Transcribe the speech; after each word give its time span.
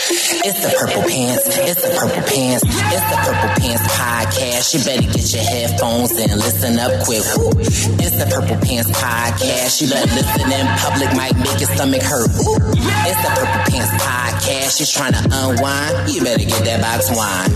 It's 0.00 0.62
the 0.62 0.70
Purple 0.78 1.02
Pants. 1.10 1.42
It's 1.58 1.82
the 1.82 1.90
Purple 1.98 2.22
Pants. 2.22 2.62
It's 2.62 3.06
the 3.10 3.18
Purple 3.18 3.50
Pants 3.58 3.82
podcast. 3.98 4.66
You 4.70 4.80
better 4.86 5.10
get 5.10 5.26
your 5.34 5.42
headphones 5.42 6.14
and 6.14 6.30
listen 6.38 6.78
up 6.78 6.94
quick. 7.02 7.26
It's 7.98 8.14
the 8.14 8.30
Purple 8.30 8.56
Pants 8.62 8.90
podcast. 8.94 9.82
You 9.82 9.90
better 9.90 10.06
listen 10.14 10.46
in 10.54 10.66
public, 10.78 11.10
might 11.18 11.34
make 11.42 11.58
your 11.58 11.66
stomach 11.74 12.02
hurt. 12.06 12.30
Woo. 12.30 12.78
It's 13.10 13.20
the 13.26 13.32
Purple 13.42 13.62
Pants 13.74 13.90
podcast. 13.98 14.78
You're 14.78 14.94
trying 14.94 15.18
to 15.18 15.24
unwind. 15.34 16.14
You 16.14 16.22
better 16.22 16.46
get 16.46 16.62
that 16.62 16.78
box 16.78 17.10
wine. 17.10 17.50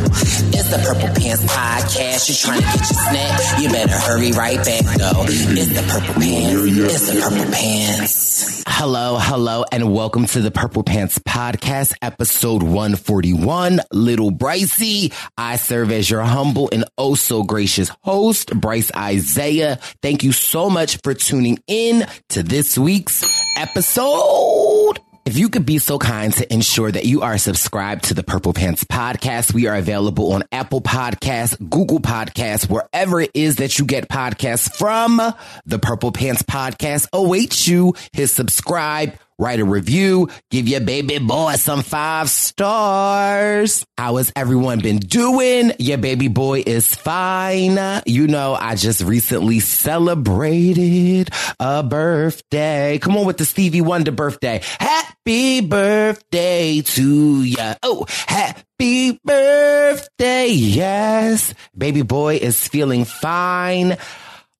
It's 0.50 0.66
the 0.66 0.82
Purple 0.82 1.14
Pants 1.14 1.46
podcast. 1.46 2.26
You're 2.26 2.42
trying 2.42 2.58
to 2.58 2.66
get 2.74 2.82
your 2.90 3.00
snack. 3.06 3.38
You 3.62 3.68
better 3.70 3.94
hurry 4.02 4.32
right 4.34 4.58
back 4.58 4.82
though. 4.98 5.30
It's 5.30 5.70
the 5.70 5.84
Purple 5.86 6.18
Pants. 6.18 6.90
It's 6.90 7.06
the 7.06 7.20
Purple 7.22 7.46
Pants. 7.54 8.64
Hello, 8.66 9.16
hello, 9.20 9.64
and 9.70 9.94
welcome 9.94 10.26
to 10.26 10.40
the 10.40 10.50
Purple 10.50 10.82
Pants 10.82 11.18
podcast 11.20 11.94
episode 12.02 12.31
episode 12.32 12.62
141. 12.62 13.78
Little 13.92 14.32
Brycey. 14.32 15.12
I 15.36 15.56
serve 15.56 15.92
as 15.92 16.08
your 16.08 16.22
humble 16.22 16.70
and 16.72 16.86
oh 16.96 17.14
so 17.14 17.42
gracious 17.42 17.90
host, 18.00 18.58
Bryce 18.58 18.90
Isaiah. 18.96 19.76
Thank 20.00 20.24
you 20.24 20.32
so 20.32 20.70
much 20.70 20.96
for 21.02 21.12
tuning 21.12 21.58
in 21.66 22.06
to 22.30 22.42
this 22.42 22.78
week's 22.78 23.22
episode. 23.58 24.98
If 25.26 25.36
you 25.36 25.50
could 25.50 25.66
be 25.66 25.78
so 25.78 25.98
kind 25.98 26.32
to 26.32 26.52
ensure 26.52 26.90
that 26.90 27.04
you 27.04 27.20
are 27.20 27.36
subscribed 27.36 28.04
to 28.04 28.14
the 28.14 28.24
Purple 28.24 28.54
Pants 28.54 28.82
podcast, 28.84 29.52
we 29.52 29.66
are 29.66 29.76
available 29.76 30.32
on 30.32 30.42
Apple 30.50 30.80
Podcasts, 30.80 31.56
Google 31.70 32.00
Podcasts, 32.00 32.68
wherever 32.68 33.20
it 33.20 33.30
is 33.34 33.56
that 33.56 33.78
you 33.78 33.84
get 33.84 34.08
podcasts 34.08 34.74
from. 34.74 35.20
The 35.66 35.78
Purple 35.78 36.12
Pants 36.12 36.42
podcast 36.42 37.08
awaits 37.12 37.68
you. 37.68 37.94
Hit 38.12 38.28
subscribe, 38.28 39.16
write 39.38 39.60
a 39.60 39.64
review, 39.64 40.28
give 40.50 40.68
your 40.68 40.80
baby 40.80 41.18
boy 41.18 41.54
some 41.54 41.82
five 41.82 42.28
stars. 42.30 43.84
How 43.98 44.16
has 44.16 44.32
everyone 44.36 44.80
been 44.80 44.98
doing? 44.98 45.72
Your 45.78 45.98
baby 45.98 46.28
boy 46.28 46.62
is 46.66 46.94
fine. 46.94 47.78
You 48.06 48.26
know, 48.26 48.54
I 48.54 48.74
just 48.74 49.02
recently 49.02 49.60
celebrated 49.60 51.30
a 51.60 51.82
birthday. 51.82 52.98
Come 52.98 53.16
on 53.16 53.26
with 53.26 53.38
the 53.38 53.44
Stevie 53.44 53.80
Wonder 53.80 54.12
birthday. 54.12 54.60
Happy 54.78 55.60
birthday 55.60 56.80
to 56.80 57.42
ya. 57.42 57.74
Oh, 57.82 58.06
happy 58.26 59.20
birthday. 59.24 60.48
Yes. 60.48 61.54
Baby 61.76 62.02
boy 62.02 62.36
is 62.36 62.66
feeling 62.66 63.04
fine. 63.04 63.96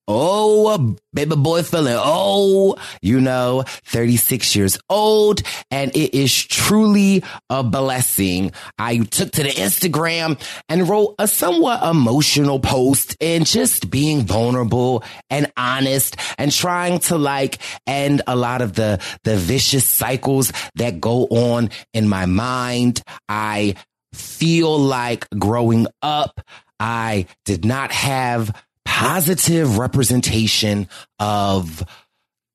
Oh, 0.05 0.97
baby 1.13 1.35
boy 1.37 1.63
feeling 1.63 1.95
oh, 1.97 2.75
you 3.01 3.21
know, 3.21 3.63
36 3.85 4.55
years 4.55 4.77
old. 4.89 5.41
And 5.71 5.95
it 5.95 6.13
is 6.13 6.33
truly 6.43 7.23
a 7.49 7.63
blessing. 7.63 8.51
I 8.77 8.97
took 8.97 9.31
to 9.31 9.43
the 9.43 9.49
Instagram 9.49 10.41
and 10.67 10.89
wrote 10.89 11.15
a 11.19 11.27
somewhat 11.27 11.83
emotional 11.83 12.59
post 12.59 13.15
and 13.21 13.45
just 13.45 13.89
being 13.89 14.25
vulnerable 14.25 15.03
and 15.29 15.51
honest 15.55 16.17
and 16.37 16.51
trying 16.51 16.99
to 16.99 17.17
like 17.17 17.59
end 17.87 18.21
a 18.27 18.35
lot 18.35 18.61
of 18.61 18.73
the, 18.73 19.01
the 19.23 19.37
vicious 19.37 19.85
cycles 19.85 20.51
that 20.75 20.99
go 20.99 21.27
on 21.27 21.69
in 21.93 22.09
my 22.09 22.25
mind. 22.25 23.01
I 23.29 23.75
feel 24.13 24.77
like 24.77 25.27
growing 25.29 25.87
up, 26.01 26.41
I 26.79 27.27
did 27.45 27.63
not 27.63 27.93
have 27.93 28.53
positive 29.03 29.77
representation 29.79 30.87
of 31.19 31.83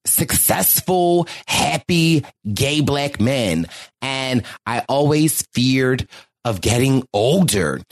successful, 0.06 1.28
happy 1.46 2.24
gay 2.54 2.80
black 2.80 3.20
men. 3.20 3.66
And 4.00 4.44
I 4.64 4.82
always 4.88 5.42
feared 5.52 6.08
of 6.46 6.62
getting 6.62 7.06
older. 7.12 7.82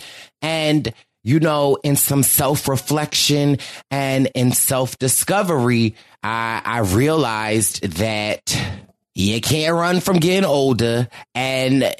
And, 0.40 0.90
you 1.22 1.38
know, 1.38 1.76
in 1.84 1.96
some 1.96 2.22
self 2.22 2.66
reflection 2.66 3.58
and 3.90 4.30
in 4.34 4.52
self 4.52 4.96
discovery, 4.96 5.94
I, 6.22 6.62
I 6.64 6.78
realized 6.78 7.82
that 7.98 8.58
you 9.14 9.38
can't 9.42 9.74
run 9.74 10.00
from 10.00 10.16
getting 10.16 10.46
older. 10.46 11.08
And 11.34 11.94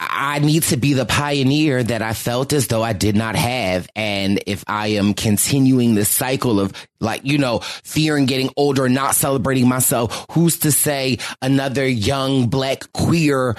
I 0.00 0.38
need 0.38 0.62
to 0.64 0.76
be 0.76 0.94
the 0.94 1.04
pioneer 1.04 1.82
that 1.82 2.02
I 2.02 2.12
felt 2.12 2.52
as 2.52 2.68
though 2.68 2.82
I 2.82 2.92
did 2.92 3.16
not 3.16 3.34
have. 3.34 3.88
And 3.96 4.40
if 4.46 4.62
I 4.68 4.88
am 4.88 5.12
continuing 5.12 5.94
this 5.94 6.08
cycle 6.08 6.60
of 6.60 6.72
like, 7.00 7.22
you 7.24 7.38
know, 7.38 7.60
fearing 7.82 8.26
getting 8.26 8.50
older 8.56 8.86
and 8.86 8.94
not 8.94 9.16
celebrating 9.16 9.68
myself, 9.68 10.26
who's 10.30 10.60
to 10.60 10.70
say 10.70 11.18
another 11.42 11.86
young 11.86 12.48
black 12.48 12.92
queer 12.92 13.56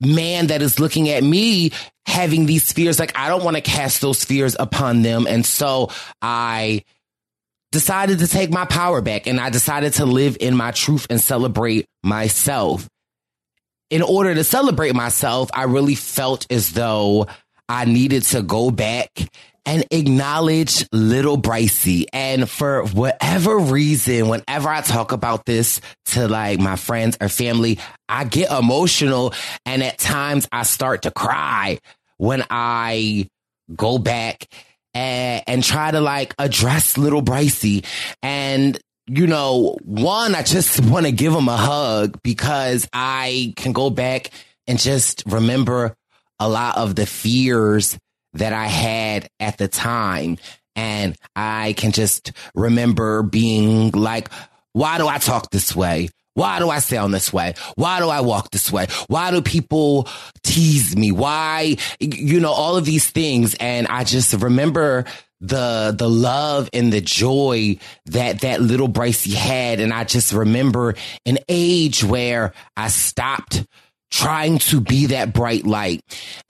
man 0.00 0.48
that 0.48 0.62
is 0.62 0.80
looking 0.80 1.08
at 1.10 1.22
me 1.22 1.70
having 2.06 2.46
these 2.46 2.72
fears? 2.72 2.98
Like, 2.98 3.16
I 3.16 3.28
don't 3.28 3.44
want 3.44 3.56
to 3.56 3.62
cast 3.62 4.00
those 4.00 4.24
fears 4.24 4.56
upon 4.58 5.02
them. 5.02 5.26
And 5.28 5.46
so 5.46 5.90
I, 6.20 6.84
decided 7.70 8.20
to 8.20 8.26
take 8.26 8.50
my 8.50 8.64
power 8.64 9.02
back 9.02 9.26
and 9.26 9.38
I 9.38 9.50
decided 9.50 9.92
to 9.94 10.06
live 10.06 10.38
in 10.40 10.56
my 10.56 10.70
truth 10.70 11.06
and 11.10 11.20
celebrate 11.20 11.86
myself 12.02 12.88
in 13.90 14.02
order 14.02 14.34
to 14.34 14.44
celebrate 14.44 14.94
myself, 14.94 15.50
I 15.52 15.64
really 15.64 15.94
felt 15.94 16.46
as 16.50 16.72
though 16.72 17.26
I 17.68 17.84
needed 17.84 18.22
to 18.24 18.42
go 18.42 18.70
back 18.70 19.10
and 19.66 19.84
acknowledge 19.90 20.86
little 20.92 21.36
Brycey. 21.36 22.06
And 22.12 22.48
for 22.48 22.84
whatever 22.84 23.58
reason, 23.58 24.28
whenever 24.28 24.68
I 24.68 24.80
talk 24.80 25.12
about 25.12 25.44
this 25.44 25.82
to 26.06 26.26
like 26.26 26.58
my 26.58 26.76
friends 26.76 27.18
or 27.20 27.28
family, 27.28 27.78
I 28.08 28.24
get 28.24 28.50
emotional. 28.50 29.34
And 29.66 29.82
at 29.82 29.98
times 29.98 30.48
I 30.50 30.62
start 30.62 31.02
to 31.02 31.10
cry 31.10 31.80
when 32.16 32.44
I 32.48 33.28
go 33.74 33.98
back 33.98 34.46
and, 34.94 35.42
and 35.46 35.62
try 35.62 35.90
to 35.90 36.00
like 36.00 36.34
address 36.38 36.96
little 36.96 37.22
Brycey. 37.22 37.84
And 38.22 38.78
you 39.08 39.26
know, 39.26 39.76
one, 39.82 40.34
I 40.34 40.42
just 40.42 40.80
want 40.80 41.06
to 41.06 41.12
give 41.12 41.32
him 41.32 41.48
a 41.48 41.56
hug 41.56 42.20
because 42.22 42.88
I 42.92 43.54
can 43.56 43.72
go 43.72 43.90
back 43.90 44.30
and 44.66 44.78
just 44.78 45.24
remember 45.26 45.96
a 46.38 46.48
lot 46.48 46.76
of 46.76 46.94
the 46.94 47.06
fears 47.06 47.98
that 48.34 48.52
I 48.52 48.66
had 48.66 49.28
at 49.40 49.58
the 49.58 49.66
time. 49.66 50.38
And 50.76 51.16
I 51.34 51.74
can 51.76 51.92
just 51.92 52.32
remember 52.54 53.22
being 53.22 53.90
like, 53.92 54.30
why 54.74 54.98
do 54.98 55.08
I 55.08 55.18
talk 55.18 55.50
this 55.50 55.74
way? 55.74 56.10
Why 56.34 56.60
do 56.60 56.70
I 56.70 56.78
sound 56.78 57.12
this 57.12 57.32
way? 57.32 57.54
Why 57.74 57.98
do 57.98 58.08
I 58.08 58.20
walk 58.20 58.52
this 58.52 58.70
way? 58.70 58.86
Why 59.08 59.32
do 59.32 59.42
people 59.42 60.06
tease 60.44 60.96
me? 60.96 61.10
Why, 61.10 61.78
you 61.98 62.38
know, 62.38 62.52
all 62.52 62.76
of 62.76 62.84
these 62.84 63.10
things. 63.10 63.56
And 63.58 63.88
I 63.88 64.04
just 64.04 64.32
remember 64.34 65.04
the 65.40 65.94
the 65.96 66.08
love 66.08 66.68
and 66.72 66.92
the 66.92 67.00
joy 67.00 67.78
that 68.06 68.40
that 68.40 68.60
little 68.60 68.88
Brycey 68.88 69.34
had. 69.34 69.80
And 69.80 69.92
I 69.92 70.04
just 70.04 70.32
remember 70.32 70.94
an 71.26 71.38
age 71.48 72.02
where 72.04 72.52
I 72.76 72.88
stopped 72.88 73.64
trying 74.10 74.58
to 74.58 74.80
be 74.80 75.06
that 75.06 75.32
bright 75.32 75.66
light. 75.66 76.00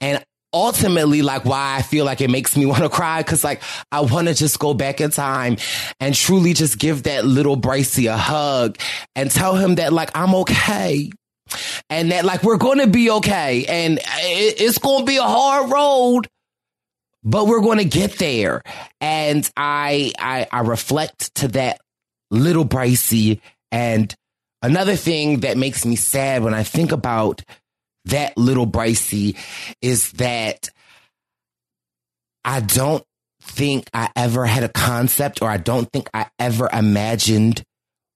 And 0.01 0.23
ultimately 0.51 1.21
like 1.21 1.45
why 1.45 1.75
I 1.77 1.81
feel 1.81 2.05
like 2.05 2.21
it 2.21 2.29
makes 2.29 2.57
me 2.57 2.65
want 2.65 2.81
to 2.81 2.89
cry 2.89 3.21
because 3.21 3.43
like 3.43 3.61
I 3.91 4.01
want 4.01 4.27
to 4.27 4.33
just 4.33 4.59
go 4.59 4.73
back 4.73 5.01
in 5.01 5.11
time 5.11 5.57
and 5.99 6.15
truly 6.15 6.53
just 6.53 6.79
give 6.79 7.03
that 7.03 7.25
little 7.25 7.57
Brycey 7.57 8.11
a 8.11 8.17
hug 8.17 8.77
and 9.15 9.29
tell 9.29 9.55
him 9.55 9.75
that 9.75 9.93
like 9.93 10.11
I'm 10.15 10.33
okay. 10.35 11.11
and 11.89 12.11
that 12.11 12.25
like 12.25 12.43
we're 12.43 12.57
going 12.57 12.79
to 12.79 12.87
be 12.87 13.09
okay 13.09 13.65
and 13.65 13.99
it's 14.03 14.77
going 14.77 14.99
to 14.99 15.05
be 15.05 15.17
a 15.17 15.23
hard 15.23 15.71
road 15.71 16.27
but 17.23 17.47
we're 17.47 17.61
going 17.61 17.77
to 17.77 17.85
get 17.85 18.17
there. 18.17 18.63
And 19.01 19.49
I, 19.57 20.13
I 20.17 20.47
i 20.51 20.59
reflect 20.61 21.35
to 21.35 21.49
that 21.49 21.79
little 22.31 22.65
Brycey 22.65 23.41
and 23.71 24.13
another 24.61 24.95
thing 24.95 25.41
that 25.41 25.57
makes 25.57 25.85
me 25.85 25.95
sad 25.95 26.43
when 26.43 26.53
i 26.53 26.63
think 26.63 26.91
about 26.91 27.41
that 28.05 28.37
little 28.37 28.67
Brycey 28.67 29.35
is 29.81 30.11
that 30.13 30.69
i 32.45 32.59
don't 32.59 33.03
think 33.41 33.89
i 33.93 34.09
ever 34.15 34.45
had 34.45 34.63
a 34.63 34.69
concept 34.69 35.41
or 35.41 35.49
i 35.49 35.57
don't 35.57 35.91
think 35.91 36.07
i 36.13 36.27
ever 36.37 36.69
imagined 36.71 37.63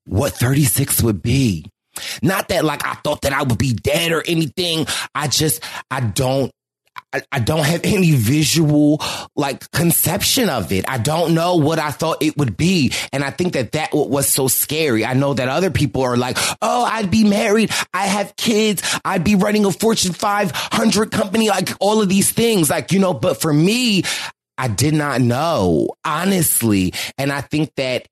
what 0.05 0.33
36 0.33 1.01
would 1.03 1.21
be. 1.21 1.65
Not 2.21 2.47
that 2.50 2.65
like 2.65 2.85
I 2.85 2.95
thought 2.95 3.21
that 3.21 3.33
I 3.33 3.44
would 3.44 3.57
be 3.57 3.73
dead 3.73 4.11
or 4.11 4.23
anything. 4.25 4.88
I 5.13 5.27
just, 5.27 5.63
I 5.91 6.00
don't 6.01 6.51
I, 7.31 7.39
don't 7.39 7.65
have 7.65 7.81
any 7.83 8.12
visual 8.12 9.01
like 9.36 9.69
conception 9.71 10.50
of 10.50 10.71
it. 10.71 10.86
I 10.88 10.98
don't 10.98 11.33
know 11.33 11.57
what 11.57 11.80
I 11.80 11.92
thought 11.92 12.24
it 12.24 12.38
would 12.38 12.57
be. 12.57 12.92
And 13.12 13.24
I 13.24 13.30
think 13.30 13.54
that 13.54 13.74
that 13.74 13.89
was 13.94 14.27
so 14.27 14.48
scary. 14.48 15.06
I 15.06 15.13
know 15.13 15.33
that 15.33 15.48
other 15.48 15.69
people 15.69 16.01
are 16.01 16.18
like, 16.18 16.38
Oh, 16.62 16.86
I'd 16.86 17.12
be 17.12 17.24
married. 17.24 17.71
I 17.94 18.07
have 18.07 18.36
kids. 18.36 18.81
I'd 19.06 19.24
be 19.24 19.36
running 19.36 19.65
a 19.65 19.71
Fortune 19.71 20.13
500 20.13 21.12
company, 21.12 21.50
like 21.50 21.69
all 21.80 22.01
of 22.01 22.10
these 22.10 22.31
things. 22.31 22.69
Like, 22.69 22.92
you 22.92 23.00
know, 23.00 23.13
but 23.13 23.39
for 23.39 23.54
me, 23.54 24.04
I 24.57 24.68
did 24.68 24.94
not 24.94 25.21
know, 25.21 25.89
honestly. 26.06 26.94
And 27.18 27.31
I 27.31 27.42
think 27.42 27.74
that 27.75 28.07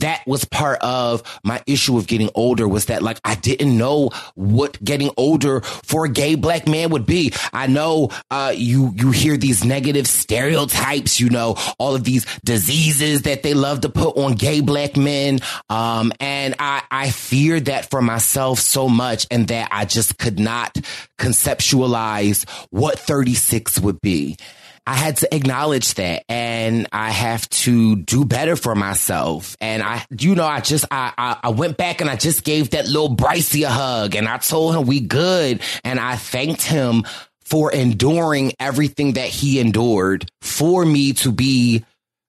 that 0.00 0.26
was 0.26 0.44
part 0.44 0.80
of 0.82 1.22
my 1.44 1.62
issue 1.66 1.96
of 1.98 2.06
getting 2.06 2.30
older 2.34 2.66
was 2.66 2.86
that 2.86 3.02
like 3.02 3.18
I 3.24 3.34
didn't 3.34 3.76
know 3.76 4.10
what 4.34 4.82
getting 4.82 5.10
older 5.16 5.60
for 5.60 6.06
a 6.06 6.08
gay 6.08 6.34
black 6.34 6.66
man 6.66 6.90
would 6.90 7.06
be. 7.06 7.32
I 7.52 7.66
know 7.66 8.10
uh, 8.30 8.52
you 8.56 8.92
you 8.96 9.10
hear 9.10 9.36
these 9.36 9.64
negative 9.64 10.06
stereotypes, 10.06 11.20
you 11.20 11.30
know, 11.30 11.56
all 11.78 11.94
of 11.94 12.04
these 12.04 12.26
diseases 12.44 13.22
that 13.22 13.42
they 13.42 13.54
love 13.54 13.82
to 13.82 13.88
put 13.88 14.16
on 14.16 14.34
gay 14.34 14.60
black 14.60 14.96
men. 14.96 15.40
Um, 15.68 16.12
and 16.20 16.54
I 16.58 16.82
I 16.90 17.10
feared 17.10 17.66
that 17.66 17.90
for 17.90 18.02
myself 18.02 18.58
so 18.58 18.88
much 18.88 19.26
and 19.30 19.48
that 19.48 19.68
I 19.70 19.84
just 19.84 20.18
could 20.18 20.38
not 20.38 20.74
conceptualize 21.18 22.48
what 22.70 22.98
36 22.98 23.80
would 23.80 24.00
be. 24.00 24.36
I 24.86 24.94
had 24.94 25.16
to 25.18 25.34
acknowledge 25.34 25.94
that 25.94 26.24
and 26.28 26.86
I 26.92 27.10
have 27.10 27.48
to 27.50 27.96
do 27.96 28.24
better 28.24 28.54
for 28.54 28.74
myself. 28.74 29.56
And 29.60 29.82
I, 29.82 30.04
you 30.10 30.34
know, 30.34 30.44
I 30.44 30.60
just, 30.60 30.84
I, 30.90 31.12
I, 31.16 31.38
I 31.44 31.48
went 31.50 31.78
back 31.78 32.02
and 32.02 32.10
I 32.10 32.16
just 32.16 32.44
gave 32.44 32.70
that 32.70 32.86
little 32.86 33.16
Brycey 33.16 33.64
a 33.64 33.70
hug 33.70 34.14
and 34.14 34.28
I 34.28 34.36
told 34.38 34.76
him 34.76 34.86
we 34.86 35.00
good. 35.00 35.62
And 35.84 35.98
I 35.98 36.16
thanked 36.16 36.62
him 36.62 37.04
for 37.44 37.72
enduring 37.72 38.52
everything 38.60 39.14
that 39.14 39.28
he 39.28 39.58
endured 39.58 40.28
for 40.42 40.84
me 40.84 41.14
to 41.14 41.32
be 41.32 41.84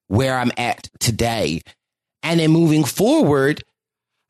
where 0.08 0.38
I'm 0.38 0.52
at 0.56 0.88
today. 0.98 1.60
And 2.22 2.40
then 2.40 2.50
moving 2.50 2.84
forward, 2.84 3.62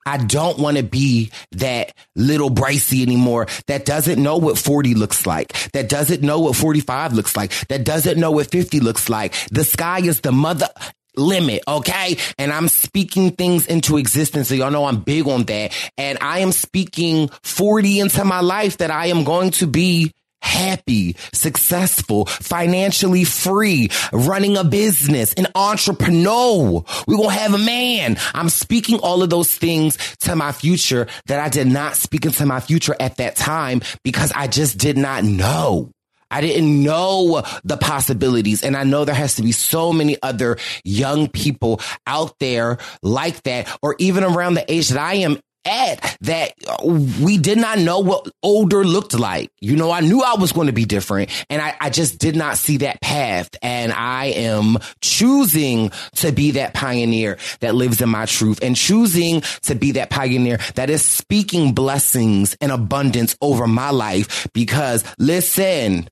I 0.06 0.18
don't 0.18 0.58
want 0.58 0.76
to 0.76 0.82
be 0.82 1.30
that 1.52 1.92
little 2.14 2.50
Brycey 2.50 3.02
anymore 3.02 3.48
that 3.66 3.84
doesn't 3.84 4.22
know 4.22 4.36
what 4.36 4.56
40 4.56 4.94
looks 4.94 5.26
like, 5.26 5.52
that 5.72 5.88
doesn't 5.88 6.22
know 6.22 6.40
what 6.40 6.56
45 6.56 7.12
looks 7.12 7.36
like, 7.36 7.52
that 7.68 7.84
doesn't 7.84 8.18
know 8.18 8.30
what 8.30 8.50
50 8.50 8.80
looks 8.80 9.08
like. 9.08 9.34
The 9.50 9.64
sky 9.64 10.00
is 10.00 10.20
the 10.20 10.32
mother 10.32 10.68
limit, 11.16 11.62
okay? 11.66 12.16
And 12.38 12.52
I'm 12.52 12.68
speaking 12.68 13.32
things 13.32 13.66
into 13.66 13.96
existence. 13.96 14.48
So 14.48 14.54
y'all 14.54 14.70
know 14.70 14.84
I'm 14.84 15.00
big 15.00 15.26
on 15.26 15.44
that. 15.44 15.74
And 15.96 16.18
I 16.20 16.40
am 16.40 16.52
speaking 16.52 17.28
40 17.42 18.00
into 18.00 18.24
my 18.24 18.40
life 18.40 18.78
that 18.78 18.90
I 18.90 19.06
am 19.06 19.24
going 19.24 19.50
to 19.52 19.66
be 19.66 20.12
happy, 20.46 21.16
successful, 21.32 22.24
financially 22.26 23.24
free, 23.24 23.90
running 24.12 24.56
a 24.56 24.64
business, 24.64 25.34
an 25.34 25.48
entrepreneur. 25.54 26.84
We're 27.06 27.16
going 27.16 27.30
to 27.30 27.34
have 27.34 27.54
a 27.54 27.58
man. 27.58 28.16
I'm 28.32 28.48
speaking 28.48 28.98
all 29.00 29.22
of 29.22 29.30
those 29.30 29.54
things 29.54 29.98
to 30.20 30.36
my 30.36 30.52
future 30.52 31.08
that 31.26 31.40
I 31.40 31.48
did 31.48 31.66
not 31.66 31.96
speak 31.96 32.24
into 32.24 32.46
my 32.46 32.60
future 32.60 32.96
at 32.98 33.16
that 33.16 33.36
time 33.36 33.82
because 34.02 34.32
I 34.34 34.46
just 34.46 34.78
did 34.78 34.96
not 34.96 35.24
know. 35.24 35.90
I 36.30 36.40
didn't 36.40 36.82
know 36.82 37.42
the 37.64 37.76
possibilities. 37.76 38.62
And 38.62 38.76
I 38.76 38.84
know 38.84 39.04
there 39.04 39.14
has 39.14 39.36
to 39.36 39.42
be 39.42 39.52
so 39.52 39.92
many 39.92 40.16
other 40.22 40.58
young 40.84 41.28
people 41.28 41.80
out 42.06 42.38
there 42.40 42.78
like 43.02 43.42
that, 43.44 43.68
or 43.82 43.94
even 43.98 44.24
around 44.24 44.54
the 44.54 44.72
age 44.72 44.88
that 44.88 44.98
I 44.98 45.14
am 45.16 45.38
at 45.66 46.16
that 46.22 46.52
uh, 46.66 46.76
we 47.20 47.38
did 47.38 47.58
not 47.58 47.78
know 47.78 48.00
what 48.00 48.28
older 48.42 48.84
looked 48.84 49.18
like. 49.18 49.50
You 49.60 49.76
know, 49.76 49.90
I 49.90 50.00
knew 50.00 50.22
I 50.22 50.34
was 50.34 50.52
going 50.52 50.68
to 50.68 50.72
be 50.72 50.84
different 50.84 51.30
and 51.50 51.60
I, 51.60 51.74
I 51.80 51.90
just 51.90 52.18
did 52.18 52.36
not 52.36 52.56
see 52.56 52.78
that 52.78 53.00
path. 53.00 53.50
And 53.62 53.92
I 53.92 54.26
am 54.26 54.78
choosing 55.00 55.90
to 56.16 56.32
be 56.32 56.52
that 56.52 56.74
pioneer 56.74 57.38
that 57.60 57.74
lives 57.74 58.00
in 58.00 58.08
my 58.08 58.26
truth 58.26 58.60
and 58.62 58.76
choosing 58.76 59.42
to 59.62 59.74
be 59.74 59.92
that 59.92 60.10
pioneer 60.10 60.58
that 60.74 60.90
is 60.90 61.02
speaking 61.02 61.72
blessings 61.72 62.56
and 62.60 62.70
abundance 62.72 63.36
over 63.40 63.66
my 63.66 63.90
life 63.90 64.46
because 64.52 65.04
listen, 65.18 66.08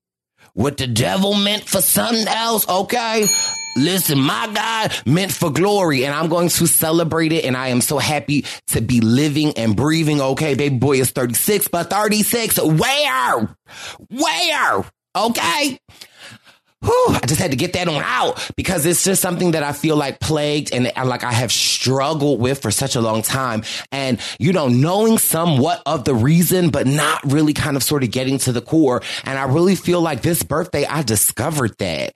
what 0.55 0.77
the 0.77 0.87
devil 0.87 1.35
meant 1.35 1.65
for 1.65 1.81
something 1.81 2.29
else, 2.29 2.69
okay? 2.69 3.27
Listen, 3.77 4.21
my 4.21 4.51
God 4.55 4.93
meant 5.07 5.33
for 5.33 5.51
glory 5.51 6.05
and 6.05 6.15
I'm 6.15 6.29
going 6.29 6.49
to 6.49 6.67
celebrate 6.67 7.33
it. 7.33 7.45
And 7.45 7.57
I 7.57 7.69
am 7.69 7.81
so 7.81 7.99
happy 7.99 8.45
to 8.69 8.81
be 8.81 9.01
living 9.01 9.53
and 9.57 9.75
breathing. 9.77 10.21
Okay. 10.21 10.55
Baby 10.55 10.77
boy 10.77 11.01
is 11.01 11.11
36, 11.11 11.69
but 11.69 11.91
36 11.91 12.61
where? 12.63 13.57
Where? 14.11 14.85
Okay. 15.17 15.79
Whew, 16.85 17.07
I 17.15 17.27
just 17.27 17.41
had 17.41 17.51
to 17.53 17.57
get 17.57 17.73
that 17.73 17.89
on 17.89 18.03
out 18.05 18.51
because 18.57 18.85
it's 18.85 19.05
just 19.05 19.23
something 19.23 19.53
that 19.53 19.63
I 19.63 19.73
feel 19.73 19.97
like 19.97 20.21
plagued 20.21 20.73
and 20.75 20.93
like 21.09 21.25
I 21.25 21.33
have 21.33 21.51
struggled 21.51 22.41
with 22.41 22.61
for 22.61 22.71
such 22.71 22.95
a 22.95 23.01
long 23.01 23.23
time. 23.23 23.63
And, 23.91 24.21
you 24.39 24.53
know, 24.53 24.69
knowing 24.69 25.17
somewhat 25.17 25.83
of 25.87 26.05
the 26.05 26.15
reason, 26.15 26.69
but 26.69 26.87
not 26.87 27.21
really 27.33 27.55
kind 27.55 27.77
of 27.77 27.83
sort 27.83 28.05
of 28.05 28.11
getting 28.11 28.37
to 28.41 28.53
the 28.53 28.61
core. 28.61 29.01
And 29.25 29.39
I 29.39 29.45
really 29.45 29.77
feel 29.77 30.03
like 30.03 30.21
this 30.21 30.43
birthday, 30.43 30.85
I 30.85 31.03
discovered 31.03 31.75
that. 31.79 32.13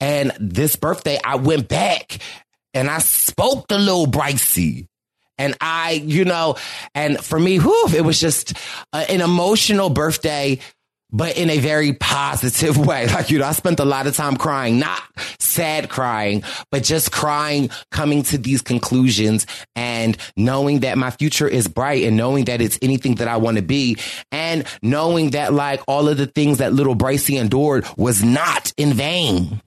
And 0.00 0.32
this 0.38 0.76
birthday, 0.76 1.18
I 1.24 1.36
went 1.36 1.68
back 1.68 2.18
and 2.74 2.88
I 2.88 2.98
spoke 2.98 3.68
to 3.68 3.78
little 3.78 4.06
Brycey. 4.06 4.86
And 5.38 5.56
I, 5.60 5.92
you 5.92 6.26
know, 6.26 6.56
and 6.94 7.18
for 7.18 7.38
me, 7.38 7.58
whew, 7.58 7.88
it 7.96 8.02
was 8.02 8.20
just 8.20 8.52
an 8.92 9.22
emotional 9.22 9.88
birthday 9.88 10.58
but 11.12 11.36
in 11.36 11.50
a 11.50 11.58
very 11.58 11.92
positive 11.92 12.76
way. 12.86 13.06
Like, 13.06 13.30
you 13.30 13.38
know, 13.38 13.46
I 13.46 13.52
spent 13.52 13.80
a 13.80 13.84
lot 13.84 14.06
of 14.06 14.16
time 14.16 14.36
crying, 14.36 14.78
not 14.78 15.02
sad 15.38 15.88
crying, 15.88 16.42
but 16.70 16.84
just 16.84 17.12
crying, 17.12 17.70
coming 17.90 18.22
to 18.24 18.38
these 18.38 18.62
conclusions 18.62 19.46
and 19.74 20.16
knowing 20.36 20.80
that 20.80 20.98
my 20.98 21.10
future 21.10 21.48
is 21.48 21.68
bright 21.68 22.04
and 22.04 22.16
knowing 22.16 22.44
that 22.46 22.60
it's 22.60 22.78
anything 22.82 23.16
that 23.16 23.28
I 23.28 23.36
want 23.36 23.56
to 23.56 23.62
be 23.62 23.96
and 24.30 24.64
knowing 24.82 25.30
that 25.30 25.52
like 25.52 25.80
all 25.88 26.08
of 26.08 26.16
the 26.16 26.26
things 26.26 26.58
that 26.58 26.72
little 26.72 26.96
Brycey 26.96 27.40
endured 27.40 27.86
was 27.96 28.22
not 28.22 28.72
in 28.76 28.92
vain. 28.92 29.60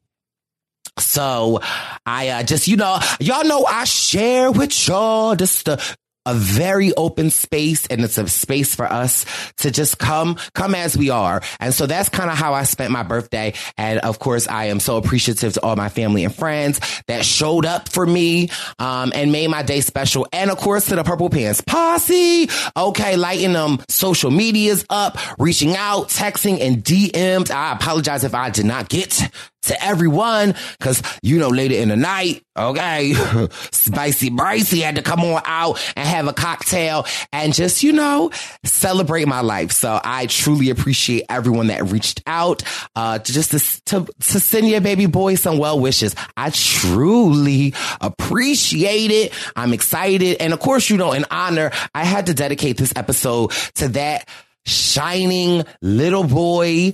So 0.99 1.59
I 2.05 2.29
uh, 2.29 2.43
just, 2.43 2.67
you 2.67 2.77
know, 2.77 2.99
y'all 3.19 3.45
know 3.45 3.65
I 3.65 3.85
share 3.85 4.51
with 4.51 4.87
y'all 4.87 5.35
just 5.35 5.65
the 5.65 5.95
a 6.25 6.33
very 6.33 6.93
open 6.93 7.29
space 7.29 7.85
and 7.87 8.01
it's 8.01 8.17
a 8.17 8.27
space 8.27 8.73
for 8.73 8.85
us 8.85 9.25
to 9.57 9.71
just 9.71 9.99
come, 9.99 10.37
come 10.53 10.73
as 10.73 10.97
we 10.97 11.09
are. 11.09 11.41
And 11.59 11.73
so 11.73 11.85
that's 11.85 12.09
kind 12.09 12.29
of 12.29 12.37
how 12.37 12.53
I 12.53 12.63
spent 12.63 12.91
my 12.91 13.03
birthday. 13.03 13.53
And 13.77 13.99
of 13.99 14.19
course, 14.19 14.47
I 14.47 14.65
am 14.65 14.79
so 14.79 14.97
appreciative 14.97 15.53
to 15.53 15.63
all 15.63 15.75
my 15.75 15.89
family 15.89 16.23
and 16.23 16.33
friends 16.33 16.79
that 17.07 17.25
showed 17.25 17.65
up 17.65 17.89
for 17.89 18.05
me, 18.05 18.49
um, 18.79 19.11
and 19.13 19.31
made 19.31 19.49
my 19.49 19.63
day 19.63 19.81
special. 19.81 20.27
And 20.31 20.49
of 20.49 20.57
course, 20.57 20.85
to 20.87 20.95
the 20.95 21.03
Purple 21.03 21.29
Pants 21.29 21.61
posse. 21.61 22.49
Okay. 22.75 23.17
Lighting 23.17 23.53
them 23.53 23.79
social 23.89 24.31
medias 24.31 24.85
up, 24.89 25.17
reaching 25.37 25.75
out, 25.75 26.07
texting 26.07 26.61
and 26.61 26.83
DMs. 26.83 27.51
I 27.51 27.73
apologize 27.73 28.23
if 28.23 28.33
I 28.33 28.49
did 28.49 28.65
not 28.65 28.89
get 28.89 29.29
to 29.63 29.83
everyone 29.83 30.55
because 30.77 31.01
you 31.21 31.37
know 31.37 31.49
later 31.49 31.75
in 31.75 31.89
the 31.89 31.97
night 31.97 32.43
okay? 32.55 33.13
Spicy 33.71 34.29
Brycey 34.29 34.81
had 34.81 34.95
to 34.95 35.01
come 35.01 35.21
on 35.21 35.41
out 35.45 35.81
and 35.95 36.07
have 36.07 36.27
a 36.27 36.33
cocktail 36.33 37.05
and 37.31 37.53
just 37.53 37.83
you 37.83 37.91
know 37.91 38.31
celebrate 38.63 39.27
my 39.27 39.41
life. 39.41 39.71
So 39.71 39.99
i 40.03 40.25
truly 40.27 40.69
appreciate 40.69 41.25
everyone 41.29 41.67
that 41.67 41.85
reached 41.85 42.21
out 42.27 42.63
uh 42.95 43.19
to 43.19 43.33
just 43.33 43.51
to, 43.51 43.83
to, 43.85 44.13
to 44.19 44.39
send 44.39 44.67
your 44.67 44.81
baby 44.81 45.05
boy 45.05 45.35
some 45.35 45.57
well 45.57 45.79
wishes. 45.79 46.15
I 46.37 46.51
truly 46.51 47.73
appreciate 48.01 49.11
it. 49.11 49.33
I'm 49.55 49.73
excited. 49.73 50.37
And 50.39 50.53
of 50.53 50.59
course 50.59 50.89
you 50.89 50.97
know 50.97 51.13
in 51.13 51.25
honor 51.31 51.71
i 51.93 52.03
had 52.03 52.27
to 52.27 52.33
dedicate 52.33 52.77
this 52.77 52.93
episode 52.95 53.51
to 53.75 53.87
that 53.89 54.27
shining 54.65 55.63
little 55.81 56.23
boy 56.23 56.93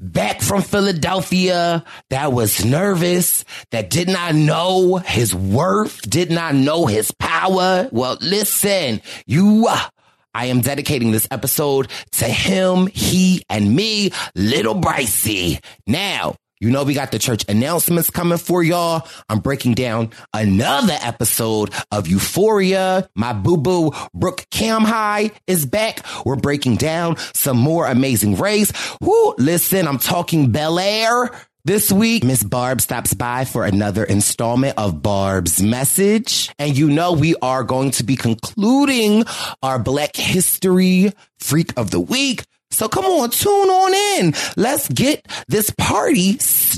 back 0.00 0.40
from 0.40 0.62
Philadelphia 0.62 1.84
that 2.08 2.32
was 2.32 2.64
nervous, 2.64 3.44
that 3.70 3.90
did 3.90 4.08
not 4.08 4.34
know 4.34 4.96
his 4.96 5.34
worth, 5.34 6.00
did 6.08 6.30
not 6.30 6.54
know 6.54 6.86
his 6.86 7.10
power. 7.12 7.88
Well, 7.92 8.16
listen, 8.20 9.02
you 9.26 9.66
uh, 9.68 9.88
I 10.32 10.46
am 10.46 10.60
dedicating 10.60 11.10
this 11.10 11.28
episode 11.30 11.88
to 12.12 12.24
him, 12.24 12.86
he, 12.86 13.44
and 13.50 13.74
me, 13.74 14.12
little 14.34 14.74
Brycey. 14.74 15.62
Now, 15.86 16.36
you 16.60 16.70
know, 16.70 16.84
we 16.84 16.92
got 16.92 17.10
the 17.10 17.18
church 17.18 17.44
announcements 17.48 18.10
coming 18.10 18.36
for 18.36 18.62
y'all. 18.62 19.08
I'm 19.30 19.38
breaking 19.40 19.74
down 19.74 20.10
another 20.34 20.96
episode 21.00 21.72
of 21.90 22.06
Euphoria. 22.06 23.08
My 23.14 23.32
boo 23.32 23.56
boo 23.56 23.92
Brooke 24.12 24.44
Camhigh 24.50 25.32
is 25.46 25.64
back. 25.64 26.04
We're 26.26 26.36
breaking 26.36 26.76
down 26.76 27.16
some 27.34 27.56
more 27.56 27.86
amazing 27.86 28.36
race. 28.36 28.72
Whoo, 29.00 29.34
listen, 29.38 29.88
I'm 29.88 29.98
talking 29.98 30.52
Bel 30.52 30.78
Air. 30.78 31.30
This 31.64 31.92
week, 31.92 32.24
Miss 32.24 32.42
Barb 32.42 32.80
stops 32.80 33.12
by 33.12 33.44
for 33.44 33.66
another 33.66 34.02
installment 34.04 34.78
of 34.78 35.02
Barb's 35.02 35.62
Message. 35.62 36.50
And 36.58 36.76
you 36.76 36.88
know, 36.88 37.12
we 37.12 37.34
are 37.42 37.64
going 37.64 37.90
to 37.92 38.04
be 38.04 38.16
concluding 38.16 39.24
our 39.62 39.78
Black 39.78 40.16
History 40.16 41.12
Freak 41.38 41.78
of 41.78 41.90
the 41.90 42.00
Week. 42.00 42.44
So 42.70 42.88
come 42.88 43.04
on, 43.04 43.30
tune 43.30 43.68
on 43.68 43.94
in. 44.18 44.34
Let's 44.56 44.88
get 44.88 45.26
this 45.48 45.70
party 45.70 46.38
started. 46.38 46.70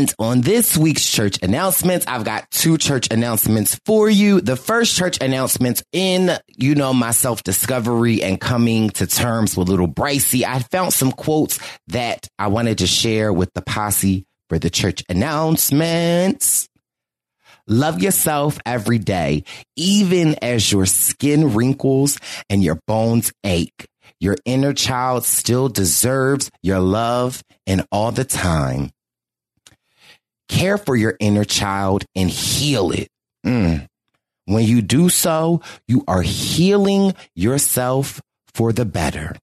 And 0.00 0.14
on 0.18 0.40
this 0.40 0.78
week's 0.78 1.06
church 1.06 1.38
announcements, 1.42 2.06
I've 2.08 2.24
got 2.24 2.50
two 2.50 2.78
church 2.78 3.08
announcements 3.10 3.78
for 3.84 4.08
you. 4.08 4.40
The 4.40 4.56
first 4.56 4.96
church 4.96 5.18
announcements 5.20 5.82
in, 5.92 6.30
you 6.56 6.74
know, 6.74 6.94
my 6.94 7.10
self 7.10 7.42
discovery 7.42 8.22
and 8.22 8.40
coming 8.40 8.88
to 8.92 9.06
terms 9.06 9.58
with 9.58 9.68
little 9.68 9.86
Brycey. 9.86 10.42
I 10.42 10.60
found 10.60 10.94
some 10.94 11.12
quotes 11.12 11.58
that 11.88 12.26
I 12.38 12.46
wanted 12.46 12.78
to 12.78 12.86
share 12.86 13.30
with 13.30 13.52
the 13.52 13.60
posse 13.60 14.24
for 14.48 14.58
the 14.58 14.70
church 14.70 15.04
announcements. 15.10 16.66
Love 17.66 18.00
yourself 18.00 18.58
every 18.64 18.98
day, 18.98 19.44
even 19.76 20.34
as 20.40 20.72
your 20.72 20.86
skin 20.86 21.52
wrinkles 21.52 22.18
and 22.48 22.64
your 22.64 22.80
bones 22.86 23.34
ache. 23.44 23.86
Your 24.18 24.38
inner 24.46 24.72
child 24.72 25.26
still 25.26 25.68
deserves 25.68 26.50
your 26.62 26.80
love 26.80 27.42
and 27.66 27.84
all 27.92 28.12
the 28.12 28.24
time. 28.24 28.92
Care 30.50 30.76
for 30.76 30.96
your 30.96 31.16
inner 31.20 31.44
child 31.44 32.04
and 32.14 32.28
heal 32.28 32.90
it. 32.90 33.08
Mm. 33.46 33.86
When 34.46 34.64
you 34.64 34.82
do 34.82 35.08
so, 35.08 35.62
you 35.86 36.02
are 36.08 36.22
healing 36.22 37.14
yourself 37.34 38.20
for 38.52 38.72
the 38.72 38.84
better. 38.84 39.36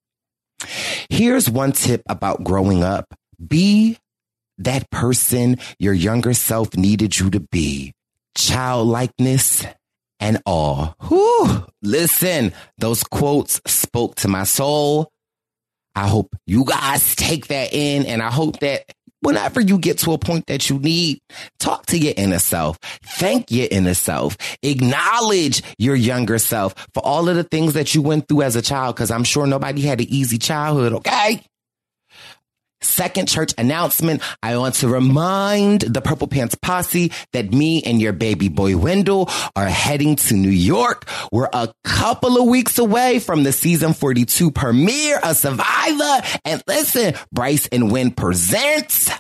Here's 1.10 1.50
one 1.50 1.72
tip 1.72 2.02
about 2.10 2.44
growing 2.44 2.84
up. 2.84 3.14
Be 3.46 3.98
that 4.58 4.90
person 4.90 5.60
your 5.80 5.94
younger 5.94 6.34
self 6.34 6.76
needed 6.76 7.18
you 7.18 7.30
to 7.30 7.40
be 7.40 7.94
childlikeness 8.36 9.66
and 10.20 10.42
awe. 10.46 10.94
Whew. 11.08 11.66
Listen, 11.82 12.54
those 12.78 13.04
quotes 13.04 13.62
spoke 13.66 14.16
to 14.16 14.28
my 14.28 14.44
soul. 14.44 15.10
I 15.96 16.08
hope 16.08 16.36
you 16.46 16.66
guys 16.66 17.16
take 17.16 17.48
that 17.48 17.74
in 17.74 18.06
and 18.06 18.22
I 18.22 18.30
hope 18.30 18.60
that 18.60 18.84
whenever 19.28 19.60
you 19.60 19.78
get 19.78 19.98
to 19.98 20.14
a 20.14 20.18
point 20.18 20.46
that 20.46 20.70
you 20.70 20.80
need, 20.80 21.20
talk 21.60 21.86
to 21.88 21.98
your 21.98 22.14
inner 22.16 22.40
self. 22.40 22.80
Thank 23.04 23.52
your 23.52 23.68
inner 23.70 23.94
self. 23.94 24.38
Acknowledge 24.64 25.62
your 25.78 25.96
younger 25.96 26.40
self 26.40 26.74
for 26.94 27.06
all 27.06 27.28
of 27.28 27.36
the 27.36 27.44
things 27.44 27.74
that 27.74 27.94
you 27.94 28.02
went 28.02 28.30
through 28.30 28.44
as 28.44 28.56
a 28.56 28.62
child, 28.62 28.96
because 28.96 29.12
I'm 29.12 29.26
sure 29.26 29.46
nobody 29.46 29.82
had 29.82 30.00
an 30.00 30.08
easy 30.10 30.38
childhood, 30.38 30.94
okay? 30.94 31.44
Second 32.88 33.28
church 33.28 33.54
announcement. 33.58 34.22
I 34.42 34.58
want 34.58 34.76
to 34.76 34.88
remind 34.88 35.82
the 35.82 36.02
Purple 36.02 36.28
Pants 36.28 36.56
posse 36.56 37.12
that 37.34 37.52
me 37.54 37.84
and 37.84 38.02
your 38.02 38.14
baby 38.14 38.50
boy 38.50 38.78
Wendell 38.78 39.30
are 39.56 39.68
heading 39.68 40.16
to 40.16 40.34
New 40.34 40.50
York. 40.50 41.06
We're 41.32 41.50
a 41.52 41.72
couple 41.84 42.42
of 42.42 42.48
weeks 42.48 42.80
away 42.80 43.20
from 43.20 43.44
the 43.44 43.52
season 43.52 43.94
42 43.94 44.52
premiere 44.52 45.20
of 45.20 45.38
Survivor. 45.38 46.22
And 46.46 46.64
listen, 46.68 47.16
Bryce 47.32 47.68
and 47.68 47.92
Wynn 47.92 48.12
presents 48.12 49.12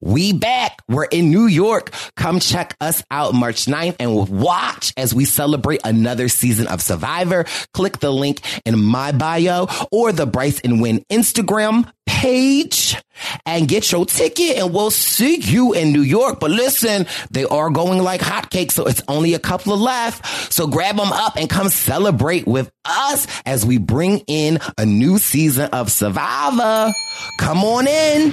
we 0.00 0.32
back. 0.32 0.82
We're 0.88 1.04
in 1.04 1.30
New 1.30 1.46
York. 1.46 1.92
Come 2.16 2.40
check 2.40 2.76
us 2.80 3.02
out 3.10 3.34
March 3.34 3.66
9th 3.66 3.96
and 3.98 4.28
watch 4.28 4.92
as 4.96 5.14
we 5.14 5.24
celebrate 5.24 5.80
another 5.84 6.28
season 6.28 6.66
of 6.66 6.82
Survivor. 6.82 7.46
Click 7.72 7.98
the 7.98 8.12
link 8.12 8.40
in 8.64 8.78
my 8.78 9.12
bio 9.12 9.68
or 9.90 10.12
the 10.12 10.26
Bryce 10.26 10.60
and 10.60 10.80
Win 10.80 11.04
Instagram 11.10 11.90
page 12.06 12.96
and 13.44 13.68
get 13.68 13.90
your 13.90 14.06
ticket 14.06 14.56
and 14.56 14.72
we'll 14.72 14.90
see 14.90 15.36
you 15.36 15.72
in 15.72 15.92
New 15.92 16.02
York. 16.02 16.40
But 16.40 16.50
listen, 16.50 17.06
they 17.30 17.44
are 17.44 17.70
going 17.70 18.02
like 18.02 18.20
hotcakes. 18.20 18.72
So 18.72 18.86
it's 18.86 19.02
only 19.08 19.34
a 19.34 19.38
couple 19.38 19.72
of 19.72 19.80
left. 19.80 20.52
So 20.52 20.66
grab 20.66 20.96
them 20.96 21.12
up 21.12 21.36
and 21.36 21.48
come 21.48 21.68
celebrate 21.68 22.46
with 22.46 22.70
us 22.84 23.26
as 23.44 23.64
we 23.66 23.78
bring 23.78 24.18
in 24.26 24.58
a 24.78 24.86
new 24.86 25.18
season 25.18 25.70
of 25.72 25.90
Survivor. 25.90 26.92
Come 27.38 27.64
on 27.64 27.86
in. 27.86 28.32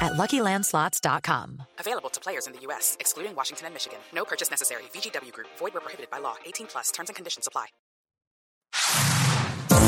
at 0.00 0.12
LuckyLandSlots.com. 0.12 1.62
Available 1.78 2.10
to 2.10 2.20
players 2.20 2.46
in 2.46 2.52
the 2.52 2.60
U.S., 2.60 2.96
excluding 3.00 3.34
Washington 3.34 3.66
and 3.66 3.74
Michigan. 3.74 3.98
No 4.14 4.24
purchase 4.24 4.50
necessary. 4.50 4.84
VGW 4.94 5.32
Group. 5.32 5.48
Void 5.58 5.74
where 5.74 5.80
prohibited 5.80 6.10
by 6.10 6.18
law. 6.18 6.36
18 6.46 6.66
plus. 6.68 6.90
Terms 6.90 7.08
and 7.10 7.16
conditions 7.16 7.46
apply. 7.46 7.66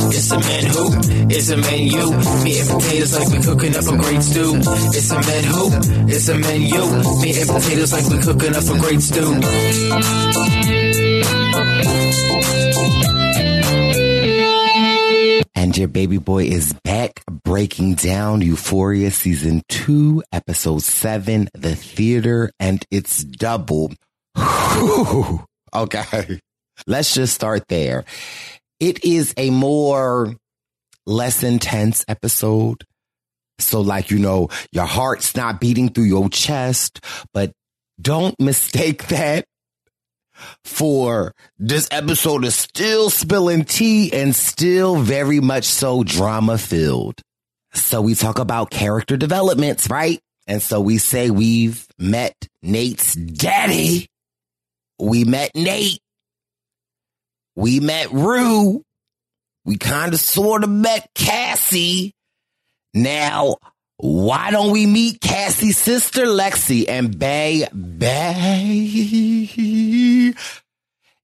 It's 0.09 0.31
a 0.31 0.39
man 0.39 0.67
who, 0.67 0.91
it's 1.31 1.51
a 1.51 1.57
man 1.57 1.87
you. 1.87 2.11
Meat 2.45 2.61
and 2.61 2.69
potatoes 2.71 3.19
like 3.19 3.29
we 3.29 3.43
cooking 3.43 3.77
up 3.77 3.85
a 3.87 3.97
great 3.97 4.23
stew. 4.23 4.55
It's 4.95 5.11
a 5.11 5.15
man 5.21 5.45
who, 5.45 5.71
it's 6.13 6.29
a 6.29 6.39
man 6.39 6.61
you. 6.63 7.21
Meat 7.23 7.39
and 7.39 7.49
potatoes 7.49 7.93
like 7.93 8.07
we 8.07 8.19
cooking 8.23 8.55
up 8.55 8.65
a 8.65 8.79
great 8.79 9.01
stew. 9.01 9.41
And 15.55 15.77
your 15.77 15.89
baby 15.89 16.19
boy 16.19 16.45
is 16.45 16.73
back 16.85 17.06
breaking 17.47 17.95
down 17.95 18.43
Euphoria 18.43 19.09
season 19.13 19.63
two, 19.69 20.21
episode 20.33 20.83
seven, 20.83 21.49
the 21.55 21.77
theater, 21.77 22.51
and 22.59 22.85
it's 22.91 23.23
double. 23.23 23.93
okay. 25.75 26.41
Let's 26.89 27.15
just 27.15 27.35
start 27.35 27.69
there. 27.69 28.05
It 28.81 29.05
is 29.05 29.33
a 29.37 29.51
more 29.51 30.35
less 31.07 31.45
intense 31.45 32.05
episode. 32.09 32.83
So 33.61 33.81
like, 33.81 34.11
you 34.11 34.19
know, 34.19 34.49
your 34.73 34.87
heart's 34.87 35.37
not 35.37 35.61
beating 35.61 35.91
through 35.91 36.05
your 36.05 36.29
chest, 36.29 36.99
but 37.33 37.53
don't 38.01 38.35
mistake 38.41 39.07
that 39.07 39.45
for 40.65 41.33
this 41.61 41.87
episode 41.93 42.45
is 42.45 42.57
still 42.57 43.09
spilling 43.09 43.65
tea 43.65 44.13
and 44.13 44.35
still 44.35 44.97
very 44.97 45.39
much 45.39 45.65
so 45.65 46.03
drama 46.03 46.59
filled. 46.59 47.23
So 47.77 48.01
we 48.01 48.15
talk 48.15 48.39
about 48.39 48.71
character 48.71 49.17
developments, 49.17 49.89
right? 49.91 50.21
And 50.47 50.63
so 50.63 50.81
we 50.81 50.99
say 50.99 51.31
we've 51.31 51.87
met 51.99 52.35
Nate's 52.63 53.15
daddy. 53.15 54.09
We 54.99 55.25
met 55.25 55.51
Nate. 55.55 56.01
We 57.55 57.81
met 57.81 58.13
Rue. 58.13 58.83
We 59.65 59.77
kind 59.77 60.15
of 60.15 60.21
sort 60.21 60.63
of 60.63 60.71
met 60.71 61.09
Cassie. 61.15 62.13
Now, 62.95 63.57
why 63.99 64.51
don't 64.51 64.73
we 64.73 64.87
meet 64.87 65.21
Cassie's 65.21 65.79
sister 65.79 66.27
Lexi 66.27 66.89
and 66.89 67.19
Bay 67.19 67.67
Bay? 67.73 68.87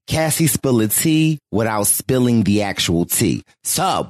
Cassie 0.07 0.47
spill 0.49 0.81
a 0.81 0.89
tea 0.89 1.39
without 1.51 1.87
spilling 1.87 2.43
the 2.43 2.63
actual 2.63 3.05
tea. 3.05 3.43
So, 3.63 4.09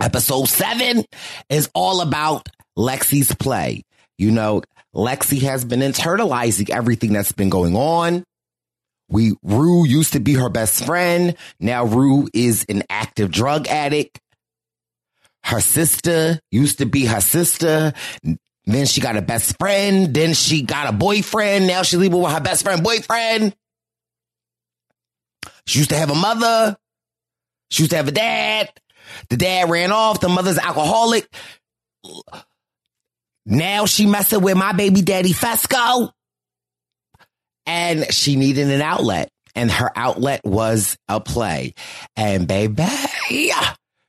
episode 0.00 0.48
seven 0.48 1.04
is 1.48 1.70
all 1.74 2.00
about 2.00 2.48
Lexi's 2.78 3.34
play. 3.34 3.82
You 4.18 4.30
know, 4.30 4.62
Lexi 4.94 5.42
has 5.42 5.64
been 5.64 5.80
internalizing 5.80 6.70
everything 6.70 7.12
that's 7.12 7.32
been 7.32 7.50
going 7.50 7.76
on. 7.76 8.24
We, 9.08 9.34
Rue 9.42 9.86
used 9.86 10.14
to 10.14 10.20
be 10.20 10.34
her 10.34 10.48
best 10.48 10.84
friend. 10.84 11.36
Now 11.60 11.84
Rue 11.84 12.28
is 12.32 12.64
an 12.68 12.82
active 12.88 13.30
drug 13.30 13.68
addict. 13.68 14.18
Her 15.44 15.60
sister 15.60 16.40
used 16.50 16.78
to 16.78 16.86
be 16.86 17.06
her 17.06 17.20
sister. 17.20 17.92
Then 18.64 18.86
she 18.86 19.00
got 19.00 19.16
a 19.16 19.22
best 19.22 19.58
friend. 19.58 20.14
Then 20.14 20.34
she 20.34 20.62
got 20.62 20.88
a 20.88 20.92
boyfriend. 20.92 21.66
Now 21.66 21.82
she's 21.82 21.98
living 21.98 22.22
with 22.22 22.32
her 22.32 22.40
best 22.40 22.62
friend 22.62 22.82
boyfriend. 22.82 23.54
She 25.66 25.80
used 25.80 25.90
to 25.90 25.96
have 25.96 26.10
a 26.10 26.14
mother. 26.14 26.76
She 27.70 27.82
used 27.82 27.90
to 27.90 27.96
have 27.96 28.08
a 28.08 28.12
dad. 28.12 28.70
The 29.28 29.36
dad 29.36 29.70
ran 29.70 29.92
off. 29.92 30.20
The 30.20 30.28
mother's 30.28 30.58
alcoholic. 30.58 31.26
Now 33.44 33.86
she 33.86 34.06
messing 34.06 34.42
with 34.42 34.56
my 34.56 34.72
baby 34.72 35.02
daddy 35.02 35.32
Fezco. 35.32 36.12
And 37.66 38.12
she 38.12 38.36
needed 38.36 38.70
an 38.70 38.82
outlet. 38.82 39.28
And 39.54 39.70
her 39.70 39.90
outlet 39.94 40.42
was 40.44 40.96
a 41.08 41.20
play. 41.20 41.74
And 42.16 42.48
baby, 42.48 42.84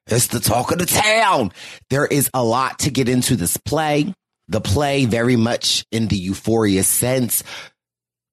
it's 0.07 0.27
the 0.27 0.39
talk 0.39 0.71
of 0.71 0.79
the 0.79 0.85
town. 0.85 1.51
There 1.89 2.05
is 2.05 2.29
a 2.33 2.43
lot 2.43 2.79
to 2.79 2.91
get 2.91 3.09
into 3.09 3.35
this 3.35 3.57
play. 3.57 4.13
The 4.47 4.61
play 4.61 5.05
very 5.05 5.35
much 5.35 5.85
in 5.91 6.07
the 6.07 6.17
euphoria 6.17 6.83
sense 6.83 7.43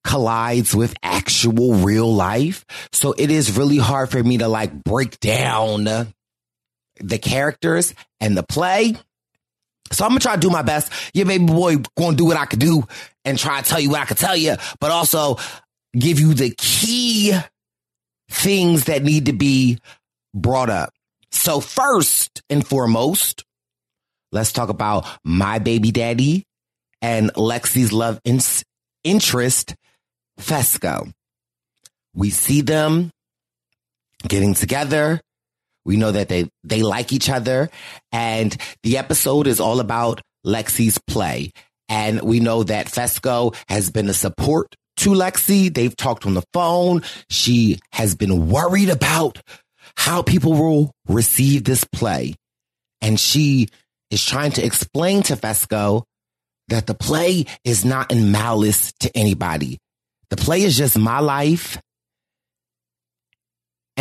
collides 0.05 0.75
with 0.75 0.95
actual 1.03 1.75
real 1.75 2.13
life. 2.13 2.65
So 2.93 3.13
it 3.17 3.31
is 3.31 3.57
really 3.57 3.79
hard 3.79 4.11
for 4.11 4.23
me 4.23 4.39
to 4.39 4.49
like 4.49 4.83
break 4.83 5.21
down 5.21 5.85
the 7.01 7.19
characters 7.19 7.95
and 8.21 8.37
the 8.37 8.43
play. 8.43 8.95
So 9.93 10.05
I'm 10.05 10.11
gonna 10.11 10.21
try 10.21 10.35
to 10.35 10.41
do 10.41 10.51
my 10.51 10.63
best. 10.63 10.93
Your 11.15 11.27
baby 11.27 11.47
boy 11.47 11.77
gonna 11.97 12.17
do 12.17 12.27
what 12.27 12.37
I 12.37 12.47
could 12.47 12.61
do 12.61 12.85
and 13.25 13.39
try 13.39 13.61
to 13.61 13.69
tell 13.69 13.81
you 13.81 13.91
what 13.91 14.01
I 14.01 14.05
could 14.05 14.19
tell 14.19 14.37
you, 14.37 14.57
but 14.79 14.91
also 14.91 15.37
give 15.99 16.21
you 16.21 16.35
the 16.35 16.55
key 16.57 17.33
things 18.31 18.85
that 18.85 19.03
need 19.03 19.27
to 19.27 19.33
be 19.33 19.79
brought 20.33 20.71
up. 20.71 20.93
So 21.33 21.61
first 21.61 22.43
and 22.49 22.67
foremost, 22.67 23.45
let's 24.33 24.53
talk 24.53 24.69
about 24.69 25.07
my 25.25 25.59
baby 25.59 25.91
daddy 25.91 26.45
and 27.03 27.33
Lexi's 27.35 27.93
love 27.93 28.21
in- 28.25 28.41
interest, 29.05 29.75
Fezco. 30.39 31.13
We 32.15 32.31
see 32.31 32.61
them 32.61 33.11
getting 34.27 34.55
together. 34.55 35.21
We 35.85 35.97
know 35.97 36.13
that 36.13 36.29
they, 36.29 36.49
they 36.65 36.83
like 36.83 37.13
each 37.13 37.29
other 37.29 37.71
and 38.13 38.57
the 38.83 38.99
episode 38.99 39.47
is 39.47 39.61
all 39.61 39.81
about 39.81 40.21
Lexi's 40.47 40.99
play. 41.07 41.53
And 41.89 42.23
we 42.23 42.41
know 42.41 42.63
that 42.63 42.87
Fezco 42.87 43.55
has 43.69 43.91
been 43.91 44.09
a 44.09 44.15
support 44.15 44.75
to 44.99 45.11
Lexi. 45.11 45.73
They've 45.73 45.97
talked 45.97 46.27
on 46.27 46.35
the 46.35 46.45
phone. 46.53 47.03
She 47.31 47.81
has 47.93 48.15
been 48.15 48.49
worried 48.49 48.91
about 48.91 49.41
how 49.97 50.23
people 50.23 50.53
will 50.53 50.93
receive 51.09 51.65
this 51.65 51.85
play. 51.85 52.35
And 53.01 53.19
she 53.19 53.69
is 54.11 54.25
trying 54.25 54.53
to 54.53 54.65
explain 54.65 55.23
to 55.25 55.37
Fezco 55.37 56.05
that 56.69 56.87
the 56.87 56.95
play 56.95 57.47
is 57.65 57.85
not 57.85 58.13
in 58.13 58.31
malice 58.31 58.93
to 59.01 59.11
anybody. 59.17 59.79
The 60.31 60.37
play 60.37 60.63
is 60.63 60.77
just 60.77 60.97
my 60.97 61.19
life 61.19 61.79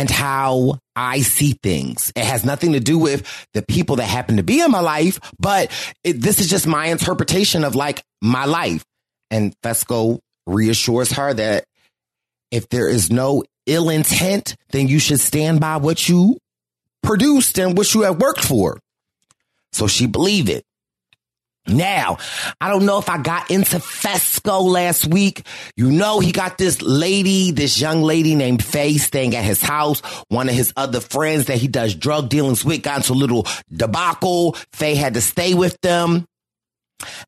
and 0.00 0.10
how 0.10 0.78
I 0.96 1.20
see 1.20 1.52
things. 1.62 2.10
It 2.16 2.24
has 2.24 2.42
nothing 2.42 2.72
to 2.72 2.80
do 2.80 2.96
with 2.96 3.22
the 3.52 3.60
people 3.60 3.96
that 3.96 4.06
happen 4.06 4.38
to 4.38 4.42
be 4.42 4.62
in 4.62 4.70
my 4.70 4.80
life, 4.80 5.20
but 5.38 5.70
it, 6.02 6.14
this 6.14 6.40
is 6.40 6.48
just 6.48 6.66
my 6.66 6.86
interpretation 6.86 7.64
of 7.64 7.74
like 7.74 8.02
my 8.22 8.46
life. 8.46 8.82
And 9.30 9.54
Fezco 9.62 10.20
reassures 10.46 11.12
her 11.12 11.34
that 11.34 11.64
if 12.50 12.66
there 12.70 12.88
is 12.88 13.10
no 13.10 13.44
ill 13.66 13.90
intent, 13.90 14.56
then 14.70 14.88
you 14.88 15.00
should 15.00 15.20
stand 15.20 15.60
by 15.60 15.76
what 15.76 16.08
you 16.08 16.38
produced 17.02 17.58
and 17.58 17.76
what 17.76 17.92
you 17.92 18.00
have 18.02 18.22
worked 18.22 18.42
for. 18.42 18.80
So 19.72 19.86
she 19.86 20.06
believed 20.06 20.48
it. 20.48 20.64
Now, 21.66 22.18
I 22.60 22.68
don't 22.68 22.86
know 22.86 22.98
if 22.98 23.08
I 23.08 23.18
got 23.18 23.50
into 23.50 23.76
Fezco 23.76 24.62
last 24.62 25.06
week. 25.06 25.46
You 25.76 25.90
know, 25.90 26.18
he 26.18 26.32
got 26.32 26.58
this 26.58 26.82
lady, 26.82 27.52
this 27.52 27.80
young 27.80 28.02
lady 28.02 28.34
named 28.34 28.64
Faye 28.64 28.98
staying 28.98 29.36
at 29.36 29.44
his 29.44 29.62
house. 29.62 30.00
One 30.28 30.48
of 30.48 30.54
his 30.54 30.72
other 30.76 31.00
friends 31.00 31.46
that 31.46 31.58
he 31.58 31.68
does 31.68 31.94
drug 31.94 32.28
dealings 32.28 32.64
with 32.64 32.82
got 32.82 32.98
into 32.98 33.12
a 33.12 33.14
little 33.14 33.46
debacle. 33.70 34.56
Faye 34.72 34.94
had 34.94 35.14
to 35.14 35.20
stay 35.20 35.54
with 35.54 35.78
them. 35.80 36.26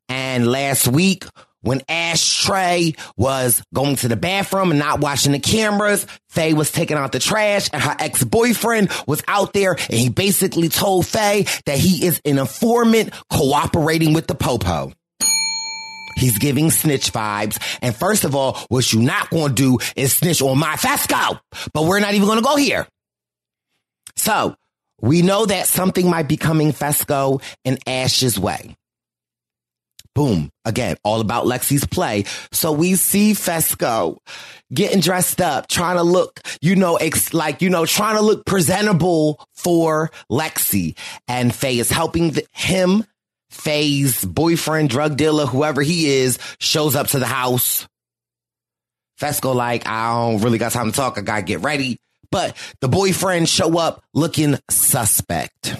And 0.09 0.47
last 0.47 0.87
week, 0.87 1.25
when 1.63 1.81
Ashtray 1.89 2.93
was 3.17 3.63
going 3.73 3.95
to 3.97 4.07
the 4.07 4.15
bathroom 4.15 4.69
and 4.69 4.79
not 4.79 4.99
watching 4.99 5.31
the 5.31 5.39
cameras, 5.39 6.05
Faye 6.29 6.53
was 6.53 6.71
taking 6.71 6.97
out 6.97 7.11
the 7.11 7.19
trash 7.19 7.69
and 7.73 7.81
her 7.81 7.95
ex-boyfriend 7.99 8.91
was 9.07 9.23
out 9.27 9.53
there 9.53 9.71
and 9.71 9.99
he 9.99 10.09
basically 10.09 10.69
told 10.69 11.07
Faye 11.07 11.45
that 11.65 11.77
he 11.79 12.05
is 12.05 12.21
an 12.25 12.37
informant 12.37 13.13
cooperating 13.31 14.13
with 14.13 14.27
the 14.27 14.35
popo. 14.35 14.91
He's 16.15 16.37
giving 16.37 16.69
snitch 16.69 17.11
vibes. 17.11 17.57
And 17.81 17.95
first 17.95 18.23
of 18.23 18.35
all, 18.35 18.59
what 18.69 18.93
you 18.93 19.01
not 19.01 19.29
going 19.29 19.49
to 19.49 19.53
do 19.53 19.79
is 19.95 20.13
snitch 20.13 20.41
on 20.41 20.59
my 20.59 20.75
Fezco. 20.75 21.39
But 21.73 21.85
we're 21.85 21.99
not 21.99 22.13
even 22.13 22.27
going 22.27 22.37
to 22.37 22.43
go 22.43 22.55
here. 22.55 22.87
So 24.15 24.55
we 25.01 25.21
know 25.21 25.45
that 25.45 25.67
something 25.67 26.09
might 26.09 26.27
be 26.27 26.37
coming 26.37 26.71
Fezco 26.71 27.41
in 27.63 27.77
Ash's 27.87 28.39
way. 28.39 28.75
Boom. 30.15 30.51
Again, 30.63 30.95
all 31.03 31.21
about 31.21 31.45
Lexi's 31.45 31.85
play. 31.85 32.25
So 32.51 32.71
we 32.71 32.95
see 32.95 33.33
Fezco 33.33 34.17
getting 34.71 34.99
dressed 34.99 35.41
up, 35.41 35.67
trying 35.67 35.97
to 35.97 36.03
look, 36.03 36.39
you 36.61 36.75
know, 36.75 36.97
ex- 36.97 37.33
like, 37.33 37.61
you 37.61 37.69
know, 37.69 37.85
trying 37.85 38.15
to 38.17 38.21
look 38.21 38.45
presentable 38.45 39.43
for 39.53 40.11
Lexi. 40.31 40.95
And 41.27 41.53
Faye 41.53 41.79
is 41.79 41.89
helping 41.89 42.35
him. 42.51 43.05
Faye's 43.49 44.23
boyfriend, 44.25 44.89
drug 44.89 45.15
dealer, 45.17 45.45
whoever 45.45 45.81
he 45.81 46.07
is, 46.07 46.39
shows 46.59 46.95
up 46.95 47.07
to 47.07 47.19
the 47.19 47.27
house. 47.27 47.87
Fezco 49.19 49.53
like, 49.53 49.87
I 49.87 50.11
don't 50.13 50.41
really 50.41 50.57
got 50.57 50.71
time 50.71 50.91
to 50.91 50.95
talk. 50.95 51.17
I 51.17 51.21
gotta 51.21 51.43
get 51.43 51.61
ready. 51.61 51.99
But 52.31 52.57
the 52.81 52.87
boyfriend 52.87 53.47
show 53.47 53.77
up 53.77 54.03
looking 54.13 54.57
suspect. 54.69 55.75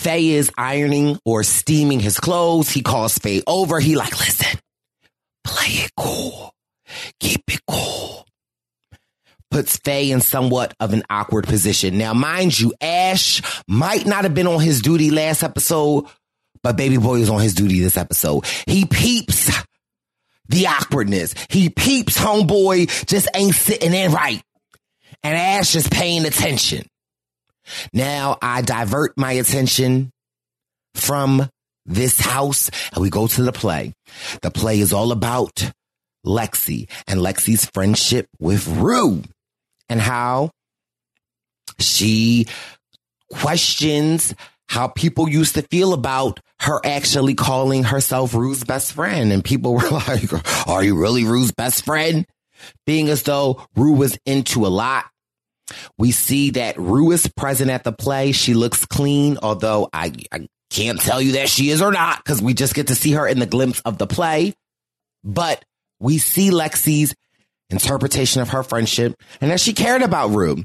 Faye 0.00 0.30
is 0.30 0.50
ironing 0.56 1.18
or 1.26 1.42
steaming 1.42 2.00
his 2.00 2.18
clothes. 2.18 2.70
He 2.70 2.80
calls 2.80 3.18
Faye 3.18 3.42
over. 3.46 3.78
He 3.80 3.96
like, 3.96 4.18
listen, 4.18 4.58
play 5.44 5.66
it 5.66 5.90
cool. 5.94 6.54
Keep 7.20 7.42
it 7.48 7.60
cool. 7.68 8.26
Puts 9.50 9.76
Faye 9.76 10.10
in 10.10 10.22
somewhat 10.22 10.72
of 10.80 10.94
an 10.94 11.02
awkward 11.10 11.46
position. 11.46 11.98
Now, 11.98 12.14
mind 12.14 12.58
you, 12.58 12.72
Ash 12.80 13.42
might 13.68 14.06
not 14.06 14.24
have 14.24 14.32
been 14.34 14.46
on 14.46 14.60
his 14.60 14.80
duty 14.80 15.10
last 15.10 15.42
episode, 15.42 16.06
but 16.62 16.78
Baby 16.78 16.96
Boy 16.96 17.16
is 17.16 17.28
on 17.28 17.40
his 17.40 17.54
duty 17.54 17.80
this 17.80 17.98
episode. 17.98 18.46
He 18.66 18.86
peeps 18.86 19.50
the 20.48 20.66
awkwardness. 20.66 21.34
He 21.50 21.68
peeps 21.68 22.16
homeboy 22.16 23.06
just 23.06 23.28
ain't 23.34 23.54
sitting 23.54 23.92
in 23.92 24.12
right. 24.12 24.42
And 25.22 25.36
Ash 25.36 25.74
is 25.74 25.86
paying 25.88 26.24
attention. 26.24 26.86
Now 27.92 28.38
I 28.40 28.62
divert 28.62 29.16
my 29.16 29.32
attention 29.32 30.10
from 30.94 31.48
this 31.86 32.20
house 32.20 32.70
and 32.92 33.02
we 33.02 33.10
go 33.10 33.26
to 33.26 33.42
the 33.42 33.52
play. 33.52 33.92
The 34.42 34.50
play 34.50 34.80
is 34.80 34.92
all 34.92 35.12
about 35.12 35.70
Lexi 36.26 36.88
and 37.06 37.20
Lexi's 37.20 37.66
friendship 37.66 38.26
with 38.38 38.66
Rue 38.68 39.22
and 39.88 40.00
how 40.00 40.50
she 41.78 42.46
questions 43.30 44.34
how 44.70 44.86
people 44.86 45.28
used 45.28 45.56
to 45.56 45.62
feel 45.62 45.92
about 45.92 46.38
her 46.60 46.80
actually 46.84 47.34
calling 47.34 47.82
herself 47.82 48.34
Rue's 48.34 48.62
best 48.62 48.92
friend. 48.92 49.32
And 49.32 49.44
people 49.44 49.74
were 49.76 49.88
like, 49.90 50.30
are 50.68 50.84
you 50.84 50.96
really 50.96 51.24
Rue's 51.24 51.50
best 51.50 51.84
friend? 51.84 52.24
Being 52.86 53.08
as 53.08 53.24
though 53.24 53.66
Rue 53.74 53.94
was 53.94 54.16
into 54.24 54.66
a 54.66 54.68
lot. 54.68 55.06
We 55.98 56.10
see 56.10 56.50
that 56.50 56.78
Rue 56.78 57.12
is 57.12 57.26
present 57.28 57.70
at 57.70 57.84
the 57.84 57.92
play. 57.92 58.32
She 58.32 58.54
looks 58.54 58.84
clean, 58.86 59.38
although 59.42 59.88
I, 59.92 60.12
I 60.32 60.48
can't 60.70 61.00
tell 61.00 61.20
you 61.20 61.32
that 61.32 61.48
she 61.48 61.70
is 61.70 61.82
or 61.82 61.92
not 61.92 62.22
because 62.22 62.40
we 62.40 62.54
just 62.54 62.74
get 62.74 62.88
to 62.88 62.94
see 62.94 63.12
her 63.12 63.26
in 63.26 63.38
the 63.38 63.46
glimpse 63.46 63.80
of 63.80 63.98
the 63.98 64.06
play. 64.06 64.54
But 65.24 65.64
we 65.98 66.18
see 66.18 66.50
Lexi's 66.50 67.14
interpretation 67.68 68.42
of 68.42 68.50
her 68.50 68.62
friendship 68.62 69.14
and 69.40 69.50
that 69.50 69.60
she 69.60 69.72
cared 69.72 70.02
about 70.02 70.30
Rue 70.30 70.64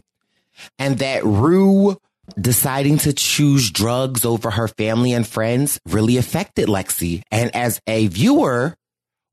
and 0.79 0.97
that 0.99 1.23
Rue 1.23 1.97
deciding 2.39 2.97
to 2.99 3.13
choose 3.13 3.69
drugs 3.69 4.25
over 4.25 4.49
her 4.49 4.67
family 4.67 5.13
and 5.13 5.27
friends 5.27 5.79
really 5.85 6.17
affected 6.17 6.67
Lexi. 6.67 7.21
And 7.31 7.55
as 7.55 7.79
a 7.87 8.07
viewer, 8.07 8.75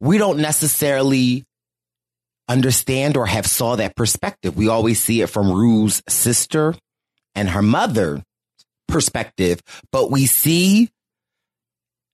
we 0.00 0.18
don't 0.18 0.38
necessarily 0.38 1.44
understand 2.52 3.16
or 3.16 3.26
have 3.26 3.46
saw 3.46 3.76
that 3.76 3.96
perspective. 3.96 4.56
We 4.56 4.68
always 4.68 5.00
see 5.00 5.22
it 5.22 5.28
from 5.28 5.50
Rue's 5.50 6.02
sister 6.08 6.74
and 7.34 7.48
her 7.48 7.62
mother 7.62 8.22
perspective, 8.88 9.60
but 9.90 10.10
we 10.10 10.26
see 10.26 10.90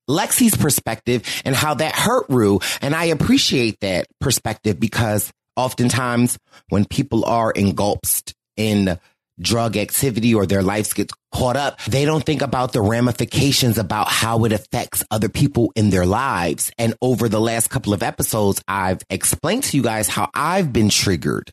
Lexi's 0.09 0.57
perspective 0.57 1.23
and 1.45 1.55
how 1.55 1.75
that 1.75 1.95
hurt 1.95 2.27
Rue. 2.29 2.61
And 2.81 2.95
I 2.95 3.07
appreciate 3.07 3.81
that 3.81 4.07
perspective 4.21 4.79
because 4.81 5.31
oftentimes 5.57 6.39
when 6.69 6.85
people 6.85 7.25
are 7.25 7.51
engulfed 7.51 8.33
in 8.57 8.99
drug 9.41 9.77
activity 9.77 10.35
or 10.35 10.47
their 10.47 10.63
lives 10.63 10.93
get 10.93 11.11
caught 11.33 11.57
up, 11.57 11.81
they 11.85 12.05
don't 12.05 12.25
think 12.25 12.43
about 12.43 12.73
the 12.73 12.81
ramifications 12.81 13.79
about 13.79 14.09
how 14.09 14.45
it 14.45 14.53
affects 14.53 15.05
other 15.11 15.29
people 15.29 15.73
in 15.77 15.91
their 15.91 16.07
lives. 16.07 16.71
And 16.79 16.95
over 17.03 17.29
the 17.29 17.41
last 17.41 17.69
couple 17.69 17.93
of 17.93 18.03
episodes, 18.03 18.63
I've 18.67 19.03
explained 19.11 19.65
to 19.65 19.77
you 19.77 19.83
guys 19.83 20.09
how 20.09 20.31
I've 20.35 20.73
been 20.73 20.89
triggered. 20.89 21.51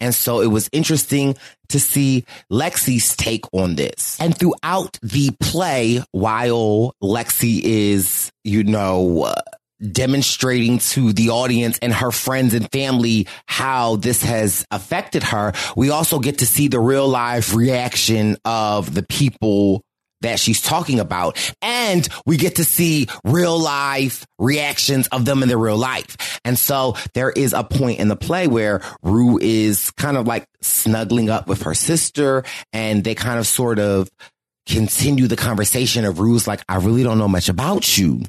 And 0.00 0.12
so 0.12 0.40
it 0.40 0.48
was 0.48 0.68
interesting 0.72 1.36
to 1.68 1.78
see 1.78 2.24
Lexi's 2.50 3.14
take 3.16 3.44
on 3.52 3.76
this. 3.76 4.18
And 4.20 4.36
throughout 4.36 4.98
the 5.00 5.30
play, 5.38 6.02
while 6.10 6.96
Lexi 7.00 7.60
is, 7.62 8.32
you 8.42 8.64
know, 8.64 9.22
uh, 9.22 9.34
demonstrating 9.90 10.78
to 10.78 11.12
the 11.12 11.30
audience 11.30 11.78
and 11.80 11.92
her 11.92 12.10
friends 12.10 12.54
and 12.54 12.70
family 12.70 13.26
how 13.46 13.96
this 13.96 14.22
has 14.22 14.64
affected 14.70 15.22
her, 15.24 15.52
we 15.76 15.90
also 15.90 16.18
get 16.18 16.38
to 16.38 16.46
see 16.46 16.68
the 16.68 16.80
real 16.80 17.08
life 17.08 17.54
reaction 17.54 18.36
of 18.44 18.94
the 18.94 19.02
people 19.02 19.82
that 20.22 20.38
she's 20.38 20.60
talking 20.60 21.00
about. 21.00 21.36
And 21.60 22.08
we 22.24 22.36
get 22.36 22.56
to 22.56 22.64
see 22.64 23.08
real 23.24 23.58
life 23.58 24.24
reactions 24.38 25.06
of 25.08 25.24
them 25.24 25.42
in 25.42 25.48
their 25.48 25.58
real 25.58 25.76
life. 25.76 26.40
And 26.44 26.58
so 26.58 26.96
there 27.14 27.30
is 27.30 27.52
a 27.52 27.62
point 27.64 28.00
in 28.00 28.08
the 28.08 28.16
play 28.16 28.46
where 28.46 28.80
Rue 29.02 29.38
is 29.38 29.90
kind 29.92 30.16
of 30.16 30.26
like 30.26 30.46
snuggling 30.60 31.28
up 31.28 31.46
with 31.46 31.62
her 31.62 31.74
sister 31.74 32.44
and 32.72 33.04
they 33.04 33.14
kind 33.14 33.38
of 33.38 33.46
sort 33.46 33.78
of 33.78 34.08
continue 34.66 35.26
the 35.26 35.36
conversation 35.36 36.04
of 36.04 36.20
Rue's 36.20 36.46
like, 36.46 36.62
I 36.68 36.76
really 36.76 37.02
don't 37.02 37.18
know 37.18 37.28
much 37.28 37.48
about 37.48 37.98
you. 37.98 38.22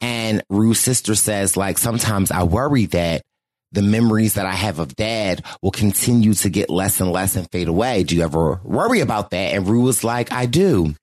And 0.00 0.42
Rue's 0.50 0.80
sister 0.80 1.14
says, 1.14 1.56
like, 1.56 1.78
sometimes 1.78 2.30
I 2.30 2.42
worry 2.42 2.86
that 2.86 3.22
the 3.72 3.82
memories 3.82 4.34
that 4.34 4.46
I 4.46 4.52
have 4.52 4.78
of 4.78 4.94
dad 4.94 5.44
will 5.62 5.70
continue 5.70 6.34
to 6.34 6.48
get 6.50 6.70
less 6.70 7.00
and 7.00 7.12
less 7.12 7.36
and 7.36 7.50
fade 7.50 7.68
away. 7.68 8.04
Do 8.04 8.16
you 8.16 8.22
ever 8.22 8.60
worry 8.62 9.00
about 9.00 9.30
that? 9.30 9.54
And 9.54 9.66
Rue 9.68 9.82
was 9.82 10.04
like, 10.04 10.32
I 10.32 10.46
do. 10.46 10.94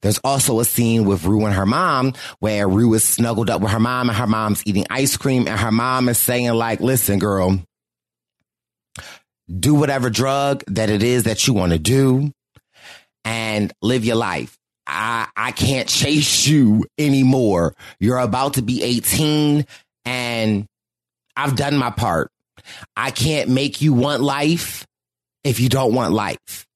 There's 0.00 0.18
also 0.18 0.60
a 0.60 0.64
scene 0.64 1.06
with 1.06 1.24
Rue 1.24 1.44
and 1.44 1.54
her 1.54 1.66
mom 1.66 2.14
where 2.38 2.68
Rue 2.68 2.94
is 2.94 3.04
snuggled 3.04 3.50
up 3.50 3.60
with 3.60 3.72
her 3.72 3.80
mom 3.80 4.08
and 4.08 4.16
her 4.16 4.26
mom's 4.26 4.62
eating 4.66 4.86
ice 4.90 5.16
cream 5.16 5.48
and 5.48 5.58
her 5.58 5.72
mom 5.72 6.08
is 6.08 6.18
saying 6.18 6.52
like, 6.52 6.80
listen, 6.80 7.18
girl, 7.18 7.60
do 9.48 9.74
whatever 9.74 10.10
drug 10.10 10.62
that 10.68 10.90
it 10.90 11.02
is 11.02 11.24
that 11.24 11.46
you 11.46 11.54
want 11.54 11.72
to 11.72 11.78
do 11.78 12.32
and 13.24 13.72
live 13.82 14.04
your 14.04 14.16
life. 14.16 14.56
I, 14.86 15.28
I 15.36 15.52
can't 15.52 15.88
chase 15.88 16.46
you 16.46 16.84
anymore. 16.98 17.74
You're 17.98 18.18
about 18.18 18.54
to 18.54 18.62
be 18.62 18.82
18 18.82 19.66
and 20.04 20.66
I've 21.36 21.56
done 21.56 21.76
my 21.76 21.90
part. 21.90 22.30
I 22.96 23.10
can't 23.10 23.50
make 23.50 23.80
you 23.80 23.92
want 23.92 24.22
life 24.22 24.86
if 25.44 25.60
you 25.60 25.68
don't 25.68 25.94
want 25.94 26.14
life. 26.14 26.66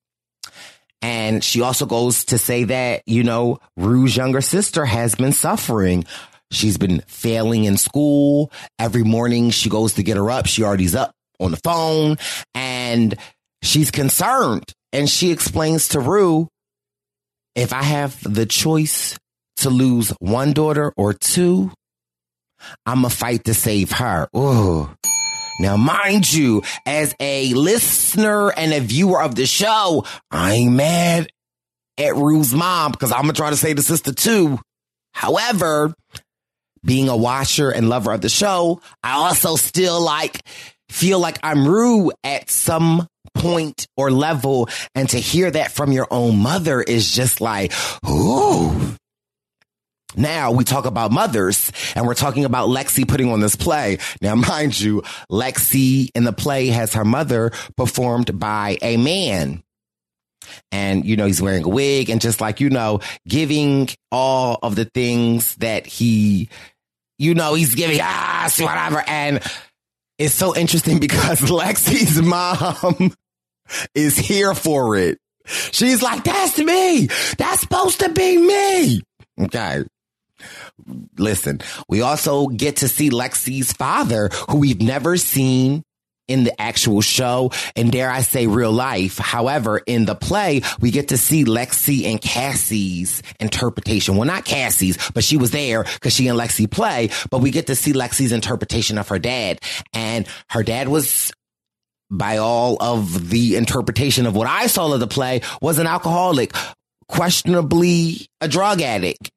And 1.03 1.43
she 1.43 1.63
also 1.63 1.87
goes 1.87 2.27
to 2.27 2.39
say 2.39 2.65
that, 2.65 3.03
you 3.07 3.25
know, 3.25 3.59
Rue's 3.77 4.17
younger 4.17 4.43
sister 4.43 4.85
has 4.85 5.15
been 5.15 5.33
suffering. 5.33 6.05
She's 6.51 6.77
been 6.77 7.01
failing 7.07 7.65
in 7.65 7.77
school. 7.77 8.53
Every 8.79 9.03
morning 9.03 9.51
she 9.51 9.71
goes 9.71 9.95
to 9.95 10.03
get 10.03 10.17
her 10.17 10.31
up. 10.31 10.47
She 10.47 10.63
already's 10.63 10.95
up 10.95 11.13
on 11.39 11.53
the 11.53 11.57
phone 11.57 12.19
and 12.55 13.15
she's 13.63 13.91
concerned. 13.91 14.73
And 14.93 15.09
she 15.09 15.31
explains 15.31 15.89
to 15.89 16.01
Rue 16.01 16.49
if 17.55 17.73
I 17.73 17.83
have 17.83 18.23
the 18.23 18.47
choice 18.47 19.19
to 19.59 19.71
lose 19.71 20.11
one 20.21 20.53
daughter 20.53 20.93
or 20.97 21.13
two, 21.13 21.71
I'm 22.87 23.05
a 23.05 23.11
fight 23.11 23.45
to 23.45 23.55
save 23.55 23.93
her. 23.93 24.29
Ooh. 24.37 24.91
Now, 25.61 25.77
mind 25.77 26.33
you, 26.33 26.63
as 26.87 27.15
a 27.21 27.53
listener 27.53 28.51
and 28.51 28.73
a 28.73 28.81
viewer 28.81 29.23
of 29.23 29.35
the 29.35 29.47
show, 29.47 30.05
I 30.31 30.53
ain't 30.55 30.73
mad 30.73 31.29
at 31.99 32.17
Rue's 32.17 32.55
mom 32.55 32.93
because 32.93 33.13
I'm 33.13 33.23
gonna 33.23 33.35
try 33.35 33.51
to 33.51 33.57
save 33.57 33.77
the 33.77 33.83
sister 33.83 34.13
too. 34.13 34.59
However, 35.13 35.95
being 36.83 37.11
a 37.11 37.17
watcher 37.17 37.71
and 37.71 37.91
lover 37.91 38.13
of 38.13 38.23
the 38.23 38.31
show, 38.31 38.81
I 39.03 39.13
also 39.13 39.57
still 39.57 40.01
like 40.01 40.41
feel 40.89 41.19
like 41.19 41.39
I'm 41.43 41.69
Rue 41.69 42.11
at 42.25 42.51
some 42.51 43.07
point 43.41 43.87
or 43.97 44.11
level. 44.11 44.69
And 44.95 45.09
to 45.11 45.19
hear 45.19 45.51
that 45.51 45.73
from 45.73 45.93
your 45.93 46.07
own 46.11 46.39
mother 46.39 46.81
is 46.81 47.13
just 47.13 47.41
like, 47.41 47.73
ooh. 48.09 48.97
Now 50.17 50.51
we 50.51 50.65
talk 50.65 50.87
about 50.87 51.13
mothers 51.13 51.71
and 51.95 52.05
we're 52.07 52.15
talking 52.15 52.45
about 52.45 52.69
Lexi 52.69 53.07
putting 53.07 53.31
on 53.31 53.41
this 53.41 53.57
play. 53.57 53.99
Now, 54.21 54.35
mind 54.49 54.79
you, 54.79 55.03
Lexi 55.31 56.09
in 56.15 56.25
the 56.25 56.33
play 56.33 56.69
has 56.69 56.95
her 56.95 57.05
mother 57.05 57.53
performed 57.77 58.39
by 58.39 58.79
a 58.83 58.97
man. 58.97 59.63
And, 60.73 61.05
you 61.05 61.17
know, 61.17 61.27
he's 61.27 61.41
wearing 61.41 61.65
a 61.65 61.69
wig 61.69 62.11
and 62.11 62.21
just 62.21 62.41
like, 62.41 62.61
you 62.61 62.71
know, 62.71 63.01
giving 63.29 63.89
all 64.11 64.59
of 64.63 64.75
the 64.75 64.85
things 64.85 65.55
that 65.57 65.87
he, 65.87 66.49
you 67.19 67.35
know, 67.35 67.55
he's 67.55 67.75
giving, 67.75 67.99
ah, 68.03 68.51
whatever. 68.59 69.05
And 69.07 69.41
it's 70.19 70.35
so 70.35 70.57
interesting 70.57 70.99
because 71.01 71.41
Lexi's 71.41 72.21
mom 72.21 73.15
is 73.95 74.17
here 74.17 74.55
for 74.55 74.97
it. 74.97 75.19
She's 75.47 76.03
like, 76.03 76.25
that's 76.25 76.59
me. 76.59 77.09
That's 77.39 77.61
supposed 77.61 78.01
to 78.01 78.11
be 78.11 78.37
me. 78.37 79.03
Okay. 79.41 79.85
Listen, 81.19 81.61
we 81.89 82.01
also 82.01 82.47
get 82.47 82.77
to 82.77 82.89
see 82.89 83.11
Lexi's 83.11 83.73
father, 83.73 84.31
who 84.49 84.59
we've 84.59 84.81
never 84.81 85.17
seen 85.17 85.83
in 86.31 86.45
the 86.45 86.61
actual 86.61 87.01
show 87.01 87.51
and 87.75 87.91
dare 87.91 88.09
I 88.09 88.23
say 88.23 88.47
real 88.47 88.71
life. 88.71 89.19
However, 89.19 89.79
in 89.79 90.05
the 90.05 90.15
play, 90.15 90.63
we 90.81 90.93
get 90.93 91.09
to 91.09 91.19
see 91.19 91.45
Lexi 91.45 92.05
and 92.07 92.21
Cassie's 92.21 93.21
interpretation. 93.41 94.17
Well, 94.17 94.27
not 94.27 94.45
Cassie's, 94.45 95.11
but 95.11 95.25
she 95.25 95.37
was 95.37 95.51
there 95.51 95.83
because 95.83 96.15
she 96.15 96.29
and 96.29 96.39
Lexi 96.39 96.71
play, 96.71 97.11
but 97.31 97.41
we 97.41 97.51
get 97.51 97.67
to 97.67 97.75
see 97.75 97.93
Lexi's 97.93 98.31
interpretation 98.31 98.97
of 98.97 99.09
her 99.09 99.19
dad. 99.19 99.59
And 99.93 100.27
her 100.51 100.63
dad 100.63 100.89
was 100.89 101.33
by 102.11 102.39
all 102.39 102.77
of 102.81 103.31
the 103.31 103.57
interpretation 103.57 104.27
of 104.27 104.35
what 104.35 104.49
I 104.49 104.67
saw 104.67 104.93
of 104.93 105.01
the 105.01 105.07
play 105.07 105.43
was 105.61 105.79
an 105.79 105.87
alcoholic, 105.87 106.53
questionably 107.09 108.27
a 108.41 108.49
drug 108.49 108.83
addict. 108.83 109.31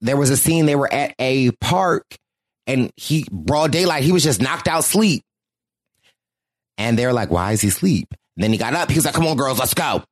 There 0.00 0.16
was 0.16 0.30
a 0.30 0.36
scene 0.36 0.66
they 0.66 0.76
were 0.76 0.92
at 0.92 1.14
a 1.18 1.52
park 1.60 2.04
and 2.66 2.90
he 2.96 3.26
broad 3.30 3.72
daylight, 3.72 4.02
he 4.02 4.12
was 4.12 4.24
just 4.24 4.42
knocked 4.42 4.68
out 4.68 4.84
sleep. 4.84 5.22
And 6.76 6.98
they're 6.98 7.12
like, 7.12 7.30
why 7.30 7.52
is 7.52 7.60
he 7.60 7.68
asleep? 7.68 8.08
And 8.36 8.44
then 8.44 8.52
he 8.52 8.58
got 8.58 8.74
up. 8.74 8.88
He 8.88 8.96
was 8.96 9.04
like, 9.04 9.14
come 9.14 9.26
on, 9.26 9.36
girls, 9.36 9.58
let's 9.58 9.74
go. 9.74 10.04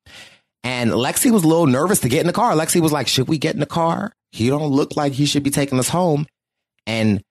And 0.64 0.90
Lexi 0.90 1.30
was 1.30 1.44
a 1.44 1.48
little 1.48 1.66
nervous 1.66 2.00
to 2.00 2.08
get 2.08 2.22
in 2.22 2.26
the 2.26 2.32
car. 2.32 2.52
Lexi 2.54 2.80
was 2.80 2.90
like, 2.90 3.06
should 3.06 3.28
we 3.28 3.38
get 3.38 3.54
in 3.54 3.60
the 3.60 3.66
car? 3.66 4.12
He 4.32 4.48
don't 4.48 4.72
look 4.72 4.96
like 4.96 5.12
he 5.12 5.26
should 5.26 5.44
be 5.44 5.50
taking 5.50 5.78
us 5.78 5.88
home. 5.88 6.26
And 6.88 7.22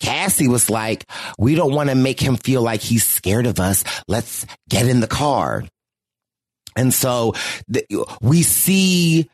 Cassie 0.00 0.48
was 0.48 0.70
like, 0.70 1.04
we 1.38 1.54
don't 1.54 1.74
want 1.74 1.90
to 1.90 1.94
make 1.94 2.20
him 2.20 2.36
feel 2.36 2.62
like 2.62 2.80
he's 2.80 3.06
scared 3.06 3.46
of 3.46 3.60
us. 3.60 3.84
Let's 4.08 4.46
get 4.68 4.88
in 4.88 5.00
the 5.00 5.06
car. 5.06 5.64
And 6.76 6.92
so 6.92 7.34
the, 7.68 7.86
we 8.20 8.42
see 8.42 9.30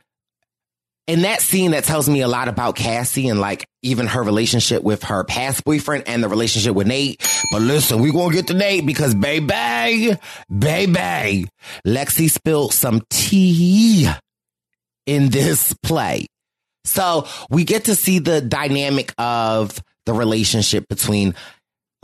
in 1.10 1.22
that 1.22 1.40
scene, 1.40 1.72
that 1.72 1.82
tells 1.82 2.08
me 2.08 2.20
a 2.20 2.28
lot 2.28 2.46
about 2.46 2.76
Cassie 2.76 3.28
and 3.28 3.40
like 3.40 3.66
even 3.82 4.06
her 4.06 4.22
relationship 4.22 4.84
with 4.84 5.02
her 5.04 5.24
past 5.24 5.64
boyfriend 5.64 6.04
and 6.06 6.22
the 6.22 6.28
relationship 6.28 6.72
with 6.72 6.86
Nate. 6.86 7.20
But 7.50 7.62
listen, 7.62 8.00
we 8.00 8.12
gonna 8.12 8.32
get 8.32 8.46
to 8.46 8.54
Nate 8.54 8.86
because 8.86 9.12
baby, 9.16 10.16
baby, 10.56 11.48
Lexi 11.84 12.30
spilled 12.30 12.72
some 12.72 13.02
tea 13.10 14.08
in 15.04 15.30
this 15.30 15.74
play. 15.82 16.26
So 16.84 17.26
we 17.50 17.64
get 17.64 17.86
to 17.86 17.96
see 17.96 18.20
the 18.20 18.40
dynamic 18.40 19.12
of 19.18 19.82
the 20.06 20.12
relationship 20.12 20.86
between 20.88 21.34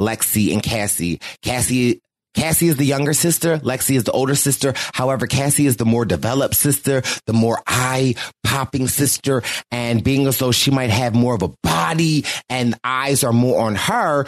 Lexi 0.00 0.52
and 0.52 0.62
Cassie. 0.62 1.20
Cassie 1.42 2.00
Cassie 2.36 2.68
is 2.68 2.76
the 2.76 2.84
younger 2.84 3.14
sister. 3.14 3.56
Lexi 3.58 3.96
is 3.96 4.04
the 4.04 4.12
older 4.12 4.34
sister. 4.34 4.74
However, 4.92 5.26
Cassie 5.26 5.66
is 5.66 5.78
the 5.78 5.86
more 5.86 6.04
developed 6.04 6.54
sister, 6.54 7.02
the 7.24 7.32
more 7.32 7.62
eye 7.66 8.14
popping 8.44 8.88
sister. 8.88 9.42
And 9.70 10.04
being 10.04 10.26
as 10.26 10.38
though 10.38 10.52
she 10.52 10.70
might 10.70 10.90
have 10.90 11.14
more 11.14 11.34
of 11.34 11.42
a 11.42 11.54
body 11.62 12.26
and 12.50 12.78
eyes 12.84 13.24
are 13.24 13.32
more 13.32 13.62
on 13.62 13.74
her 13.74 14.26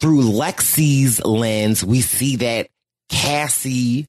through 0.00 0.22
Lexi's 0.22 1.24
lens, 1.24 1.84
we 1.84 2.00
see 2.00 2.36
that 2.36 2.68
Cassie 3.08 4.06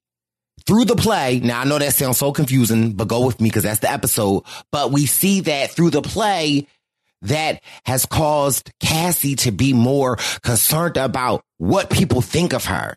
through 0.66 0.86
the 0.86 0.96
play. 0.96 1.38
Now 1.38 1.60
I 1.60 1.64
know 1.64 1.78
that 1.78 1.94
sounds 1.94 2.18
so 2.18 2.32
confusing, 2.32 2.92
but 2.92 3.06
go 3.06 3.24
with 3.24 3.40
me 3.40 3.48
because 3.48 3.62
that's 3.62 3.80
the 3.80 3.90
episode. 3.90 4.42
But 4.72 4.90
we 4.90 5.06
see 5.06 5.42
that 5.42 5.70
through 5.70 5.90
the 5.90 6.02
play, 6.02 6.66
that 7.22 7.62
has 7.84 8.06
caused 8.06 8.70
Cassie 8.80 9.36
to 9.36 9.50
be 9.50 9.72
more 9.72 10.16
concerned 10.42 10.96
about 10.96 11.42
what 11.58 11.90
people 11.90 12.22
think 12.22 12.52
of 12.52 12.66
her. 12.66 12.96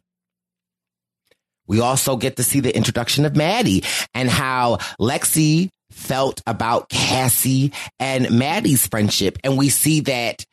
We 1.67 1.79
also 1.79 2.17
get 2.17 2.36
to 2.38 2.43
see 2.43 2.59
the 2.59 2.75
introduction 2.75 3.25
of 3.25 3.36
Maddie 3.36 3.83
and 4.13 4.29
how 4.29 4.77
Lexi 4.99 5.69
felt 5.91 6.41
about 6.45 6.89
Cassie 6.89 7.71
and 7.99 8.31
Maddie's 8.31 8.86
friendship. 8.88 9.38
And 9.43 9.57
we 9.57 9.69
see 9.69 10.01
that 10.01 10.45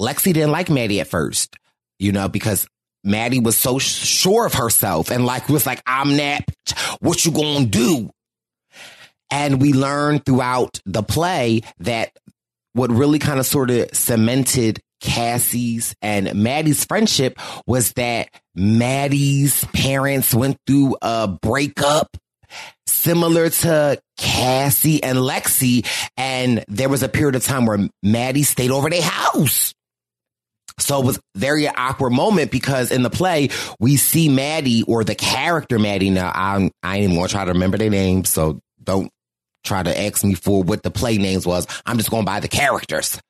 Lexi 0.00 0.32
didn't 0.32 0.50
like 0.50 0.70
Maddie 0.70 1.00
at 1.00 1.08
first, 1.08 1.56
you 1.98 2.12
know, 2.12 2.28
because 2.28 2.66
Maddie 3.04 3.40
was 3.40 3.56
so 3.56 3.78
sure 3.78 4.46
of 4.46 4.54
herself 4.54 5.10
and 5.10 5.24
like 5.24 5.48
was 5.48 5.66
like, 5.66 5.82
I'm 5.86 6.16
napped. 6.16 6.78
What 7.00 7.24
you 7.24 7.32
gonna 7.32 7.66
do? 7.66 8.10
And 9.30 9.60
we 9.60 9.72
learn 9.72 10.20
throughout 10.20 10.80
the 10.86 11.02
play 11.02 11.62
that 11.78 12.10
what 12.78 12.90
really 12.90 13.18
kind 13.18 13.40
of 13.40 13.46
sort 13.46 13.70
of 13.70 13.88
cemented 13.92 14.80
Cassie's 15.00 15.94
and 16.00 16.34
Maddie's 16.34 16.84
friendship 16.84 17.38
was 17.66 17.92
that 17.94 18.28
Maddie's 18.54 19.64
parents 19.72 20.34
went 20.34 20.56
through 20.66 20.96
a 21.02 21.28
breakup 21.28 22.16
similar 22.86 23.50
to 23.50 24.00
Cassie 24.16 25.02
and 25.02 25.18
Lexi. 25.18 25.86
And 26.16 26.64
there 26.68 26.88
was 26.88 27.02
a 27.02 27.08
period 27.08 27.36
of 27.36 27.44
time 27.44 27.66
where 27.66 27.88
Maddie 28.02 28.42
stayed 28.42 28.70
over 28.70 28.90
their 28.90 29.02
house. 29.02 29.74
So 30.78 31.00
it 31.00 31.04
was 31.04 31.18
very 31.34 31.66
awkward 31.66 32.10
moment 32.10 32.52
because 32.52 32.92
in 32.92 33.02
the 33.02 33.10
play, 33.10 33.50
we 33.80 33.96
see 33.96 34.28
Maddie 34.28 34.84
or 34.84 35.02
the 35.02 35.16
character 35.16 35.78
Maddie. 35.78 36.10
Now, 36.10 36.30
I'm, 36.32 36.70
I 36.82 36.96
ain't 36.96 37.04
even 37.04 37.16
going 37.16 37.26
to 37.26 37.32
try 37.32 37.44
to 37.44 37.52
remember 37.52 37.78
their 37.78 37.90
names. 37.90 38.28
So 38.28 38.60
don't 38.82 39.10
try 39.64 39.82
to 39.82 40.00
ask 40.00 40.24
me 40.24 40.34
for 40.34 40.62
what 40.62 40.82
the 40.82 40.90
play 40.90 41.18
names 41.18 41.46
was. 41.46 41.66
I'm 41.86 41.98
just 41.98 42.10
going 42.10 42.24
by 42.24 42.40
the 42.40 42.48
characters. 42.48 43.20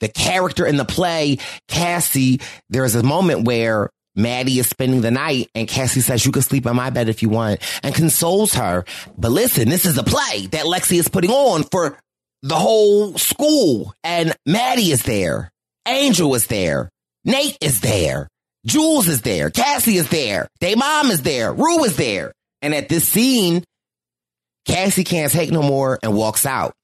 The 0.00 0.08
character 0.08 0.66
in 0.66 0.76
the 0.76 0.84
play, 0.84 1.38
Cassie, 1.68 2.40
there's 2.68 2.94
a 2.94 3.02
moment 3.02 3.46
where 3.46 3.90
Maddie 4.16 4.58
is 4.58 4.68
spending 4.68 5.00
the 5.00 5.10
night 5.10 5.48
and 5.54 5.68
Cassie 5.68 6.00
says, 6.00 6.24
you 6.24 6.32
can 6.32 6.42
sleep 6.42 6.66
in 6.66 6.76
my 6.76 6.90
bed 6.90 7.08
if 7.08 7.22
you 7.22 7.28
want 7.28 7.60
and 7.82 7.94
consoles 7.94 8.54
her. 8.54 8.84
But 9.16 9.30
listen, 9.30 9.68
this 9.68 9.84
is 9.84 9.98
a 9.98 10.04
play 10.04 10.46
that 10.48 10.66
Lexi 10.66 10.98
is 10.98 11.08
putting 11.08 11.30
on 11.30 11.64
for 11.64 11.98
the 12.42 12.54
whole 12.54 13.16
school 13.18 13.94
and 14.04 14.34
Maddie 14.46 14.92
is 14.92 15.02
there. 15.02 15.50
Angel 15.86 16.34
is 16.34 16.46
there. 16.46 16.90
Nate 17.24 17.58
is 17.60 17.80
there. 17.80 18.28
Jules 18.66 19.08
is 19.08 19.22
there. 19.22 19.50
Cassie 19.50 19.96
is 19.96 20.08
there. 20.08 20.48
Day 20.60 20.74
mom 20.74 21.10
is 21.10 21.22
there. 21.22 21.52
Rue 21.52 21.84
is 21.84 21.96
there. 21.96 22.32
And 22.62 22.74
at 22.74 22.88
this 22.88 23.06
scene, 23.06 23.64
Cassie 24.66 25.04
can't 25.04 25.32
take 25.32 25.50
no 25.50 25.62
more 25.62 25.98
and 26.02 26.14
walks 26.14 26.46
out. 26.46 26.74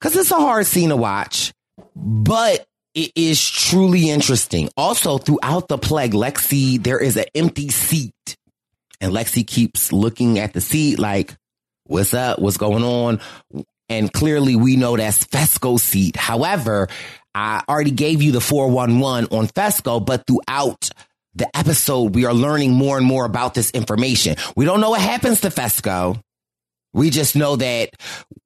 Cause 0.00 0.14
it's 0.14 0.30
a 0.30 0.36
hard 0.36 0.66
scene 0.66 0.90
to 0.90 0.96
watch, 0.96 1.52
but 1.96 2.64
it 2.94 3.10
is 3.16 3.44
truly 3.44 4.10
interesting. 4.10 4.68
Also, 4.76 5.18
throughout 5.18 5.66
the 5.66 5.76
plague, 5.76 6.12
Lexi, 6.12 6.82
there 6.82 7.00
is 7.00 7.16
an 7.16 7.24
empty 7.34 7.68
seat 7.68 8.14
and 9.00 9.12
Lexi 9.12 9.46
keeps 9.46 9.92
looking 9.92 10.38
at 10.38 10.52
the 10.52 10.60
seat 10.60 10.98
like, 10.98 11.36
what's 11.84 12.14
up? 12.14 12.38
What's 12.38 12.56
going 12.56 12.82
on? 12.82 13.20
And 13.88 14.12
clearly 14.12 14.56
we 14.56 14.76
know 14.76 14.96
that's 14.96 15.24
Fezco's 15.24 15.82
seat. 15.82 16.16
However, 16.16 16.88
I 17.34 17.62
already 17.68 17.90
gave 17.90 18.22
you 18.22 18.32
the 18.32 18.40
411 18.40 19.28
on 19.30 19.46
Fezco, 19.46 20.04
but 20.04 20.24
throughout 20.26 20.90
the 21.34 21.48
episode, 21.56 22.14
we 22.14 22.24
are 22.24 22.34
learning 22.34 22.72
more 22.72 22.98
and 22.98 23.06
more 23.06 23.24
about 23.24 23.54
this 23.54 23.70
information. 23.70 24.36
We 24.56 24.64
don't 24.64 24.80
know 24.80 24.90
what 24.90 25.00
happens 25.00 25.42
to 25.42 25.48
Fezco. 25.48 26.20
We 26.92 27.10
just 27.10 27.36
know 27.36 27.56
that 27.56 27.90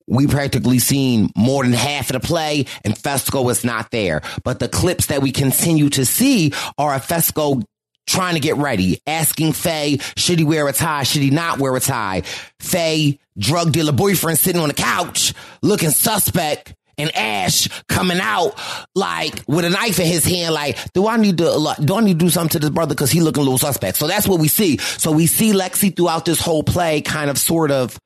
we 0.07 0.27
practically 0.27 0.79
seen 0.79 1.31
more 1.37 1.63
than 1.63 1.73
half 1.73 2.11
of 2.11 2.21
the 2.21 2.27
play 2.27 2.67
and 2.85 2.95
Fezco 2.95 3.51
is 3.51 3.65
not 3.65 3.91
there. 3.91 4.23
But 4.45 4.59
the 4.59 4.69
clips 4.69 5.07
that 5.07 5.23
we 5.23 5.33
continue 5.33 5.89
to 5.91 6.05
see 6.05 6.53
are 6.77 6.99
Fezco 6.99 7.65
trying 8.07 8.35
to 8.35 8.41
get 8.41 8.57
ready, 8.57 9.01
asking 9.07 9.53
Faye, 9.53 9.99
should 10.17 10.39
he 10.39 10.45
wear 10.45 10.69
a 10.69 10.73
tie? 10.73 11.05
Should 11.05 11.23
he 11.23 11.31
not 11.31 11.59
wear 11.59 11.75
a 11.77 11.81
tie? 11.81 12.23
Faye, 12.59 13.19
drug 13.39 13.73
dealer 13.73 13.93
boyfriend 13.93 14.39
sitting 14.39 14.61
on 14.61 14.69
the 14.69 14.75
couch 14.75 15.33
looking 15.63 15.91
suspect 15.91 16.75
and 16.99 17.15
Ash 17.17 17.69
coming 17.89 18.19
out 18.21 18.55
like 18.95 19.43
with 19.49 19.65
a 19.65 19.71
knife 19.71 19.99
in 19.99 20.07
his 20.07 20.25
hand, 20.25 20.53
like, 20.53 20.77
do 20.93 21.07
I 21.07 21.17
need 21.17 21.39
to, 21.39 21.75
do 21.83 21.95
I 21.95 22.01
need 22.01 22.19
to 22.19 22.25
do 22.27 22.31
something 22.31 22.51
to 22.51 22.59
this 22.59 22.71
brother? 22.71 22.95
Cause 22.95 23.11
he 23.11 23.21
looking 23.21 23.41
a 23.41 23.45
little 23.45 23.59
suspect. 23.59 23.97
So 23.97 24.07
that's 24.07 24.29
what 24.29 24.41
we 24.41 24.49
see. 24.49 24.77
So 24.79 25.11
we 25.11 25.27
see 25.27 25.53
Lexi 25.53 25.95
throughout 25.95 26.27
this 26.27 26.41
whole 26.41 26.63
play 26.63 27.01
kind 27.01 27.31
of 27.31 27.39
sort 27.39 27.71
of 27.71 27.99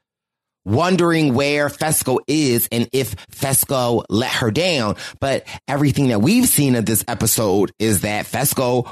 wondering 0.67 1.33
where 1.33 1.69
Fezco 1.69 2.19
is 2.27 2.69
and 2.71 2.89
if 2.93 3.17
Fezco 3.29 4.05
let 4.11 4.33
her 4.33 4.51
down. 4.51 4.97
But 5.21 5.47
everything 5.67 6.09
that 6.09 6.21
we've 6.21 6.49
seen 6.49 6.75
of 6.75 6.85
this 6.85 7.05
episode 7.09 7.73
is 7.79 8.03
that 8.03 8.27
Fezco 8.27 8.91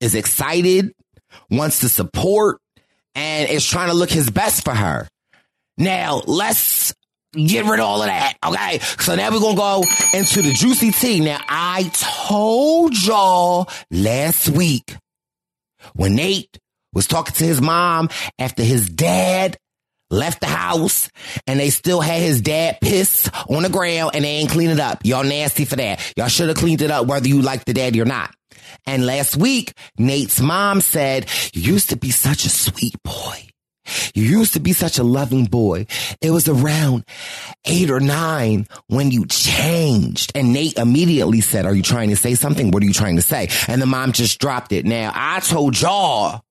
is 0.00 0.14
excited, 0.14 0.94
wants 1.50 1.80
to 1.80 1.88
support, 1.88 2.58
and 3.14 3.50
is 3.50 3.66
trying 3.66 3.88
to 3.88 3.94
look 3.94 4.10
his 4.10 4.30
best 4.30 4.64
for 4.64 4.74
her. 4.74 5.08
Now, 5.76 6.22
let's 6.26 6.94
get 7.32 7.64
rid 7.64 7.80
of 7.80 7.86
all 7.86 8.02
of 8.02 8.06
that. 8.06 8.36
Okay. 8.44 8.78
So 8.98 9.14
now 9.14 9.30
we're 9.30 9.40
going 9.40 9.56
to 9.56 9.60
go 9.60 9.84
into 10.14 10.42
the 10.42 10.52
juicy 10.52 10.92
tea. 10.92 11.20
Now, 11.20 11.40
I 11.48 11.90
told 11.92 12.96
y'all 13.04 13.68
last 13.90 14.48
week 14.48 14.96
when 15.94 16.14
Nate 16.14 16.58
was 16.92 17.06
talking 17.06 17.34
to 17.34 17.44
his 17.44 17.60
mom 17.60 18.08
after 18.38 18.62
his 18.62 18.88
dad 18.88 19.56
left 20.10 20.40
the 20.40 20.46
house 20.46 21.10
and 21.46 21.58
they 21.58 21.70
still 21.70 22.00
had 22.00 22.20
his 22.20 22.40
dad 22.40 22.78
piss 22.80 23.30
on 23.48 23.62
the 23.62 23.68
ground 23.68 24.12
and 24.14 24.24
they 24.24 24.28
ain't 24.28 24.50
clean 24.50 24.70
it 24.70 24.80
up. 24.80 25.00
Y'all 25.04 25.24
nasty 25.24 25.64
for 25.64 25.76
that. 25.76 26.12
Y'all 26.16 26.28
should 26.28 26.48
have 26.48 26.56
cleaned 26.56 26.82
it 26.82 26.90
up 26.90 27.06
whether 27.06 27.28
you 27.28 27.42
like 27.42 27.64
the 27.64 27.74
daddy 27.74 28.00
or 28.00 28.04
not. 28.04 28.34
And 28.86 29.06
last 29.06 29.36
week, 29.36 29.74
Nate's 29.98 30.40
mom 30.40 30.80
said, 30.80 31.28
you 31.52 31.72
used 31.72 31.90
to 31.90 31.96
be 31.96 32.10
such 32.10 32.44
a 32.44 32.50
sweet 32.50 32.94
boy. 33.02 33.46
You 34.14 34.22
used 34.22 34.54
to 34.54 34.60
be 34.60 34.72
such 34.72 34.98
a 34.98 35.02
loving 35.02 35.46
boy. 35.46 35.86
It 36.20 36.30
was 36.30 36.48
around 36.48 37.04
eight 37.66 37.90
or 37.90 38.00
nine 38.00 38.66
when 38.86 39.10
you 39.10 39.26
changed. 39.26 40.32
And 40.34 40.52
Nate 40.52 40.78
immediately 40.78 41.40
said, 41.40 41.66
are 41.66 41.74
you 41.74 41.82
trying 41.82 42.10
to 42.10 42.16
say 42.16 42.34
something? 42.34 42.70
What 42.70 42.82
are 42.82 42.86
you 42.86 42.92
trying 42.92 43.16
to 43.16 43.22
say? 43.22 43.48
And 43.68 43.82
the 43.82 43.86
mom 43.86 44.12
just 44.12 44.40
dropped 44.40 44.72
it. 44.72 44.84
Now 44.84 45.12
I 45.14 45.40
told 45.40 45.80
y'all 45.80 46.42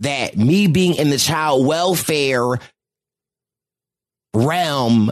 that 0.00 0.36
me 0.36 0.66
being 0.66 0.94
in 0.94 1.10
the 1.10 1.18
child 1.18 1.66
welfare 1.66 2.58
realm, 4.34 5.10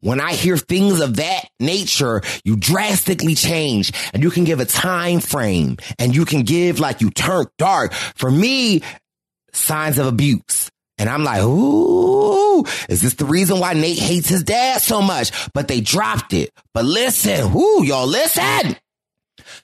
when 0.00 0.20
I 0.20 0.32
hear 0.32 0.56
things 0.56 1.00
of 1.00 1.16
that 1.16 1.44
nature, 1.58 2.22
you 2.44 2.56
drastically 2.56 3.34
change 3.34 3.92
and 4.14 4.22
you 4.22 4.30
can 4.30 4.44
give 4.44 4.60
a 4.60 4.64
time 4.64 5.20
frame 5.20 5.76
and 5.98 6.14
you 6.14 6.24
can 6.24 6.42
give 6.42 6.80
like 6.80 7.00
you 7.00 7.10
turn 7.10 7.46
dark. 7.58 7.92
For 7.92 8.30
me, 8.30 8.82
signs 9.52 9.98
of 9.98 10.06
abuse. 10.06 10.70
And 10.96 11.08
I'm 11.08 11.24
like, 11.24 11.42
ooh, 11.42 12.64
is 12.88 13.00
this 13.00 13.14
the 13.14 13.24
reason 13.24 13.58
why 13.58 13.72
Nate 13.72 13.98
hates 13.98 14.28
his 14.28 14.42
dad 14.42 14.82
so 14.82 15.00
much? 15.00 15.32
But 15.54 15.66
they 15.66 15.80
dropped 15.80 16.34
it. 16.34 16.50
But 16.74 16.84
listen, 16.84 17.54
ooh, 17.56 17.82
y'all 17.84 18.06
listen. 18.06 18.76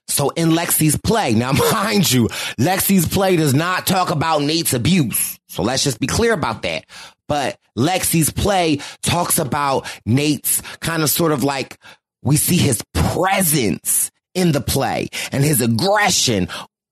So 0.09 0.31
in 0.31 0.51
Lexi's 0.51 0.97
play, 0.97 1.35
now 1.35 1.53
mind 1.73 2.11
you, 2.11 2.29
Lexi's 2.59 3.07
play 3.07 3.37
does 3.37 3.55
not 3.55 3.87
talk 3.87 4.11
about 4.11 4.43
Nate's 4.43 4.73
abuse. 4.73 5.39
So 5.49 5.63
let's 5.63 5.85
just 5.85 6.01
be 6.01 6.07
clear 6.07 6.33
about 6.33 6.63
that. 6.63 6.85
But 7.29 7.59
Lexi's 7.77 8.31
play 8.31 8.81
talks 9.03 9.39
about 9.39 9.91
Nate's 10.05 10.61
kind 10.81 11.03
of 11.03 11.11
sort 11.11 11.33
of 11.33 11.43
like 11.43 11.79
we 12.23 12.37
see 12.37 12.57
his 12.57 12.83
presence 12.95 14.11
in 14.35 14.53
the 14.53 14.61
play 14.61 15.09
and 15.33 15.43
his 15.43 15.61
aggression 15.61 16.49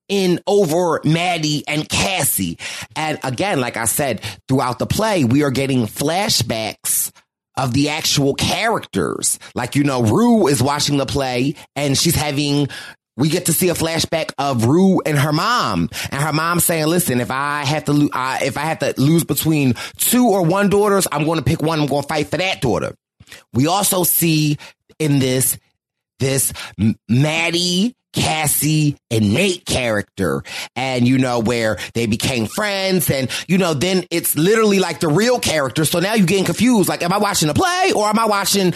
in 0.07 0.39
over 0.45 1.01
Maddie 1.03 1.63
and 1.67 1.87
Cassie. 1.87 2.57
And 2.95 3.19
again, 3.23 3.59
like 3.59 3.77
I 3.77 3.85
said, 3.85 4.21
throughout 4.47 4.79
the 4.79 4.85
play, 4.85 5.23
we 5.23 5.43
are 5.43 5.51
getting 5.51 5.87
flashbacks 5.87 7.11
of 7.57 7.73
the 7.73 7.89
actual 7.89 8.33
characters. 8.33 9.39
Like, 9.53 9.75
you 9.75 9.83
know, 9.83 10.03
Rue 10.03 10.47
is 10.47 10.61
watching 10.61 10.97
the 10.97 11.05
play 11.05 11.55
and 11.75 11.97
she's 11.97 12.15
having 12.15 12.67
we 13.17 13.29
get 13.29 13.45
to 13.45 13.53
see 13.53 13.69
a 13.69 13.73
flashback 13.73 14.33
of 14.37 14.65
Rue 14.65 15.01
and 15.05 15.17
her 15.17 15.31
mom, 15.31 15.89
and 16.11 16.21
her 16.21 16.33
mom 16.33 16.59
saying, 16.59 16.87
"Listen, 16.87 17.21
if 17.21 17.31
I 17.31 17.63
have 17.63 17.85
to, 17.85 17.93
lo- 17.93 18.09
uh, 18.11 18.39
if 18.41 18.57
I 18.57 18.61
have 18.61 18.79
to 18.79 18.93
lose 18.97 19.23
between 19.23 19.75
two 19.97 20.27
or 20.27 20.41
one 20.43 20.69
daughters, 20.69 21.07
I'm 21.11 21.23
going 21.23 21.37
to 21.37 21.43
pick 21.45 21.61
one. 21.61 21.79
I'm 21.79 21.87
going 21.87 22.01
to 22.01 22.07
fight 22.07 22.27
for 22.27 22.37
that 22.37 22.61
daughter." 22.61 22.93
We 23.53 23.67
also 23.67 24.03
see 24.03 24.57
in 24.99 25.19
this 25.19 25.57
this 26.19 26.51
Maddie, 27.07 27.95
Cassie, 28.15 28.97
and 29.11 29.33
Nate 29.33 29.65
character, 29.65 30.43
and 30.75 31.07
you 31.07 31.17
know 31.17 31.39
where 31.39 31.77
they 31.93 32.07
became 32.07 32.47
friends, 32.47 33.11
and 33.11 33.29
you 33.47 33.57
know 33.57 33.73
then 33.73 34.05
it's 34.09 34.35
literally 34.35 34.79
like 34.79 34.99
the 34.99 35.07
real 35.07 35.39
character. 35.39 35.85
So 35.85 35.99
now 35.99 36.15
you're 36.15 36.25
getting 36.25 36.45
confused. 36.45 36.89
Like, 36.89 37.03
am 37.03 37.13
I 37.13 37.17
watching 37.17 37.49
a 37.49 37.53
play 37.53 37.91
or 37.95 38.07
am 38.07 38.17
I 38.17 38.25
watching 38.25 38.73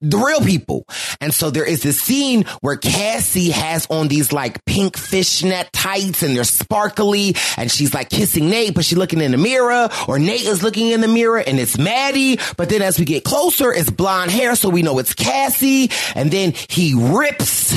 the 0.00 0.18
real 0.18 0.40
people. 0.40 0.84
And 1.20 1.32
so 1.32 1.50
there 1.50 1.64
is 1.64 1.82
this 1.82 2.00
scene 2.00 2.44
where 2.60 2.76
Cassie 2.76 3.50
has 3.50 3.86
on 3.88 4.08
these 4.08 4.32
like 4.32 4.64
pink 4.66 4.96
fishnet 4.96 5.72
tights 5.72 6.22
and 6.22 6.36
they're 6.36 6.44
sparkly 6.44 7.34
and 7.56 7.70
she's 7.70 7.94
like 7.94 8.10
kissing 8.10 8.50
Nate, 8.50 8.74
but 8.74 8.84
she's 8.84 8.98
looking 8.98 9.20
in 9.20 9.32
the 9.32 9.38
mirror 9.38 9.88
or 10.06 10.18
Nate 10.18 10.44
is 10.44 10.62
looking 10.62 10.90
in 10.90 11.00
the 11.00 11.08
mirror 11.08 11.38
and 11.38 11.58
it's 11.58 11.78
Maddie. 11.78 12.38
But 12.56 12.68
then 12.68 12.82
as 12.82 12.98
we 12.98 13.04
get 13.04 13.24
closer, 13.24 13.72
it's 13.72 13.90
blonde 13.90 14.30
hair. 14.30 14.54
So 14.54 14.68
we 14.68 14.82
know 14.82 14.98
it's 14.98 15.14
Cassie. 15.14 15.90
And 16.14 16.30
then 16.30 16.52
he 16.68 16.94
rips 16.94 17.74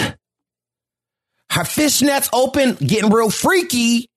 her 1.52 1.64
fishnets 1.64 2.30
open, 2.34 2.76
getting 2.76 3.10
real 3.10 3.30
freaky. 3.30 4.08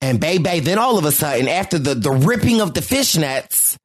And 0.00 0.20
baby, 0.20 0.60
then 0.60 0.78
all 0.78 0.98
of 0.98 1.04
a 1.04 1.12
sudden, 1.12 1.48
after 1.48 1.78
the, 1.78 1.94
the 1.94 2.10
ripping 2.10 2.60
of 2.60 2.74
the 2.74 2.80
fishnets, 2.80 3.76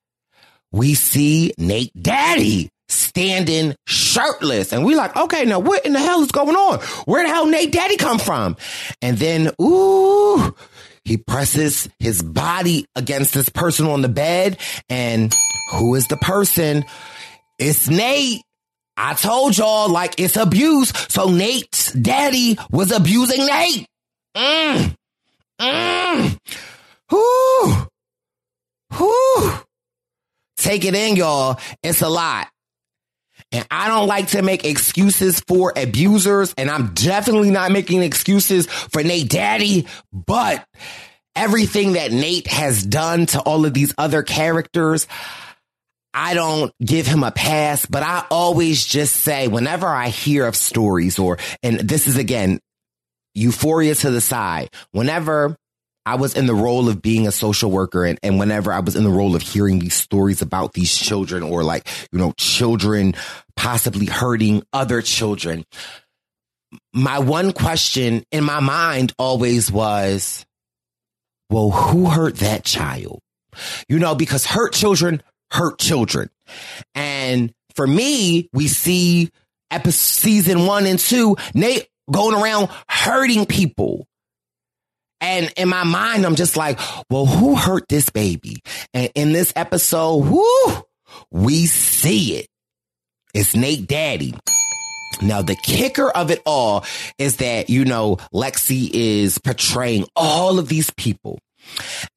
we 0.71 0.93
see 0.93 1.53
Nate 1.57 1.91
Daddy 1.99 2.69
standing 2.89 3.75
shirtless. 3.87 4.73
And 4.73 4.85
we 4.85 4.95
like, 4.95 5.15
okay, 5.15 5.45
now 5.45 5.59
what 5.59 5.85
in 5.85 5.93
the 5.93 5.99
hell 5.99 6.21
is 6.21 6.31
going 6.31 6.55
on? 6.55 6.79
Where 7.05 7.23
the 7.23 7.29
hell 7.29 7.47
Nate 7.47 7.71
Daddy 7.71 7.97
come 7.97 8.19
from? 8.19 8.57
And 9.01 9.17
then, 9.17 9.51
ooh, 9.61 10.55
he 11.03 11.17
presses 11.17 11.89
his 11.99 12.21
body 12.21 12.85
against 12.95 13.33
this 13.33 13.49
person 13.49 13.87
on 13.87 14.01
the 14.01 14.09
bed. 14.09 14.57
And 14.89 15.33
who 15.71 15.95
is 15.95 16.07
the 16.07 16.17
person? 16.17 16.85
It's 17.57 17.89
Nate. 17.89 18.41
I 19.03 19.15
told 19.15 19.57
y'all, 19.57 19.89
like, 19.89 20.19
it's 20.19 20.37
abuse. 20.37 20.93
So 21.09 21.29
Nate's 21.29 21.91
daddy 21.93 22.57
was 22.69 22.91
abusing 22.91 23.45
Nate. 23.45 23.87
Mm. 24.37 24.95
Mm. 25.59 26.37
Whoo. 27.11 27.87
Whoo. 28.99 29.53
Take 30.57 30.85
it 30.85 30.93
in, 30.93 31.15
y'all. 31.15 31.59
It's 31.81 32.01
a 32.03 32.09
lot. 32.09 32.47
And 33.51 33.65
I 33.71 33.87
don't 33.87 34.07
like 34.07 34.27
to 34.29 34.43
make 34.43 34.65
excuses 34.65 35.41
for 35.41 35.73
abusers, 35.75 36.53
and 36.55 36.69
I'm 36.69 36.93
definitely 36.93 37.51
not 37.51 37.71
making 37.71 38.03
excuses 38.03 38.67
for 38.67 39.03
Nate 39.03 39.29
Daddy, 39.29 39.87
but 40.13 40.63
everything 41.35 41.93
that 41.93 42.11
Nate 42.11 42.47
has 42.47 42.83
done 42.83 43.25
to 43.27 43.39
all 43.41 43.65
of 43.65 43.73
these 43.73 43.93
other 43.97 44.23
characters, 44.23 45.07
I 46.13 46.33
don't 46.33 46.73
give 46.83 47.07
him 47.07 47.23
a 47.23 47.31
pass, 47.31 47.85
but 47.85 48.03
I 48.03 48.25
always 48.29 48.85
just 48.85 49.15
say 49.17 49.47
whenever 49.47 49.87
I 49.87 50.09
hear 50.09 50.45
of 50.45 50.55
stories 50.55 51.17
or, 51.17 51.37
and 51.63 51.79
this 51.79 52.07
is 52.07 52.17
again, 52.17 52.59
euphoria 53.33 53.95
to 53.95 54.11
the 54.11 54.21
side, 54.21 54.69
whenever 54.91 55.55
I 56.05 56.15
was 56.15 56.35
in 56.35 56.47
the 56.47 56.55
role 56.55 56.89
of 56.89 57.01
being 57.01 57.27
a 57.27 57.31
social 57.31 57.71
worker 57.71 58.03
and, 58.03 58.19
and 58.23 58.39
whenever 58.39 58.73
I 58.73 58.79
was 58.79 58.95
in 58.95 59.03
the 59.03 59.09
role 59.09 59.35
of 59.35 59.41
hearing 59.41 59.79
these 59.79 59.93
stories 59.93 60.41
about 60.41 60.73
these 60.73 60.95
children 60.95 61.43
or 61.43 61.63
like, 61.63 61.87
you 62.11 62.19
know, 62.19 62.33
children 62.37 63.13
possibly 63.55 64.07
hurting 64.07 64.63
other 64.73 65.01
children, 65.01 65.63
my 66.93 67.19
one 67.19 67.53
question 67.53 68.23
in 68.31 68.43
my 68.43 68.59
mind 68.59 69.13
always 69.17 69.71
was, 69.71 70.45
well, 71.49 71.69
who 71.69 72.09
hurt 72.09 72.37
that 72.37 72.65
child? 72.65 73.19
You 73.87 73.99
know, 73.99 74.15
because 74.15 74.45
hurt 74.45 74.73
children 74.73 75.21
hurt 75.51 75.79
children. 75.79 76.29
And 76.95 77.53
for 77.75 77.85
me, 77.85 78.49
we 78.53 78.67
see 78.67 79.29
episode 79.69 79.91
season 79.93 80.65
one 80.65 80.85
and 80.85 80.99
two, 80.99 81.35
Nate 81.53 81.87
going 82.09 82.41
around 82.41 82.69
hurting 82.89 83.45
people. 83.45 84.07
And 85.19 85.53
in 85.55 85.69
my 85.69 85.83
mind, 85.83 86.25
I'm 86.25 86.35
just 86.35 86.57
like, 86.57 86.79
well, 87.09 87.25
who 87.25 87.55
hurt 87.55 87.87
this 87.87 88.09
baby? 88.09 88.61
And 88.93 89.11
in 89.13 89.33
this 89.33 89.53
episode, 89.55 90.25
whoo, 90.25 90.83
we 91.29 91.67
see 91.67 92.37
it. 92.37 92.47
It's 93.33 93.55
Nate 93.55 93.87
Daddy. 93.87 94.33
Now, 95.21 95.43
the 95.43 95.55
kicker 95.55 96.09
of 96.09 96.31
it 96.31 96.41
all 96.45 96.83
is 97.19 97.37
that, 97.37 97.69
you 97.69 97.85
know, 97.85 98.17
Lexi 98.33 98.89
is 98.91 99.37
portraying 99.37 100.05
all 100.15 100.57
of 100.57 100.67
these 100.67 100.89
people. 100.97 101.37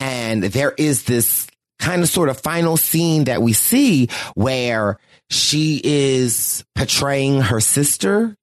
And 0.01 0.42
there 0.42 0.73
is 0.79 1.05
this 1.05 1.47
kind 1.85 2.03
of 2.03 2.09
sort 2.09 2.31
of 2.31 2.40
final 2.40 2.79
scene 2.79 3.25
that 3.25 3.42
we 3.42 3.53
see 3.53 4.09
where 4.35 4.99
she 5.29 5.81
is 5.85 6.64
portraying 6.75 7.42
her 7.42 7.61
sister, 7.61 8.35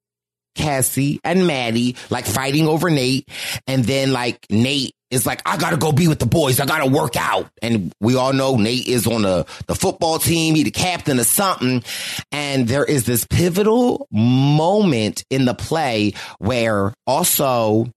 Cassie, 0.55 1.19
and 1.23 1.47
Maddie, 1.47 1.95
like 2.11 2.25
fighting 2.25 2.67
over 2.67 2.91
Nate. 2.91 3.27
And 3.65 3.83
then 3.83 4.13
like 4.13 4.45
Nate 4.51 4.93
is 5.09 5.25
like, 5.25 5.41
I 5.43 5.57
gotta 5.57 5.77
go 5.77 5.91
be 5.91 6.07
with 6.07 6.19
the 6.19 6.27
boys. 6.27 6.59
I 6.59 6.67
gotta 6.67 6.89
work 6.89 7.15
out. 7.15 7.49
And 7.63 7.91
we 7.99 8.15
all 8.15 8.31
know 8.31 8.57
Nate 8.57 8.87
is 8.87 9.07
on 9.07 9.23
the, 9.23 9.47
the 9.65 9.73
football 9.73 10.19
team. 10.19 10.53
He 10.53 10.61
the 10.61 10.69
captain 10.69 11.19
or 11.19 11.23
something. 11.23 11.83
And 12.31 12.67
there 12.67 12.85
is 12.85 13.05
this 13.05 13.25
pivotal 13.25 14.07
moment 14.11 15.23
in 15.31 15.45
the 15.45 15.55
play 15.55 16.13
where 16.37 16.93
also, 17.07 17.87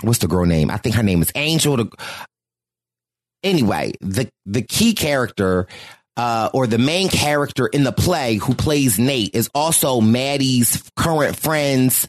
what's 0.00 0.20
the 0.20 0.28
girl 0.28 0.46
name? 0.46 0.70
I 0.70 0.78
think 0.78 0.94
her 0.94 1.02
name 1.02 1.20
is 1.20 1.32
Angel. 1.34 1.90
Anyway, 3.46 3.92
the, 4.00 4.28
the 4.44 4.62
key 4.62 4.94
character, 4.94 5.66
uh, 6.16 6.48
or 6.54 6.66
the 6.66 6.78
main 6.78 7.08
character 7.08 7.66
in 7.66 7.84
the 7.84 7.92
play 7.92 8.36
who 8.36 8.54
plays 8.54 8.98
Nate 8.98 9.34
is 9.34 9.50
also 9.54 10.00
Maddie's 10.00 10.82
current 10.96 11.36
friend's 11.36 12.08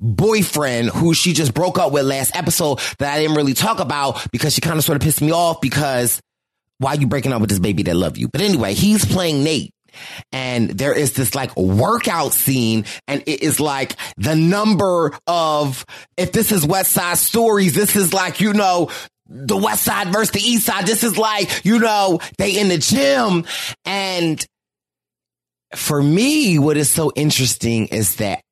boyfriend 0.00 0.90
who 0.90 1.14
she 1.14 1.32
just 1.32 1.54
broke 1.54 1.78
up 1.78 1.92
with 1.92 2.04
last 2.04 2.34
episode 2.36 2.78
that 2.98 3.14
I 3.14 3.20
didn't 3.20 3.36
really 3.36 3.54
talk 3.54 3.80
about 3.80 4.26
because 4.30 4.54
she 4.54 4.60
kind 4.60 4.78
of 4.78 4.84
sort 4.84 4.96
of 4.96 5.02
pissed 5.02 5.20
me 5.20 5.32
off 5.32 5.60
because 5.60 6.20
why 6.78 6.92
are 6.92 6.96
you 6.96 7.06
breaking 7.06 7.32
up 7.32 7.40
with 7.40 7.50
this 7.50 7.58
baby 7.58 7.82
that 7.84 7.96
love 7.96 8.16
you? 8.16 8.28
But 8.28 8.40
anyway, 8.40 8.74
he's 8.74 9.04
playing 9.04 9.42
Nate. 9.42 9.72
And 10.30 10.70
there 10.70 10.92
is 10.92 11.14
this 11.14 11.34
like 11.34 11.56
workout 11.56 12.32
scene 12.32 12.84
and 13.08 13.22
it 13.26 13.42
is 13.42 13.58
like 13.58 13.96
the 14.16 14.36
number 14.36 15.12
of, 15.26 15.84
if 16.16 16.30
this 16.30 16.52
is 16.52 16.64
West 16.64 16.92
Side 16.92 17.18
Stories, 17.18 17.74
this 17.74 17.96
is 17.96 18.12
like, 18.14 18.40
you 18.40 18.52
know, 18.52 18.90
the 19.28 19.56
West 19.56 19.84
Side 19.84 20.08
versus 20.08 20.30
the 20.30 20.40
East 20.40 20.66
Side. 20.66 20.86
This 20.86 21.04
is 21.04 21.18
like, 21.18 21.64
you 21.64 21.78
know, 21.78 22.20
they 22.38 22.58
in 22.58 22.68
the 22.68 22.78
gym. 22.78 23.44
And 23.84 24.44
for 25.74 26.02
me, 26.02 26.58
what 26.58 26.76
is 26.76 26.90
so 26.90 27.12
interesting 27.14 27.88
is 27.88 28.16
that, 28.16 28.42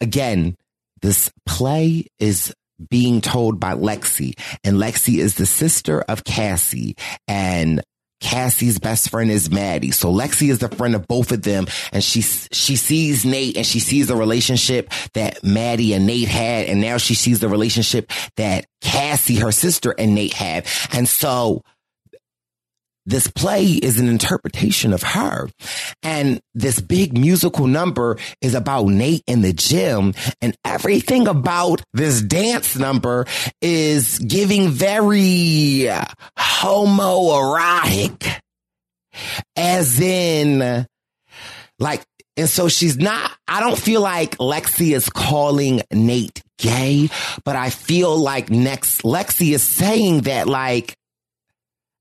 again, 0.00 0.56
this 1.02 1.30
play 1.46 2.06
is 2.18 2.54
being 2.88 3.20
told 3.20 3.60
by 3.60 3.74
Lexi, 3.74 4.32
and 4.64 4.78
Lexi 4.78 5.18
is 5.18 5.34
the 5.34 5.44
sister 5.44 6.00
of 6.00 6.24
Cassie, 6.24 6.96
and 7.28 7.82
Cassie's 8.20 8.78
best 8.78 9.10
friend 9.10 9.30
is 9.30 9.50
Maddie. 9.50 9.90
So 9.90 10.12
Lexi 10.12 10.50
is 10.50 10.58
the 10.58 10.68
friend 10.68 10.94
of 10.94 11.08
both 11.08 11.32
of 11.32 11.42
them 11.42 11.66
and 11.92 12.04
she, 12.04 12.20
she 12.20 12.76
sees 12.76 13.24
Nate 13.24 13.56
and 13.56 13.66
she 13.66 13.80
sees 13.80 14.06
the 14.06 14.16
relationship 14.16 14.90
that 15.14 15.42
Maddie 15.42 15.94
and 15.94 16.06
Nate 16.06 16.28
had. 16.28 16.66
And 16.66 16.80
now 16.80 16.98
she 16.98 17.14
sees 17.14 17.40
the 17.40 17.48
relationship 17.48 18.10
that 18.36 18.66
Cassie, 18.80 19.36
her 19.36 19.52
sister 19.52 19.94
and 19.96 20.14
Nate 20.14 20.34
have. 20.34 20.88
And 20.92 21.08
so 21.08 21.62
this 23.10 23.26
play 23.26 23.64
is 23.64 23.98
an 23.98 24.08
interpretation 24.08 24.92
of 24.92 25.02
her. 25.02 25.48
And 26.02 26.40
this 26.54 26.80
big 26.80 27.18
musical 27.18 27.66
number 27.66 28.16
is 28.40 28.54
about 28.54 28.86
Nate 28.86 29.24
in 29.26 29.42
the 29.42 29.52
gym 29.52 30.14
and 30.40 30.56
everything 30.64 31.28
about 31.28 31.82
this 31.92 32.22
dance 32.22 32.76
number 32.76 33.26
is 33.60 34.18
giving 34.20 34.68
very 34.68 35.88
homoerotic 36.38 38.40
as 39.56 40.00
in 40.00 40.86
like 41.78 42.02
and 42.36 42.48
so 42.48 42.68
she's 42.68 42.96
not, 42.96 43.32
I 43.48 43.60
don't 43.60 43.78
feel 43.78 44.00
like 44.00 44.38
Lexi 44.38 44.94
is 44.94 45.10
calling 45.10 45.82
Nate 45.92 46.40
gay, 46.58 47.10
but 47.44 47.54
I 47.54 47.68
feel 47.68 48.16
like 48.16 48.48
next 48.48 49.02
Lexi 49.02 49.52
is 49.52 49.62
saying 49.62 50.22
that 50.22 50.46
like, 50.46 50.94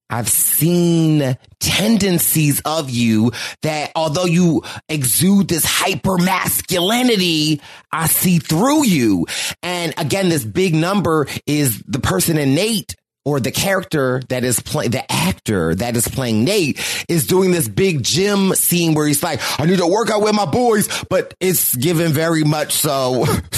I've 0.10 0.30
seen 0.30 1.38
tendencies 1.60 2.62
of 2.66 2.90
you 2.90 3.32
that 3.62 3.92
although 3.96 4.26
you 4.26 4.64
exude 4.88 5.48
this 5.48 5.66
hyper 5.66 6.18
masculinity, 6.18 7.62
I 7.92 8.08
see 8.08 8.40
through 8.40 8.86
you. 8.86 9.28
And 9.62 9.94
again, 9.98 10.30
this 10.30 10.44
big 10.46 10.74
number 10.74 11.28
is 11.46 11.82
the 11.84 12.00
person 12.00 12.38
in 12.38 12.56
Nate 12.56 12.96
or 13.26 13.40
the 13.40 13.52
character 13.52 14.22
that 14.30 14.44
is 14.44 14.60
playing, 14.60 14.92
the 14.92 15.12
actor 15.12 15.76
that 15.76 15.96
is 15.96 16.08
playing 16.08 16.44
Nate 16.44 16.80
is 17.10 17.28
doing 17.28 17.52
this 17.52 17.68
big 17.68 18.04
gym 18.04 18.54
scene 18.56 18.94
where 18.94 19.06
he's 19.06 19.22
like, 19.22 19.40
I 19.60 19.66
need 19.66 19.80
to 19.80 19.88
work 19.88 20.10
out 20.10 20.22
with 20.22 20.34
my 20.34 20.46
boys, 20.46 20.88
but 21.10 21.34
it's 21.40 21.76
given 21.76 22.12
very 22.12 22.44
much 22.44 22.74
so, 22.74 23.26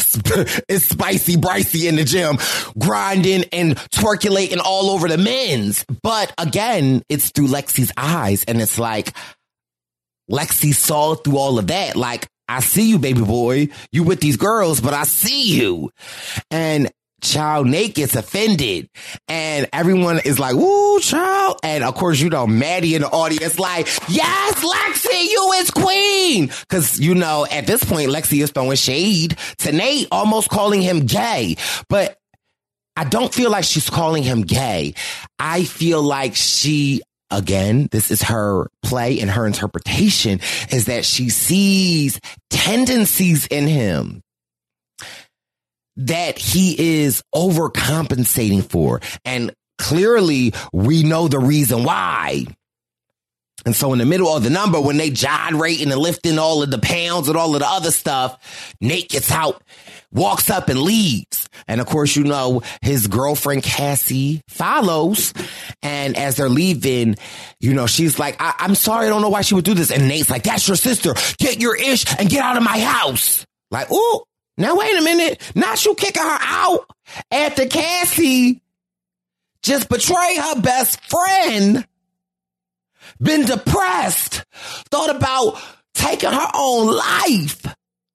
it's 0.68 0.86
spicy, 0.86 1.36
bricey 1.38 1.88
in 1.88 1.96
the 1.96 2.04
gym, 2.04 2.38
grinding 2.78 3.46
and 3.52 3.76
twerculating 3.76 4.60
all 4.64 4.90
over 4.90 5.08
the 5.08 5.18
men's. 5.18 5.86
But 6.02 6.34
again, 6.38 7.04
it's 7.08 7.30
through 7.30 7.48
Lexi's 7.48 7.92
eyes. 7.96 8.44
And 8.44 8.62
it's 8.62 8.80
like, 8.80 9.16
Lexi 10.30 10.74
saw 10.74 11.16
through 11.16 11.38
all 11.38 11.60
of 11.60 11.68
that. 11.68 11.96
Like, 11.96 12.28
I 12.48 12.60
see 12.60 12.90
you, 12.90 13.00
baby 13.00 13.22
boy. 13.22 13.70
You 13.92 14.04
with 14.04 14.20
these 14.20 14.38
girls, 14.38 14.82
but 14.82 14.94
I 14.94 15.04
see 15.04 15.56
you. 15.56 15.92
And 16.50 16.92
child 17.22 17.68
Nate 17.68 17.96
gets 17.96 18.16
offended 18.16 18.90
and 19.28 19.68
everyone 19.74 20.20
is 20.26 20.40
like, 20.40 20.56
"Ooh, 20.56 21.00
child!" 21.00 21.60
And 21.64 21.84
of 21.84 21.96
course, 21.96 22.20
you 22.20 22.30
know, 22.30 22.48
Maddie 22.48 22.96
in 22.96 23.02
the 23.02 23.10
audience 23.10 23.60
like, 23.60 23.88
"Yes, 24.08 24.56
Lexi, 24.56 25.24
you 25.30 25.52
is 25.58 25.72
queen," 25.72 26.48
because 26.48 27.00
you 27.00 27.16
know 27.16 27.46
at 27.50 27.68
this 27.68 27.84
point 27.84 28.10
Lexi 28.10 28.44
is 28.44 28.52
throwing 28.52 28.78
shade 28.78 29.38
to 29.60 29.72
Nate, 29.72 30.08
almost 30.12 30.50
calling 30.50 30.82
him 30.82 31.06
gay, 31.06 31.56
but. 31.90 32.18
I 32.98 33.06
don't 33.06 33.34
feel 33.34 33.50
like 33.50 33.64
she's 33.64 33.90
calling 33.90 34.22
him 34.22 34.42
gay. 34.42 34.96
I 35.40 35.64
feel 35.64 36.04
like 36.04 36.36
she 36.36 37.02
again, 37.32 37.88
this 37.92 38.12
is 38.12 38.22
her 38.24 38.70
play 38.84 39.20
and 39.22 39.32
her 39.32 39.48
interpretation 39.48 40.40
is 40.72 40.86
that 40.86 41.06
she 41.06 41.30
sees 41.30 42.20
tendencies 42.50 43.48
in 43.48 43.66
him 43.66 44.22
that 46.08 46.38
he 46.38 47.02
is 47.02 47.24
overcompensating 47.34 48.64
for. 48.64 49.02
And 49.26 49.54
clearly 49.78 50.54
we 50.72 51.04
know 51.04 51.28
the 51.28 51.40
reason 51.40 51.84
why. 51.84 52.46
And 53.64 53.76
so 53.76 53.94
in 53.94 54.00
the 54.00 54.06
middle 54.06 54.36
of 54.36 54.44
the 54.44 54.50
number, 54.50 54.82
when 54.82 54.98
they 54.98 55.12
gyrating 55.12 55.92
and 55.92 56.02
lifting 56.02 56.40
all 56.40 56.64
of 56.64 56.72
the 56.72 56.80
pounds 56.80 57.28
and 57.28 57.38
all 57.38 57.54
of 57.54 57.60
the 57.62 57.68
other 57.68 57.92
stuff, 57.92 58.74
Nate 58.82 59.10
gets 59.10 59.32
out, 59.32 59.62
walks 60.12 60.50
up 60.50 60.68
and 60.70 60.82
leaves. 60.82 61.48
And 61.68 61.80
of 61.80 61.86
course, 61.86 62.16
you 62.16 62.24
know, 62.24 62.64
his 62.82 63.06
girlfriend 63.06 63.62
Cassie 63.62 64.42
follows. 64.48 65.34
And 65.84 66.18
as 66.18 66.38
they're 66.38 66.50
leaving, 66.50 67.18
you 67.60 67.74
know, 67.76 67.86
she's 67.86 68.18
like, 68.18 68.36
I- 68.40 68.56
am 68.66 68.74
sorry. 68.74 69.06
I 69.06 69.10
don't 69.10 69.22
know 69.22 69.30
why 69.30 69.42
she 69.42 69.54
would 69.54 69.66
do 69.66 69.76
this. 69.76 69.92
And 69.92 70.08
Nate's 70.08 70.32
like, 70.32 70.44
that's 70.44 70.68
your 70.68 70.78
sister. 70.78 71.14
Get 71.38 71.62
your 71.62 71.76
ish 71.76 72.06
and 72.18 72.30
get 72.30 72.44
out 72.44 72.58
of 72.58 72.64
my 72.64 72.80
house. 72.80 73.46
Like, 73.70 73.92
ooh, 73.92 74.24
now 74.62 74.76
wait 74.76 74.98
a 74.98 75.02
minute. 75.02 75.52
Not 75.56 75.84
you 75.86 75.96
kicking 75.96 76.24
her 76.24 76.38
out 76.42 76.90
after 77.32 77.68
Cassie 77.68 78.62
just 79.64 79.90
betray 79.90 80.38
her 80.38 80.62
best 80.62 81.00
friend 81.10 81.86
been 83.22 83.46
depressed, 83.46 84.44
thought 84.90 85.16
about 85.16 85.62
taking 85.94 86.32
her 86.32 86.48
own 86.56 86.96
life 86.96 87.66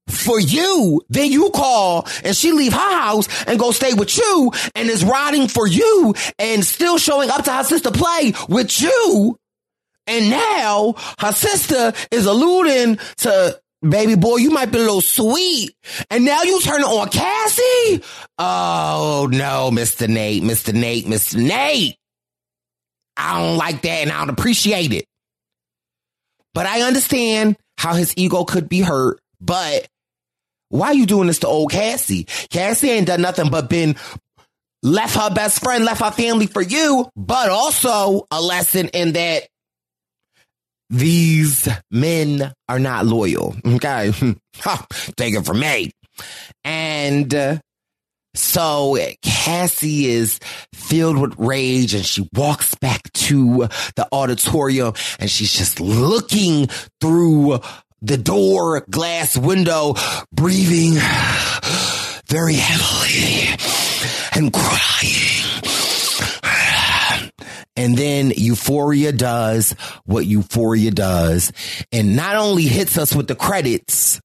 for 0.08 0.40
you, 0.40 1.02
then 1.08 1.30
you 1.30 1.50
call 1.50 2.06
and 2.24 2.34
she 2.34 2.52
leave 2.52 2.72
her 2.72 2.78
house 2.78 3.28
and 3.46 3.58
go 3.58 3.72
stay 3.72 3.92
with 3.94 4.16
you 4.16 4.52
and 4.74 4.88
is 4.88 5.04
riding 5.04 5.48
for 5.48 5.66
you 5.66 6.14
and 6.38 6.64
still 6.64 6.98
showing 6.98 7.30
up 7.30 7.44
to 7.44 7.52
her 7.52 7.64
sister 7.64 7.90
play 7.90 8.32
with 8.48 8.80
you. 8.80 9.36
And 10.06 10.30
now 10.30 10.94
her 11.18 11.32
sister 11.32 11.92
is 12.12 12.26
alluding 12.26 12.98
to 13.18 13.60
baby 13.90 14.14
boy, 14.14 14.36
you 14.36 14.50
might 14.50 14.70
be 14.70 14.78
a 14.78 14.82
little 14.82 15.00
sweet. 15.00 15.74
And 16.10 16.24
now 16.24 16.42
you 16.42 16.60
turn 16.60 16.82
on 16.82 17.08
Cassie? 17.08 18.02
Oh 18.38 19.28
no, 19.30 19.70
Mr. 19.72 20.08
Nate, 20.08 20.42
Mr. 20.42 20.74
Nate, 20.74 21.06
Mr. 21.06 21.36
Nate. 21.36 21.96
I 23.16 23.40
don't 23.40 23.56
like 23.56 23.82
that 23.82 24.02
and 24.02 24.12
I 24.12 24.18
don't 24.18 24.30
appreciate 24.30 24.92
it. 24.92 25.06
But 26.54 26.66
I 26.66 26.82
understand 26.82 27.56
how 27.78 27.94
his 27.94 28.14
ego 28.16 28.44
could 28.44 28.68
be 28.68 28.80
hurt. 28.80 29.20
But 29.40 29.88
why 30.68 30.88
are 30.88 30.94
you 30.94 31.06
doing 31.06 31.26
this 31.26 31.40
to 31.40 31.46
old 31.46 31.70
Cassie? 31.70 32.24
Cassie 32.50 32.90
ain't 32.90 33.06
done 33.06 33.22
nothing 33.22 33.50
but 33.50 33.68
been 33.68 33.96
left 34.82 35.16
her 35.16 35.30
best 35.30 35.62
friend, 35.62 35.84
left 35.84 36.02
her 36.02 36.10
family 36.10 36.46
for 36.46 36.62
you, 36.62 37.08
but 37.16 37.50
also 37.50 38.26
a 38.30 38.40
lesson 38.40 38.88
in 38.88 39.12
that 39.12 39.48
these 40.90 41.68
men 41.90 42.52
are 42.68 42.78
not 42.78 43.06
loyal. 43.06 43.56
Okay. 43.64 44.12
Take 45.16 45.34
it 45.34 45.44
from 45.44 45.60
me. 45.60 45.90
And 46.64 47.34
uh, 47.34 47.58
so 48.34 48.98
Cassie 49.22 50.06
is 50.06 50.38
filled 50.74 51.18
with 51.18 51.34
rage 51.38 51.94
and 51.94 52.04
she 52.04 52.28
walks 52.34 52.74
back 52.76 53.12
to 53.12 53.68
the 53.96 54.06
auditorium 54.12 54.94
and 55.18 55.30
she's 55.30 55.52
just 55.52 55.80
looking 55.80 56.68
through 57.00 57.60
the 58.02 58.18
door 58.18 58.84
glass 58.90 59.36
window, 59.36 59.94
breathing 60.32 60.94
very 62.28 62.54
heavily 62.54 63.56
and 64.34 64.52
crying. 64.52 65.26
And 67.76 67.96
then 67.96 68.32
Euphoria 68.36 69.12
does 69.12 69.72
what 70.04 70.26
Euphoria 70.26 70.90
does 70.90 71.52
and 71.92 72.16
not 72.16 72.36
only 72.36 72.62
hits 72.64 72.96
us 72.96 73.14
with 73.14 73.28
the 73.28 73.34
credits, 73.34 74.20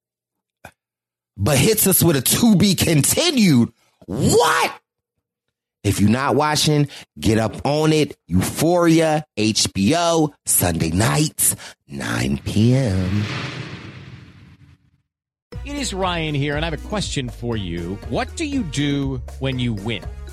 but 1.38 1.58
hits 1.58 1.88
us 1.88 2.04
with 2.04 2.16
a 2.16 2.22
to 2.22 2.56
be 2.56 2.76
continued. 2.76 3.72
What? 4.06 4.74
If 5.84 5.99
you're 5.99 6.10
not 6.10 6.36
watching, 6.36 6.89
get 7.20 7.39
up 7.39 7.66
on 7.66 7.91
it. 7.91 8.16
Euphoria, 8.28 9.26
HBO, 9.38 10.32
Sunday 10.45 10.91
nights, 10.91 11.56
9 11.88 12.38
p.m. 12.45 13.24
It 15.66 15.76
is 15.76 15.93
Ryan 15.93 16.36
here, 16.36 16.56
and 16.56 16.64
I 16.64 16.70
have 16.70 16.86
a 16.86 16.88
question 16.88 17.30
for 17.30 17.58
you. 17.58 17.97
What 18.10 18.36
do 18.36 18.45
you 18.45 18.64
do 18.64 19.22
when 19.39 19.58
you 19.58 19.74
win? 19.74 20.04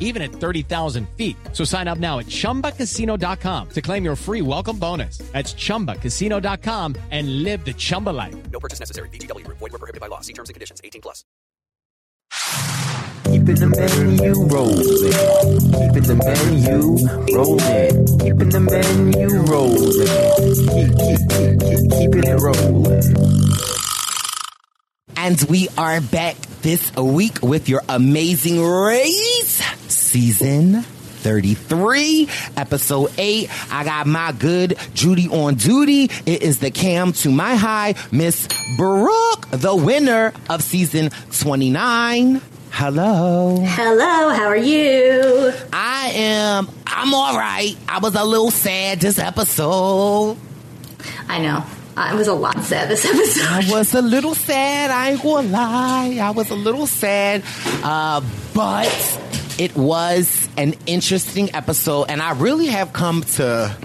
even 0.00 0.22
at 0.22 0.32
30,000 0.32 1.08
feet. 1.16 1.36
So 1.52 1.62
sign 1.64 1.86
up 1.86 1.98
now 1.98 2.18
at 2.18 2.26
ChumbaCasino.com 2.26 3.68
to 3.68 3.80
claim 3.80 4.04
your 4.04 4.16
free 4.16 4.42
welcome 4.42 4.76
bonus. 4.78 5.18
That's 5.32 5.54
ChumbaCasino.com 5.54 6.96
and 7.12 7.44
live 7.44 7.64
the 7.64 7.72
Chumba 7.72 8.10
life. 8.10 8.34
No 8.50 8.58
purchase 8.58 8.80
necessary. 8.80 9.08
VGW. 9.10 9.46
Void 9.46 9.60
were 9.60 9.78
prohibited 9.78 10.00
by 10.00 10.08
law. 10.08 10.20
See 10.20 10.32
terms 10.32 10.48
and 10.48 10.54
conditions. 10.54 10.80
18 10.82 11.00
plus. 11.00 11.24
Keeping 13.24 13.56
the 13.56 13.68
menu 13.68 14.34
rolling. 14.48 15.12
Keeping 15.70 16.02
the 16.02 16.16
menu 16.18 16.98
rolling. 17.36 18.06
Keeping 18.18 18.50
the 18.50 18.60
menu 18.60 19.28
rolling. 19.46 19.94
Keep, 20.66 20.90
keep, 20.98 21.20
keep, 21.30 21.54
keep, 21.60 21.82
keeping 21.92 22.26
it 22.26 22.40
rolling. 22.40 23.69
And 25.16 25.40
we 25.48 25.68
are 25.76 26.00
back 26.00 26.36
this 26.62 26.94
week 26.96 27.42
with 27.42 27.68
your 27.68 27.82
amazing 27.88 28.62
race 28.62 29.62
season 29.90 30.82
33, 30.82 32.28
episode 32.56 33.12
8. 33.18 33.50
I 33.72 33.84
got 33.84 34.06
my 34.06 34.32
good 34.32 34.78
Judy 34.94 35.28
on 35.28 35.56
duty. 35.56 36.04
It 36.26 36.42
is 36.42 36.60
the 36.60 36.70
cam 36.70 37.12
to 37.14 37.30
my 37.30 37.54
high, 37.56 37.94
Miss 38.10 38.48
Brooke, 38.76 39.48
the 39.50 39.76
winner 39.76 40.32
of 40.48 40.62
season 40.62 41.10
29. 41.32 42.40
Hello. 42.70 43.56
Hello, 43.62 44.28
how 44.30 44.46
are 44.46 44.56
you? 44.56 45.52
I 45.72 46.12
am, 46.14 46.68
I'm 46.86 47.12
all 47.12 47.36
right. 47.36 47.76
I 47.88 47.98
was 47.98 48.14
a 48.14 48.24
little 48.24 48.50
sad 48.50 49.00
this 49.00 49.18
episode. 49.18 50.38
I 51.28 51.40
know. 51.40 51.64
I 52.00 52.14
was 52.14 52.28
a 52.28 52.34
lot 52.34 52.58
sad 52.64 52.88
this 52.88 53.04
episode. 53.04 53.44
I 53.46 53.70
was 53.70 53.94
a 53.94 54.00
little 54.02 54.34
sad. 54.34 54.90
I 54.90 55.10
ain't 55.10 55.22
gonna 55.22 55.48
lie. 55.48 56.18
I 56.20 56.30
was 56.30 56.50
a 56.50 56.54
little 56.54 56.86
sad. 56.86 57.42
Uh, 57.84 58.22
but 58.54 58.88
It 59.58 59.76
was 59.76 60.48
an 60.56 60.74
interesting 60.86 61.54
episode, 61.54 62.06
and 62.08 62.22
I 62.22 62.32
really 62.32 62.66
have 62.68 62.92
come 62.94 63.22
to, 63.36 63.76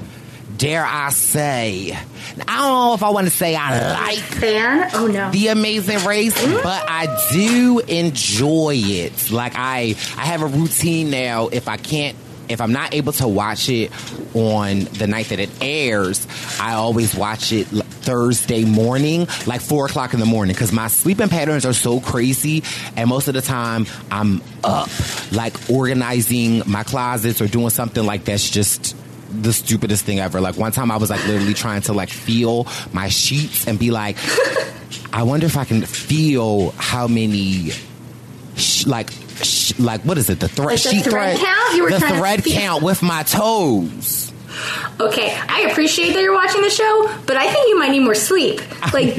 dare 0.57 0.85
I 0.85 1.09
say, 1.09 1.91
I 1.91 2.57
don't 2.61 2.71
know 2.71 2.93
if 2.93 3.03
I 3.03 3.09
want 3.09 3.27
to 3.27 3.31
say 3.31 3.55
I 3.55 3.93
like 3.93 4.19
fan. 4.19 4.89
Oh 4.93 5.07
no, 5.07 5.29
the 5.31 5.47
Amazing 5.49 6.05
Race, 6.05 6.33
but 6.63 6.83
I 6.87 7.07
do 7.33 7.79
enjoy 7.79 8.75
it. 8.77 9.31
Like 9.31 9.53
I, 9.55 9.95
I 10.17 10.25
have 10.25 10.41
a 10.41 10.47
routine 10.47 11.09
now. 11.09 11.49
If 11.49 11.67
I 11.67 11.75
can't 11.77 12.15
if 12.49 12.61
I'm 12.61 12.71
not 12.71 12.93
able 12.93 13.13
to 13.13 13.27
watch 13.27 13.69
it 13.69 13.91
on 14.35 14.85
the 14.85 15.07
night 15.07 15.27
that 15.27 15.39
it 15.39 15.49
airs, 15.61 16.27
I 16.59 16.73
always 16.73 17.15
watch 17.15 17.51
it 17.51 17.67
Thursday 18.05 18.65
morning, 18.65 19.27
like 19.47 19.61
four 19.61 19.87
o'clock 19.87 20.13
in 20.13 20.19
the 20.19 20.25
morning, 20.25 20.53
because 20.53 20.71
my 20.71 20.87
sleeping 20.87 21.27
patterns 21.27 21.65
are 21.65 21.73
so 21.73 21.99
crazy, 21.99 22.63
and 22.95 23.09
most 23.09 23.27
of 23.27 23.33
the 23.33 23.41
time 23.41 23.87
I'm 24.11 24.41
up, 24.63 24.89
like 25.31 25.69
organizing 25.69 26.61
my 26.67 26.83
closets 26.83 27.41
or 27.41 27.47
doing 27.47 27.71
something 27.71 28.05
like 28.05 28.25
that's 28.25 28.49
just 28.49 28.95
the 29.41 29.51
stupidest 29.51 30.05
thing 30.05 30.19
ever. 30.19 30.39
Like 30.39 30.55
one 30.55 30.71
time 30.71 30.91
I 30.91 30.97
was 30.97 31.09
like 31.09 31.25
literally 31.25 31.53
trying 31.53 31.81
to 31.83 31.93
like 31.93 32.09
feel 32.09 32.67
my 32.93 33.09
sheets 33.09 33.67
and 33.67 33.79
be 33.79 33.91
like, 33.91 34.17
I 35.13 35.23
wonder 35.23 35.45
if 35.45 35.57
I 35.57 35.65
can 35.65 35.81
feel 35.81 36.71
how 36.71 37.07
many 37.07 37.71
like 38.85 39.11
sh- 39.43 39.77
like 39.79 40.01
what 40.01 40.17
is 40.17 40.29
it 40.29 40.39
the 40.39 40.47
thread 40.47 40.67
Like 40.67 40.81
the 40.83 40.89
sheet 40.89 41.03
thread 41.03 41.37
thread 41.37 41.45
count? 41.45 41.75
You 41.75 41.83
were 41.83 41.91
the 41.91 41.99
trying 41.99 42.13
to 42.13 42.19
thread 42.19 42.43
feel- 42.43 42.53
count 42.59 42.83
with 42.83 43.01
my 43.01 43.23
toes 43.23 44.31
Okay, 45.01 45.37
I 45.49 45.67
appreciate 45.69 46.13
that 46.13 46.21
you're 46.21 46.33
watching 46.33 46.61
the 46.61 46.69
show, 46.69 47.13
but 47.25 47.35
I 47.35 47.51
think 47.51 47.67
you 47.67 47.77
might 47.77 47.91
need 47.91 47.99
more 47.99 48.15
sleep. 48.15 48.61
Like, 48.93 49.13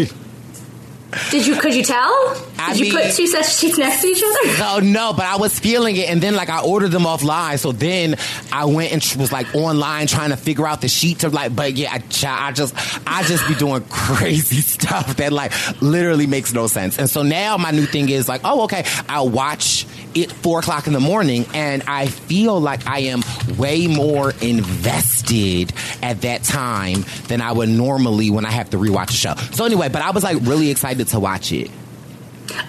did 1.31 1.47
you? 1.47 1.55
Could 1.57 1.75
you 1.75 1.83
tell? 1.85 2.35
Did 2.35 2.43
I 2.59 2.73
you 2.73 2.83
mean- 2.85 2.93
put 2.95 3.12
two 3.14 3.27
sets 3.27 3.49
of 3.49 3.55
sheets 3.61 3.77
next 3.79 4.01
to 4.01 4.07
each 4.09 4.23
other? 4.23 4.59
no 4.59 4.79
no 4.81 5.12
but 5.12 5.25
i 5.27 5.37
was 5.37 5.59
feeling 5.59 5.97
it 5.97 6.09
and 6.09 6.21
then 6.23 6.35
like 6.35 6.49
i 6.49 6.61
ordered 6.62 6.89
them 6.89 7.03
offline 7.03 7.59
so 7.59 7.71
then 7.73 8.17
i 8.53 8.64
went 8.64 8.93
and 8.93 9.21
was 9.21 9.31
like 9.31 9.55
online 9.55 10.07
trying 10.07 10.31
to 10.31 10.37
figure 10.37 10.67
out 10.67 10.81
the 10.81 10.89
sheets 10.89 11.23
of 11.25 11.33
like 11.35 11.55
but 11.55 11.75
yeah 11.75 11.93
I, 11.93 12.49
I 12.49 12.53
just 12.53 12.75
i 13.07 13.23
just 13.23 13.47
be 13.47 13.55
doing 13.55 13.85
crazy 13.91 14.61
stuff 14.62 15.17
that 15.17 15.33
like 15.33 15.53
literally 15.83 16.27
makes 16.27 16.53
no 16.53 16.67
sense 16.67 16.99
and 16.99 17.09
so 17.09 17.23
now 17.23 17.57
my 17.57 17.71
new 17.71 17.87
thing 17.87 18.09
is 18.09 18.29
like 18.29 18.41
oh 18.45 18.64
okay 18.64 18.85
i'll 19.09 19.29
watch 19.29 19.87
it 20.17 20.33
four 20.33 20.59
o'clock 20.61 20.87
in 20.87 20.93
the 20.93 21.01
morning 21.01 21.45
and 21.55 21.83
i 21.87 22.07
feel 22.07 22.61
like 22.61 22.87
i 22.87 23.01
am 23.01 23.21
way 23.59 23.87
more 23.87 24.33
invested 24.41 25.73
at 26.03 26.23
that 26.23 26.43
time 26.43 27.05
than 27.29 27.41
i 27.41 27.53
would 27.53 27.69
normally 27.69 28.31
when 28.31 28.45
i 28.45 28.51
have 28.51 28.71
to 28.71 28.77
rewatch 28.77 29.11
a 29.11 29.12
show 29.12 29.35
so 29.53 29.64
anyway 29.64 29.89
but 29.89 30.03
i 30.03 30.11
was 30.11 30.25
like 30.25 30.39
really 30.43 30.71
excited 30.71 31.07
to 31.09 31.21
watch 31.21 31.53
it 31.53 31.71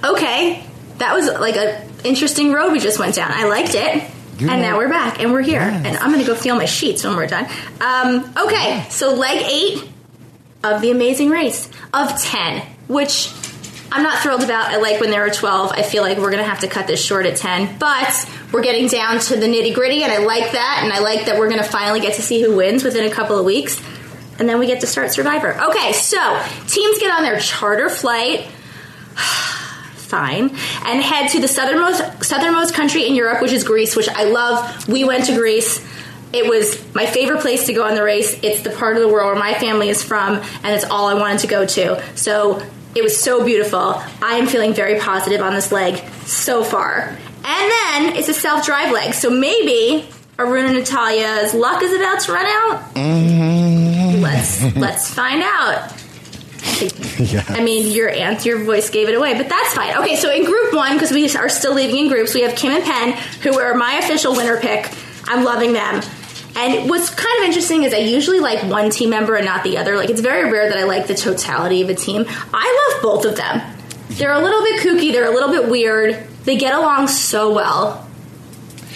Okay, 0.03 0.63
that 0.97 1.13
was 1.13 1.27
like 1.27 1.55
an 1.55 1.89
interesting 2.03 2.51
road 2.51 2.71
we 2.71 2.79
just 2.79 2.99
went 2.99 3.15
down. 3.15 3.31
I 3.31 3.45
liked 3.45 3.75
it. 3.75 4.03
You're 4.39 4.51
and 4.51 4.61
right. 4.61 4.69
now 4.69 4.77
we're 4.77 4.89
back, 4.89 5.19
and 5.19 5.31
we're 5.31 5.41
here. 5.41 5.59
And 5.59 5.97
I'm 5.97 6.11
going 6.11 6.23
to 6.23 6.27
go 6.27 6.35
feel 6.35 6.55
my 6.55 6.65
sheets 6.65 7.03
when 7.03 7.15
we're 7.15 7.27
done. 7.27 7.45
Um, 7.81 8.33
okay, 8.37 8.85
so 8.89 9.13
leg 9.15 9.41
eight 9.49 9.89
of 10.63 10.81
the 10.81 10.91
Amazing 10.91 11.29
Race 11.29 11.69
of 11.93 12.21
10, 12.21 12.61
which 12.87 13.31
I'm 13.91 14.03
not 14.03 14.21
thrilled 14.21 14.43
about. 14.43 14.67
I 14.67 14.77
like 14.77 14.99
when 14.99 15.09
there 15.09 15.21
were 15.21 15.29
12. 15.29 15.71
I 15.71 15.81
feel 15.81 16.03
like 16.03 16.17
we're 16.17 16.31
going 16.31 16.43
to 16.43 16.49
have 16.49 16.59
to 16.61 16.67
cut 16.67 16.87
this 16.87 17.03
short 17.03 17.25
at 17.25 17.37
10. 17.37 17.77
But 17.79 18.29
we're 18.51 18.63
getting 18.63 18.87
down 18.87 19.19
to 19.19 19.35
the 19.37 19.47
nitty 19.47 19.73
gritty, 19.73 20.03
and 20.03 20.11
I 20.11 20.17
like 20.17 20.51
that. 20.51 20.81
And 20.83 20.91
I 20.91 20.99
like 20.99 21.25
that 21.27 21.39
we're 21.39 21.49
going 21.49 21.63
to 21.63 21.69
finally 21.69 21.99
get 21.99 22.15
to 22.15 22.21
see 22.21 22.41
who 22.41 22.55
wins 22.55 22.83
within 22.83 23.09
a 23.09 23.13
couple 23.13 23.37
of 23.37 23.45
weeks. 23.45 23.81
And 24.39 24.47
then 24.47 24.59
we 24.59 24.67
get 24.67 24.81
to 24.81 24.87
start 24.87 25.11
Survivor. 25.11 25.59
Okay, 25.69 25.93
so 25.93 26.17
teams 26.67 26.99
get 26.99 27.11
on 27.11 27.23
their 27.23 27.39
charter 27.39 27.89
flight 27.89 28.41
fine, 29.95 30.49
and 30.85 31.01
head 31.01 31.29
to 31.29 31.39
the 31.39 31.47
southernmost 31.47 32.23
southernmost 32.23 32.73
country 32.73 33.07
in 33.07 33.15
Europe, 33.15 33.41
which 33.41 33.51
is 33.51 33.63
Greece, 33.63 33.95
which 33.95 34.09
I 34.09 34.25
love. 34.25 34.87
We 34.87 35.03
went 35.03 35.25
to 35.25 35.35
Greece. 35.35 35.85
It 36.33 36.47
was 36.47 36.93
my 36.93 37.05
favorite 37.05 37.41
place 37.41 37.67
to 37.67 37.73
go 37.73 37.83
on 37.83 37.95
the 37.95 38.03
race. 38.03 38.37
It's 38.43 38.61
the 38.61 38.69
part 38.69 38.97
of 38.97 39.01
the 39.01 39.07
world 39.07 39.33
where 39.33 39.39
my 39.39 39.53
family 39.53 39.89
is 39.89 40.03
from, 40.03 40.35
and 40.35 40.67
it's 40.75 40.85
all 40.85 41.07
I 41.07 41.13
wanted 41.15 41.39
to 41.39 41.47
go 41.47 41.65
to. 41.65 42.03
So 42.15 42.61
it 42.97 43.03
was 43.03 43.15
so 43.15 43.45
beautiful. 43.45 44.01
I 44.21 44.37
am 44.37 44.47
feeling 44.47 44.73
very 44.73 44.99
positive 44.99 45.41
on 45.41 45.53
this 45.53 45.71
leg 45.71 45.97
so 46.25 46.63
far. 46.63 47.15
And 47.45 47.71
then 47.71 48.15
it's 48.17 48.27
a 48.27 48.33
self 48.33 48.65
drive 48.65 48.91
leg, 48.91 49.13
so 49.13 49.29
maybe 49.29 50.09
Aruna 50.37 50.73
Natalia's 50.73 51.53
luck 51.53 51.81
is 51.83 51.93
about 51.93 52.19
to 52.21 52.31
run 52.31 52.45
out. 52.45 52.95
Mm-hmm. 52.95 54.21
Let's 54.21 54.75
let's 54.75 55.13
find 55.13 55.43
out. 55.43 55.93
I 57.49 57.61
mean, 57.63 57.91
your 57.91 58.09
answer, 58.09 58.49
your 58.49 58.63
voice 58.63 58.89
gave 58.89 59.09
it 59.09 59.15
away, 59.15 59.35
but 59.35 59.47
that's 59.49 59.73
fine. 59.73 59.97
Okay, 59.97 60.15
so 60.15 60.31
in 60.31 60.43
group 60.43 60.73
one, 60.73 60.93
because 60.93 61.11
we 61.11 61.29
are 61.35 61.49
still 61.49 61.73
leaving 61.73 61.97
in 61.97 62.07
groups, 62.07 62.33
we 62.33 62.41
have 62.41 62.55
Kim 62.55 62.71
and 62.71 62.83
Penn, 62.83 63.13
who 63.41 63.59
are 63.59 63.73
my 63.73 63.93
official 63.95 64.35
winner 64.35 64.59
pick. 64.59 64.91
I'm 65.25 65.43
loving 65.43 65.73
them. 65.73 66.01
And 66.57 66.89
what's 66.89 67.11
kind 67.11 67.39
of 67.39 67.45
interesting 67.45 67.83
is 67.83 67.93
I 67.93 67.97
usually 67.97 68.39
like 68.39 68.63
one 68.63 68.89
team 68.89 69.11
member 69.11 69.35
and 69.35 69.45
not 69.45 69.63
the 69.63 69.77
other. 69.77 69.95
Like, 69.95 70.09
it's 70.09 70.21
very 70.21 70.51
rare 70.51 70.67
that 70.69 70.77
I 70.77 70.85
like 70.85 71.05
the 71.05 71.13
totality 71.13 71.83
of 71.83 71.89
a 71.89 71.95
team. 71.95 72.25
I 72.51 72.91
love 72.93 73.03
both 73.03 73.25
of 73.25 73.35
them. 73.35 73.61
They're 74.09 74.31
a 74.31 74.41
little 74.41 74.63
bit 74.63 74.81
kooky, 74.81 75.11
they're 75.11 75.29
a 75.29 75.33
little 75.33 75.49
bit 75.49 75.69
weird. 75.69 76.27
They 76.45 76.57
get 76.57 76.73
along 76.73 77.09
so 77.09 77.53
well. 77.53 78.07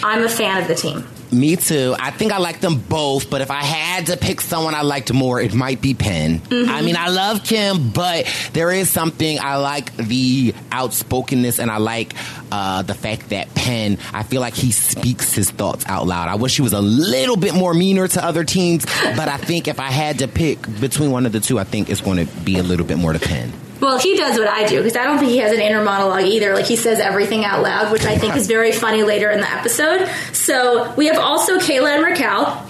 I'm 0.03 0.23
a 0.23 0.29
fan 0.29 0.59
of 0.59 0.67
the 0.67 0.73
team. 0.73 1.07
Me 1.31 1.55
too. 1.55 1.95
I 1.97 2.11
think 2.11 2.33
I 2.33 2.39
like 2.39 2.59
them 2.59 2.77
both, 2.79 3.29
but 3.29 3.39
if 3.39 3.49
I 3.51 3.61
had 3.63 4.07
to 4.07 4.17
pick 4.17 4.41
someone 4.41 4.75
I 4.75 4.81
liked 4.81 5.13
more, 5.13 5.39
it 5.39 5.53
might 5.53 5.81
be 5.81 5.93
Penn. 5.93 6.41
I 6.51 6.81
mean, 6.81 6.97
I 6.97 7.07
love 7.07 7.43
Kim, 7.43 7.91
but 7.91 8.25
there 8.51 8.69
is 8.71 8.89
something 8.89 9.39
I 9.39 9.55
like 9.55 9.95
the 9.95 10.53
outspokenness 10.73 11.59
and 11.59 11.71
I 11.71 11.77
like 11.77 12.13
uh, 12.51 12.81
the 12.81 12.93
fact 12.93 13.29
that 13.29 13.53
Penn, 13.55 13.97
I 14.13 14.23
feel 14.23 14.41
like 14.41 14.55
he 14.55 14.71
speaks 14.71 15.33
his 15.33 15.49
thoughts 15.51 15.85
out 15.87 16.05
loud. 16.05 16.27
I 16.27 16.35
wish 16.35 16.57
he 16.57 16.61
was 16.63 16.73
a 16.73 16.81
little 16.81 17.37
bit 17.37 17.53
more 17.55 17.73
meaner 17.73 18.09
to 18.09 18.23
other 18.25 18.43
teams, 18.43 18.85
but 18.85 19.29
I 19.29 19.37
think 19.37 19.69
if 19.69 19.79
I 19.79 19.89
had 19.89 20.19
to 20.19 20.27
pick 20.27 20.61
between 20.81 21.11
one 21.11 21.25
of 21.25 21.31
the 21.31 21.39
two, 21.39 21.57
I 21.59 21.63
think 21.63 21.89
it's 21.89 22.01
going 22.01 22.25
to 22.25 22.33
be 22.41 22.57
a 22.57 22.63
little 22.63 22.85
bit 22.85 22.97
more 22.97 23.13
to 23.13 23.19
Penn. 23.19 23.53
Well, 23.81 23.97
he 23.97 24.15
does 24.15 24.37
what 24.37 24.47
I 24.47 24.67
do 24.67 24.77
because 24.77 24.95
I 24.95 25.03
don't 25.03 25.17
think 25.17 25.31
he 25.31 25.39
has 25.39 25.51
an 25.51 25.59
inner 25.59 25.83
monologue 25.83 26.25
either. 26.25 26.53
Like 26.53 26.65
he 26.65 26.75
says 26.75 26.99
everything 26.99 27.43
out 27.43 27.63
loud, 27.63 27.91
which 27.91 28.05
I 28.05 28.15
think 28.15 28.35
is 28.35 28.45
very 28.45 28.71
funny 28.71 29.01
later 29.01 29.31
in 29.31 29.41
the 29.41 29.51
episode. 29.51 30.07
So 30.33 30.93
we 30.93 31.07
have 31.07 31.17
also 31.17 31.57
Kayla 31.57 31.95
and 31.95 32.03
Raquel. 32.03 32.67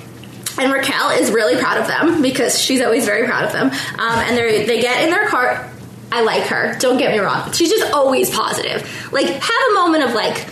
And 0.57 0.71
Raquel 0.71 1.09
is 1.11 1.31
really 1.31 1.59
proud 1.59 1.79
of 1.81 1.87
them 1.87 2.21
because 2.21 2.59
she's 2.59 2.81
always 2.81 3.05
very 3.05 3.25
proud 3.25 3.45
of 3.45 3.51
them. 3.51 3.67
Um, 3.67 4.19
and 4.19 4.37
they 4.37 4.65
they 4.65 4.81
get 4.81 5.03
in 5.03 5.09
their 5.09 5.27
car. 5.27 5.69
I 6.13 6.23
like 6.23 6.43
her. 6.43 6.77
Don't 6.79 6.97
get 6.97 7.11
me 7.11 7.19
wrong. 7.19 7.51
She's 7.53 7.69
just 7.69 7.91
always 7.93 8.29
positive. 8.29 9.11
Like 9.11 9.27
have 9.27 9.61
a 9.71 9.73
moment 9.73 10.03
of 10.03 10.13
like, 10.13 10.45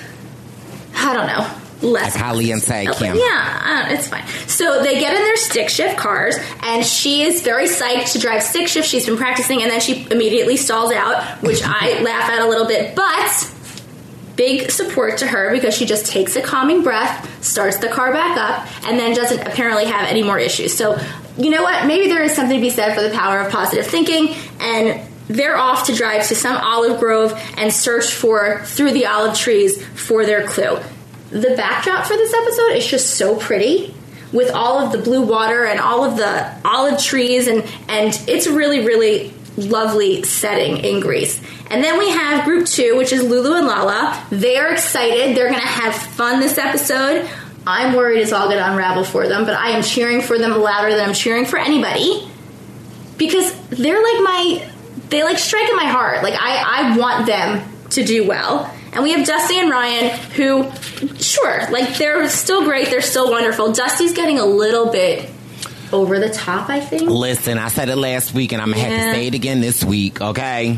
I 0.95 1.14
don't 1.14 1.28
know, 1.28 1.49
less. 1.82 2.16
Like 2.16 2.24
Holly 2.24 2.52
and 2.52 2.62
Say, 2.62 2.86
Kim. 2.86 3.16
Yeah, 3.16 3.86
uh, 3.90 3.94
it's 3.94 4.08
fine. 4.08 4.28
So 4.48 4.82
they 4.84 5.00
get 5.00 5.16
in 5.16 5.22
their 5.22 5.38
stick 5.38 5.70
shift 5.70 5.98
cars, 5.98 6.36
and 6.62 6.86
she 6.86 7.24
is 7.24 7.42
very 7.42 7.66
psyched 7.66 8.14
to 8.14 8.20
drive 8.20 8.44
stick 8.44 8.68
shift. 8.68 8.88
She's 8.88 9.06
been 9.06 9.18
practicing, 9.18 9.62
and 9.62 9.72
then 9.72 9.80
she 9.80 10.08
immediately 10.10 10.58
stalls 10.58 10.92
out, 10.92 11.42
which 11.42 11.62
I 11.64 12.00
laugh 12.02 12.30
at 12.30 12.42
a 12.42 12.48
little 12.48 12.68
bit. 12.68 12.96
But 12.96 13.56
big 14.36 14.72
support 14.72 15.18
to 15.18 15.28
her 15.28 15.52
because 15.52 15.76
she 15.76 15.86
just 15.86 16.06
takes 16.06 16.38
a 16.38 16.42
calming 16.42 16.82
breath, 16.82 17.44
starts 17.44 17.78
the 17.80 17.90
car 17.90 18.14
back 18.14 18.38
up, 18.38 18.86
and 18.88 18.98
then 18.98 19.14
doesn't 19.14 19.46
apparently 19.46 19.84
have 19.86 20.08
any 20.08 20.24
more 20.24 20.40
issues. 20.40 20.74
So, 20.74 20.98
you 21.38 21.50
know 21.50 21.62
what? 21.62 21.86
Maybe 21.86 22.08
there 22.08 22.24
is 22.24 22.34
something 22.34 22.56
to 22.56 22.62
be 22.62 22.70
said 22.70 22.96
for 22.96 23.02
the 23.02 23.10
power 23.10 23.42
of 23.42 23.52
positive 23.52 23.86
thinking, 23.86 24.34
and 24.62 25.06
they're 25.28 25.58
off 25.58 25.88
to 25.88 25.94
drive 25.94 26.26
to 26.30 26.36
some 26.36 26.56
olive 26.56 27.02
grove 27.02 27.34
and 27.58 27.72
search 27.72 28.14
for 28.14 28.64
through 28.64 28.94
the 28.94 29.08
olive 29.08 29.38
trees 29.38 29.86
for 29.86 30.26
their 30.26 30.48
clue. 30.48 30.80
The 31.32 31.54
backdrop 31.56 32.06
for 32.06 32.16
this 32.16 32.34
episode 32.34 32.72
is 32.78 32.88
just 32.88 33.16
so 33.16 33.38
pretty 33.38 33.94
with 34.32 34.52
all 34.52 34.80
of 34.80 34.92
the 34.92 34.98
blue 34.98 35.22
water 35.22 35.66
and 35.66 35.80
all 35.80 36.04
of 36.04 36.18
the 36.18 36.56
olive 36.66 37.02
trees 37.02 37.48
and 37.48 37.64
and 37.88 38.20
it's 38.28 38.46
a 38.46 38.54
really 38.54 38.86
really 38.86 39.34
lovely 39.58 40.24
setting 40.24 40.78
in 40.78 41.00
Greece. 41.00 41.42
And 41.70 41.84
then 41.84 42.00
we 42.00 42.10
have 42.10 42.46
group 42.46 42.66
2 42.66 42.96
which 42.98 43.12
is 43.12 43.24
Lulu 43.24 43.56
and 43.56 43.68
Lala. 43.68 44.26
They're 44.30 44.72
excited. 44.72 45.36
They're 45.36 45.50
going 45.50 45.60
to 45.60 45.68
have 45.68 45.96
fun 45.96 46.40
this 46.40 46.58
episode. 46.58 47.30
I'm 47.68 47.96
worried 47.96 48.22
it's 48.22 48.32
all 48.32 48.48
going 48.48 48.58
to 48.58 48.72
unravel 48.72 49.04
for 49.04 49.28
them, 49.28 49.46
but 49.46 49.54
I 49.54 49.72
am 49.72 49.84
cheering 49.84 50.22
for 50.22 50.38
them 50.40 50.60
louder 50.60 50.92
than 50.92 51.10
I'm 51.10 51.14
cheering 51.14 51.46
for 51.46 51.60
anybody 51.60 52.28
because 53.18 53.54
they're 53.70 54.02
like 54.02 54.22
my 54.24 54.72
they 55.10 55.24
like 55.24 55.38
strike 55.38 55.70
in 55.70 55.76
my 55.76 55.86
heart. 55.86 56.24
Like 56.24 56.36
I 56.36 56.94
I 56.94 56.98
want 56.98 57.26
them 57.26 57.64
to 57.92 58.04
do 58.04 58.28
well. 58.28 58.74
And 58.94 59.04
we 59.04 59.12
have 59.12 59.26
Dusty 59.26 59.60
and 59.60 59.70
Ryan 59.70 60.10
who 60.32 60.72
sure, 61.18 61.70
like 61.72 61.98
they're 61.98 62.28
still 62.30 62.64
great, 62.64 62.90
they're 62.90 63.02
still 63.02 63.30
wonderful. 63.32 63.72
Dusty's 63.72 64.14
getting 64.14 64.40
a 64.40 64.46
little 64.46 64.92
bit 64.92 65.30
over 65.92 66.20
the 66.20 66.30
top, 66.30 66.70
I 66.70 66.80
think. 66.80 67.10
Listen, 67.10 67.58
I 67.58 67.70
said 67.70 67.90
it 67.90 67.96
last 67.96 68.34
week 68.34 68.52
and 68.52 68.62
I'm 68.62 68.72
going 68.72 68.84
to 68.84 68.90
have 68.90 69.08
to 69.10 69.14
say 69.16 69.28
it 69.28 69.34
again 69.36 69.62
this 69.62 69.84
week, 69.84 70.22
okay? 70.22 70.78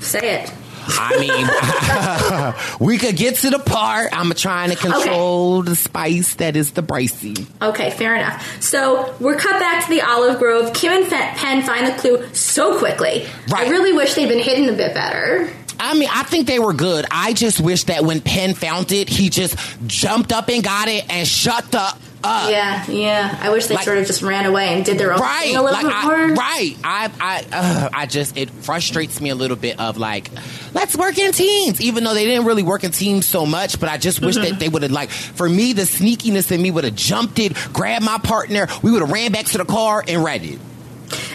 Say 0.00 0.42
it. 0.42 0.52
I 0.90 2.54
mean, 2.78 2.80
we 2.88 2.96
could 2.98 3.16
get 3.16 3.36
to 3.36 3.50
the 3.50 3.58
part. 3.58 4.08
I'm 4.12 4.32
trying 4.32 4.70
to 4.70 4.76
control 4.76 5.62
the 5.62 5.76
spice 5.76 6.34
that 6.36 6.56
is 6.56 6.72
the 6.72 6.82
Bricey. 6.82 7.46
Okay, 7.60 7.90
fair 7.90 8.16
enough. 8.16 8.62
So 8.62 9.14
we're 9.20 9.36
cut 9.36 9.60
back 9.60 9.84
to 9.84 9.90
the 9.90 10.00
olive 10.02 10.38
grove. 10.38 10.72
Kim 10.72 10.92
and 10.92 11.06
Fe- 11.06 11.32
Penn 11.36 11.62
find 11.62 11.86
the 11.86 11.92
clue 12.00 12.26
so 12.34 12.78
quickly. 12.78 13.26
Right. 13.48 13.66
I 13.66 13.70
really 13.70 13.92
wish 13.92 14.14
they'd 14.14 14.28
been 14.28 14.38
hidden 14.42 14.68
a 14.72 14.76
bit 14.76 14.94
better. 14.94 15.50
I 15.80 15.94
mean, 15.94 16.08
I 16.12 16.22
think 16.24 16.46
they 16.46 16.58
were 16.58 16.72
good. 16.72 17.06
I 17.10 17.32
just 17.32 17.60
wish 17.60 17.84
that 17.84 18.04
when 18.04 18.20
Penn 18.20 18.54
found 18.54 18.90
it, 18.92 19.08
he 19.08 19.28
just 19.30 19.56
jumped 19.86 20.32
up 20.32 20.48
and 20.48 20.62
got 20.62 20.88
it 20.88 21.04
and 21.08 21.26
shut 21.26 21.70
the 21.70 21.80
up. 22.24 22.50
Yeah, 22.50 22.84
yeah. 22.90 23.38
I 23.40 23.50
wish 23.50 23.66
they 23.66 23.76
Like- 23.76 23.84
sort 23.84 23.98
of 23.98 24.06
just 24.06 24.22
ran 24.22 24.44
away 24.44 24.74
and 24.74 24.84
did 24.84 24.98
their 24.98 25.12
own 25.14 25.20
Right, 25.20 25.44
thing 25.44 25.56
a 25.56 25.62
little 25.62 25.76
like 25.80 25.86
bit 25.86 25.94
I, 25.94 26.02
more. 26.04 26.34
right. 26.34 26.76
I, 26.82 27.10
I, 27.20 27.44
uh, 27.52 27.88
I 27.92 28.06
just 28.06 28.36
it 28.36 28.50
frustrates 28.50 29.20
me 29.20 29.30
a 29.30 29.36
little 29.36 29.56
bit 29.56 29.78
of 29.78 29.98
like, 29.98 30.28
let's 30.74 30.96
work 30.96 31.16
in 31.16 31.30
teams, 31.30 31.80
even 31.80 32.02
though 32.02 32.14
they 32.14 32.24
didn't 32.24 32.44
really 32.44 32.64
work 32.64 32.82
in 32.82 32.90
teams 32.90 33.24
so 33.24 33.46
much. 33.46 33.78
But 33.78 33.88
I 33.88 33.98
just 33.98 34.20
wish 34.20 34.34
Mm-hmm. 34.36 34.50
that 34.50 34.58
they 34.58 34.68
would 34.68 34.82
have 34.82 34.90
like, 34.90 35.10
for 35.10 35.48
me, 35.48 35.74
the 35.74 35.82
sneakiness 35.82 36.50
in 36.50 36.60
me 36.60 36.72
would 36.72 36.82
have 36.82 36.96
jumped 36.96 37.38
it, 37.38 37.52
grabbed 37.72 38.04
my 38.04 38.18
partner, 38.18 38.66
we 38.82 38.90
would 38.90 39.00
have 39.02 39.12
ran 39.12 39.30
back 39.30 39.46
to 39.46 39.58
the 39.58 39.64
car 39.64 40.02
and 40.08 40.24
read 40.24 40.42
it. 40.44 40.58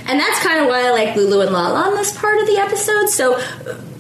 And 0.06 0.20
that's 0.20 0.40
kind 0.44 0.60
of 0.60 0.68
why 0.68 0.86
I 0.86 0.92
like 0.92 1.16
Lulu 1.16 1.40
and 1.42 1.52
Lala 1.52 1.80
on 1.92 1.96
this 1.96 2.16
part 2.18 2.40
of 2.42 2.46
the 2.48 2.58
episode. 2.58 3.08
So, 3.08 3.40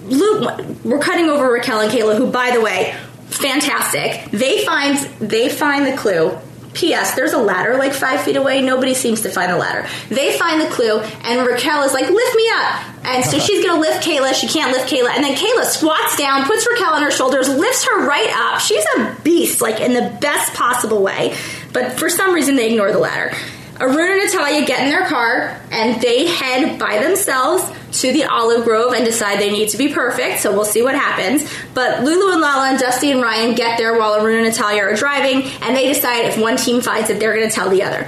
uh, 0.06 0.08
Lu 0.08 0.78
we're 0.84 1.00
cutting 1.00 1.30
over 1.30 1.52
Raquel 1.52 1.82
and 1.82 1.92
Kayla, 1.92 2.18
who, 2.18 2.32
by 2.32 2.52
the 2.52 2.62
way, 2.62 2.96
fantastic. 3.28 4.32
They 4.32 4.64
find 4.66 4.98
they 5.20 5.50
find 5.50 5.86
the 5.86 5.98
clue. 5.98 6.38
P.S. 6.74 7.14
There's 7.14 7.34
a 7.34 7.38
ladder 7.38 7.78
like 7.78 7.94
five 7.94 8.22
feet 8.22 8.36
away. 8.36 8.62
Nobody 8.62 8.96
seems 8.96 9.22
to 9.22 9.30
find 9.30 9.52
the 9.52 9.58
ladder. 9.58 9.88
They 10.10 10.36
find 10.38 10.60
the 10.60 10.66
clue, 10.68 11.00
and 11.00 11.48
Raquel 11.48 11.84
is 11.84 11.94
like, 11.94 12.10
"Lift 12.10 12.36
me 12.36 12.50
up!" 12.52 13.06
And 13.06 13.24
so 13.24 13.38
she's 13.46 13.64
gonna 13.64 13.80
lift 13.80 14.06
Kayla. 14.06 14.34
She 14.34 14.48
can't 14.48 14.72
lift 14.72 14.92
Kayla, 14.92 15.10
and 15.12 15.24
then 15.24 15.36
Kayla 15.36 15.66
squats 15.66 16.18
down, 16.18 16.46
puts 16.46 16.68
Raquel 16.68 16.94
on 16.94 17.04
her 17.04 17.12
shoulders, 17.12 17.48
lifts 17.48 17.86
her 17.86 18.08
right 18.08 18.30
up. 18.34 18.60
She's 18.60 18.84
a 18.98 19.16
beast, 19.24 19.62
like 19.62 19.80
in 19.82 19.94
the 19.94 20.18
best 20.20 20.54
possible 20.56 21.04
way. 21.04 21.36
But 21.74 22.00
for 22.00 22.10
some 22.10 22.34
reason, 22.34 22.56
they 22.56 22.72
ignore 22.72 22.92
the 22.92 23.00
ladder. 23.00 23.36
Arun 23.80 24.12
and 24.12 24.32
Natalia 24.32 24.66
get 24.66 24.84
in 24.84 24.90
their 24.90 25.06
car 25.08 25.60
and 25.72 26.02
they 26.02 26.28
head 26.28 26.80
by 26.80 27.00
themselves 27.00 27.64
to 28.02 28.12
the 28.12 28.26
olive 28.26 28.64
grove 28.64 28.94
and 28.94 29.06
decide 29.06 29.40
they 29.40 29.52
need 29.52 29.70
to 29.70 29.78
be 29.78 29.90
perfect. 29.90 30.42
So 30.42 30.52
we'll 30.52 30.66
see 30.66 30.84
what 30.84 30.96
happens. 30.96 31.50
But 31.74 32.04
Lulu 32.04 32.34
and 32.34 32.42
Lala 32.42 32.70
and 32.70 32.80
Dusty 32.80 33.12
and 33.12 33.22
Ryan 33.22 33.56
get 33.56 33.78
there 33.78 33.98
while 33.98 34.16
Arun 34.16 34.38
and 34.38 34.48
Natalia 34.48 34.84
are 34.84 34.96
driving, 34.96 35.44
and 35.62 35.76
they 35.76 35.92
decide 35.92 36.26
if 36.26 36.38
one 36.38 36.58
team 36.58 36.82
finds 36.82 37.10
it, 37.10 37.20
they're 37.20 37.36
going 37.36 37.48
to 37.48 37.54
tell 37.54 37.70
the 37.70 37.84
other. 37.84 38.08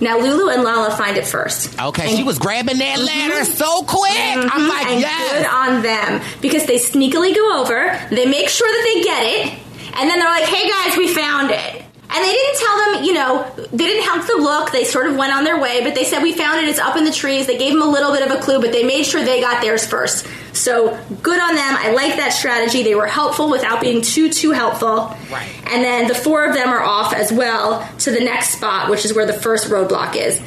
Now 0.00 0.18
Lulu 0.18 0.50
and 0.50 0.64
Lala 0.64 0.96
find 0.96 1.16
it 1.16 1.24
first. 1.24 1.80
Okay, 1.80 2.16
she 2.16 2.24
was 2.24 2.38
grabbing 2.38 2.78
that 2.78 2.98
mm-hmm. 2.98 3.30
ladder 3.30 3.44
so 3.44 3.84
quick. 3.84 4.10
I'm 4.12 4.48
mm-hmm. 4.48 4.68
like, 4.68 4.86
and 4.86 5.00
yes. 5.00 5.32
good 5.32 5.46
on 5.46 5.82
them 5.82 6.22
because 6.40 6.66
they 6.66 6.76
sneakily 6.76 7.34
go 7.34 7.60
over, 7.60 7.98
they 8.10 8.26
make 8.26 8.48
sure 8.48 8.68
that 8.68 8.92
they 8.92 9.02
get 9.02 9.22
it, 9.22 9.58
and 9.94 10.10
then 10.10 10.18
they're 10.18 10.28
like, 10.28 10.44
"Hey 10.44 10.68
guys, 10.68 10.98
we 10.98 11.08
found 11.08 11.52
it." 11.52 11.83
And 12.10 12.22
they 12.24 12.32
didn't 12.32 12.58
tell 12.58 12.76
them, 12.76 13.04
you 13.04 13.14
know, 13.14 13.52
they 13.56 13.86
didn't 13.86 14.04
help 14.04 14.26
them 14.26 14.38
look. 14.38 14.70
They 14.70 14.84
sort 14.84 15.06
of 15.06 15.16
went 15.16 15.32
on 15.32 15.42
their 15.42 15.60
way, 15.60 15.82
but 15.82 15.94
they 15.94 16.04
said, 16.04 16.22
We 16.22 16.32
found 16.32 16.60
it, 16.60 16.68
it's 16.68 16.78
up 16.78 16.96
in 16.96 17.04
the 17.04 17.10
trees. 17.10 17.46
They 17.46 17.56
gave 17.56 17.72
them 17.72 17.82
a 17.82 17.88
little 17.88 18.12
bit 18.12 18.22
of 18.22 18.30
a 18.30 18.40
clue, 18.40 18.60
but 18.60 18.72
they 18.72 18.84
made 18.84 19.04
sure 19.04 19.24
they 19.24 19.40
got 19.40 19.62
theirs 19.62 19.86
first. 19.86 20.26
So 20.52 20.98
good 21.22 21.40
on 21.40 21.54
them. 21.54 21.76
I 21.76 21.92
like 21.92 22.16
that 22.16 22.32
strategy. 22.32 22.82
They 22.82 22.94
were 22.94 23.06
helpful 23.06 23.50
without 23.50 23.80
being 23.80 24.02
too, 24.02 24.30
too 24.30 24.52
helpful. 24.52 25.16
Right. 25.30 25.48
And 25.66 25.82
then 25.82 26.06
the 26.06 26.14
four 26.14 26.44
of 26.44 26.54
them 26.54 26.68
are 26.68 26.82
off 26.82 27.12
as 27.12 27.32
well 27.32 27.88
to 28.00 28.10
the 28.10 28.20
next 28.20 28.50
spot, 28.50 28.90
which 28.90 29.04
is 29.04 29.14
where 29.14 29.26
the 29.26 29.32
first 29.32 29.68
roadblock 29.68 30.14
is. 30.14 30.38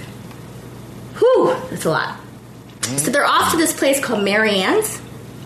Whew, 1.17 1.55
that's 1.69 1.85
a 1.85 1.89
lot. 1.89 2.19
So 2.83 3.11
they're 3.11 3.25
off 3.25 3.51
to 3.51 3.57
this 3.57 3.77
place 3.77 3.99
called 3.99 4.23
Marianne's. 4.23 5.01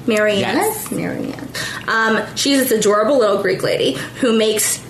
Marianne's? 0.06 0.92
Marianne. 0.92 1.48
Um, 1.88 2.24
she's 2.36 2.60
this 2.60 2.72
adorable 2.72 3.18
little 3.18 3.42
Greek 3.42 3.64
lady 3.64 3.94
who 4.20 4.38
makes 4.38 4.86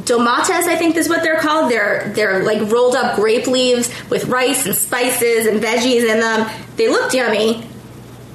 dolmades, 0.00 0.50
I 0.50 0.76
think 0.76 0.96
is 0.96 1.08
what 1.08 1.22
they're 1.22 1.40
called. 1.40 1.70
They're 1.70 2.12
they're 2.14 2.44
like 2.44 2.70
rolled 2.70 2.96
up 2.96 3.16
grape 3.16 3.46
leaves 3.46 3.90
with 4.10 4.26
rice 4.26 4.66
and 4.66 4.74
spices 4.74 5.46
and 5.46 5.60
veggies 5.62 6.08
in 6.08 6.20
them. 6.20 6.50
They 6.76 6.88
look 6.88 7.12
yummy. 7.12 7.66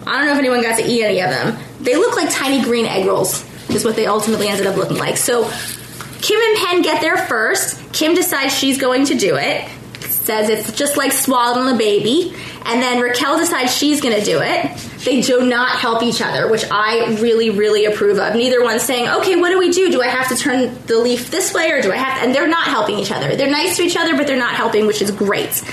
I 0.05 0.17
don't 0.17 0.25
know 0.25 0.33
if 0.33 0.39
anyone 0.39 0.61
got 0.61 0.77
to 0.77 0.85
eat 0.85 1.03
any 1.03 1.21
of 1.21 1.29
them. 1.29 1.57
They 1.81 1.95
look 1.95 2.15
like 2.15 2.31
tiny 2.31 2.63
green 2.63 2.85
egg 2.85 3.05
rolls, 3.05 3.43
is 3.69 3.83
what 3.83 3.95
they 3.95 4.05
ultimately 4.05 4.47
ended 4.47 4.65
up 4.65 4.77
looking 4.77 4.97
like. 4.97 5.17
So 5.17 5.43
Kim 6.21 6.39
and 6.39 6.57
Penn 6.57 6.81
get 6.81 7.01
there 7.01 7.17
first. 7.17 7.93
Kim 7.93 8.15
decides 8.15 8.53
she's 8.53 8.79
going 8.79 9.05
to 9.05 9.15
do 9.15 9.35
it. 9.35 9.69
Says 10.27 10.49
it's 10.49 10.73
just 10.73 10.97
like 10.97 11.13
swallowing 11.13 11.73
a 11.73 11.77
baby. 11.77 12.35
And 12.65 12.81
then 12.81 13.01
Raquel 13.01 13.37
decides 13.37 13.73
she's 13.73 14.01
going 14.01 14.13
to 14.13 14.25
do 14.25 14.41
it. 14.41 14.77
They 15.05 15.21
do 15.21 15.47
not 15.47 15.79
help 15.79 16.03
each 16.03 16.21
other, 16.21 16.51
which 16.51 16.65
I 16.69 17.15
really, 17.21 17.49
really 17.49 17.85
approve 17.85 18.19
of. 18.19 18.35
Neither 18.35 18.61
one's 18.61 18.83
saying, 18.83 19.07
okay, 19.07 19.37
what 19.37 19.51
do 19.51 19.57
we 19.57 19.71
do? 19.71 19.89
Do 19.89 20.01
I 20.01 20.07
have 20.07 20.27
to 20.27 20.35
turn 20.35 20.77
the 20.85 20.99
leaf 20.99 21.31
this 21.31 21.53
way 21.53 21.71
or 21.71 21.81
do 21.81 21.93
I 21.93 21.95
have 21.95 22.19
to? 22.19 22.25
And 22.25 22.35
they're 22.35 22.45
not 22.45 22.65
helping 22.65 22.99
each 22.99 23.09
other. 23.09 23.37
They're 23.37 23.49
nice 23.49 23.77
to 23.77 23.83
each 23.83 23.95
other, 23.95 24.17
but 24.17 24.27
they're 24.27 24.37
not 24.37 24.53
helping, 24.53 24.85
which 24.85 25.01
is 25.01 25.11
great. 25.11 25.63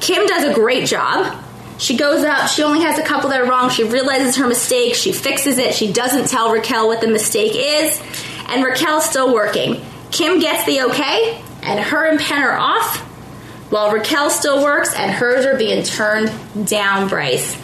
Kim 0.00 0.26
does 0.26 0.42
a 0.46 0.52
great 0.52 0.88
job. 0.88 1.40
She 1.78 1.96
goes 1.96 2.24
up, 2.24 2.48
she 2.48 2.64
only 2.64 2.80
has 2.80 2.98
a 2.98 3.04
couple 3.04 3.30
that 3.30 3.40
are 3.40 3.48
wrong. 3.48 3.70
She 3.70 3.84
realizes 3.84 4.34
her 4.34 4.48
mistake, 4.48 4.96
she 4.96 5.12
fixes 5.12 5.58
it, 5.58 5.74
she 5.74 5.92
doesn't 5.92 6.28
tell 6.28 6.52
Raquel 6.52 6.88
what 6.88 7.00
the 7.00 7.08
mistake 7.08 7.52
is, 7.54 8.02
and 8.48 8.64
Raquel's 8.64 9.04
still 9.04 9.32
working. 9.32 9.80
Kim 10.10 10.40
gets 10.40 10.66
the 10.66 10.82
okay, 10.90 11.40
and 11.62 11.78
her 11.78 12.04
and 12.10 12.18
Penn 12.18 12.42
are 12.42 12.58
off, 12.58 13.08
while 13.72 13.90
Raquel 13.90 14.28
still 14.28 14.62
works, 14.62 14.94
and 14.94 15.10
hers 15.10 15.46
are 15.46 15.56
being 15.56 15.82
turned 15.82 16.30
down, 16.68 17.08
Bryce. 17.08 17.56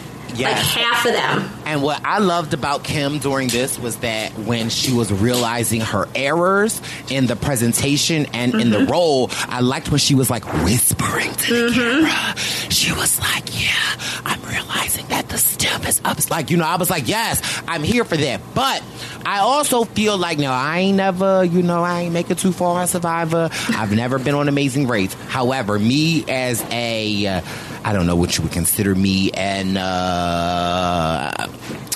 Like 0.45 0.55
half 0.55 1.05
of 1.05 1.13
them. 1.13 1.47
And 1.69 1.83
what 1.83 2.03
I 2.03 2.17
loved 2.17 2.53
about 2.55 2.83
Kim 2.83 3.19
during 3.19 3.47
this 3.47 3.77
was 3.77 3.97
that 3.97 4.31
when 4.39 4.69
she 4.69 4.91
was 4.91 5.13
realizing 5.13 5.81
her 5.81 6.07
errors 6.15 6.81
in 7.11 7.27
the 7.27 7.35
presentation 7.35 8.25
and 8.33 8.55
in 8.55 8.69
Mm-hmm. 8.69 8.85
the 8.85 8.91
role, 8.91 9.29
I 9.47 9.59
liked 9.61 9.89
when 9.91 9.99
she 9.99 10.15
was 10.15 10.29
like 10.31 10.45
whispering 10.63 11.31
to 11.31 11.69
the 11.69 11.73
camera. 11.73 12.37
She 12.71 12.91
was 12.93 13.19
like, 13.19 13.45
Yeah, 13.61 14.23
I'm 14.25 14.41
realizing 14.43 15.05
that 15.09 15.29
the 15.29 15.37
stem 15.37 15.83
is 15.83 16.01
up. 16.03 16.17
Like, 16.31 16.49
you 16.49 16.57
know, 16.57 16.65
I 16.65 16.75
was 16.77 16.89
like, 16.89 17.07
Yes, 17.07 17.61
I'm 17.67 17.83
here 17.83 18.03
for 18.03 18.17
that. 18.17 18.41
But 18.55 18.81
I 19.25 19.39
also 19.39 19.83
feel 19.83 20.17
like, 20.17 20.39
no, 20.39 20.51
I 20.51 20.79
ain't 20.79 20.97
never, 20.97 21.43
you 21.43 21.61
know, 21.61 21.83
I 21.83 22.01
ain't 22.01 22.13
make 22.13 22.31
it 22.31 22.39
too 22.39 22.51
far 22.51 22.81
on 22.81 22.87
Survivor. 22.87 23.49
I've 23.69 23.93
never 23.95 24.17
been 24.17 24.33
on 24.33 24.47
Amazing 24.49 24.87
Race. 24.87 25.13
However, 25.27 25.77
me 25.77 26.25
as 26.27 26.63
a, 26.71 27.27
uh, 27.27 27.41
I 27.83 27.93
don't 27.93 28.07
know 28.07 28.15
what 28.15 28.37
you 28.37 28.43
would 28.43 28.51
consider 28.53 28.93
me 28.95 29.31
an 29.31 29.77
uh, 29.77 31.47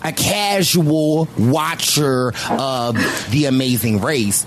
a 0.03 0.11
casual 0.11 1.27
watcher 1.37 2.33
of 2.49 2.95
the 3.31 3.45
Amazing 3.45 4.01
Race. 4.01 4.45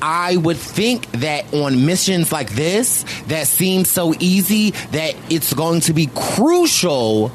I 0.00 0.36
would 0.36 0.58
think 0.58 1.10
that 1.12 1.52
on 1.54 1.86
missions 1.86 2.30
like 2.30 2.50
this, 2.50 3.04
that 3.28 3.46
seem 3.46 3.84
so 3.84 4.14
easy, 4.20 4.70
that 4.92 5.16
it's 5.30 5.52
going 5.54 5.80
to 5.82 5.92
be 5.92 6.08
crucial 6.14 7.32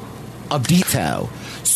of 0.50 0.66
detail. 0.66 1.28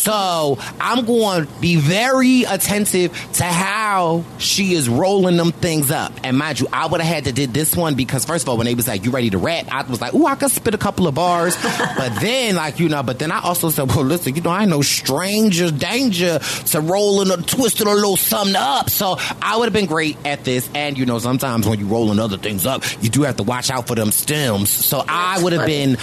So 0.07 0.57
I'm 0.79 1.03
going 1.03 1.47
to 1.47 1.53
be 1.59 1.75
very 1.75 2.43
attentive 2.43 3.11
to 3.33 3.43
how 3.43 4.23
she 4.37 4.73
is 4.73 4.87
rolling 4.87 5.35
them 5.35 5.51
things 5.51 5.91
up. 5.91 6.13
And 6.23 6.37
mind 6.37 6.61
you, 6.61 6.67
I 6.71 6.87
would 6.87 7.01
have 7.01 7.13
had 7.13 7.25
to 7.25 7.33
did 7.33 7.53
this 7.53 7.75
one 7.75 7.95
because 7.95 8.23
first 8.23 8.45
of 8.45 8.49
all, 8.49 8.55
when 8.55 8.67
they 8.67 8.73
was 8.73 8.87
like, 8.87 9.03
"You 9.03 9.11
ready 9.11 9.29
to 9.31 9.37
rap?" 9.37 9.65
I 9.69 9.83
was 9.83 9.99
like, 9.99 10.13
"Ooh, 10.13 10.25
I 10.25 10.35
could 10.35 10.49
spit 10.49 10.73
a 10.73 10.77
couple 10.77 11.07
of 11.07 11.15
bars." 11.15 11.57
but 11.97 12.21
then, 12.21 12.55
like 12.55 12.79
you 12.79 12.87
know, 12.87 13.03
but 13.03 13.19
then 13.19 13.33
I 13.33 13.41
also 13.41 13.69
said, 13.69 13.89
"Well, 13.89 14.05
listen, 14.05 14.33
you 14.33 14.41
know, 14.41 14.49
I 14.49 14.63
know 14.63 14.81
stranger 14.81 15.71
danger 15.71 16.39
to 16.39 16.79
rolling 16.79 17.29
or 17.29 17.43
twisting 17.43 17.87
a 17.87 17.93
little 17.93 18.15
something 18.15 18.55
up." 18.55 18.89
So 18.89 19.17
I 19.41 19.57
would 19.57 19.65
have 19.65 19.73
been 19.73 19.87
great 19.87 20.15
at 20.23 20.45
this. 20.45 20.69
And 20.73 20.97
you 20.97 21.05
know, 21.05 21.19
sometimes 21.19 21.67
when 21.67 21.79
you 21.79 21.85
rolling 21.85 22.19
other 22.19 22.37
things 22.37 22.65
up, 22.65 22.81
you 23.03 23.09
do 23.09 23.23
have 23.23 23.35
to 23.35 23.43
watch 23.43 23.69
out 23.69 23.87
for 23.87 23.95
them 23.95 24.11
stems. 24.11 24.69
So 24.69 25.03
I 25.05 25.43
would 25.43 25.51
have 25.51 25.65
been 25.65 25.97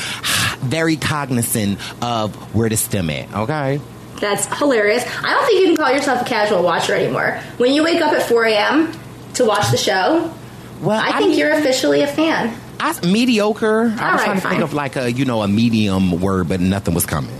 very 0.61 0.97
cognizant 0.97 1.79
of 2.03 2.35
where 2.55 2.69
to 2.69 2.77
stem 2.77 3.09
at. 3.09 3.33
Okay. 3.35 3.81
That's 4.25 4.47
hilarious. 4.59 5.05
I 5.23 5.35
don't 5.35 5.45
think 5.47 5.61
you 5.61 5.67
can 5.67 5.77
call 5.77 5.93
yourself 5.95 6.23
a 6.23 6.25
casual 6.25 6.63
watcher 6.63 6.95
anymore. 6.95 7.39
When 7.59 7.73
you 7.75 7.85
wake 7.85 8.01
up 8.01 8.13
at 8.13 8.23
4 8.23 8.45
a.m. 8.47 8.91
to 9.35 9.45
watch 9.45 9.71
the 9.71 9.77
show, 9.77 10.33
Well, 10.81 10.99
I 10.99 11.19
think 11.19 11.37
you're 11.37 11.53
officially 11.53 12.01
a 12.01 12.07
fan. 12.07 12.59
I, 12.81 12.99
mediocre. 13.07 13.83
I 13.83 13.87
was 13.87 13.99
right, 13.99 14.25
trying 14.25 14.35
to 14.37 14.41
fine. 14.41 14.51
think 14.53 14.63
of 14.63 14.73
like 14.73 14.97
a 14.97 15.13
you 15.13 15.25
know 15.27 15.43
a 15.43 15.49
medium 15.49 16.21
word, 16.21 16.49
but 16.49 16.61
nothing 16.61 16.95
was 16.95 17.05
coming. 17.05 17.39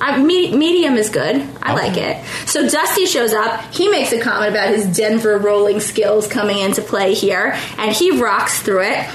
I, 0.00 0.16
me, 0.22 0.56
medium 0.56 0.94
is 0.94 1.10
good. 1.10 1.46
I 1.62 1.74
like 1.74 1.98
it. 1.98 2.24
So 2.48 2.66
Dusty 2.66 3.04
shows 3.04 3.34
up. 3.34 3.60
He 3.74 3.88
makes 3.90 4.12
a 4.12 4.18
comment 4.20 4.50
about 4.50 4.70
his 4.70 4.86
Denver 4.96 5.36
rolling 5.36 5.80
skills 5.80 6.26
coming 6.26 6.58
into 6.58 6.80
play 6.80 7.12
here, 7.12 7.54
and 7.76 7.92
he 7.92 8.18
rocks 8.18 8.60
through 8.62 8.84
it. 8.84 9.06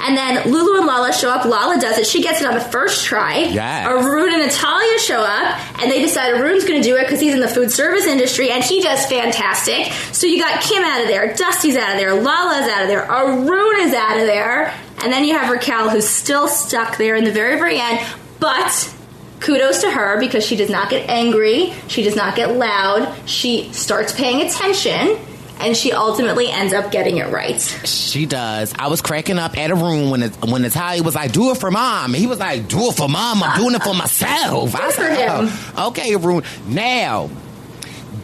And 0.00 0.16
then 0.16 0.50
Lulu 0.50 0.78
and 0.78 0.86
Lala 0.86 1.12
show 1.12 1.30
up. 1.30 1.44
Lala 1.44 1.80
does 1.80 1.98
it. 1.98 2.06
She 2.06 2.22
gets 2.22 2.40
it 2.40 2.46
on 2.46 2.54
the 2.54 2.60
first 2.60 3.04
try. 3.04 3.38
Yes. 3.38 3.86
Arun 3.86 4.32
and 4.32 4.42
Natalia 4.42 4.98
show 4.98 5.20
up, 5.20 5.80
and 5.80 5.90
they 5.90 6.00
decide 6.00 6.34
Arun's 6.34 6.64
going 6.64 6.80
to 6.80 6.88
do 6.88 6.96
it 6.96 7.02
because 7.02 7.20
he's 7.20 7.34
in 7.34 7.40
the 7.40 7.48
food 7.48 7.70
service 7.70 8.06
industry, 8.06 8.50
and 8.50 8.62
he 8.62 8.80
does 8.80 9.04
fantastic. 9.06 9.92
So 10.12 10.26
you 10.26 10.38
got 10.38 10.62
Kim 10.62 10.82
out 10.82 11.02
of 11.02 11.08
there, 11.08 11.34
Dusty's 11.34 11.76
out 11.76 11.92
of 11.92 11.98
there, 11.98 12.14
Lala's 12.14 12.68
out 12.68 12.82
of 12.82 12.88
there, 12.88 13.10
Arun 13.10 13.80
is 13.80 13.94
out 13.94 14.18
of 14.18 14.26
there, 14.26 14.72
and 15.02 15.12
then 15.12 15.24
you 15.24 15.36
have 15.36 15.50
Raquel 15.50 15.90
who's 15.90 16.08
still 16.08 16.48
stuck 16.48 16.96
there 16.96 17.16
in 17.16 17.24
the 17.24 17.32
very, 17.32 17.56
very 17.56 17.78
end. 17.78 18.00
But 18.40 18.94
kudos 19.40 19.82
to 19.82 19.90
her 19.90 20.18
because 20.18 20.44
she 20.44 20.56
does 20.56 20.70
not 20.70 20.90
get 20.90 21.08
angry, 21.08 21.72
she 21.88 22.02
does 22.02 22.16
not 22.16 22.36
get 22.36 22.56
loud, 22.56 23.14
she 23.28 23.72
starts 23.72 24.12
paying 24.12 24.46
attention, 24.46 25.16
and 25.60 25.76
she 25.76 25.92
ultimately 25.92 26.48
ends 26.50 26.72
up 26.72 26.90
getting 26.90 27.18
it 27.18 27.30
right. 27.32 27.60
She 27.84 28.26
does. 28.26 28.72
I 28.78 28.88
was 28.88 29.00
cracking 29.00 29.38
up 29.38 29.56
at 29.56 29.70
Arun 29.70 30.10
when 30.10 30.22
it, 30.22 30.34
when 30.44 30.62
Natalia 30.62 31.02
was 31.02 31.14
like, 31.14 31.32
"Do 31.32 31.50
it 31.50 31.58
for 31.58 31.70
mom." 31.70 32.14
He 32.14 32.26
was 32.26 32.38
like, 32.38 32.68
"Do 32.68 32.88
it 32.88 32.96
for 32.96 33.08
mom. 33.08 33.42
I'm 33.42 33.60
doing 33.60 33.74
it 33.74 33.82
for 33.82 33.94
myself." 33.94 34.74
I 34.74 34.78
Good 34.78 34.94
for 34.94 35.02
said, 35.02 35.28
him. 35.28 35.48
"Oh, 35.76 35.88
okay, 35.88 36.14
Arun. 36.14 36.42
Now, 36.66 37.30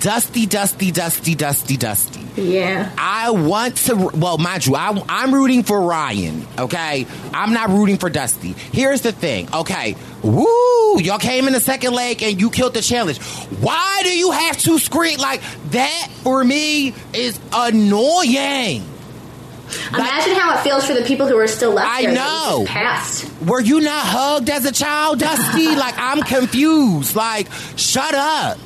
Dusty, 0.00 0.46
Dusty, 0.46 0.90
Dusty, 0.90 1.34
Dusty, 1.34 1.76
Dusty. 1.76 2.20
Yeah. 2.36 2.90
I 2.98 3.30
want 3.30 3.76
to. 3.76 3.94
Well, 3.94 4.38
mind 4.38 4.66
you, 4.66 4.74
I, 4.74 5.02
I'm 5.08 5.32
rooting 5.32 5.62
for 5.62 5.80
Ryan. 5.80 6.46
Okay, 6.58 7.06
I'm 7.32 7.52
not 7.52 7.70
rooting 7.70 7.96
for 7.98 8.10
Dusty. 8.10 8.52
Here's 8.52 9.02
the 9.02 9.12
thing. 9.12 9.48
Okay, 9.54 9.96
woo! 10.24 11.00
Y'all 11.00 11.18
came 11.18 11.46
in 11.46 11.52
the 11.52 11.60
second 11.60 11.92
leg 11.94 12.22
and 12.22 12.40
you 12.40 12.50
killed 12.50 12.74
the 12.74 12.80
challenge. 12.80 13.18
Why 13.60 14.00
do 14.02 14.16
you 14.16 14.30
have 14.30 14.58
to 14.58 14.78
scream 14.78 15.18
like 15.18 15.42
that? 15.70 16.08
For 16.22 16.42
me, 16.42 16.94
is 17.12 17.38
annoying. 17.52 18.84
Imagine 19.92 20.34
how 20.36 20.54
it 20.58 20.62
feels 20.62 20.86
for 20.86 20.94
the 20.94 21.02
people 21.02 21.26
who 21.26 21.36
are 21.38 21.46
still 21.46 21.72
left. 21.72 21.90
I 21.90 22.02
know. 22.02 22.64
Passed. 22.66 23.30
Were 23.42 23.60
you 23.60 23.80
not 23.80 24.04
hugged 24.06 24.50
as 24.50 24.64
a 24.64 24.72
child, 24.72 25.18
Dusty? 25.20 25.66
like 25.76 25.94
I'm 25.98 26.22
confused. 26.22 27.16
Like, 27.16 27.48
shut 27.76 28.14
up. 28.14 28.58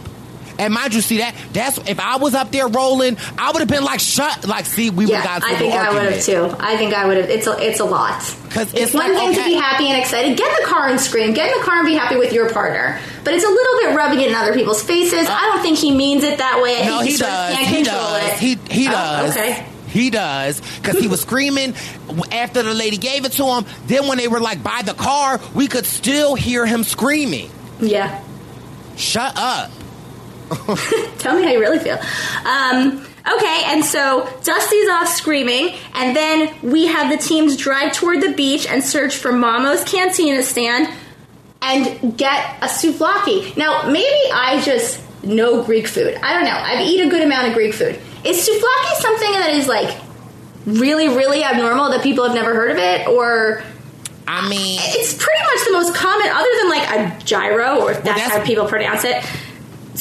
And 0.59 0.74
mind 0.74 0.92
you, 0.94 1.00
see 1.00 1.18
that 1.18 1.34
that's 1.52 1.78
if 1.88 2.00
I 2.00 2.16
was 2.16 2.34
up 2.34 2.50
there 2.50 2.66
rolling, 2.66 3.16
I 3.38 3.52
would 3.52 3.61
have 3.61 3.68
been 3.68 3.84
like, 3.84 4.00
shut. 4.00 4.46
Like, 4.46 4.66
see, 4.66 4.90
we 4.90 5.04
would 5.06 5.11
Yeah, 5.11 5.20
have 5.22 5.42
got. 5.42 5.50
I 5.52 5.56
think 5.56 5.72
I 5.74 5.92
would 5.94 6.12
have 6.12 6.22
too. 6.22 6.56
I 6.59 6.76
think 6.76 6.94
I 6.94 7.06
would 7.06 7.16
have. 7.16 7.30
It's 7.30 7.46
a, 7.46 7.56
it's 7.61 7.80
a 7.80 7.84
lot. 7.84 8.20
'Cause 8.50 8.72
it's, 8.72 8.82
it's 8.82 8.94
one 8.94 9.14
like, 9.14 9.34
thing 9.34 9.44
to 9.44 9.44
be 9.44 9.54
happy 9.54 9.88
and 9.88 10.00
excited. 10.00 10.36
Get 10.36 10.48
in 10.59 10.64
the 10.64 10.68
car 10.68 10.88
and 10.88 10.98
scream. 10.98 11.34
Get 11.34 11.52
in 11.52 11.59
the 11.61 11.64
car 11.64 11.76
and 11.78 11.86
be 11.86 11.94
happy 11.94 12.16
with 12.16 12.32
your 12.32 12.50
partner. 12.50 12.98
But 13.22 13.34
it's 13.34 13.44
a 13.44 13.48
little 13.48 13.78
bit 13.80 13.94
rubbing 13.96 14.20
it 14.20 14.28
in 14.30 14.34
other 14.34 14.54
people's 14.54 14.82
faces. 14.82 15.28
Uh, 15.28 15.32
I 15.32 15.52
don't 15.52 15.62
think 15.62 15.78
he 15.78 15.94
means 15.94 16.24
it 16.24 16.38
that 16.38 16.61
way. 16.62 16.80
I 16.82 16.86
No, 16.86 17.00
he 17.00 17.14
of 17.14 17.20
does. 17.20 17.54
Can't 17.54 17.66
He 17.68 17.76
control 17.84 18.00
does. 18.00 18.32
It. 18.32 18.38
He 18.38 18.59
he 18.74 18.88
Oh, 18.88 18.90
does. 18.90 19.36
okay. 19.36 19.66
He 19.88 20.11
does 20.11 20.61
because 20.82 20.98
he 20.98 21.06
was 21.09 21.20
screaming 21.20 21.74
after 22.32 22.62
the 22.62 22.74
lady 22.74 22.96
gave 22.96 23.24
it 23.24 23.32
to 23.32 23.44
him. 23.46 23.64
Then 23.86 24.06
when 24.09 24.18
they 24.18 24.28
were 24.28 24.40
like 24.40 24.62
by 24.62 24.82
the 24.82 24.94
car, 24.94 25.40
we 25.54 25.66
could 25.66 25.86
still 25.86 26.34
hear 26.34 26.66
him 26.66 26.84
screaming. 26.84 27.50
Yeah. 27.80 28.20
Shut 28.96 29.32
up. 29.36 29.70
Tell 31.18 31.36
me 31.36 31.42
how 31.44 31.51
you 31.51 31.61
really 31.61 31.78
feel. 31.78 31.99
Um, 32.46 33.05
okay, 33.36 33.62
and 33.66 33.84
so 33.84 34.28
Dusty's 34.42 34.88
off 34.90 35.09
screaming, 35.09 35.76
and 35.94 36.16
then 36.16 36.55
we 36.62 36.86
have 36.86 37.11
the 37.11 37.18
teams 37.18 37.57
drive 37.57 37.92
toward 37.92 38.22
the 38.22 38.32
beach 38.32 38.66
and 38.66 38.82
search 38.82 39.16
for 39.16 39.32
Mamo's 39.32 39.84
Cantina 39.84 40.42
stand 40.42 40.92
and 41.61 42.16
get 42.16 42.62
a 42.62 42.66
souvlaki. 42.66 43.57
Now, 43.57 43.82
maybe 43.90 44.30
I 44.32 44.61
just 44.64 45.03
know 45.24 45.62
Greek 45.64 45.86
food. 45.88 46.14
I 46.22 46.32
don't 46.34 46.44
know. 46.44 46.57
I've 46.57 46.86
eaten 46.86 47.09
a 47.09 47.11
good 47.11 47.22
amount 47.22 47.49
of 47.49 47.55
Greek 47.55 47.74
food. 47.74 47.99
Is 48.24 48.49
souvlaki 48.49 48.94
something 49.01 49.32
that 49.32 49.51
is 49.55 49.68
like 49.68 49.96
really, 50.66 51.09
really 51.09 51.42
abnormal 51.44 51.90
that 51.90 52.03
people 52.03 52.24
have 52.24 52.34
never 52.34 52.55
heard 52.55 52.70
of 52.70 52.78
it, 52.78 53.09
or? 53.09 53.62
I 54.30 54.46
mean, 54.49 54.78
it's 54.82 55.14
pretty 55.14 55.42
much 55.42 55.66
the 55.66 55.72
most 55.72 55.94
common, 55.94 56.28
other 56.28 56.49
than 56.61 56.68
like 56.68 56.90
a 57.20 57.24
gyro, 57.24 57.80
or 57.80 57.92
that's, 57.94 58.05
that's- 58.05 58.30
how 58.30 58.44
people 58.44 58.66
pronounce 58.66 59.05
it. 59.05 59.24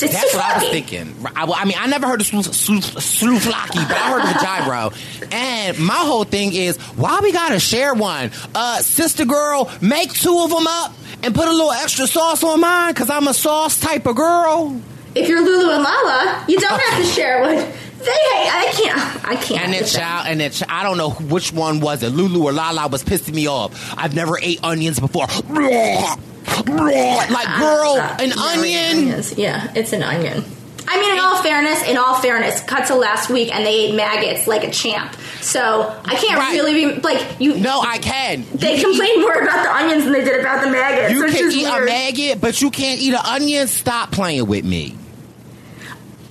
It's 0.04 0.14
That's 0.14 0.34
what 0.34 0.44
I 0.44 0.60
was 0.60 0.70
thinking. 0.70 1.16
I, 1.36 1.44
I 1.46 1.66
mean, 1.66 1.78
I 1.80 1.88
never 1.88 2.08
heard 2.08 2.22
of 2.22 2.28
slu- 2.28 2.42
slu- 2.48 2.82
souvlaki, 2.82 3.88
but 3.88 3.98
I 3.98 4.10
heard 4.12 4.36
of 4.36 4.42
gyro. 4.42 5.28
And 5.32 5.80
my 5.80 5.96
whole 5.96 6.24
thing 6.24 6.54
is, 6.54 6.78
why 6.96 7.20
we 7.22 7.32
gotta 7.32 7.60
share 7.60 7.94
one? 7.94 8.32
Uh, 8.54 8.80
sister 8.80 9.26
girl, 9.26 9.72
make 9.82 10.14
two 10.14 10.38
of 10.40 10.50
them 10.52 10.68
up 10.68 10.94
and 11.24 11.34
put 11.34 11.48
a 11.48 11.52
little 11.52 11.72
extra 11.72 12.06
sauce 12.08 12.44
on 12.44 12.60
mine, 12.60 12.94
cause 12.94 13.10
I'm 13.10 13.28
a 13.28 13.34
sauce 13.34 13.80
type 13.80 14.06
of 14.06 14.16
girl. 14.16 14.80
If 15.16 15.28
you're 15.28 15.42
Lulu 15.44 15.72
and 15.74 15.84
Lala, 15.84 16.46
you 16.48 16.60
don't 16.60 16.80
have 16.82 17.02
to 17.04 17.06
share 17.12 17.42
one. 17.42 17.56
They, 17.98 18.12
I 18.12 18.72
can't, 18.74 19.26
I 19.28 19.36
can't. 19.36 19.64
And 19.64 19.74
then 19.74 19.82
with 19.82 19.92
child, 19.92 20.28
and 20.28 20.40
then 20.40 20.52
ch- 20.52 20.64
I 20.70 20.84
don't 20.84 20.98
know 20.98 21.10
which 21.10 21.52
one 21.52 21.80
was 21.80 22.04
it, 22.04 22.10
Lulu 22.12 22.44
or 22.46 22.52
Lala 22.54 22.88
was 22.88 23.04
pissing 23.04 23.34
me 23.34 23.48
off. 23.48 23.94
I've 23.98 24.14
never 24.14 24.38
ate 24.40 24.60
onions 24.64 25.00
before. 25.00 25.26
Like, 26.56 27.60
girl, 27.60 27.98
an 28.20 28.32
onion. 28.34 29.22
Yeah, 29.36 29.72
it's 29.76 29.94
an 29.94 30.04
onion. 30.04 30.44
I 30.90 31.02
mean, 31.02 31.12
in 31.14 31.20
all 31.20 31.44
fairness, 31.44 31.84
in 31.84 31.98
all 31.98 32.16
fairness, 32.22 32.62
cut 32.62 32.88
to 32.88 32.96
last 32.96 33.30
week 33.30 33.54
and 33.54 33.66
they 33.66 33.88
ate 33.88 33.96
maggots 33.96 34.48
like 34.48 34.64
a 34.64 34.72
champ. 34.72 35.18
So 35.42 35.94
I 36.06 36.16
can't 36.16 36.40
Right. 36.40 36.54
really 36.54 36.74
be 36.74 37.02
like 37.02 37.26
you. 37.40 37.58
No, 37.58 37.82
I 37.82 37.98
can. 37.98 38.46
They 38.54 38.80
complained 38.82 39.22
more 39.22 39.34
about 39.34 39.64
the 39.64 39.76
onions 39.76 40.06
than 40.06 40.14
they 40.14 40.24
did 40.24 40.40
about 40.40 40.64
the 40.64 40.72
maggots. 40.72 41.12
You 41.14 41.24
which 41.24 41.34
can 41.36 41.48
is 41.50 41.58
eat 41.58 41.66
a 41.66 41.82
maggot, 41.82 42.40
but 42.40 42.62
you 42.62 42.72
can't 42.72 43.02
eat 43.02 43.14
an 43.14 43.20
onion. 43.26 43.68
Stop 43.68 44.12
playing 44.14 44.48
with 44.48 44.64
me. 44.64 44.96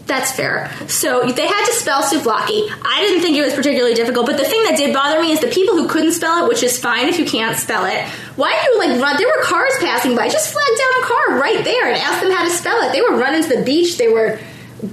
That's 0.06 0.30
fair. 0.30 0.70
So 0.86 1.26
they 1.26 1.46
had 1.46 1.66
to 1.66 1.72
spell 1.72 2.02
souvlaki. 2.02 2.70
I 2.84 3.00
didn't 3.00 3.22
think 3.22 3.36
it 3.36 3.42
was 3.42 3.54
particularly 3.54 3.94
difficult, 3.94 4.26
but 4.26 4.36
the 4.36 4.44
thing 4.44 4.62
that 4.62 4.76
did 4.76 4.94
bother 4.94 5.20
me 5.20 5.32
is 5.32 5.40
the 5.40 5.48
people 5.48 5.74
who 5.74 5.88
couldn't 5.88 6.12
spell 6.12 6.44
it, 6.44 6.48
which 6.48 6.62
is 6.62 6.78
fine 6.78 7.08
if 7.08 7.18
you 7.18 7.24
can't 7.24 7.56
spell 7.58 7.84
it. 7.86 8.04
Why 8.36 8.52
do 8.52 8.70
you 8.70 8.78
like 8.78 9.00
run? 9.02 9.16
There 9.16 9.26
were 9.26 9.42
cars 9.42 9.72
passing 9.80 10.14
by. 10.14 10.28
Just 10.28 10.52
flag 10.52 10.78
down 10.78 11.02
a 11.02 11.06
car 11.06 11.40
right 11.40 11.64
there 11.64 11.88
and 11.88 11.96
ask 11.96 12.22
them 12.22 12.30
how 12.30 12.44
to 12.44 12.50
spell 12.50 12.82
it. 12.82 12.92
They 12.92 13.00
were 13.00 13.16
running 13.16 13.42
to 13.42 13.56
the 13.56 13.64
beach. 13.64 13.98
They 13.98 14.06
were 14.06 14.38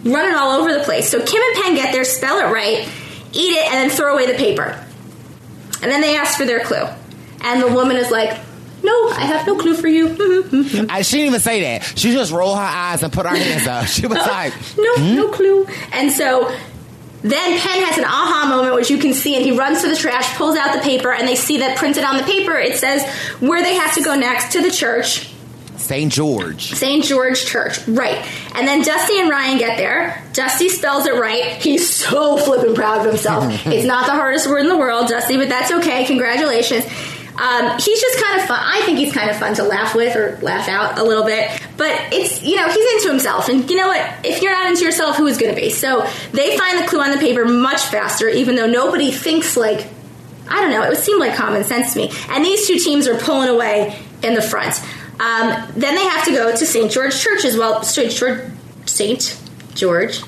running 0.03 0.33
all 0.33 0.59
over 0.59 0.73
the 0.73 0.83
place. 0.83 1.09
So 1.09 1.23
Kim 1.23 1.41
and 1.41 1.63
Penn 1.63 1.75
get 1.75 1.91
there, 1.91 2.05
spell 2.05 2.39
it 2.39 2.51
right, 2.51 2.89
eat 3.33 3.51
it, 3.51 3.71
and 3.71 3.75
then 3.75 3.89
throw 3.95 4.13
away 4.13 4.25
the 4.25 4.37
paper. 4.37 4.83
And 5.83 5.91
then 5.91 6.01
they 6.01 6.17
ask 6.17 6.37
for 6.37 6.45
their 6.45 6.61
clue, 6.61 6.87
and 7.41 7.61
the 7.61 7.67
woman 7.67 7.97
is 7.97 8.09
like, 8.09 8.39
"No, 8.83 9.09
I 9.09 9.25
have 9.25 9.47
no 9.47 9.55
clue 9.57 9.75
for 9.75 9.87
you." 9.87 10.07
I, 10.89 11.01
she 11.01 11.17
didn't 11.17 11.27
even 11.27 11.39
say 11.39 11.61
that. 11.61 11.83
She 11.97 12.11
just 12.11 12.31
rolled 12.31 12.57
her 12.57 12.63
eyes 12.63 13.03
and 13.03 13.11
put 13.11 13.25
her 13.25 13.35
hands 13.35 13.67
up. 13.67 13.85
She 13.87 14.07
was 14.07 14.17
like, 14.17 14.53
no, 14.77 14.93
"Hmm?" 14.95 15.15
no 15.15 15.27
clue. 15.29 15.65
And 15.91 16.11
so 16.11 16.53
then 17.21 17.59
Penn 17.59 17.83
has 17.83 17.97
an 17.97 18.03
aha 18.03 18.47
moment, 18.49 18.75
which 18.75 18.89
you 18.89 18.97
can 18.97 19.13
see, 19.13 19.35
and 19.35 19.45
he 19.45 19.57
runs 19.57 19.81
to 19.81 19.87
the 19.87 19.95
trash, 19.95 20.35
pulls 20.35 20.57
out 20.57 20.75
the 20.75 20.81
paper, 20.81 21.11
and 21.11 21.27
they 21.27 21.35
see 21.35 21.59
that 21.59 21.77
printed 21.77 22.03
on 22.03 22.17
the 22.17 22.23
paper 22.23 22.53
it 22.53 22.77
says 22.77 23.07
where 23.39 23.63
they 23.63 23.75
have 23.75 23.95
to 23.95 24.03
go 24.03 24.15
next 24.15 24.51
to 24.53 24.61
the 24.61 24.69
church, 24.69 25.33
St. 25.77 26.11
George. 26.11 26.73
St. 26.73 27.03
George 27.03 27.45
Church. 27.45 27.85
Right. 27.87 28.25
And 28.55 28.67
then 28.67 28.81
Dusty 28.83 29.19
and 29.19 29.29
Ryan 29.29 29.57
get 29.57 29.77
there. 29.77 30.23
Dusty 30.31 30.69
spells 30.69 31.05
it 31.05 31.13
right. 31.13 31.61
He's 31.61 31.89
so 31.89 32.37
flippin' 32.37 32.73
proud 32.73 33.01
of 33.01 33.07
himself. 33.07 33.45
it's 33.67 33.85
not 33.85 34.05
the 34.05 34.13
hardest 34.13 34.47
word 34.47 34.59
in 34.59 34.69
the 34.69 34.77
world, 34.77 35.09
Dusty, 35.09 35.35
but 35.37 35.49
that's 35.49 35.71
okay. 35.71 36.05
Congratulations. 36.05 36.85
Um, 37.43 37.77
he's 37.77 37.99
just 37.99 38.23
kind 38.23 38.39
of 38.39 38.47
fun. 38.47 38.57
I 38.61 38.83
think 38.85 38.99
he's 38.99 39.13
kind 39.13 39.29
of 39.29 39.35
fun 39.35 39.53
to 39.55 39.63
laugh 39.63 39.93
with 39.93 40.15
or 40.15 40.39
laugh 40.41 40.69
out 40.69 40.97
a 40.97 41.03
little 41.03 41.25
bit. 41.25 41.49
But 41.75 41.91
it's, 42.13 42.41
you 42.41 42.55
know, 42.55 42.69
he's 42.69 42.93
into 42.93 43.09
himself. 43.09 43.49
And 43.49 43.69
you 43.69 43.75
know 43.75 43.87
what? 43.87 44.25
If 44.25 44.41
you're 44.41 44.53
not 44.53 44.67
into 44.67 44.85
yourself, 44.85 45.17
who 45.17 45.27
is 45.27 45.37
going 45.37 45.53
to 45.53 45.59
be? 45.59 45.69
So 45.69 46.07
they 46.31 46.57
find 46.57 46.79
the 46.79 46.87
clue 46.87 47.01
on 47.01 47.11
the 47.11 47.17
paper 47.17 47.43
much 47.43 47.81
faster, 47.81 48.29
even 48.29 48.55
though 48.55 48.67
nobody 48.67 49.11
thinks 49.11 49.57
like, 49.57 49.87
I 50.47 50.61
don't 50.61 50.71
know, 50.71 50.83
it 50.83 50.89
would 50.89 50.97
seem 50.97 51.19
like 51.19 51.35
common 51.35 51.65
sense 51.65 51.93
to 51.93 51.99
me. 51.99 52.11
And 52.29 52.45
these 52.45 52.65
two 52.65 52.79
teams 52.79 53.07
are 53.07 53.17
pulling 53.17 53.49
away 53.49 53.99
in 54.23 54.35
the 54.35 54.41
front. 54.41 54.79
Um, 55.19 55.67
then 55.75 55.95
they 55.95 56.05
have 56.05 56.23
to 56.25 56.31
go 56.31 56.55
to 56.55 56.65
St. 56.65 56.89
George 56.89 57.19
Church 57.19 57.43
as 57.43 57.57
well. 57.57 57.83
St. 57.83 58.09
George, 58.09 58.39
St. 58.85 59.37
George 59.73 60.21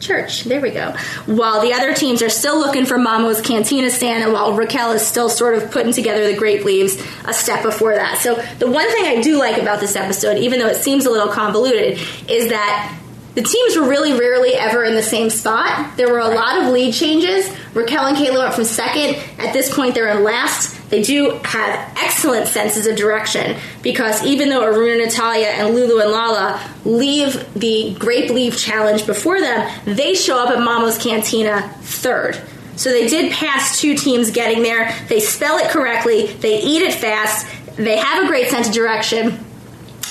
Church. 0.00 0.44
There 0.44 0.60
we 0.60 0.70
go. 0.70 0.92
While 1.26 1.62
the 1.62 1.72
other 1.72 1.94
teams 1.94 2.22
are 2.22 2.28
still 2.28 2.58
looking 2.58 2.84
for 2.84 2.98
Mamo's 2.98 3.40
Cantina 3.40 3.90
stand, 3.90 4.24
and 4.24 4.32
while 4.32 4.52
Raquel 4.52 4.92
is 4.92 5.06
still 5.06 5.28
sort 5.30 5.54
of 5.54 5.70
putting 5.70 5.92
together 5.92 6.30
the 6.30 6.36
grape 6.36 6.64
leaves 6.64 7.02
a 7.24 7.32
step 7.32 7.62
before 7.62 7.94
that. 7.94 8.18
So 8.18 8.34
the 8.58 8.70
one 8.70 8.88
thing 8.90 9.06
I 9.06 9.22
do 9.22 9.38
like 9.38 9.60
about 9.60 9.80
this 9.80 9.96
episode, 9.96 10.38
even 10.38 10.58
though 10.58 10.68
it 10.68 10.76
seems 10.76 11.06
a 11.06 11.10
little 11.10 11.32
convoluted, 11.32 11.98
is 12.28 12.50
that 12.50 13.00
the 13.34 13.42
teams 13.42 13.76
were 13.76 13.88
really 13.88 14.12
rarely 14.18 14.54
ever 14.54 14.84
in 14.84 14.94
the 14.94 15.02
same 15.02 15.30
spot. 15.30 15.96
There 15.96 16.10
were 16.10 16.20
a 16.20 16.28
lot 16.28 16.62
of 16.62 16.72
lead 16.72 16.94
changes. 16.94 17.48
Raquel 17.74 18.06
and 18.06 18.16
Kayla 18.16 18.38
went 18.38 18.54
from 18.54 18.64
second. 18.64 19.16
At 19.38 19.52
this 19.52 19.74
point, 19.74 19.94
they're 19.94 20.08
in 20.08 20.24
last. 20.24 20.75
They 20.88 21.02
do 21.02 21.30
have 21.44 21.96
excellent 21.96 22.46
senses 22.46 22.86
of 22.86 22.96
direction 22.96 23.56
because 23.82 24.24
even 24.24 24.48
though 24.48 24.62
Aruna, 24.62 25.04
Natalia, 25.04 25.48
and 25.48 25.74
Lulu 25.74 26.00
and 26.00 26.12
Lala 26.12 26.60
leave 26.84 27.44
the 27.54 27.94
Grape 27.98 28.30
Leaf 28.30 28.58
Challenge 28.58 29.04
before 29.04 29.40
them, 29.40 29.68
they 29.84 30.14
show 30.14 30.38
up 30.38 30.50
at 30.50 30.60
Mama's 30.62 30.96
Cantina 30.98 31.68
third. 31.82 32.40
So 32.76 32.90
they 32.90 33.08
did 33.08 33.32
pass 33.32 33.80
two 33.80 33.96
teams 33.96 34.30
getting 34.30 34.62
there. 34.62 34.94
They 35.08 35.20
spell 35.20 35.58
it 35.58 35.70
correctly. 35.70 36.26
They 36.26 36.62
eat 36.62 36.82
it 36.82 36.94
fast. 36.94 37.46
They 37.76 37.96
have 37.96 38.24
a 38.24 38.28
great 38.28 38.48
sense 38.48 38.68
of 38.68 38.74
direction. 38.74 39.44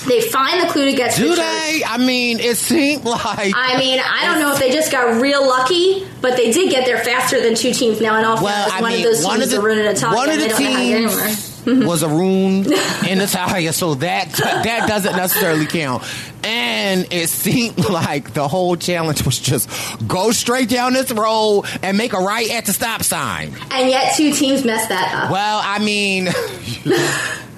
They 0.04 0.20
find 0.20 0.60
the 0.60 0.66
clue 0.72 0.84
to 0.84 0.92
get 0.92 1.12
to 1.12 1.20
Do 1.22 1.28
the 1.30 1.36
church. 1.36 1.44
they? 1.44 1.82
I 1.84 1.96
mean, 1.98 2.38
it 2.38 2.56
seemed 2.58 3.04
like. 3.04 3.52
I 3.56 3.78
mean, 3.78 3.98
I 3.98 4.26
don't 4.26 4.38
know 4.40 4.52
if 4.52 4.58
they 4.58 4.70
just 4.70 4.92
got 4.92 5.20
real 5.20 5.46
lucky, 5.46 6.06
but 6.20 6.36
they 6.36 6.52
did 6.52 6.70
get 6.70 6.84
there 6.84 6.98
faster 7.02 7.40
than 7.40 7.54
two 7.54 7.72
teams. 7.72 8.00
Now, 8.00 8.18
in 8.18 8.24
all 8.24 8.42
well, 8.42 8.68
I 8.72 8.82
one 8.82 8.92
mean, 8.92 9.06
of 9.06 9.12
those 9.12 9.24
one 9.24 9.40
teams 9.40 9.52
of 9.54 9.62
the 9.62 9.74
Natalia. 9.74 10.14
one 10.16 10.28
of 10.30 10.38
the 10.38 10.42
they 10.42 10.48
don't 10.48 10.60
know 10.62 10.70
how 10.70 10.78
to 10.78 10.86
get 10.88 10.96
anywhere. 10.96 11.26
teams 11.26 11.52
was 11.66 12.02
Arun 12.04 12.72
and 13.08 13.18
Natalia, 13.18 13.72
so 13.72 13.94
that 13.94 14.30
that 14.32 14.86
doesn't 14.86 15.16
necessarily 15.16 15.66
count. 15.66 16.04
And 16.44 17.08
it 17.10 17.28
seemed 17.28 17.76
like 17.88 18.32
the 18.34 18.46
whole 18.46 18.76
challenge 18.76 19.24
was 19.24 19.40
just 19.40 19.68
go 20.06 20.30
straight 20.30 20.68
down 20.68 20.92
this 20.92 21.10
road 21.10 21.64
and 21.82 21.98
make 21.98 22.12
a 22.12 22.18
right 22.18 22.48
at 22.50 22.66
the 22.66 22.72
stop 22.72 23.02
sign. 23.02 23.52
And 23.72 23.88
yet, 23.90 24.14
two 24.16 24.32
teams 24.32 24.64
messed 24.64 24.90
that 24.90 25.24
up. 25.24 25.30
Well, 25.32 25.60
I 25.64 25.80
mean, 25.80 26.26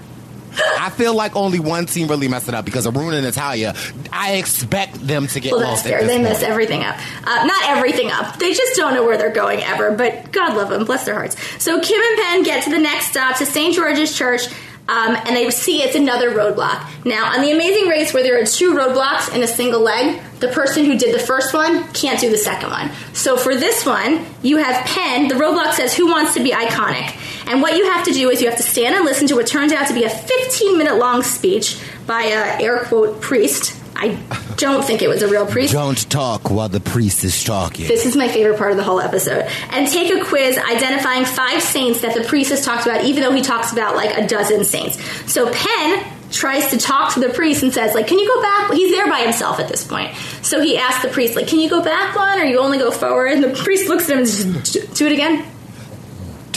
I 0.79 0.91
feel 0.91 1.15
like 1.15 1.37
only 1.37 1.59
one 1.61 1.87
team 1.87 2.09
really 2.09 2.29
messed 2.29 2.49
it 2.49 2.55
up 2.55 2.65
because 2.65 2.87
Aruna 2.87 3.15
and 3.15 3.25
Natalia, 3.25 3.75
I 4.13 4.35
expect 4.35 4.95
them 5.07 5.27
to 5.29 5.41
get 5.41 5.53
Well, 5.53 5.61
that's 5.61 5.71
lost. 5.71 5.87
at 5.87 5.91
fair. 5.91 6.07
They 6.07 6.15
point. 6.15 6.23
mess 6.25 6.43
everything 6.43 6.83
up. 6.85 6.97
Uh, 7.25 7.45
not 7.45 7.63
everything 7.69 8.11
up. 8.11 8.39
They 8.39 8.53
just 8.53 8.77
don't 8.77 8.95
know 8.95 9.05
where 9.05 9.17
they're 9.19 9.31
going 9.33 9.61
ever. 9.63 9.93
But 9.97 10.33
God 10.33 10.57
love 10.57 10.69
them. 10.71 10.85
Bless 10.85 11.05
their 11.05 11.15
hearts. 11.15 11.37
So 11.63 11.81
Kim 11.81 12.01
and 12.01 12.19
Penn 12.19 12.43
get 12.43 12.65
to 12.65 12.71
the 12.71 12.79
next 12.79 13.07
stop 13.09 13.37
to 13.39 13.47
St. 13.47 13.75
George's 13.75 14.17
Church. 14.17 14.43
Um, 14.89 15.17
and 15.27 15.37
they 15.37 15.51
see 15.51 15.83
it's 15.83 15.95
another 15.95 16.31
roadblock. 16.31 17.05
Now, 17.05 17.33
on 17.33 17.43
the 17.43 17.51
Amazing 17.51 17.89
Race, 17.89 18.15
where 18.15 18.23
there 18.23 18.41
are 18.41 18.47
two 18.47 18.75
roadblocks 18.75 19.35
in 19.35 19.43
a 19.43 19.47
single 19.47 19.81
leg, 19.81 20.21
the 20.41 20.49
person 20.49 20.87
who 20.87 20.97
did 20.97 21.15
the 21.15 21.19
first 21.19 21.53
one 21.53 21.87
can't 21.93 22.19
do 22.19 22.31
the 22.31 22.39
second 22.39 22.71
one. 22.71 22.91
So 23.13 23.37
for 23.37 23.55
this 23.55 23.85
one, 23.85 24.25
you 24.43 24.57
have 24.57 24.87
Penn. 24.87 25.29
The 25.29 25.35
roadblock 25.35 25.75
says, 25.75 25.95
"Who 25.95 26.07
wants 26.07 26.33
to 26.35 26.41
be 26.41 26.53
iconic?" 26.53 27.15
And 27.47 27.61
what 27.61 27.77
you 27.77 27.91
have 27.91 28.05
to 28.05 28.13
do 28.13 28.31
is 28.31 28.41
you 28.41 28.49
have 28.49 28.57
to 28.59 28.63
stand 28.63 28.95
and 28.95 29.05
listen 29.05 29.27
to 29.29 29.35
what 29.35 29.47
turns 29.47 29.73
out 29.73 29.89
to 29.89 29.95
be 29.95 30.05
a 30.05 30.11
15 30.11 30.79
minute 30.79 30.97
long 30.97 31.23
speech 31.23 31.79
by 32.07 32.23
a 32.23 32.63
air 32.63 32.79
quote 32.85 33.21
priest. 33.21 33.78
I 34.01 34.17
don't 34.57 34.85
think 34.85 35.03
it 35.03 35.09
was 35.09 35.23
a 35.23 35.29
real 35.29 35.45
priest. 35.45 35.73
Don't 35.73 36.09
talk 36.09 36.51
while 36.51 36.69
the 36.69 36.79
priest 36.79 37.25
is 37.25 37.43
talking. 37.43 37.89
This 37.89 38.07
is 38.07 38.15
my 38.15 38.29
favorite 38.29 38.57
part 38.57 38.71
of 38.71 38.77
the 38.77 38.85
whole 38.85 39.01
episode. 39.01 39.49
And 39.71 39.89
take 39.89 40.15
a 40.15 40.25
quiz 40.25 40.57
identifying 40.57 41.25
five 41.25 41.61
saints 41.61 42.03
that 42.03 42.15
the 42.15 42.23
priest 42.23 42.51
has 42.51 42.65
talked 42.65 42.87
about, 42.87 43.05
even 43.05 43.25
though 43.25 43.33
he 43.33 43.43
talks 43.43 43.73
about 43.73 43.97
like 43.97 44.17
a 44.17 44.27
dozen 44.27 44.65
saints. 44.65 45.03
So 45.31 45.53
Penn 45.53 46.05
tries 46.31 46.71
to 46.71 46.79
talk 46.79 47.15
to 47.15 47.21
the 47.21 47.31
priest 47.31 47.63
and 47.65 47.73
says, 47.73 47.95
like, 47.95 48.07
can 48.07 48.21
you 48.21 48.29
go 48.29 48.41
back? 48.41 48.73
He's 48.73 48.93
there 48.93 49.09
by 49.09 49.21
himself 49.21 49.59
at 49.59 49.67
this 49.69 49.85
point. 49.85 50.15
So 50.43 50.61
he 50.61 50.79
asks 50.79 51.03
the 51.03 51.09
priest, 51.09 51.35
like, 51.35 51.49
can 51.49 51.59
you 51.59 51.69
go 51.69 51.83
back 51.83 52.15
one 52.15 52.39
or 52.41 52.45
you 52.45 52.59
only 52.61 52.79
go 52.79 52.93
forward? 52.93 53.33
And 53.33 53.43
the 53.43 53.51
priest 53.51 53.89
looks 53.89 54.05
at 54.05 54.13
him 54.13 54.19
and 54.19 54.29
says, 54.29 54.87
do 54.95 55.07
it 55.07 55.13
again. 55.13 55.45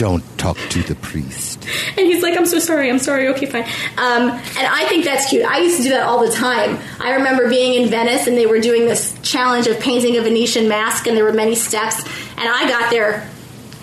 Don't 0.02 0.24
talk 0.36 0.56
to 0.70 0.82
the 0.82 0.96
priest. 0.96 1.64
And 1.96 2.08
he's 2.08 2.24
like, 2.24 2.36
I'm 2.36 2.44
so 2.44 2.58
sorry, 2.58 2.90
I'm 2.90 2.98
sorry, 2.98 3.28
okay, 3.28 3.46
fine. 3.46 3.62
Um, 3.96 4.30
and 4.32 4.66
I 4.66 4.84
think 4.88 5.04
that's 5.04 5.30
cute. 5.30 5.44
I 5.44 5.58
used 5.58 5.76
to 5.76 5.84
do 5.84 5.90
that 5.90 6.02
all 6.02 6.26
the 6.26 6.32
time. 6.32 6.80
I 6.98 7.12
remember 7.12 7.48
being 7.48 7.80
in 7.80 7.88
Venice 7.88 8.26
and 8.26 8.36
they 8.36 8.46
were 8.46 8.58
doing 8.58 8.86
this 8.86 9.16
challenge 9.22 9.68
of 9.68 9.78
painting 9.78 10.16
a 10.16 10.20
Venetian 10.20 10.68
mask, 10.68 11.06
and 11.06 11.16
there 11.16 11.22
were 11.22 11.32
many 11.32 11.54
steps. 11.54 12.02
And 12.36 12.48
I 12.48 12.68
got 12.68 12.90
there. 12.90 13.30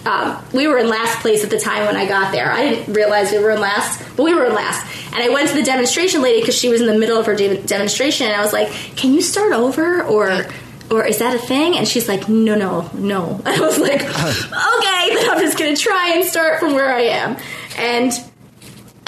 Um, 0.05 0.43
we 0.53 0.67
were 0.67 0.78
in 0.78 0.89
last 0.89 1.20
place 1.20 1.45
at 1.45 1.51
the 1.51 1.59
time 1.59 1.86
when 1.86 1.95
I 1.95 2.05
got 2.05 2.34
there. 2.34 2.51
I 2.51 2.67
didn't 2.67 2.93
realize 2.93 3.32
we 3.32 3.39
were 3.39 3.51
in 3.51 3.61
last, 3.61 4.03
but 4.17 4.24
we 4.24 4.34
were 4.34 4.43
in 4.47 4.53
last. 4.53 4.86
And 5.13 5.24
I 5.24 5.30
went 5.30 5.47
to 5.47 5.55
the 5.55 5.63
demonstration 5.63 6.22
lady 6.22 6.41
because 6.41 6.57
she 6.57 6.67
was 6.67 6.82
in 6.82 6.88
the 6.88 6.99
middle 6.99 7.17
of 7.17 7.28
her 7.28 7.36
de- 7.36 7.63
demonstration, 7.63 8.28
and 8.28 8.36
I 8.36 8.41
was 8.41 8.51
like, 8.51 8.70
"Can 8.97 9.13
you 9.13 9.22
start 9.22 9.53
over?" 9.53 10.03
or 10.03 10.47
or 10.91 11.05
is 11.05 11.19
that 11.19 11.35
a 11.35 11.39
thing? 11.39 11.77
And 11.77 11.87
she's 11.87 12.07
like, 12.07 12.27
no, 12.29 12.55
no, 12.55 12.89
no. 12.93 13.41
I 13.45 13.59
was 13.59 13.77
like, 13.79 14.01
okay, 14.01 15.15
then 15.15 15.29
I'm 15.29 15.39
just 15.39 15.57
gonna 15.57 15.75
try 15.75 16.13
and 16.15 16.25
start 16.25 16.59
from 16.59 16.73
where 16.73 16.91
I 16.93 17.01
am. 17.01 17.37
And 17.77 18.11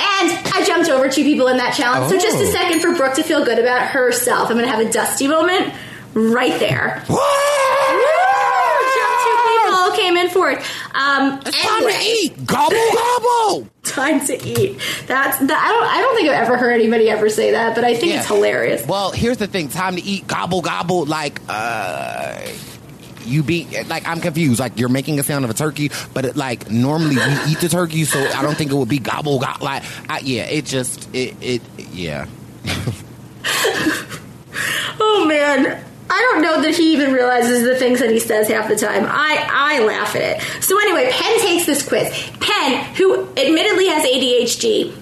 and 0.04 0.48
I 0.54 0.64
jumped 0.66 0.90
over 0.90 1.10
two 1.10 1.24
people 1.24 1.48
in 1.48 1.58
that 1.58 1.76
challenge. 1.76 2.12
So 2.12 2.18
just 2.20 2.38
a 2.38 2.48
Oh. 2.48 2.52
second 2.52 2.80
for 2.82 2.96
Brooke 2.96 3.16
to 3.16 3.24
feel 3.24 3.46
good 3.46 3.60
about 3.60 3.88
herself. 3.88 4.50
I'm 4.50 4.56
gonna 4.58 4.68
have 4.68 4.86
a 4.86 4.92
dusty 4.92 5.28
moment 5.28 5.74
right 6.14 6.60
there. 6.60 7.04
Woo! 7.10 7.18
Jumped 10.02 10.14
two 10.14 10.18
people 10.18 10.18
came 10.18 10.18
in 10.18 10.30
for 10.30 10.52
it. 10.52 10.58
Um, 10.94 11.40
time 11.40 11.84
to 11.84 12.00
eat. 12.02 12.46
Gobble 12.46 12.78
gobble. 12.94 13.68
Time 13.84 14.26
to 14.28 14.48
eat. 14.48 14.80
That's 15.08 15.40
that. 15.40 15.66
I 15.66 15.72
don't. 15.72 15.84
I 15.84 16.02
don't 16.02 16.16
think 16.16 16.30
I've 16.30 16.44
ever 16.44 16.56
heard 16.56 16.74
anybody 16.74 17.10
ever 17.10 17.30
say 17.30 17.52
that, 17.52 17.74
but 17.76 17.84
I 17.84 17.96
think 17.96 18.14
it's 18.14 18.28
hilarious. 18.28 18.86
Well, 18.86 19.12
here's 19.12 19.38
the 19.38 19.48
thing. 19.48 19.70
Time 19.70 19.96
to 19.96 20.02
eat. 20.02 20.28
Gobble 20.28 20.62
gobble. 20.62 21.06
Like, 21.06 21.42
uh, 21.50 22.40
you 23.26 23.42
be 23.44 23.68
like 23.88 24.08
I'm 24.08 24.22
confused. 24.22 24.60
Like 24.60 24.80
you're 24.80 24.88
making 24.88 25.20
a 25.20 25.24
sound 25.24 25.46
of 25.46 25.52
a 25.52 25.56
turkey, 25.56 25.90
but 26.14 26.26
it, 26.26 26.36
like 26.38 26.70
normally 26.70 27.16
we 27.16 27.52
eat 27.52 27.60
the 27.60 27.70
turkey, 27.70 28.04
so 28.06 28.20
I 28.20 28.44
don't 28.44 28.56
think 28.56 28.72
it 28.72 28.76
would 28.76 28.88
be 28.88 29.00
gobble 29.00 29.40
gobble. 29.40 29.66
Like, 29.66 29.84
I, 30.10 30.20
yeah, 30.20 30.44
it 30.44 30.66
just 30.66 31.14
it 31.14 31.36
it 31.42 31.62
yeah. 31.92 32.28
Oh 35.04 35.26
man. 35.26 35.84
I 36.14 36.20
don't 36.30 36.42
know 36.42 36.62
that 36.62 36.76
he 36.76 36.92
even 36.92 37.14
realizes 37.14 37.64
the 37.64 37.76
things 37.78 38.00
that 38.00 38.10
he 38.10 38.20
says 38.20 38.50
half 38.50 38.68
the 38.68 38.76
time. 38.76 39.06
I, 39.08 39.48
I 39.50 39.80
laugh 39.86 40.14
at 40.14 40.22
it. 40.22 40.42
So 40.62 40.78
anyway, 40.78 41.10
Penn 41.10 41.40
takes 41.40 41.66
this 41.66 41.88
quiz. 41.88 42.10
Penn, 42.42 42.94
who 42.96 43.30
admittedly 43.38 43.88
has 43.88 44.04
ADHD, 44.04 44.94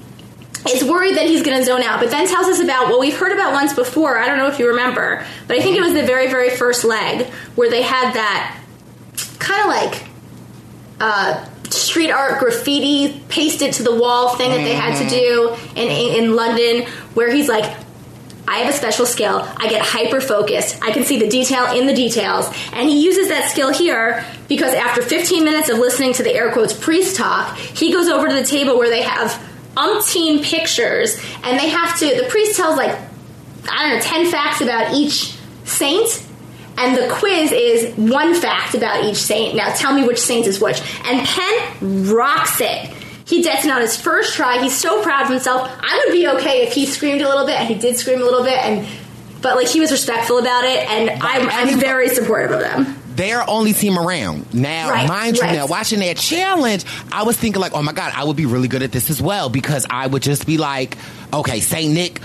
is 0.70 0.84
worried 0.84 1.16
that 1.16 1.26
he's 1.26 1.42
going 1.42 1.58
to 1.58 1.66
zone 1.66 1.82
out, 1.82 2.00
but 2.00 2.12
then 2.12 2.28
tells 2.28 2.46
us 2.46 2.60
about 2.60 2.90
what 2.90 3.00
we've 3.00 3.18
heard 3.18 3.32
about 3.32 3.54
once 3.54 3.74
before. 3.74 4.20
I 4.20 4.28
don't 4.28 4.38
know 4.38 4.48
if 4.48 4.60
you 4.60 4.68
remember, 4.68 5.26
but 5.48 5.58
I 5.58 5.62
think 5.62 5.78
it 5.78 5.82
was 5.82 5.94
the 5.94 6.04
very, 6.04 6.28
very 6.28 6.52
first 6.52 6.84
leg 6.84 7.26
where 7.56 7.72
they 7.72 7.82
had 7.82 8.14
that 8.14 8.62
kind 9.40 9.62
of 9.62 9.68
like 9.68 10.04
uh, 11.00 11.46
street 11.72 12.12
art 12.12 12.40
graffiti 12.40 13.20
pasted 13.30 13.74
to 13.74 13.84
the 13.84 13.96
wall 13.96 14.36
thing 14.36 14.52
that 14.52 14.58
they 14.58 14.76
had 14.76 15.02
to 15.02 15.10
do 15.10 15.56
in, 15.76 15.88
in, 15.88 16.24
in 16.24 16.36
London, 16.36 16.88
where 17.16 17.32
he's 17.32 17.50
like, 17.50 17.76
I 18.50 18.60
have 18.60 18.74
a 18.74 18.76
special 18.76 19.06
skill. 19.06 19.48
I 19.58 19.70
get 19.70 19.86
hyper 19.86 20.20
focused. 20.20 20.82
I 20.82 20.92
can 20.92 21.04
see 21.04 21.20
the 21.20 21.28
detail 21.28 21.66
in 21.78 21.86
the 21.86 21.94
details. 21.94 22.48
And 22.74 22.90
he 22.90 23.04
uses 23.04 23.30
that 23.30 23.52
skill 23.52 23.72
here 23.72 24.26
because 24.48 24.74
after 24.74 25.04
15 25.04 25.44
minutes 25.44 25.70
of 25.70 25.78
listening 25.78 26.14
to 26.14 26.24
the 26.24 26.34
air 26.34 26.52
quotes 26.52 26.74
priest 26.74 27.16
talk, 27.16 27.56
he 27.58 27.94
goes 27.94 28.08
over 28.08 28.28
to 28.28 28.34
the 28.34 28.44
table 28.44 28.80
where 28.80 28.90
they 28.90 29.04
have 29.04 29.40
umpteen 29.78 30.44
pictures 30.44 31.24
and 31.44 31.60
they 31.60 31.70
have 31.70 32.00
to, 32.00 32.06
the 32.08 32.28
priest 32.28 32.58
tells 32.58 32.76
like, 32.76 32.98
I 33.70 33.88
don't 33.88 33.98
know, 33.98 34.02
10 34.02 34.32
facts 34.32 34.62
about 34.62 34.96
each 34.96 35.36
saint. 35.66 36.26
And 36.76 36.98
the 36.98 37.14
quiz 37.14 37.52
is 37.52 37.94
one 37.98 38.34
fact 38.34 38.74
about 38.74 39.04
each 39.04 39.18
saint. 39.18 39.56
Now 39.56 39.74
tell 39.76 39.94
me 39.94 40.08
which 40.08 40.20
saint 40.20 40.48
is 40.48 40.60
which. 40.60 40.82
And 41.06 41.28
Penn 41.28 42.10
rocks 42.12 42.62
it. 42.62 42.90
He 43.30 43.44
gets 43.44 43.64
it 43.64 43.72
on 43.72 43.80
his 43.82 43.96
first 43.96 44.34
try. 44.36 44.60
He's 44.62 44.76
so 44.76 45.02
proud 45.04 45.24
of 45.26 45.30
himself. 45.30 45.70
I 45.80 46.04
would 46.06 46.12
be 46.14 46.28
okay 46.30 46.64
if 46.66 46.74
he 46.74 46.86
screamed 46.88 47.22
a 47.22 47.30
little 47.30 47.46
bit, 47.46 47.56
and 47.60 47.68
he 47.68 47.76
did 47.76 47.96
scream 47.96 48.22
a 48.22 48.26
little 48.26 48.44
bit, 48.44 48.58
and 48.58 48.88
but 49.42 49.56
like 49.56 49.68
he 49.68 49.80
was 49.80 49.92
respectful 49.92 50.40
about 50.40 50.64
it, 50.66 50.90
and 50.90 51.12
I'm, 51.22 51.48
I'm 51.50 51.80
very 51.80 52.10
supportive 52.10 52.52
of 52.52 52.60
them. 52.60 52.96
They're 53.16 53.48
only 53.50 53.74
team 53.74 53.98
around. 54.00 54.54
Now, 54.54 54.90
Right, 54.90 55.08
mind 55.08 55.36
you, 55.38 55.44
right. 55.44 55.54
now 55.54 55.68
watching 55.68 56.00
that 56.00 56.18
challenge, 56.18 56.86
I 57.12 57.24
was 57.24 57.38
thinking 57.38 57.62
like, 57.62 57.74
oh 57.74 57.82
my 57.84 57.92
god, 57.94 58.14
I 58.16 58.24
would 58.24 58.38
be 58.38 58.46
really 58.46 58.68
good 58.70 58.82
at 58.82 58.92
this 58.94 59.10
as 59.10 59.22
well 59.22 59.50
because 59.50 59.86
I 59.90 60.08
would 60.08 60.22
just 60.24 60.48
be 60.48 60.58
like, 60.58 60.98
okay, 61.34 61.60
Saint 61.60 61.94
Nick, 61.94 62.22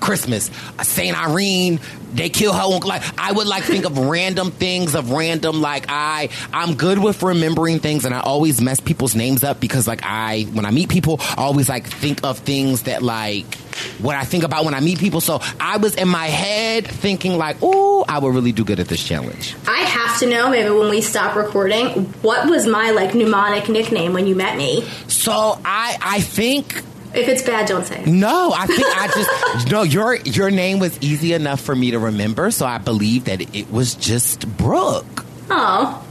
Christmas, 0.00 0.50
Saint 0.82 1.20
Irene, 1.20 1.80
they 2.12 2.28
kill 2.28 2.52
her 2.52 2.62
uncle. 2.62 2.88
Like 2.88 3.02
I 3.18 3.32
would 3.32 3.46
like 3.46 3.64
think 3.64 3.84
of 3.84 3.98
random 4.16 4.50
things 4.50 4.94
of 4.94 5.10
random 5.10 5.60
like 5.60 5.86
I 5.88 6.28
I'm 6.52 6.74
good 6.74 6.98
with 6.98 7.22
remembering 7.22 7.78
things 7.78 8.04
and 8.04 8.14
I 8.14 8.20
always 8.20 8.60
mess 8.60 8.80
people's 8.80 9.14
names 9.14 9.44
up 9.44 9.60
because 9.60 9.86
like 9.86 10.00
I 10.02 10.42
when 10.52 10.64
I 10.64 10.70
meet 10.70 10.88
people 10.88 11.18
I 11.20 11.42
always 11.42 11.68
like 11.68 11.86
think 11.86 12.24
of 12.24 12.38
things 12.38 12.82
that 12.82 13.02
like 13.02 13.54
what 13.98 14.16
I 14.16 14.24
think 14.24 14.44
about 14.44 14.64
when 14.64 14.74
I 14.74 14.80
meet 14.80 14.98
people. 14.98 15.20
So 15.20 15.40
I 15.60 15.76
was 15.76 15.94
in 15.94 16.08
my 16.08 16.26
head 16.26 16.86
thinking 16.86 17.36
like, 17.36 17.58
oh, 17.62 18.04
I 18.08 18.18
would 18.18 18.34
really 18.34 18.52
do 18.52 18.64
good 18.64 18.80
at 18.80 18.88
this 18.88 19.02
challenge. 19.02 19.54
I 19.66 19.80
have 19.80 20.18
to 20.20 20.26
know 20.26 20.48
maybe 20.48 20.70
when 20.70 20.88
we 20.88 21.00
stop 21.00 21.36
recording, 21.36 22.04
what 22.22 22.48
was 22.48 22.66
my 22.66 22.90
like 22.92 23.14
mnemonic 23.14 23.68
nickname 23.68 24.12
when 24.12 24.26
you 24.26 24.34
met 24.34 24.56
me? 24.56 24.88
So 25.08 25.60
I 25.64 25.98
I 26.00 26.20
think 26.20 26.82
If 27.16 27.28
it's 27.28 27.42
bad, 27.42 27.66
don't 27.66 27.84
say 27.86 28.00
it. 28.00 28.06
no, 28.06 28.52
I 28.54 28.66
think 28.66 28.82
I 28.84 29.06
just 29.08 29.70
no. 29.70 29.82
Your 29.82 30.16
your 30.16 30.50
name 30.50 30.78
was 30.78 30.98
easy 31.00 31.32
enough 31.32 31.60
for 31.60 31.74
me 31.74 31.90
to 31.92 31.98
remember, 31.98 32.50
so 32.50 32.66
I 32.66 32.78
believe 32.78 33.24
that 33.24 33.40
it 33.54 33.70
was 33.70 33.94
just 33.94 34.46
Brooke. 34.56 35.24
Oh, 35.50 36.04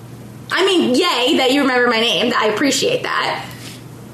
I 0.52 0.66
mean, 0.66 0.92
yay 0.96 1.38
that 1.38 1.52
you 1.52 1.62
remember 1.62 1.88
my 1.90 2.00
name. 2.00 2.34
I 2.36 2.48
appreciate 2.48 3.04
that. 3.04 3.46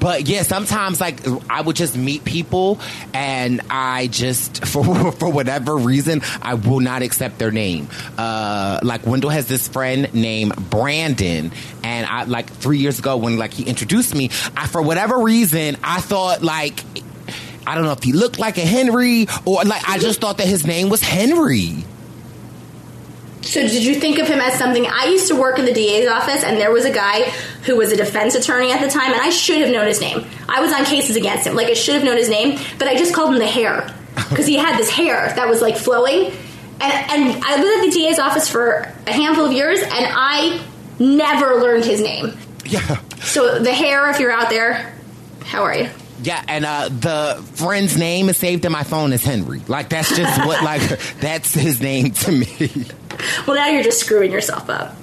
But 0.02 0.26
yeah, 0.26 0.42
sometimes 0.42 1.00
like 1.00 1.20
I 1.48 1.60
would 1.60 1.76
just 1.76 1.96
meet 1.96 2.24
people, 2.24 2.80
and 3.14 3.60
I 3.70 4.08
just 4.08 4.66
for 4.66 5.12
for 5.12 5.30
whatever 5.30 5.76
reason 5.76 6.22
I 6.42 6.54
will 6.54 6.80
not 6.80 7.02
accept 7.02 7.38
their 7.38 7.52
name. 7.52 7.88
Uh, 8.18 8.80
like 8.82 9.06
Wendell 9.06 9.30
has 9.30 9.46
this 9.46 9.68
friend 9.68 10.12
named 10.12 10.56
Brandon, 10.70 11.52
and 11.84 12.06
I 12.06 12.24
like 12.24 12.50
three 12.50 12.78
years 12.78 12.98
ago 12.98 13.16
when 13.16 13.38
like 13.38 13.52
he 13.52 13.62
introduced 13.62 14.12
me, 14.12 14.30
I 14.56 14.66
for 14.66 14.82
whatever 14.82 15.18
reason 15.20 15.76
I 15.84 16.00
thought 16.00 16.42
like. 16.42 16.82
I 17.64 17.76
don't 17.76 17.84
know 17.84 17.92
if 17.92 18.02
he 18.02 18.12
looked 18.12 18.40
like 18.40 18.58
a 18.58 18.62
Henry 18.62 19.28
or 19.44 19.62
like 19.62 19.88
I 19.88 19.98
just 19.98 20.20
thought 20.20 20.38
that 20.38 20.48
his 20.48 20.66
name 20.66 20.88
was 20.88 21.00
Henry. 21.00 21.84
So 23.42 23.60
did 23.60 23.84
you 23.84 23.96
think 23.96 24.18
of 24.18 24.28
him 24.28 24.40
as 24.40 24.54
something? 24.58 24.86
I 24.86 25.06
used 25.06 25.28
to 25.28 25.34
work 25.34 25.58
in 25.58 25.64
the 25.64 25.72
DA's 25.72 26.08
office, 26.08 26.44
and 26.44 26.56
there 26.58 26.70
was 26.70 26.84
a 26.84 26.92
guy 26.92 27.22
who 27.64 27.76
was 27.76 27.92
a 27.92 27.96
defense 27.96 28.34
attorney 28.34 28.72
at 28.72 28.80
the 28.80 28.88
time, 28.88 29.12
and 29.12 29.20
I 29.20 29.30
should 29.30 29.60
have 29.60 29.70
known 29.70 29.86
his 29.86 30.00
name. 30.00 30.24
I 30.48 30.60
was 30.60 30.72
on 30.72 30.84
cases 30.84 31.16
against 31.16 31.46
him, 31.46 31.54
like 31.54 31.68
I 31.68 31.74
should 31.74 31.94
have 31.94 32.04
known 32.04 32.16
his 32.16 32.28
name, 32.28 32.58
but 32.78 32.88
I 32.88 32.96
just 32.96 33.14
called 33.14 33.32
him 33.32 33.38
the 33.38 33.46
hair 33.46 33.94
because 34.14 34.46
he 34.46 34.56
had 34.56 34.78
this 34.78 34.90
hair 34.90 35.32
that 35.34 35.48
was 35.48 35.60
like 35.60 35.76
flowing. 35.76 36.32
And 36.80 36.92
and 36.92 37.44
I 37.44 37.56
was 37.56 37.78
at 37.78 37.84
the 37.84 37.90
DA's 37.90 38.18
office 38.18 38.48
for 38.48 38.92
a 39.06 39.12
handful 39.12 39.46
of 39.46 39.52
years, 39.52 39.80
and 39.80 39.90
I 39.92 40.62
never 40.98 41.56
learned 41.56 41.84
his 41.84 42.00
name. 42.00 42.36
Yeah. 42.64 43.00
So 43.20 43.58
the 43.58 43.72
hair, 43.72 44.08
if 44.10 44.20
you're 44.20 44.32
out 44.32 44.50
there, 44.50 44.94
how 45.44 45.62
are 45.62 45.74
you? 45.74 45.90
Yeah, 46.22 46.42
and 46.46 46.64
uh, 46.64 46.88
the 46.88 47.44
friend's 47.54 47.96
name 47.96 48.28
is 48.28 48.36
saved 48.36 48.64
in 48.64 48.70
my 48.70 48.84
phone 48.84 49.12
as 49.12 49.24
Henry. 49.24 49.60
Like 49.66 49.88
that's 49.88 50.16
just 50.16 50.46
what 50.46 50.62
like 50.62 50.82
that's 51.20 51.52
his 51.52 51.80
name 51.80 52.12
to 52.12 52.32
me. 52.32 52.86
Well, 53.46 53.56
now 53.56 53.66
you're 53.68 53.82
just 53.82 54.00
screwing 54.00 54.30
yourself 54.32 54.68
up. 54.70 54.94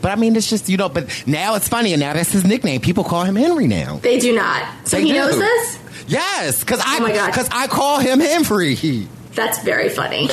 But 0.00 0.12
I 0.12 0.16
mean, 0.16 0.36
it's 0.36 0.48
just 0.48 0.68
you 0.68 0.76
know. 0.76 0.88
But 0.88 1.24
now 1.26 1.54
it's 1.56 1.68
funny, 1.68 1.92
and 1.92 2.00
now 2.00 2.12
that's 2.12 2.30
his 2.30 2.44
nickname. 2.44 2.80
People 2.80 3.04
call 3.04 3.24
him 3.24 3.34
Henry 3.36 3.66
now. 3.66 3.96
They 3.98 4.18
do 4.18 4.34
not. 4.34 4.64
So 4.86 4.96
They 4.96 5.02
he 5.04 5.08
do. 5.12 5.14
knows 5.18 5.36
this? 5.38 5.78
Yes, 6.06 6.60
because 6.60 6.80
I 6.84 6.98
Oh 7.00 7.26
because 7.26 7.48
I 7.50 7.66
call 7.66 7.98
him 7.98 8.20
Henry. 8.20 9.08
That's 9.34 9.58
very 9.62 9.88
funny. 9.88 10.28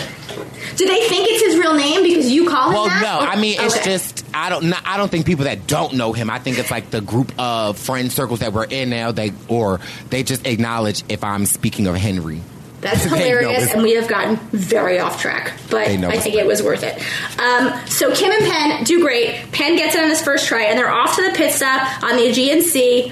Do 0.76 0.86
they 0.86 1.08
think 1.08 1.28
it's 1.30 1.44
his 1.44 1.56
real 1.58 1.76
name 1.76 2.04
because 2.04 2.30
you 2.32 2.50
call 2.50 2.68
him 2.70 2.74
Well, 2.74 2.86
that? 2.88 3.02
no, 3.02 3.20
I 3.26 3.40
mean 3.40 3.56
it's 3.60 3.76
Okay. 3.76 3.84
just 3.86 4.26
I 4.34 4.50
don't 4.50 4.66
not, 4.70 4.82
I 4.86 4.98
don't 4.98 5.10
think 5.10 5.26
people 5.26 5.46
that 5.46 5.68
don't 5.68 5.94
know 5.94 6.12
him. 6.14 6.30
I 6.30 6.40
think 6.40 6.58
it's 6.60 6.72
like 6.72 6.90
the 6.92 7.02
group 7.02 7.32
of 7.40 7.78
friend 7.78 8.12
circles 8.12 8.40
that 8.40 8.52
we're 8.54 8.66
in 8.66 8.90
now. 8.90 9.12
They 9.12 9.32
or 9.48 9.80
they 10.10 10.24
just 10.24 10.46
acknowledge 10.46 11.04
if 11.10 11.24
I'm 11.24 11.46
speaking 11.46 11.88
of 11.88 11.96
Henry. 11.96 12.42
That's 12.86 13.04
hilarious, 13.04 13.74
and 13.74 13.82
we 13.82 13.96
have 13.96 14.08
gotten 14.08 14.36
very 14.52 15.00
off 15.00 15.20
track, 15.20 15.54
but 15.72 15.88
I 15.88 16.20
think 16.20 16.36
it 16.36 16.46
was 16.46 16.62
worth 16.62 16.84
it. 16.84 17.02
Um, 17.40 17.88
so 17.88 18.14
Kim 18.14 18.32
and 18.32 18.46
Penn 18.46 18.84
do 18.84 19.02
great. 19.02 19.52
Penn 19.52 19.76
gets 19.76 19.96
it 19.96 20.04
on 20.04 20.10
his 20.10 20.22
first 20.22 20.48
try, 20.48 20.66
and 20.66 20.78
they're 20.78 20.92
off 20.92 21.16
to 21.16 21.24
the 21.24 21.36
pit 21.36 21.52
stop 21.52 22.04
on 22.04 22.16
the 22.16 22.30
Aegean 22.30 22.62
Sea. 22.62 23.12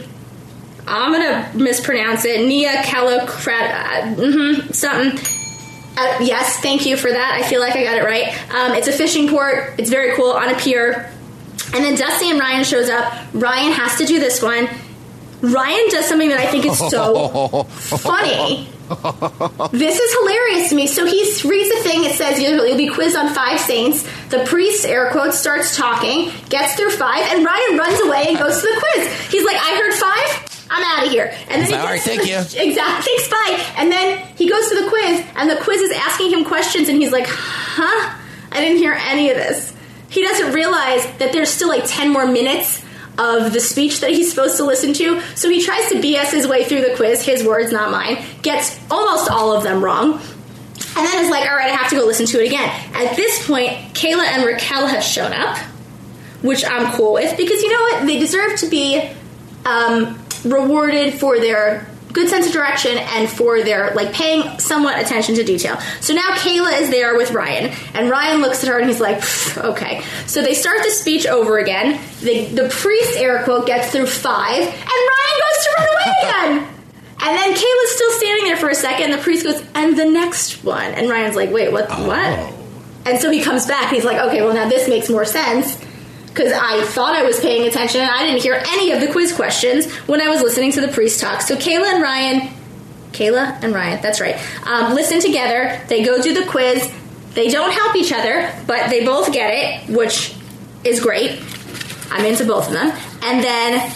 I'm 0.86 1.12
gonna 1.12 1.52
mispronounce 1.56 2.24
it. 2.24 2.46
Nia 2.48 2.84
Calocrat, 2.84 4.16
mm-hmm, 4.16 4.72
something. 4.72 5.20
Uh, 5.98 6.18
yes, 6.22 6.60
thank 6.60 6.86
you 6.86 6.96
for 6.96 7.12
that. 7.12 7.34
I 7.34 7.48
feel 7.48 7.60
like 7.60 7.76
I 7.76 7.84
got 7.84 7.98
it 7.98 8.04
right. 8.04 8.28
Um, 8.52 8.74
it's 8.74 8.88
a 8.88 8.92
fishing 8.92 9.28
port. 9.28 9.74
It's 9.80 9.90
very 9.90 10.16
cool 10.16 10.32
on 10.32 10.50
a 10.50 10.56
pier. 10.56 11.12
And 11.74 11.84
then 11.84 11.96
Dusty 11.96 12.30
and 12.30 12.40
Ryan 12.40 12.64
shows 12.64 12.90
up. 12.90 13.12
Ryan 13.34 13.72
has 13.72 13.98
to 13.98 14.06
do 14.06 14.20
this 14.20 14.42
one. 14.42 14.70
Ryan 15.44 15.90
does 15.90 16.06
something 16.08 16.30
that 16.30 16.40
I 16.40 16.48
think 16.48 16.66
is 16.66 16.78
so 16.80 17.64
funny. 17.68 18.70
This 19.72 20.00
is 20.00 20.14
hilarious 20.20 20.70
to 20.70 20.76
me. 20.76 20.88
So 20.88 21.06
he 21.06 21.20
reads 21.48 21.70
the 21.70 21.82
thing. 21.84 22.06
It 22.06 22.16
says 22.16 22.40
you'll, 22.40 22.66
you'll 22.66 22.78
be 22.78 22.88
quizzed 22.90 23.16
on 23.18 23.34
five 23.34 23.60
saints. 23.60 24.04
The 24.30 24.44
priest, 24.46 24.86
air 24.86 25.12
quotes, 25.12 25.38
starts 25.38 25.76
talking, 25.76 26.32
gets 26.50 26.76
through 26.76 26.92
five, 26.92 27.24
and 27.32 27.46
Ryan 27.46 27.78
runs 27.78 28.00
away 28.02 28.26
and 28.30 28.38
goes 28.38 28.56
to 28.62 28.68
the 28.68 28.80
quiz. 28.80 29.30
He's 29.32 29.44
like, 29.46 29.58
"I 29.58 29.76
heard 29.76 29.94
five. 29.94 30.68
I'm 30.72 30.84
out 30.98 31.06
of 31.08 31.12
here." 31.12 31.34
And 31.50 31.62
then 31.62 31.70
he 31.70 31.76
"All 31.76 31.86
right, 31.86 32.02
thank 32.02 32.22
the- 32.24 32.32
Exactly. 32.64 33.04
Thanks, 33.06 33.28
bye. 33.30 33.74
And 33.78 33.92
then 33.92 34.26
he 34.38 34.50
goes 34.50 34.70
to 34.70 34.82
the 34.82 34.88
quiz, 34.88 35.26
and 35.36 35.50
the 35.50 35.58
quiz 35.58 35.82
is 35.82 35.92
asking 35.92 36.32
him 36.32 36.46
questions, 36.46 36.88
and 36.90 37.02
he's 37.02 37.12
like, 37.12 37.26
"Huh? 37.28 38.18
I 38.52 38.62
didn't 38.62 38.78
hear 38.78 38.94
any 38.94 39.30
of 39.30 39.36
this." 39.38 39.74
He 40.10 40.22
doesn't 40.22 40.54
realize 40.54 41.06
that 41.18 41.32
there's 41.34 41.50
still 41.50 41.68
like 41.70 41.84
ten 41.86 42.12
more 42.14 42.28
minutes 42.28 42.82
of 43.18 43.54
the 43.54 43.60
speech 43.60 44.02
that 44.02 44.12
he's 44.12 44.30
supposed 44.30 44.58
to 44.58 44.66
listen 44.66 44.94
to. 44.94 45.22
So 45.36 45.50
he 45.50 45.64
tries 45.64 45.90
to 45.90 45.96
BS 45.96 46.32
his 46.32 46.48
way 46.48 46.64
through 46.64 46.82
the 46.82 46.96
quiz, 46.96 47.24
his 47.24 47.44
words, 47.44 47.72
not 47.72 47.92
mine, 47.92 48.24
gets 48.42 48.80
almost 48.90 49.30
all 49.30 49.56
of 49.56 49.64
them 49.64 49.84
wrong. 49.84 50.20
And 50.96 51.08
then 51.08 51.24
is 51.24 51.30
like, 51.30 51.50
all 51.50 51.56
right, 51.56 51.70
I 51.70 51.76
have 51.76 51.90
to 51.90 51.96
go 51.96 52.06
listen 52.06 52.26
to 52.28 52.44
it 52.44 52.48
again. 52.48 52.70
At 52.94 53.16
this 53.16 53.48
point, 53.48 53.70
Kayla 53.94 54.26
and 54.26 54.46
Raquel 54.46 54.88
have 54.88 55.04
shown 55.04 55.34
up, 55.34 55.58
which 56.42 56.64
I'm 56.66 56.94
cool 56.94 57.14
with 57.14 57.36
because 57.38 57.62
you 57.62 57.72
know 57.72 57.82
what? 57.82 58.06
They 58.08 58.20
deserve 58.20 58.60
to 58.60 58.68
be 58.68 59.10
um, 59.66 60.20
rewarded 60.44 61.16
for 61.16 61.40
their 61.40 61.88
good 62.14 62.30
sense 62.30 62.46
of 62.46 62.54
direction 62.54 62.98
and 62.98 63.28
for 63.28 63.62
their 63.64 63.94
like 63.96 64.14
paying 64.14 64.60
somewhat 64.60 65.00
attention 65.00 65.36
to 65.36 65.44
detail. 65.44 65.80
So 66.00 66.14
now 66.14 66.30
Kayla 66.36 66.80
is 66.82 66.90
there 66.90 67.18
with 67.18 67.32
Ryan, 67.32 67.76
and 67.94 68.10
Ryan 68.10 68.42
looks 68.42 68.64
at 68.64 68.70
her 68.70 68.80
and 68.80 68.88
he's 68.88 69.02
like, 69.02 69.18
okay. 69.58 70.04
So 70.28 70.42
they 70.42 70.54
start 70.54 70.84
the 70.84 70.92
speech 70.92 71.26
over 71.26 71.58
again. 71.58 72.00
The, 72.22 72.46
the 72.46 72.70
priest 72.70 73.18
air 73.18 73.44
quote 73.44 73.66
gets 73.66 73.92
through 73.92 74.08
five, 74.08 74.62
and 74.62 74.70
Ryan 74.70 75.40
goes 75.40 75.64
to 75.64 75.70
run 75.78 75.88
away 75.90 76.14
again. 76.22 76.70
And 77.26 77.38
then 77.38 77.54
Kayla's 77.54 77.92
still 77.96 78.12
standing 78.12 78.46
there 78.48 78.58
for 78.58 78.68
a 78.68 78.76
second. 78.76 79.12
And 79.12 79.14
the 79.14 79.24
priest 79.24 79.46
goes, 79.46 79.66
and 79.76 79.98
the 79.98 80.04
next 80.04 80.62
one. 80.66 80.92
And 80.92 81.10
Ryan's 81.10 81.38
like, 81.38 81.52
wait, 81.52 81.72
what? 81.72 81.88
What? 81.90 82.10
Oh. 82.10 82.60
And 83.06 83.22
so 83.22 83.32
he 83.32 83.42
comes 83.42 83.66
back. 83.66 83.84
And 83.84 83.96
he's 83.96 84.04
like, 84.04 84.18
okay, 84.18 84.42
well 84.42 84.54
now 84.54 84.68
this 84.68 84.90
makes 84.90 85.10
more 85.10 85.24
sense 85.24 85.82
because 86.34 86.52
I 86.52 86.84
thought 86.86 87.14
I 87.14 87.24
was 87.24 87.40
paying 87.40 87.68
attention 87.68 88.02
and 88.02 88.10
I 88.10 88.26
didn't 88.26 88.42
hear 88.42 88.62
any 88.68 88.92
of 88.92 89.00
the 89.00 89.12
quiz 89.12 89.32
questions 89.34 89.92
when 90.08 90.20
I 90.20 90.30
was 90.30 90.42
listening 90.42 90.72
to 90.72 90.82
the 90.82 90.88
priest 90.88 91.22
talk. 91.22 91.42
So 91.42 91.56
Kayla 91.56 91.94
and 91.94 92.02
Ryan, 92.02 92.54
Kayla 93.12 93.62
and 93.64 93.74
Ryan, 93.74 94.02
that's 94.02 94.20
right, 94.20 94.36
um, 94.66 94.96
listen 94.96 95.20
together. 95.20 95.80
They 95.88 96.04
go 96.04 96.22
do 96.22 96.34
the 96.34 96.50
quiz. 96.50 96.92
They 97.36 97.50
don't 97.50 97.72
help 97.72 97.96
each 97.96 98.12
other, 98.12 98.52
but 98.66 98.90
they 98.90 99.06
both 99.06 99.32
get 99.32 99.54
it, 99.54 99.96
which 99.96 100.36
is 100.84 101.00
great. 101.00 101.40
I'm 102.10 102.26
into 102.26 102.46
both 102.46 102.68
of 102.68 102.74
them. 102.74 102.92
And 103.24 103.44
then 103.44 103.92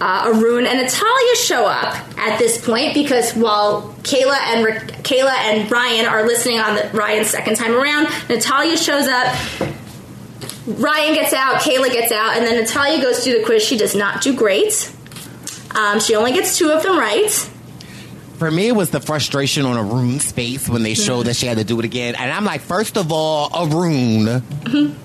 uh, 0.00 0.32
Arun 0.34 0.66
and 0.66 0.80
Natalia 0.80 1.36
show 1.36 1.66
up 1.66 1.94
at 2.18 2.38
this 2.38 2.64
point 2.64 2.94
because 2.94 3.32
while 3.32 3.94
Kayla 4.02 4.36
and 4.36 4.66
Kayla 5.04 5.32
and 5.32 5.70
Ryan 5.70 6.06
are 6.06 6.26
listening 6.26 6.60
on 6.60 6.76
the 6.76 6.90
Ryan's 6.94 7.28
second 7.28 7.56
time 7.56 7.74
around, 7.74 8.08
Natalia 8.28 8.76
shows 8.76 9.06
up. 9.06 9.36
Ryan 10.66 11.14
gets 11.14 11.32
out, 11.32 11.56
Kayla 11.56 11.92
gets 11.92 12.12
out, 12.12 12.36
and 12.36 12.46
then 12.46 12.60
Natalia 12.60 13.02
goes 13.02 13.24
through 13.24 13.38
the 13.38 13.44
quiz. 13.44 13.64
She 13.64 13.76
does 13.76 13.94
not 13.94 14.22
do 14.22 14.34
great. 14.34 14.92
Um, 15.74 15.98
she 16.00 16.14
only 16.14 16.32
gets 16.32 16.56
two 16.56 16.70
of 16.70 16.82
them 16.82 16.98
right. 16.98 17.30
For 18.38 18.50
me, 18.50 18.68
it 18.68 18.72
was 18.72 18.90
the 18.90 19.00
frustration 19.00 19.64
on 19.66 19.76
a 19.76 19.88
Arun's 19.88 20.30
face 20.32 20.68
when 20.68 20.82
they 20.82 20.94
showed 20.94 21.26
that 21.26 21.36
she 21.36 21.46
had 21.46 21.58
to 21.58 21.64
do 21.64 21.78
it 21.78 21.84
again. 21.84 22.14
And 22.16 22.30
I'm 22.30 22.44
like, 22.44 22.60
first 22.60 22.96
of 22.96 23.12
all, 23.12 23.50
Arun, 23.54 24.42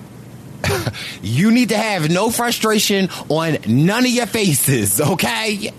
you 1.21 1.51
need 1.51 1.69
to 1.69 1.77
have 1.77 2.09
no 2.09 2.29
frustration 2.29 3.09
on 3.29 3.57
none 3.67 4.05
of 4.05 4.11
your 4.11 4.25
faces, 4.25 4.99
okay? 4.99 5.71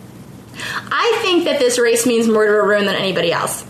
I 0.60 1.18
think 1.22 1.44
that 1.44 1.58
this 1.58 1.78
race 1.78 2.06
means 2.06 2.28
more 2.28 2.46
to 2.46 2.52
a 2.52 2.62
Arun 2.64 2.86
than 2.86 2.94
anybody 2.94 3.32
else. 3.32 3.64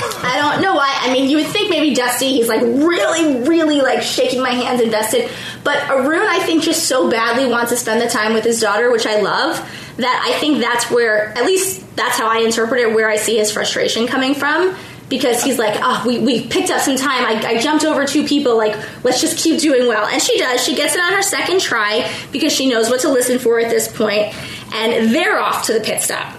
I 0.00 0.36
don't 0.38 0.62
know 0.62 0.74
why. 0.74 0.96
I 1.00 1.12
mean, 1.12 1.28
you 1.30 1.38
would 1.38 1.46
think 1.46 1.70
maybe 1.70 1.94
Dusty, 1.94 2.28
he's 2.28 2.48
like 2.48 2.62
really, 2.62 3.46
really 3.48 3.80
like 3.80 4.02
shaking 4.02 4.42
my 4.42 4.50
hands 4.50 4.80
invested. 4.80 5.30
But 5.64 5.88
Arun, 5.90 6.26
I 6.26 6.40
think, 6.40 6.62
just 6.62 6.86
so 6.86 7.10
badly 7.10 7.48
wants 7.48 7.70
to 7.70 7.76
spend 7.76 8.00
the 8.00 8.08
time 8.08 8.34
with 8.34 8.44
his 8.44 8.60
daughter, 8.60 8.90
which 8.90 9.06
I 9.06 9.20
love, 9.20 9.56
that 9.96 10.24
I 10.26 10.38
think 10.38 10.60
that's 10.60 10.90
where, 10.90 11.28
at 11.36 11.44
least 11.44 11.96
that's 11.96 12.16
how 12.18 12.28
I 12.28 12.38
interpret 12.38 12.80
it, 12.80 12.94
where 12.94 13.08
I 13.08 13.16
see 13.16 13.38
his 13.38 13.50
frustration 13.50 14.06
coming 14.06 14.34
from. 14.34 14.76
Because 15.08 15.42
he's 15.42 15.58
like, 15.58 15.80
oh, 15.82 16.04
we, 16.06 16.18
we 16.18 16.46
picked 16.46 16.70
up 16.70 16.82
some 16.82 16.96
time. 16.96 17.24
I, 17.24 17.54
I 17.54 17.58
jumped 17.58 17.86
over 17.86 18.04
two 18.04 18.26
people. 18.26 18.58
Like, 18.58 18.76
let's 19.04 19.22
just 19.22 19.38
keep 19.38 19.58
doing 19.58 19.88
well. 19.88 20.06
And 20.06 20.20
she 20.20 20.36
does. 20.36 20.62
She 20.62 20.76
gets 20.76 20.94
it 20.94 21.00
on 21.00 21.14
her 21.14 21.22
second 21.22 21.62
try 21.62 22.14
because 22.30 22.52
she 22.52 22.68
knows 22.68 22.90
what 22.90 23.00
to 23.00 23.08
listen 23.08 23.38
for 23.38 23.58
at 23.58 23.70
this 23.70 23.90
point. 23.90 24.34
And 24.74 25.14
they're 25.14 25.38
off 25.40 25.64
to 25.64 25.72
the 25.72 25.80
pit 25.80 26.02
stop. 26.02 26.37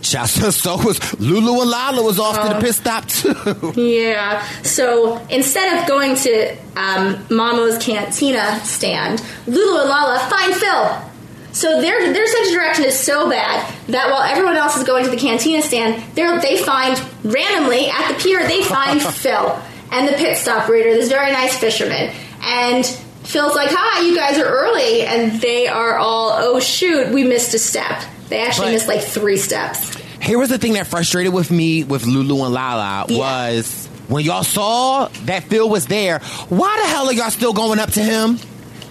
Just 0.00 0.52
so 0.62 0.76
was 0.76 1.20
Lulu 1.20 1.60
and 1.62 1.70
Lala 1.70 2.02
was 2.02 2.18
off 2.18 2.40
to 2.40 2.54
the 2.54 2.60
pit 2.60 2.74
stop 2.74 3.06
too. 3.06 3.72
Yeah. 3.88 4.44
So 4.62 5.16
instead 5.30 5.78
of 5.78 5.88
going 5.88 6.16
to 6.16 6.56
um, 6.76 7.24
Mamo's 7.30 7.78
Cantina 7.78 8.60
stand, 8.64 9.22
Lulu 9.46 9.80
and 9.80 9.88
Lala 9.88 10.18
find 10.28 10.54
Phil. 10.54 11.10
So 11.52 11.80
their 11.80 12.12
their 12.12 12.26
sense 12.26 12.48
of 12.48 12.54
direction 12.54 12.84
is 12.84 12.98
so 12.98 13.28
bad 13.28 13.74
that 13.88 14.10
while 14.10 14.22
everyone 14.22 14.56
else 14.56 14.76
is 14.76 14.84
going 14.84 15.04
to 15.04 15.10
the 15.10 15.16
Cantina 15.16 15.62
stand, 15.62 16.02
they 16.14 16.38
they 16.38 16.62
find 16.62 17.00
randomly 17.24 17.88
at 17.88 18.08
the 18.08 18.22
pier 18.22 18.46
they 18.46 18.62
find 18.62 19.00
Phil 19.22 19.58
and 19.90 20.06
the 20.06 20.12
pit 20.12 20.36
stop 20.36 20.68
reader, 20.68 20.94
this 20.94 21.08
very 21.08 21.32
nice 21.32 21.56
fisherman, 21.58 22.14
and. 22.42 22.84
Phil's 23.24 23.54
like, 23.54 23.68
"Hi, 23.70 24.06
you 24.06 24.16
guys 24.16 24.38
are 24.38 24.46
early," 24.46 25.02
and 25.02 25.38
they 25.42 25.68
are 25.68 25.98
all, 25.98 26.30
"Oh 26.32 26.60
shoot, 26.60 27.12
we 27.12 27.24
missed 27.24 27.52
a 27.52 27.58
step." 27.58 28.02
They 28.28 28.40
actually 28.40 28.66
But- 28.66 28.72
missed 28.72 28.88
like 28.88 29.02
three 29.02 29.36
steps. 29.36 29.92
Here 30.20 30.38
was 30.38 30.48
the 30.50 30.58
thing 30.58 30.72
that 30.74 30.86
frustrated 30.86 31.32
with 31.32 31.50
me 31.50 31.84
with 31.84 32.04
Lulu 32.04 32.44
and 32.44 32.52
Lala 32.52 33.06
was 33.08 33.88
when 34.08 34.24
y'all 34.24 34.42
saw 34.42 35.08
that 35.26 35.44
Phil 35.44 35.68
was 35.68 35.86
there. 35.86 36.18
Why 36.48 36.76
the 36.82 36.88
hell 36.88 37.06
are 37.08 37.12
y'all 37.12 37.30
still 37.30 37.52
going 37.52 37.78
up 37.78 37.92
to 37.92 38.02
him? 38.02 38.38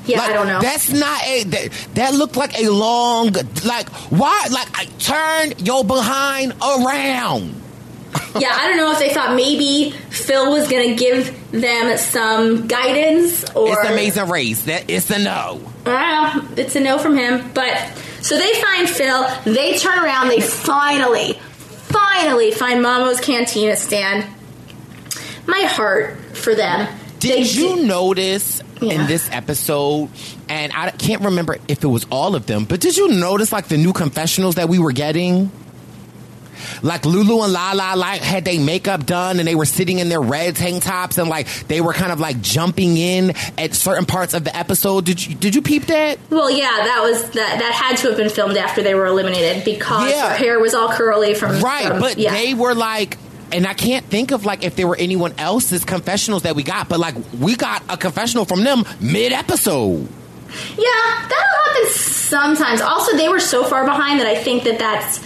Yeah, 0.05 0.21
I 0.21 0.31
don't 0.31 0.47
know. 0.47 0.61
That's 0.61 0.89
not 0.89 1.21
a 1.25 1.43
that, 1.43 1.87
that 1.95 2.13
looked 2.13 2.37
like 2.37 2.57
a 2.57 2.69
long 2.69 3.33
like 3.65 3.89
why 4.09 4.47
like 4.51 4.67
I 4.73 4.85
turn 4.99 5.53
your 5.65 5.83
behind 5.83 6.53
around. 6.61 7.61
yeah, 8.39 8.55
I 8.57 8.69
don't 8.69 8.77
know 8.77 8.91
if 8.93 8.99
they 8.99 9.09
thought 9.13 9.35
maybe 9.35 9.91
Phil 10.09 10.49
was 10.49 10.69
going 10.69 10.89
to 10.89 10.95
give 10.95 11.51
them 11.51 11.97
some 11.97 12.67
guidance 12.67 13.43
or. 13.53 13.67
It's 13.69 13.89
amazing 13.89 14.29
race. 14.29 14.63
That 14.63 14.85
it's 14.89 15.09
a 15.09 15.19
no. 15.19 15.61
I 15.85 16.33
don't 16.33 16.55
know. 16.55 16.61
It's 16.63 16.75
a 16.77 16.79
no 16.79 16.97
from 16.99 17.17
him. 17.17 17.51
But 17.53 17.91
so 18.21 18.37
they 18.37 18.53
find 18.61 18.89
Phil. 18.89 19.27
They 19.45 19.77
turn 19.77 19.99
around. 19.99 20.29
They 20.29 20.41
finally, 20.41 21.33
finally 21.33 22.51
find 22.51 22.81
Mamo's 22.81 23.19
Cantina 23.19 23.75
stand. 23.75 24.25
My 25.47 25.61
heart 25.61 26.17
for 26.35 26.53
them. 26.55 26.87
Did 27.19 27.53
you 27.53 27.83
notice 27.85 28.61
Yeah. 28.79 28.93
in 28.93 29.07
this 29.07 29.27
episode, 29.31 30.09
and 30.49 30.71
I 30.75 30.91
can't 30.91 31.23
remember 31.23 31.57
if 31.67 31.83
it 31.83 31.87
was 31.87 32.05
all 32.11 32.35
of 32.35 32.45
them, 32.45 32.65
but 32.65 32.79
did 32.79 32.95
you 32.95 33.07
notice 33.07 33.51
like 33.51 33.67
the 33.69 33.77
new 33.77 33.91
confessionals 33.93 34.55
that 34.55 34.69
we 34.69 34.77
were 34.77 34.91
getting? 34.91 35.49
Like 36.81 37.05
Lulu 37.05 37.43
and 37.43 37.53
Lala 37.53 37.95
like 37.95 38.21
had 38.21 38.45
they 38.45 38.57
makeup 38.57 39.05
done 39.05 39.39
and 39.39 39.47
they 39.47 39.55
were 39.55 39.65
sitting 39.65 39.99
in 39.99 40.09
their 40.09 40.21
red 40.21 40.55
tank 40.55 40.83
tops 40.83 41.17
and 41.17 41.29
like 41.29 41.47
they 41.67 41.81
were 41.81 41.93
kind 41.93 42.11
of 42.11 42.19
like 42.19 42.41
jumping 42.41 42.97
in 42.97 43.33
at 43.57 43.73
certain 43.73 44.05
parts 44.05 44.33
of 44.33 44.43
the 44.43 44.55
episode. 44.55 45.05
Did 45.05 45.25
you 45.25 45.35
did 45.35 45.55
you 45.55 45.61
peep 45.61 45.85
that? 45.87 46.19
Well, 46.29 46.49
yeah, 46.51 46.65
that 46.65 47.01
was 47.03 47.23
that. 47.31 47.59
That 47.59 47.71
had 47.73 47.97
to 47.97 48.07
have 48.09 48.17
been 48.17 48.29
filmed 48.29 48.57
after 48.57 48.81
they 48.83 48.95
were 48.95 49.05
eliminated 49.07 49.63
because 49.65 50.09
Yeah. 50.11 50.29
her 50.29 50.35
hair 50.37 50.59
was 50.59 50.73
all 50.73 50.89
curly 50.89 51.33
from 51.33 51.59
Right, 51.61 51.87
from- 51.87 51.99
but 51.99 52.17
yeah. 52.17 52.33
they 52.33 52.53
were 52.53 52.73
like 52.75 53.17
and 53.51 53.65
I 53.65 53.73
can't 53.73 54.05
think 54.05 54.31
of 54.31 54.43
like 54.45 54.63
if 54.65 54.75
there 54.75 54.87
were 54.87 54.97
anyone 54.97 55.33
else's 55.37 55.85
confessionals 55.85 56.43
that 56.43 56.55
we 56.55 56.63
got, 56.63 56.89
but 56.89 56.99
like 56.99 57.15
we 57.39 57.55
got 57.55 57.81
a 57.87 57.95
confessional 57.95 58.43
from 58.45 58.63
them 58.63 58.83
mid 58.99 59.31
episode. 59.31 60.07
Yeah, 60.77 61.27
that'll 61.29 61.73
happen 61.73 61.89
sometimes. 61.91 62.81
Also, 62.81 63.15
they 63.17 63.29
were 63.29 63.39
so 63.39 63.63
far 63.63 63.85
behind 63.85 64.19
that 64.19 64.27
I 64.27 64.35
think 64.35 64.63
that 64.63 64.79
that's 64.79 65.19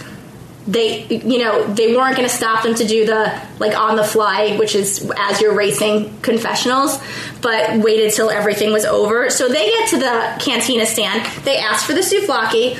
they 0.66 1.06
you 1.06 1.38
know 1.38 1.64
they 1.74 1.96
weren't 1.96 2.16
going 2.16 2.28
to 2.28 2.34
stop 2.34 2.62
them 2.62 2.74
to 2.74 2.86
do 2.86 3.04
the 3.04 3.40
like 3.58 3.76
on 3.76 3.96
the 3.96 4.04
fly 4.04 4.56
which 4.56 4.74
is 4.74 5.10
as 5.18 5.40
you're 5.40 5.54
racing 5.54 6.16
confessionals 6.20 6.98
but 7.40 7.78
waited 7.78 8.12
till 8.12 8.30
everything 8.30 8.72
was 8.72 8.84
over. 8.84 9.28
So 9.30 9.48
they 9.48 9.66
get 9.66 9.88
to 9.90 9.98
the 9.98 10.36
cantina 10.40 10.86
stand 10.86 11.26
they 11.44 11.58
ask 11.58 11.84
for 11.84 11.94
the 11.94 12.00
souvlaki 12.00 12.78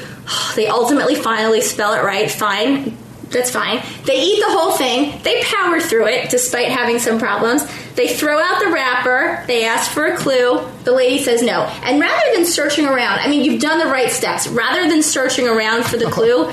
they 0.54 0.68
ultimately 0.68 1.16
finally 1.16 1.60
spell 1.60 1.94
it 1.94 2.04
right 2.04 2.30
fine 2.30 2.96
that's 3.30 3.50
fine. 3.50 3.82
They 4.04 4.22
eat 4.22 4.44
the 4.46 4.52
whole 4.52 4.72
thing 4.72 5.20
they 5.22 5.42
power 5.42 5.80
through 5.80 6.06
it 6.08 6.30
despite 6.30 6.68
having 6.68 6.98
some 6.98 7.18
problems. 7.18 7.66
They 7.94 8.14
throw 8.14 8.38
out 8.38 8.62
the 8.62 8.70
wrapper 8.70 9.44
they 9.48 9.64
ask 9.64 9.90
for 9.90 10.06
a 10.06 10.16
clue 10.16 10.60
the 10.84 10.92
lady 10.92 11.20
says 11.20 11.42
no. 11.42 11.62
And 11.82 12.00
rather 12.00 12.36
than 12.36 12.44
searching 12.44 12.86
around 12.86 13.18
i 13.18 13.28
mean 13.28 13.44
you've 13.44 13.60
done 13.60 13.80
the 13.80 13.86
right 13.86 14.10
steps. 14.10 14.46
Rather 14.46 14.88
than 14.88 15.02
searching 15.02 15.48
around 15.48 15.84
for 15.84 15.96
the 15.96 16.08
clue 16.08 16.52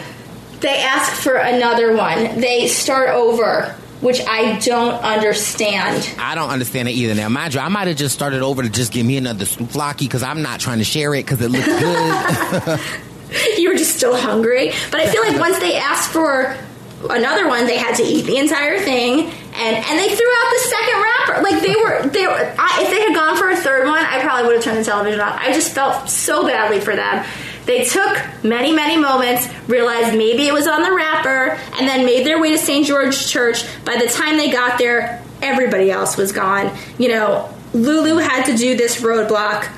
they 0.62 0.78
ask 0.82 1.22
for 1.22 1.36
another 1.36 1.96
one. 1.96 2.40
They 2.40 2.68
start 2.68 3.10
over, 3.10 3.76
which 4.02 4.22
I 4.28 4.60
don't 4.60 5.02
understand. 5.04 6.10
I 6.20 6.36
don't 6.36 6.50
understand 6.50 6.88
it 6.88 6.92
either. 6.92 7.16
Now, 7.16 7.30
mind 7.30 7.54
you, 7.54 7.60
I 7.60 7.70
might 7.70 7.88
have 7.88 7.98
just 7.98 8.16
started 8.16 8.42
over 8.42 8.64
to 8.64 8.70
just 8.70 8.92
give 8.92 9.06
me 9.06 9.18
another 9.18 9.46
souvlaki 9.46 10.00
because 10.00 10.24
I'm 10.24 10.42
not 10.42 10.60
trying 10.60 10.80
to 10.80 10.84
share 10.84 11.14
it 11.16 11.24
because 11.26 11.42
it 11.42 11.50
looks 11.50 11.68
good. 11.68 12.80
you 13.58 13.70
were 13.70 13.76
just 13.76 13.96
still 13.96 14.16
hungry. 14.16 14.72
But 14.92 15.02
I 15.02 15.10
feel 15.10 15.22
like 15.22 15.40
once 15.40 15.60
they 15.60 15.78
asked 15.78 16.12
for 16.12 16.58
another 17.10 17.48
one, 17.48 17.66
they 17.66 17.78
had 17.78 17.96
to 17.96 18.04
eat 18.04 18.26
the 18.26 18.38
entire 18.38 18.80
thing, 18.80 19.20
and 19.20 19.76
and 19.76 20.00
they 20.00 20.10
threw 20.10 20.32
out 20.38 20.52
the 20.52 20.70
second 20.70 21.02
wrapper. 21.02 21.42
Like 21.44 21.62
they 21.62 21.76
were 21.76 22.10
they 22.10 22.28
were. 22.28 22.56
I, 22.58 22.84
if 22.84 22.90
they 22.90 23.02
had 23.02 23.16
gone 23.16 23.38
for 23.38 23.50
a 23.50 23.56
third 23.56 23.88
one, 23.88 24.04
I 24.04 24.20
probably 24.22 24.48
would 24.48 24.56
have 24.56 24.64
turned 24.64 24.78
the 24.78 24.84
television 24.84 25.20
off. 25.20 25.40
I 25.40 25.54
just 25.54 25.74
felt 25.74 26.10
so 26.10 26.46
badly 26.46 26.80
for 26.80 26.96
them. 26.96 27.26
They 27.66 27.86
took 27.86 28.18
many, 28.44 28.72
many 28.72 28.98
moments, 28.98 29.48
realized 29.68 30.18
maybe 30.18 30.48
it 30.48 30.54
was 30.54 30.68
on 30.68 30.82
the 30.82 30.94
wrapper, 30.94 31.58
and 31.78 31.88
then 31.88 32.06
made 32.06 32.26
their 32.26 32.42
way 32.42 32.52
to 32.52 32.58
St. 32.58 32.86
George 32.86 33.28
Church. 33.28 33.64
By 33.86 33.98
the 33.98 34.08
time 34.08 34.38
they 34.38 34.52
got 34.52 34.78
there, 34.78 35.24
everybody 35.42 35.92
else 35.92 36.18
was 36.18 36.32
gone. 36.32 36.76
You 36.98 37.10
know, 37.10 37.54
Lulu 37.74 38.18
had 38.18 38.46
to 38.46 38.58
do 38.58 38.76
this 38.76 39.02
roadblock. 39.02 39.70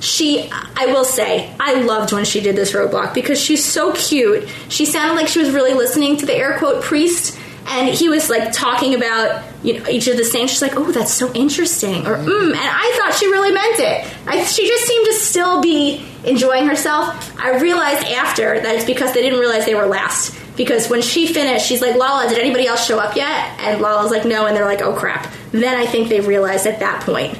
She, 0.00 0.50
I 0.50 0.86
will 0.86 1.04
say, 1.04 1.54
I 1.60 1.82
loved 1.82 2.12
when 2.12 2.24
she 2.24 2.40
did 2.40 2.56
this 2.56 2.72
roadblock 2.72 3.14
because 3.14 3.40
she's 3.40 3.64
so 3.64 3.92
cute. 3.92 4.48
She 4.68 4.84
sounded 4.84 5.14
like 5.14 5.28
she 5.28 5.38
was 5.38 5.50
really 5.50 5.74
listening 5.74 6.16
to 6.18 6.26
the 6.26 6.34
air 6.34 6.58
quote 6.58 6.82
priest 6.82 7.38
and 7.66 7.88
he 7.88 8.08
was 8.08 8.28
like 8.28 8.52
talking 8.52 8.94
about 8.94 9.42
you 9.62 9.78
know 9.78 9.88
each 9.88 10.08
of 10.08 10.16
the 10.16 10.24
saints. 10.24 10.52
She's 10.52 10.62
like, 10.62 10.76
"Oh, 10.76 10.90
that's 10.92 11.12
so 11.12 11.32
interesting," 11.32 12.06
or 12.06 12.16
"Mm," 12.16 12.50
and 12.50 12.56
I 12.56 12.98
thought 12.98 13.14
she 13.18 13.26
really 13.26 13.52
meant 13.52 13.78
it. 13.80 14.14
I, 14.26 14.44
she 14.44 14.66
just 14.66 14.84
seemed 14.86 15.06
to 15.06 15.12
still 15.14 15.60
be 15.62 16.04
enjoying 16.24 16.66
herself. 16.66 17.38
I 17.40 17.58
realized 17.60 18.06
after 18.06 18.60
that 18.60 18.74
it's 18.76 18.84
because 18.84 19.12
they 19.14 19.22
didn't 19.22 19.38
realize 19.40 19.64
they 19.66 19.74
were 19.74 19.86
last. 19.86 20.38
Because 20.54 20.90
when 20.90 21.00
she 21.00 21.26
finished, 21.32 21.66
she's 21.66 21.80
like, 21.80 21.96
"Lala, 21.96 22.28
did 22.28 22.38
anybody 22.38 22.66
else 22.66 22.84
show 22.86 22.98
up 22.98 23.16
yet?" 23.16 23.58
And 23.60 23.80
Lala's 23.80 24.10
like, 24.10 24.24
"No," 24.26 24.46
and 24.46 24.54
they're 24.56 24.66
like, 24.66 24.82
"Oh 24.82 24.92
crap!" 24.94 25.32
Then 25.52 25.74
I 25.74 25.86
think 25.86 26.08
they 26.10 26.20
realized 26.20 26.66
at 26.66 26.80
that 26.80 27.02
point 27.04 27.38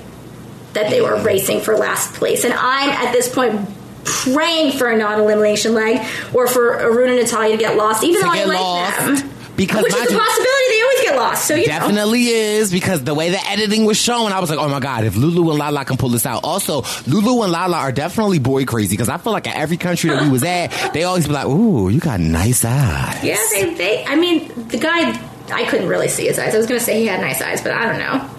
that 0.73 0.89
they 0.89 1.03
were 1.03 1.21
racing 1.23 1.61
for 1.61 1.77
last 1.77 2.15
place, 2.15 2.45
and 2.45 2.55
I'm 2.55 2.89
at 2.89 3.13
this 3.13 3.29
point 3.29 3.69
praying 4.05 4.73
for 4.73 4.89
a 4.89 4.97
non-elimination 4.97 5.75
leg 5.75 6.05
or 6.33 6.47
for 6.47 6.77
Aruna 6.79 7.09
and 7.11 7.17
Natalia 7.21 7.57
to 7.57 7.63
get 7.63 7.77
lost, 7.77 8.03
even 8.03 8.21
To 8.21 8.27
though 8.27 8.33
I 8.33 8.45
like 8.45 8.59
lost. 8.61 8.99
them. 9.23 9.31
Because 9.57 9.83
Which 9.83 9.93
is 9.93 10.13
a 10.13 10.19
possibility. 10.19 10.69
They 10.71 10.83
always 10.83 11.01
get 11.03 11.17
lost. 11.17 11.47
So 11.47 11.55
you 11.55 11.67
know. 11.67 11.73
Definitely 11.73 12.27
is 12.27 12.73
because 12.73 13.05
the 13.05 13.15
way 13.15 13.31
the 13.31 13.41
editing 13.49 13.85
was 13.85 13.99
shown, 13.99 14.33
I 14.33 14.41
was 14.41 14.49
like, 14.51 14.59
oh 14.59 14.69
my 14.69 14.81
god, 14.81 15.05
if 15.05 15.15
Lulu 15.15 15.51
and 15.51 15.59
Lala 15.59 15.85
can 15.85 15.97
pull 15.97 16.09
this 16.09 16.25
out. 16.27 16.45
Also, 16.45 16.83
Lulu 17.07 17.43
and 17.43 17.53
Lala 17.53 17.77
are 17.77 17.93
definitely 17.93 18.39
boy 18.39 18.65
crazy 18.65 18.95
because 18.95 19.09
I 19.09 19.19
feel 19.19 19.33
like 19.33 19.47
at 19.47 19.57
every 19.57 19.77
country 19.77 20.11
that 20.11 20.23
we 20.23 20.31
was 20.31 20.43
at, 20.43 20.69
they 20.95 21.05
always 21.05 21.27
be 21.27 21.33
like, 21.35 21.47
ooh, 21.47 21.89
you 21.91 22.01
got 22.01 22.21
nice 22.21 22.65
eyes. 22.65 23.23
Yeah, 23.23 23.37
they, 23.51 23.75
they. 23.75 24.05
I 24.05 24.17
mean, 24.17 24.49
the 24.69 24.79
guy. 24.79 25.29
I 25.53 25.65
couldn't 25.65 25.89
really 25.89 26.09
see 26.09 26.27
his 26.27 26.39
eyes. 26.39 26.55
I 26.55 26.57
was 26.57 26.67
going 26.67 26.79
to 26.79 26.85
say 26.85 27.01
he 27.01 27.07
had 27.07 27.21
nice 27.21 27.43
eyes, 27.43 27.61
but 27.61 27.73
I 27.73 27.85
don't 27.85 27.99
know. 27.99 28.31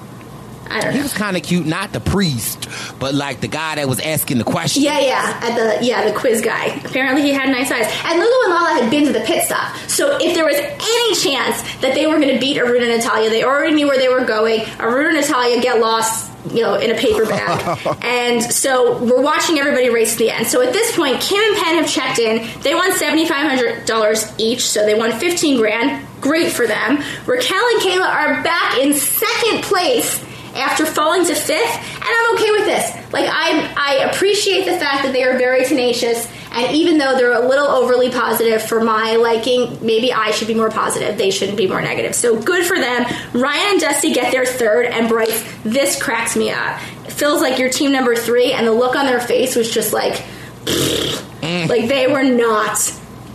I 0.73 0.81
don't 0.81 0.91
He 0.91 0.97
know. 0.97 1.03
was 1.03 1.13
kind 1.13 1.37
of 1.37 1.43
cute, 1.43 1.65
not 1.65 1.93
the 1.93 1.99
priest, 1.99 2.67
but 2.99 3.13
like 3.13 3.41
the 3.41 3.47
guy 3.47 3.75
that 3.75 3.87
was 3.87 3.99
asking 3.99 4.37
the 4.39 4.43
question. 4.43 4.83
Yeah, 4.83 4.99
yeah, 4.99 5.39
at 5.41 5.55
the 5.79 5.85
yeah 5.85 6.09
the 6.09 6.17
quiz 6.17 6.41
guy. 6.41 6.65
Apparently, 6.85 7.21
he 7.21 7.31
had 7.31 7.49
nice 7.49 7.71
eyes. 7.71 7.85
And 8.05 8.19
Lulu 8.19 8.43
and 8.45 8.53
Lala 8.53 8.81
had 8.81 8.89
been 8.91 9.05
to 9.05 9.13
the 9.13 9.21
pit 9.25 9.43
stop, 9.45 9.75
so 9.87 10.17
if 10.21 10.33
there 10.35 10.45
was 10.45 10.55
any 10.57 11.15
chance 11.15 11.61
that 11.81 11.93
they 11.95 12.05
were 12.07 12.19
going 12.19 12.33
to 12.33 12.39
beat 12.39 12.57
Aruna 12.57 12.81
and 12.89 12.97
Natalia, 12.97 13.29
they 13.29 13.43
already 13.43 13.75
knew 13.75 13.87
where 13.87 13.97
they 13.99 14.09
were 14.09 14.25
going. 14.25 14.61
Aruna 14.79 15.09
and 15.09 15.15
Natalia 15.21 15.61
get 15.61 15.79
lost. 15.79 16.31
You 16.51 16.61
know, 16.61 16.75
in 16.75 16.91
a 16.91 16.95
paper 16.95 17.25
bag. 17.25 17.79
and 18.01 18.43
so 18.43 19.01
we're 19.01 19.21
watching 19.21 19.59
everybody 19.59 19.87
race 19.89 20.11
to 20.11 20.17
the 20.25 20.29
end. 20.29 20.45
So 20.45 20.61
at 20.61 20.73
this 20.73 20.93
point, 20.93 21.21
Kim 21.21 21.39
and 21.41 21.55
Penn 21.55 21.75
have 21.77 21.87
checked 21.89 22.19
in. 22.19 22.45
They 22.63 22.75
won 22.75 22.91
$7,500 22.91 24.35
each, 24.39 24.61
so 24.67 24.85
they 24.85 24.93
won 24.93 25.11
15 25.13 25.57
grand. 25.57 26.05
Great 26.21 26.51
for 26.51 26.67
them. 26.67 26.97
Raquel 27.25 27.57
and 27.57 27.81
Kayla 27.81 28.05
are 28.05 28.43
back 28.43 28.77
in 28.79 28.93
second 28.93 29.63
place 29.63 30.23
after 30.55 30.85
falling 30.85 31.25
to 31.25 31.35
fifth, 31.35 31.75
and 31.95 32.03
I'm 32.03 32.35
okay 32.35 32.51
with 32.51 32.65
this. 32.65 33.13
Like 33.13 33.29
I, 33.29 33.73
I 33.77 34.09
appreciate 34.11 34.65
the 34.65 34.77
fact 34.77 35.03
that 35.03 35.13
they 35.13 35.23
are 35.23 35.37
very 35.37 35.65
tenacious, 35.65 36.27
and 36.51 36.75
even 36.75 36.97
though 36.97 37.15
they're 37.15 37.33
a 37.33 37.47
little 37.47 37.67
overly 37.67 38.11
positive 38.11 38.61
for 38.61 38.83
my 38.83 39.15
liking, 39.15 39.83
maybe 39.85 40.13
I 40.13 40.31
should 40.31 40.47
be 40.47 40.53
more 40.53 40.69
positive. 40.69 41.17
They 41.17 41.31
shouldn't 41.31 41.57
be 41.57 41.67
more 41.67 41.81
negative. 41.81 42.15
So 42.15 42.39
good 42.39 42.65
for 42.65 42.77
them. 42.77 43.05
Ryan 43.33 43.71
and 43.71 43.81
Dusty 43.81 44.13
get 44.13 44.31
their 44.31 44.45
third, 44.45 44.85
and 44.85 45.09
Bryce, 45.09 45.43
this 45.63 46.01
cracks 46.01 46.35
me 46.35 46.51
up. 46.51 46.79
It 47.05 47.11
feels 47.11 47.41
like 47.41 47.59
your 47.59 47.69
team 47.69 47.91
number 47.91 48.15
three, 48.15 48.53
and 48.53 48.67
the 48.67 48.71
look 48.71 48.95
on 48.95 49.05
their 49.05 49.19
face 49.19 49.55
was 49.55 49.73
just 49.73 49.93
like, 49.93 50.23
mm. 50.65 51.69
like 51.69 51.87
they 51.87 52.07
were 52.07 52.23
not 52.23 52.77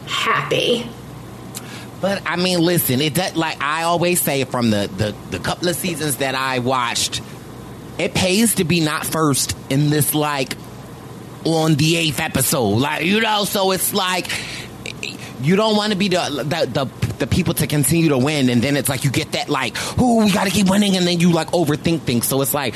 happy. 0.06 0.88
But 2.00 2.22
I 2.26 2.36
mean, 2.36 2.60
listen, 2.60 3.00
it 3.00 3.14
does, 3.14 3.34
like 3.34 3.60
I 3.60 3.82
always 3.82 4.20
say 4.20 4.44
from 4.44 4.70
the, 4.70 4.88
the 4.96 5.14
the 5.30 5.38
couple 5.42 5.68
of 5.68 5.76
seasons 5.76 6.18
that 6.18 6.34
I 6.34 6.60
watched, 6.60 7.20
it 7.98 8.14
pays 8.14 8.56
to 8.56 8.64
be 8.64 8.80
not 8.80 9.04
first 9.04 9.56
in 9.68 9.90
this 9.90 10.14
like 10.14 10.56
on 11.44 11.74
the 11.74 11.96
eighth 11.96 12.20
episode, 12.20 12.76
like 12.76 13.04
you 13.04 13.20
know. 13.20 13.44
So 13.44 13.72
it's 13.72 13.92
like 13.92 14.28
you 15.40 15.56
don't 15.56 15.76
want 15.76 15.92
to 15.92 15.98
be 15.98 16.08
the, 16.08 16.44
the 16.44 16.84
the 16.86 17.14
the 17.18 17.26
people 17.26 17.54
to 17.54 17.66
continue 17.66 18.10
to 18.10 18.18
win, 18.18 18.48
and 18.48 18.62
then 18.62 18.76
it's 18.76 18.88
like 18.88 19.02
you 19.02 19.10
get 19.10 19.32
that 19.32 19.48
like, 19.48 19.76
who 19.76 20.24
we 20.24 20.30
got 20.30 20.44
to 20.44 20.50
keep 20.50 20.70
winning, 20.70 20.96
and 20.96 21.04
then 21.04 21.18
you 21.18 21.32
like 21.32 21.48
overthink 21.48 22.02
things. 22.02 22.26
So 22.26 22.40
it's 22.42 22.54
like. 22.54 22.74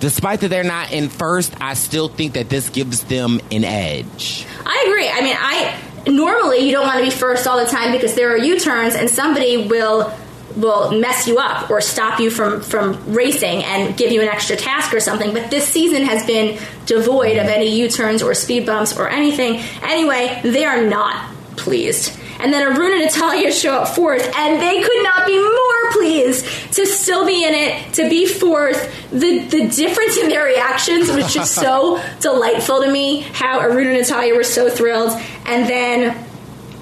Despite 0.00 0.40
that 0.40 0.48
they're 0.48 0.64
not 0.64 0.92
in 0.92 1.08
first, 1.08 1.54
I 1.62 1.72
still 1.72 2.08
think 2.08 2.34
that 2.34 2.50
this 2.50 2.68
gives 2.68 3.04
them 3.04 3.40
an 3.50 3.64
edge. 3.64 4.44
I 4.66 4.84
agree. 4.86 5.08
I 5.08 5.20
mean, 5.22 5.36
I 5.38 5.80
normally 6.06 6.58
you 6.58 6.72
don't 6.72 6.86
want 6.86 6.98
to 6.98 7.04
be 7.04 7.10
first 7.10 7.46
all 7.46 7.58
the 7.58 7.70
time 7.70 7.92
because 7.92 8.14
there 8.14 8.32
are 8.32 8.36
U-turns 8.36 8.94
and 8.94 9.08
somebody 9.08 9.66
will 9.66 10.12
will 10.56 10.92
mess 11.00 11.26
you 11.26 11.38
up 11.38 11.68
or 11.68 11.80
stop 11.80 12.20
you 12.20 12.30
from 12.30 12.60
from 12.60 13.12
racing 13.12 13.64
and 13.64 13.96
give 13.96 14.12
you 14.12 14.22
an 14.22 14.28
extra 14.28 14.56
task 14.56 14.94
or 14.94 15.00
something. 15.00 15.32
But 15.32 15.50
this 15.50 15.66
season 15.66 16.02
has 16.02 16.24
been 16.26 16.58
devoid 16.86 17.38
of 17.38 17.46
any 17.46 17.76
U-turns 17.80 18.22
or 18.22 18.34
speed 18.34 18.66
bumps 18.66 18.96
or 18.96 19.08
anything. 19.08 19.56
Anyway, 19.82 20.40
they 20.44 20.64
are 20.64 20.84
not 20.84 21.34
pleased. 21.56 22.16
And 22.44 22.52
then 22.52 22.70
Aruna 22.70 22.92
and 22.92 23.04
Natalia 23.04 23.50
show 23.50 23.72
up 23.72 23.88
fourth, 23.88 24.22
and 24.36 24.60
they 24.60 24.82
could 24.82 25.02
not 25.02 25.26
be 25.26 25.38
more 25.38 25.92
pleased 25.92 26.44
to 26.74 26.84
still 26.84 27.24
be 27.24 27.42
in 27.42 27.54
it, 27.54 27.94
to 27.94 28.06
be 28.10 28.26
fourth. 28.26 28.94
The 29.10 29.38
the 29.38 29.66
difference 29.68 30.18
in 30.18 30.28
their 30.28 30.44
reactions 30.44 31.10
was 31.10 31.32
just 31.32 31.54
so 31.54 32.04
delightful 32.20 32.82
to 32.82 32.92
me. 32.92 33.20
How 33.20 33.60
Aruna 33.60 33.86
and 33.86 33.98
Natalia 33.98 34.34
were 34.34 34.44
so 34.44 34.68
thrilled, 34.68 35.18
and 35.46 35.66
then 35.66 36.22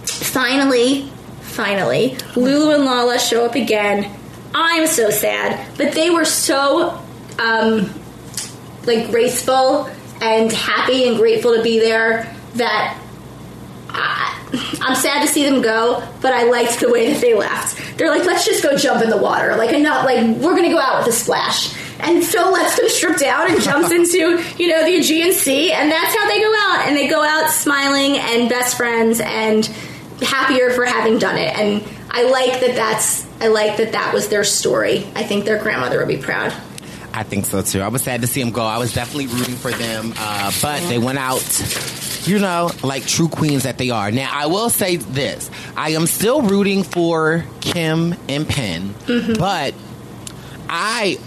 finally, 0.05 1.09
finally, 1.43 2.17
Lulu 2.35 2.75
and 2.75 2.85
Lala 2.85 3.21
show 3.21 3.47
up 3.47 3.55
again. 3.55 4.11
I'm 4.53 4.89
so 4.89 5.11
sad, 5.11 5.79
but 5.79 5.93
they 5.93 6.11
were 6.11 6.25
so 6.25 7.01
um, 7.39 7.89
like 8.85 9.13
graceful 9.13 9.89
and 10.21 10.51
happy 10.51 11.07
and 11.07 11.17
grateful 11.17 11.55
to 11.57 11.63
be 11.63 11.79
there 11.79 12.35
that 12.55 12.99
I'm 13.95 14.95
sad 14.95 15.23
to 15.23 15.29
see 15.29 15.49
them 15.49 15.63
go, 15.63 16.07
but 16.21 16.33
I 16.33 16.45
liked 16.45 16.81
the 16.81 16.91
way 16.91 17.13
that 17.13 17.21
they 17.21 17.35
left. 17.35 17.99
They're 17.99 18.11
like, 18.11 18.25
let's 18.25 18.45
just 18.45 18.63
go 18.63 18.77
jump 18.77 19.03
in 19.03 19.11
the 19.11 19.17
water, 19.17 19.57
like 19.57 19.73
enough, 19.73 20.05
like 20.05 20.19
we're 20.39 20.57
gonna 20.57 20.71
go 20.71 20.81
out 20.81 20.99
with 20.99 21.15
a 21.15 21.17
splash. 21.17 21.75
And 22.01 22.25
Phil 22.25 22.51
lets 22.51 22.77
them 22.77 22.89
strip 22.89 23.19
down 23.19 23.53
and 23.53 23.61
jumps 23.61 23.91
into, 23.93 24.43
you 24.59 24.69
know, 24.69 24.85
the 24.85 24.97
Aegean 24.97 25.33
Sea, 25.33 25.73
and 25.73 25.91
that's 25.91 26.17
how 26.17 26.29
they 26.29 26.41
go 26.41 26.53
out. 26.59 26.89
And 26.89 26.97
they 26.97 27.09
go 27.09 27.23
out 27.23 27.51
smiling 27.51 28.19
and 28.19 28.49
best 28.49 28.77
friends 28.77 29.21
and 29.21 29.65
happier 30.21 30.71
for 30.71 30.85
having 30.85 31.19
done 31.19 31.39
it. 31.39 31.57
And 31.57 31.83
I 32.11 32.25
like 32.25 32.61
that. 32.61 32.75
That's 32.75 33.27
I 33.41 33.49
like 33.49 33.77
that 33.79 33.93
that 33.93 34.13
was 34.15 34.29
their 34.29 34.45
story. 34.45 35.07
I 35.15 35.23
think 35.23 35.45
their 35.45 35.63
grandmother 35.63 35.99
would 35.99 36.09
be 36.09 36.17
proud. 36.17 36.53
I 37.15 37.25
think 37.25 37.45
so 37.45 37.63
too. 37.63 37.81
I 37.81 37.89
was 37.89 38.03
sad 38.03 38.21
to 38.23 38.27
see 38.27 38.43
them 38.43 38.53
go. 38.53 38.63
I 38.63 38.79
was 38.79 38.95
definitely 38.95 39.27
rooting 39.27 39.57
for 39.57 39.71
them, 39.71 40.15
uh, 40.17 40.51
but 40.63 40.81
they 40.89 40.99
went 40.99 41.19
out, 41.19 41.41
you 42.27 42.39
know, 42.39 42.71
like 42.83 43.07
true 43.07 43.29
queens 43.29 43.65
that 43.65 43.79
they 43.79 43.91
are. 43.91 44.11
Now, 44.11 44.31
I 44.33 44.47
will 44.47 44.71
say 44.71 44.97
this: 44.97 45.51
I 45.77 45.91
am 45.91 46.07
still 46.07 46.43
rooting 46.43 46.83
for 46.83 47.45
Kim 47.61 48.15
and 48.29 48.49
Penn, 48.49 48.95
Mm-hmm. 49.07 49.35
but 49.35 49.75
I 50.69 51.19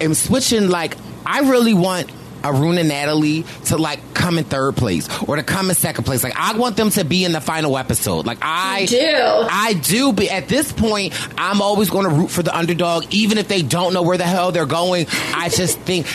am 0.00 0.14
switching. 0.14 0.68
Like, 0.68 0.96
I 1.26 1.40
really 1.40 1.74
want 1.74 2.10
Arun 2.44 2.78
and 2.78 2.88
Natalie 2.88 3.44
to 3.66 3.76
like 3.78 4.00
come 4.14 4.38
in 4.38 4.44
third 4.44 4.76
place 4.76 5.08
or 5.22 5.36
to 5.36 5.42
come 5.42 5.70
in 5.70 5.76
second 5.76 6.04
place. 6.04 6.22
Like, 6.22 6.36
I 6.36 6.56
want 6.56 6.76
them 6.76 6.90
to 6.90 7.04
be 7.04 7.24
in 7.24 7.32
the 7.32 7.40
final 7.40 7.76
episode. 7.78 8.26
Like, 8.26 8.38
I 8.42 8.80
You 8.80 8.86
do. 8.86 9.16
I 9.50 9.72
do. 9.74 10.12
But 10.12 10.26
at 10.28 10.48
this 10.48 10.72
point, 10.72 11.12
I'm 11.38 11.60
always 11.62 11.90
going 11.90 12.04
to 12.08 12.14
root 12.14 12.30
for 12.30 12.42
the 12.42 12.56
underdog, 12.56 13.06
even 13.10 13.38
if 13.38 13.48
they 13.48 13.62
don't 13.62 13.92
know 13.94 14.02
where 14.02 14.18
the 14.18 14.24
hell 14.24 14.52
they're 14.52 14.66
going. 14.66 15.06
I 15.34 15.48
just 15.48 15.78
think. 15.80 16.06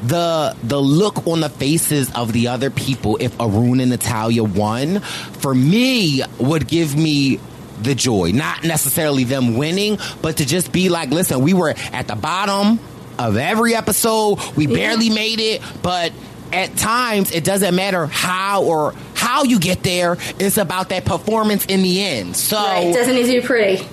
The 0.00 0.56
the 0.62 0.80
look 0.80 1.26
on 1.26 1.40
the 1.40 1.48
faces 1.48 2.14
of 2.14 2.32
the 2.32 2.46
other 2.48 2.70
people 2.70 3.16
if 3.20 3.38
Arun 3.40 3.80
and 3.80 3.90
Natalia 3.90 4.44
won 4.44 5.00
for 5.00 5.52
me 5.52 6.22
would 6.38 6.68
give 6.68 6.96
me 6.96 7.40
the 7.82 7.96
joy. 7.96 8.30
Not 8.30 8.62
necessarily 8.62 9.24
them 9.24 9.56
winning, 9.56 9.98
but 10.22 10.36
to 10.36 10.46
just 10.46 10.70
be 10.70 10.88
like, 10.88 11.10
listen, 11.10 11.40
we 11.42 11.52
were 11.52 11.74
at 11.92 12.06
the 12.06 12.14
bottom 12.14 12.78
of 13.18 13.36
every 13.36 13.74
episode. 13.74 14.38
We 14.56 14.66
barely 14.66 15.10
made 15.10 15.40
it, 15.40 15.62
but 15.82 16.12
at 16.52 16.76
times 16.76 17.30
it 17.32 17.44
doesn't 17.44 17.74
matter 17.74 18.06
how 18.06 18.64
or 18.64 18.94
how 19.14 19.44
you 19.44 19.58
get 19.58 19.82
there. 19.82 20.16
It's 20.38 20.56
about 20.56 20.88
that 20.90 21.04
performance 21.04 21.66
in 21.66 21.82
the 21.82 22.02
end. 22.02 22.36
So 22.36 22.56
Right, 22.56 22.86
it 22.86 22.94
doesn't 22.94 23.14
need 23.14 23.26
to 23.26 23.40
be 23.40 23.46
pretty. 23.46 23.86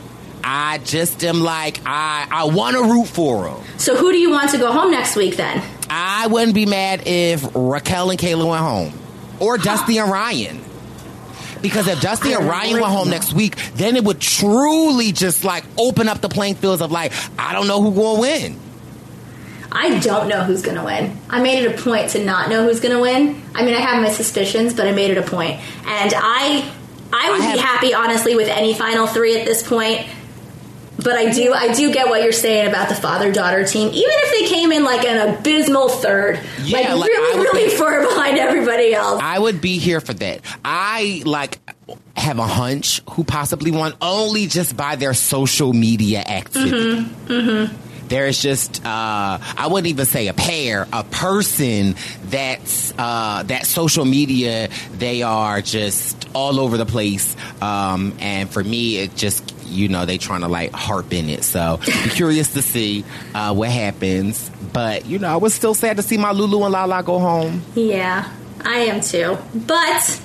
I 0.43 0.77
just 0.77 1.23
am 1.23 1.41
like, 1.41 1.81
I, 1.85 2.27
I 2.29 2.43
want 2.45 2.75
to 2.77 2.83
root 2.83 3.07
for 3.07 3.45
them. 3.45 3.63
So 3.77 3.95
who 3.95 4.11
do 4.11 4.17
you 4.19 4.29
want 4.29 4.51
to 4.51 4.57
go 4.59 4.71
home 4.71 4.91
next 4.91 5.15
week 5.15 5.37
then? 5.37 5.63
I 5.89 6.27
wouldn't 6.27 6.53
be 6.53 6.65
mad 6.67 7.03
if 7.07 7.43
Raquel 7.55 8.11
and 8.11 8.19
Kayla 8.19 8.47
went 8.47 8.61
home 8.61 8.93
or 9.39 9.57
Dusty 9.57 9.97
and 9.97 10.11
Ryan. 10.11 10.61
Because 11.61 11.87
if 11.87 11.99
Dusty 11.99 12.31
and 12.33 12.47
Ryan 12.47 12.73
went 12.73 12.85
home 12.85 13.09
next 13.09 13.33
week, 13.33 13.55
then 13.73 13.95
it 13.95 14.03
would 14.03 14.19
truly 14.19 15.11
just 15.11 15.43
like 15.43 15.63
open 15.79 16.07
up 16.07 16.21
the 16.21 16.29
playing 16.29 16.55
fields 16.55 16.81
of 16.81 16.91
like, 16.91 17.11
I 17.39 17.53
don't 17.53 17.67
know 17.67 17.81
who 17.81 17.89
will 17.89 18.19
win. 18.19 18.59
I 19.75 19.99
don't 19.99 20.29
know 20.29 20.43
who's 20.43 20.61
going 20.61 20.77
to 20.77 20.83
win. 20.83 21.17
I 21.29 21.41
made 21.41 21.63
it 21.63 21.77
a 21.77 21.83
point 21.83 22.11
to 22.11 22.23
not 22.23 22.49
know 22.49 22.63
who's 22.65 22.79
going 22.79 22.95
to 22.95 23.01
win. 23.01 23.41
I 23.53 23.65
mean, 23.65 23.75
I 23.75 23.79
have 23.81 24.01
my 24.01 24.09
suspicions, 24.09 24.73
but 24.73 24.87
I 24.87 24.91
made 24.93 25.11
it 25.11 25.17
a 25.17 25.21
point. 25.21 25.59
And 25.85 26.13
I 26.15 26.71
I 27.11 27.31
would 27.31 27.41
I 27.41 27.53
be 27.53 27.59
happy 27.59 27.93
honestly 27.93 28.35
with 28.35 28.47
any 28.47 28.73
final 28.73 29.05
3 29.05 29.37
at 29.39 29.45
this 29.45 29.67
point. 29.67 30.07
But 30.97 31.15
I 31.17 31.29
do 31.31 31.53
I 31.53 31.73
do 31.73 31.91
get 31.93 32.07
what 32.07 32.23
you're 32.23 32.31
saying 32.31 32.67
about 32.67 32.87
the 32.87 32.95
father-daughter 32.95 33.65
team. 33.65 33.89
Even 33.89 33.99
if 33.99 34.31
they 34.31 34.47
came 34.55 34.71
in 34.71 34.83
like 34.85 35.05
an 35.05 35.35
abysmal 35.35 35.89
third, 35.89 36.39
Yeah, 36.63 36.77
like, 36.77 36.89
like, 37.01 37.09
really 37.09 37.39
really 37.43 37.65
be- 37.69 37.75
far 37.77 37.99
behind 38.07 38.37
everybody 38.37 38.93
else. 38.93 39.19
I 39.21 39.37
would 39.37 39.59
be 39.59 39.77
here 39.77 39.99
for 39.99 40.13
that. 40.13 40.39
I 40.63 41.21
like 41.25 41.59
have 42.15 42.39
a 42.39 42.47
hunch 42.47 43.01
who 43.11 43.25
possibly 43.25 43.71
won 43.71 43.93
only 44.01 44.47
just 44.47 44.75
by 44.77 44.95
their 44.95 45.13
social 45.13 45.73
media 45.73 46.19
activity. 46.19 47.03
Mm-hmm. 47.03 47.84
There's 48.07 48.41
just 48.41 48.85
uh, 48.85 49.39
I 49.39 49.67
wouldn't 49.67 49.87
even 49.87 50.05
say 50.05 50.27
a 50.27 50.33
pair, 50.33 50.87
a 50.93 51.03
person 51.03 51.95
that's 52.25 52.93
uh, 52.97 53.43
that 53.43 53.65
social 53.65 54.05
media 54.05 54.69
they 54.93 55.23
are 55.23 55.61
just 55.61 56.29
all 56.33 56.59
over 56.59 56.77
the 56.77 56.85
place. 56.85 57.35
Um, 57.61 58.15
and 58.19 58.49
for 58.49 58.63
me, 58.63 58.97
it 58.97 59.15
just 59.15 59.53
you 59.65 59.87
know 59.87 60.05
they 60.05 60.17
trying 60.17 60.41
to 60.41 60.47
like 60.47 60.71
harp 60.71 61.13
in 61.13 61.29
it. 61.29 61.43
So 61.43 61.79
curious 62.11 62.53
to 62.53 62.61
see 62.61 63.03
uh, 63.33 63.53
what 63.53 63.69
happens. 63.69 64.51
But 64.73 65.05
you 65.05 65.19
know, 65.19 65.29
I 65.29 65.37
was 65.37 65.53
still 65.53 65.73
sad 65.73 65.97
to 65.97 66.03
see 66.03 66.17
my 66.17 66.31
Lulu 66.31 66.63
and 66.63 66.73
Lala 66.73 67.01
go 67.03 67.19
home. 67.19 67.63
Yeah, 67.73 68.31
I 68.63 68.79
am 68.79 69.01
too. 69.01 69.37
But 69.55 70.21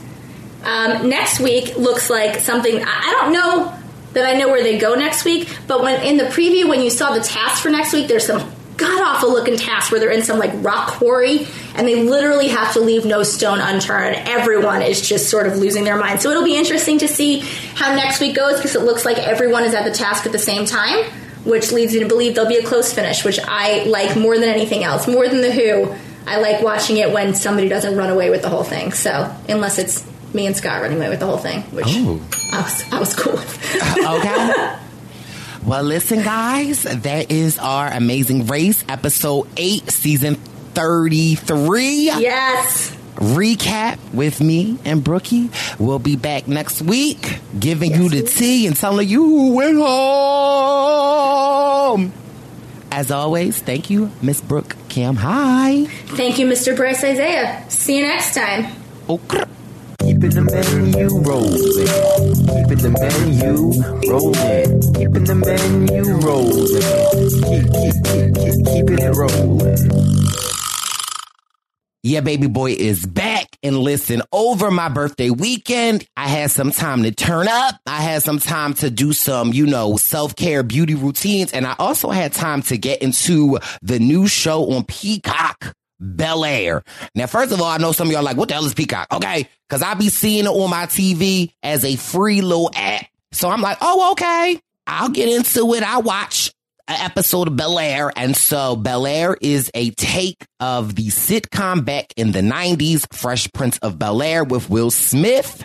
um, 0.65 1.09
next 1.09 1.41
week 1.41 1.77
looks 1.77 2.11
like 2.11 2.41
something. 2.41 2.83
I 2.85 3.17
don't 3.21 3.33
know 3.33 3.80
that 4.13 4.27
I 4.27 4.39
know 4.39 4.49
where 4.49 4.63
they 4.63 4.79
go 4.79 4.95
next 4.95 5.25
week, 5.25 5.49
but 5.67 5.83
when 5.83 6.03
in 6.03 6.17
the 6.17 6.25
preview, 6.25 6.69
when 6.69 6.81
you 6.81 6.91
saw 6.91 7.15
the 7.15 7.21
task 7.21 7.63
for 7.63 7.71
next 7.71 7.93
week, 7.93 8.09
there's 8.09 8.27
some 8.27 8.53
god 8.81 9.03
awful 9.03 9.31
looking 9.31 9.57
task 9.57 9.93
where 9.93 10.01
they're 10.01 10.11
in 10.11 10.23
some 10.23 10.39
like 10.39 10.51
rock 10.65 10.89
quarry 10.93 11.47
and 11.75 11.87
they 11.87 12.03
literally 12.03 12.49
have 12.49 12.73
to 12.73 12.81
leave 12.81 13.05
no 13.05 13.23
stone 13.23 13.61
unturned. 13.61 14.17
Everyone 14.27 14.81
is 14.81 15.07
just 15.07 15.29
sort 15.29 15.47
of 15.47 15.59
losing 15.59 15.85
their 15.85 15.99
mind. 15.99 16.23
So 16.23 16.31
it'll 16.31 16.45
be 16.45 16.57
interesting 16.57 16.99
to 16.99 17.09
see 17.09 17.41
how 17.75 17.95
next 17.95 18.21
week 18.21 18.35
goes 18.35 18.57
because 18.57 18.75
it 18.75 18.83
looks 18.83 19.05
like 19.05 19.19
everyone 19.19 19.65
is 19.65 19.75
at 19.75 19.85
the 19.85 19.93
task 19.93 20.25
at 20.27 20.33
the 20.33 20.39
same 20.39 20.65
time. 20.65 21.05
Which 21.45 21.73
leads 21.73 21.95
me 21.95 22.01
to 22.01 22.07
believe 22.07 22.35
there'll 22.35 22.51
be 22.51 22.59
a 22.59 22.67
close 22.67 22.93
finish, 22.93 23.25
which 23.25 23.39
I 23.43 23.85
like 23.85 24.15
more 24.15 24.39
than 24.39 24.51
anything 24.51 24.85
else. 24.85 25.09
More 25.09 25.27
than 25.27 25.41
the 25.41 25.51
Who, 25.51 25.97
I 26.27 26.39
like 26.39 26.61
watching 26.61 26.99
it 26.99 27.13
when 27.13 27.35
somebody 27.35 27.67
doesn't 27.67 27.97
run 27.97 28.11
away 28.11 28.29
with 28.29 28.43
the 28.43 28.51
whole 28.51 28.63
thing. 28.63 28.93
So 28.93 29.35
unless 29.49 29.79
it's 29.79 30.07
me 30.35 30.47
and 30.47 30.57
Scott 30.57 30.83
running 30.83 30.99
away 30.99 31.09
with 31.09 31.21
the 31.21 31.27
whole 31.27 31.39
thing, 31.39 31.63
which 31.73 31.87
Oh. 31.89 32.21
I 32.53 32.61
was 32.63 32.85
I 32.93 32.99
was 33.01 33.15
cool 33.17 33.33
with. 33.35 33.97
okay. 33.99 34.77
Well, 35.63 35.83
listen, 35.83 36.23
guys, 36.23 36.85
that 36.85 37.31
is 37.31 37.59
our 37.59 37.89
Amazing 37.93 38.47
Race, 38.47 38.83
episode 38.89 39.47
8, 39.59 39.91
season 39.91 40.37
33. 40.73 42.07
Yes. 42.07 42.97
Recap 43.17 43.99
with 44.15 44.41
me 44.41 44.79
and 44.87 45.05
Brookie. 45.05 45.51
We'll 45.79 45.99
be 45.99 46.17
back 46.17 46.49
next 46.49 46.81
week, 46.81 47.41
giving 47.59 47.93
you 47.95 48.09
the 48.09 48.23
tea 48.23 48.67
and 48.67 48.75
telling 48.75 49.07
you 49.07 49.23
who 49.23 49.53
went 49.53 49.77
home. 50.81 52.13
As 52.91 53.11
always, 53.11 53.61
thank 53.61 53.91
you, 53.91 54.11
Miss 54.23 54.41
Brooke 54.41 54.75
Kim. 54.89 55.17
Hi. 55.17 55.85
Thank 56.07 56.39
you, 56.39 56.47
Mr. 56.47 56.75
Bryce 56.75 57.05
Isaiah. 57.05 57.67
See 57.69 57.99
you 57.99 58.03
next 58.05 58.35
time. 58.35 58.73
Okay. 59.11 59.45
Keeping 60.01 60.31
the 60.31 60.43
menu 60.43 61.09
rolling. 61.21 61.51
Keeping 62.49 62.79
the 62.79 62.91
menu 62.91 63.53
rolling. 64.11 64.95
Keeping 64.95 65.25
the 65.25 65.35
menu 65.35 66.03
rolling. 66.25 66.81
Keep, 67.47 67.67
keep, 67.77 67.97
keep, 68.09 68.35
keep, 68.35 68.57
keeping 68.67 68.99
it 68.99 69.15
rolling. 69.15 70.21
Yeah, 72.03 72.21
baby 72.21 72.47
boy 72.47 72.73
is 72.73 73.05
back. 73.05 73.47
And 73.63 73.77
listen, 73.79 74.23
over 74.33 74.71
my 74.71 74.89
birthday 74.89 75.29
weekend, 75.29 76.07
I 76.17 76.29
had 76.29 76.51
some 76.51 76.71
time 76.71 77.03
to 77.03 77.11
turn 77.13 77.47
up. 77.47 77.79
I 77.87 78.01
had 78.01 78.23
some 78.23 78.39
time 78.39 78.73
to 78.75 78.91
do 78.91 79.13
some, 79.13 79.53
you 79.53 79.67
know, 79.67 79.99
self 79.99 80.35
care 80.35 80.63
beauty 80.63 80.95
routines. 80.95 81.53
And 81.53 81.67
I 81.67 81.77
also 81.79 82.09
had 82.09 82.33
time 82.33 82.63
to 82.63 82.79
get 82.79 83.03
into 83.03 83.59
the 83.83 83.99
new 83.99 84.27
show 84.29 84.73
on 84.73 84.85
Peacock. 84.85 85.75
Bel 86.01 86.45
Air. 86.45 86.83
Now, 87.15 87.27
first 87.27 87.53
of 87.53 87.61
all, 87.61 87.67
I 87.67 87.77
know 87.77 87.93
some 87.93 88.09
of 88.09 88.13
y'all 88.13 88.23
like, 88.23 88.37
what 88.37 88.49
the 88.49 88.55
hell 88.55 88.65
is 88.65 88.75
Peacock? 88.75 89.09
Okay. 89.13 89.49
Cause 89.69 89.83
I 89.83 89.95
be 89.95 90.09
seeing 90.09 90.47
it 90.47 90.49
on 90.49 90.71
my 90.71 90.87
TV 90.87 91.53
as 91.63 91.85
a 91.85 91.97
free 91.97 92.41
little 92.41 92.71
app. 92.75 93.07
So 93.33 93.49
I'm 93.49 93.63
like, 93.63 93.79
oh, 93.81 94.13
okay. 94.13 94.61
I'll 94.87 95.11
get 95.11 95.29
into 95.29 95.73
it. 95.75 95.83
I 95.85 95.99
watch 95.99 96.53
an 96.89 97.01
episode 97.01 97.47
of 97.47 97.57
Bel 97.57 97.79
Air. 97.79 98.13
And 98.17 98.37
so 98.37 98.75
Bel 98.75 99.07
Air 99.07 99.37
is 99.41 99.71
a 99.75 99.91
take 99.91 100.45
of 100.59 100.97
the 100.97 101.07
sitcom 101.07 101.85
back 101.85 102.13
in 102.17 102.33
the 102.33 102.41
90s, 102.41 103.07
Fresh 103.15 103.53
Prince 103.53 103.79
of 103.79 103.99
Bel 103.99 104.21
Air 104.23 104.43
with 104.43 104.69
Will 104.69 104.91
Smith. 104.91 105.65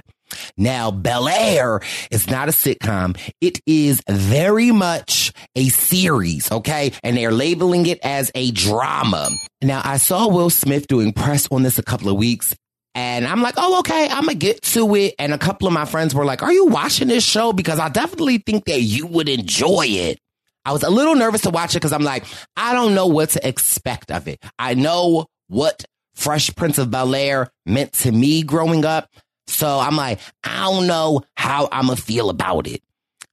Now, 0.57 0.91
Bel 0.91 1.27
Air 1.27 1.81
is 2.11 2.29
not 2.29 2.49
a 2.49 2.51
sitcom. 2.51 3.17
It 3.41 3.59
is 3.65 4.01
very 4.09 4.71
much 4.71 5.31
a 5.55 5.69
series, 5.69 6.51
okay? 6.51 6.91
And 7.03 7.17
they're 7.17 7.31
labeling 7.31 7.85
it 7.85 7.99
as 8.03 8.31
a 8.35 8.51
drama. 8.51 9.29
Now, 9.61 9.81
I 9.83 9.97
saw 9.97 10.27
Will 10.27 10.49
Smith 10.49 10.87
doing 10.87 11.13
press 11.13 11.47
on 11.51 11.63
this 11.63 11.79
a 11.79 11.83
couple 11.83 12.09
of 12.09 12.17
weeks. 12.17 12.55
And 12.95 13.27
I'm 13.27 13.41
like, 13.41 13.55
oh, 13.57 13.79
okay, 13.79 14.07
I'm 14.09 14.21
gonna 14.25 14.35
get 14.35 14.61
to 14.61 14.95
it. 14.95 15.15
And 15.19 15.33
a 15.33 15.37
couple 15.37 15.67
of 15.67 15.73
my 15.73 15.83
friends 15.83 16.15
were 16.15 16.23
like, 16.23 16.41
are 16.41 16.53
you 16.53 16.67
watching 16.67 17.09
this 17.09 17.25
show? 17.25 17.51
Because 17.51 17.77
I 17.77 17.89
definitely 17.89 18.37
think 18.37 18.65
that 18.65 18.79
you 18.81 19.05
would 19.07 19.27
enjoy 19.27 19.85
it. 19.87 20.17
I 20.63 20.71
was 20.71 20.81
a 20.81 20.89
little 20.89 21.13
nervous 21.13 21.41
to 21.41 21.49
watch 21.49 21.73
it 21.73 21.79
because 21.79 21.91
I'm 21.93 22.03
like, 22.03 22.25
I 22.55 22.73
don't 22.73 22.95
know 22.95 23.07
what 23.07 23.31
to 23.31 23.47
expect 23.47 24.11
of 24.11 24.27
it. 24.29 24.41
I 24.57 24.75
know 24.75 25.25
what 25.47 25.83
Fresh 26.15 26.55
Prince 26.55 26.77
of 26.77 26.89
Bel 26.89 27.13
Air 27.13 27.49
meant 27.65 27.93
to 27.93 28.11
me 28.11 28.43
growing 28.43 28.85
up. 28.85 29.09
So 29.47 29.79
I'm 29.79 29.95
like, 29.95 30.19
I 30.43 30.63
don't 30.65 30.87
know 30.87 31.23
how 31.37 31.69
I'm 31.71 31.87
going 31.87 31.97
to 31.97 32.01
feel 32.01 32.29
about 32.29 32.67
it. 32.67 32.81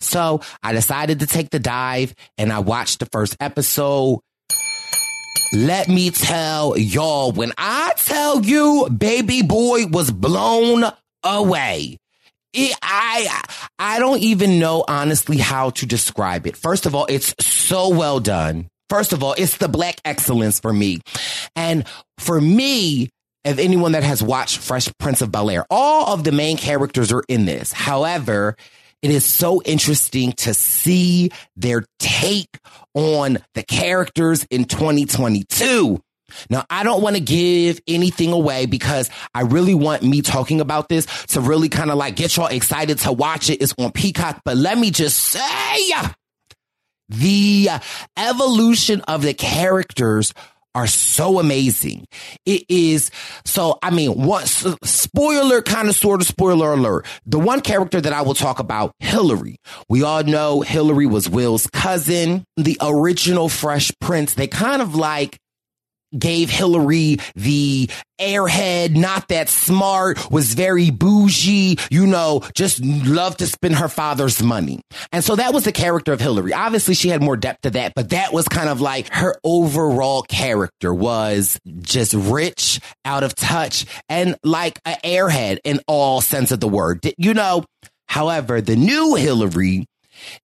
So 0.00 0.40
I 0.62 0.72
decided 0.72 1.20
to 1.20 1.26
take 1.26 1.50
the 1.50 1.58
dive 1.58 2.14
and 2.36 2.52
I 2.52 2.58
watched 2.58 2.98
the 2.98 3.06
first 3.06 3.36
episode. 3.40 4.20
Let 5.54 5.88
me 5.88 6.10
tell 6.10 6.76
y'all, 6.78 7.32
when 7.32 7.52
I 7.58 7.92
tell 7.96 8.44
you 8.44 8.88
baby 8.88 9.42
boy 9.42 9.86
was 9.86 10.10
blown 10.10 10.84
away. 11.22 11.98
It, 12.54 12.76
I 12.82 13.42
I 13.78 13.98
don't 13.98 14.20
even 14.20 14.58
know 14.58 14.84
honestly 14.86 15.38
how 15.38 15.70
to 15.70 15.86
describe 15.86 16.46
it. 16.46 16.56
First 16.56 16.84
of 16.84 16.94
all, 16.94 17.06
it's 17.08 17.34
so 17.40 17.88
well 17.88 18.20
done. 18.20 18.68
First 18.90 19.14
of 19.14 19.22
all, 19.22 19.34
it's 19.38 19.56
the 19.56 19.68
black 19.68 19.96
excellence 20.04 20.60
for 20.60 20.72
me. 20.72 21.00
And 21.56 21.86
for 22.18 22.38
me, 22.38 23.08
of 23.44 23.58
anyone 23.58 23.92
that 23.92 24.04
has 24.04 24.22
watched 24.22 24.58
Fresh 24.58 24.88
Prince 24.98 25.20
of 25.20 25.32
Bel 25.32 25.50
Air, 25.50 25.66
all 25.70 26.14
of 26.14 26.24
the 26.24 26.32
main 26.32 26.56
characters 26.56 27.12
are 27.12 27.24
in 27.28 27.44
this. 27.44 27.72
However, 27.72 28.56
it 29.02 29.10
is 29.10 29.24
so 29.24 29.60
interesting 29.64 30.32
to 30.32 30.54
see 30.54 31.30
their 31.56 31.84
take 31.98 32.58
on 32.94 33.38
the 33.54 33.64
characters 33.64 34.46
in 34.50 34.64
2022 34.64 36.00
Now, 36.50 36.64
I 36.70 36.84
don't 36.84 37.02
want 37.02 37.16
to 37.16 37.20
give 37.22 37.80
anything 37.86 38.32
away 38.32 38.66
because 38.66 39.10
I 39.34 39.42
really 39.42 39.74
want 39.74 40.02
me 40.02 40.22
talking 40.22 40.60
about 40.60 40.88
this 40.88 41.06
to 41.28 41.40
really 41.40 41.68
kind 41.68 41.90
of 41.90 41.96
like 41.96 42.16
get 42.16 42.36
y'all 42.36 42.46
excited 42.46 42.98
to 43.00 43.12
watch 43.12 43.50
it. 43.50 43.60
It's 43.60 43.74
on 43.78 43.92
Peacock, 43.92 44.40
but 44.44 44.56
let 44.56 44.78
me 44.78 44.90
just 44.90 45.18
say 45.18 45.92
the 47.08 47.68
evolution 48.16 49.00
of 49.02 49.22
the 49.22 49.34
characters 49.34 50.32
are 50.74 50.86
so 50.86 51.38
amazing. 51.38 52.06
It 52.46 52.64
is 52.68 53.10
so, 53.44 53.78
I 53.82 53.90
mean, 53.90 54.12
what 54.12 54.48
spoiler 54.84 55.62
kind 55.62 55.88
of 55.88 55.94
sort 55.94 56.20
of 56.20 56.26
spoiler 56.26 56.72
alert. 56.72 57.06
The 57.26 57.38
one 57.38 57.60
character 57.60 58.00
that 58.00 58.12
I 58.12 58.22
will 58.22 58.34
talk 58.34 58.58
about, 58.58 58.92
Hillary. 59.00 59.56
We 59.88 60.02
all 60.02 60.22
know 60.24 60.60
Hillary 60.60 61.06
was 61.06 61.28
Will's 61.28 61.66
cousin, 61.68 62.44
the 62.56 62.78
original 62.80 63.48
Fresh 63.48 63.92
Prince. 64.00 64.34
They 64.34 64.46
kind 64.46 64.82
of 64.82 64.94
like 64.94 65.38
gave 66.16 66.50
Hillary 66.50 67.18
the 67.34 67.90
airhead, 68.20 68.96
not 68.96 69.28
that 69.28 69.48
smart, 69.48 70.30
was 70.30 70.54
very 70.54 70.90
bougie, 70.90 71.78
you 71.90 72.06
know, 72.06 72.42
just 72.54 72.84
loved 72.84 73.40
to 73.40 73.46
spend 73.46 73.74
her 73.76 73.88
father's 73.88 74.42
money. 74.42 74.80
And 75.10 75.24
so 75.24 75.36
that 75.36 75.52
was 75.52 75.64
the 75.64 75.72
character 75.72 76.12
of 76.12 76.20
Hillary. 76.20 76.52
Obviously 76.52 76.94
she 76.94 77.08
had 77.08 77.22
more 77.22 77.36
depth 77.36 77.62
to 77.62 77.70
that, 77.70 77.94
but 77.94 78.10
that 78.10 78.32
was 78.32 78.46
kind 78.48 78.68
of 78.68 78.80
like 78.80 79.12
her 79.12 79.36
overall 79.44 80.22
character 80.22 80.94
was 80.94 81.58
just 81.80 82.14
rich, 82.14 82.80
out 83.04 83.24
of 83.24 83.34
touch, 83.34 83.86
and 84.08 84.36
like 84.44 84.78
an 84.84 84.96
airhead 85.04 85.58
in 85.64 85.80
all 85.88 86.20
sense 86.20 86.52
of 86.52 86.60
the 86.60 86.68
word. 86.68 87.00
You 87.16 87.34
know, 87.34 87.64
however, 88.06 88.60
the 88.60 88.76
new 88.76 89.14
Hillary 89.14 89.86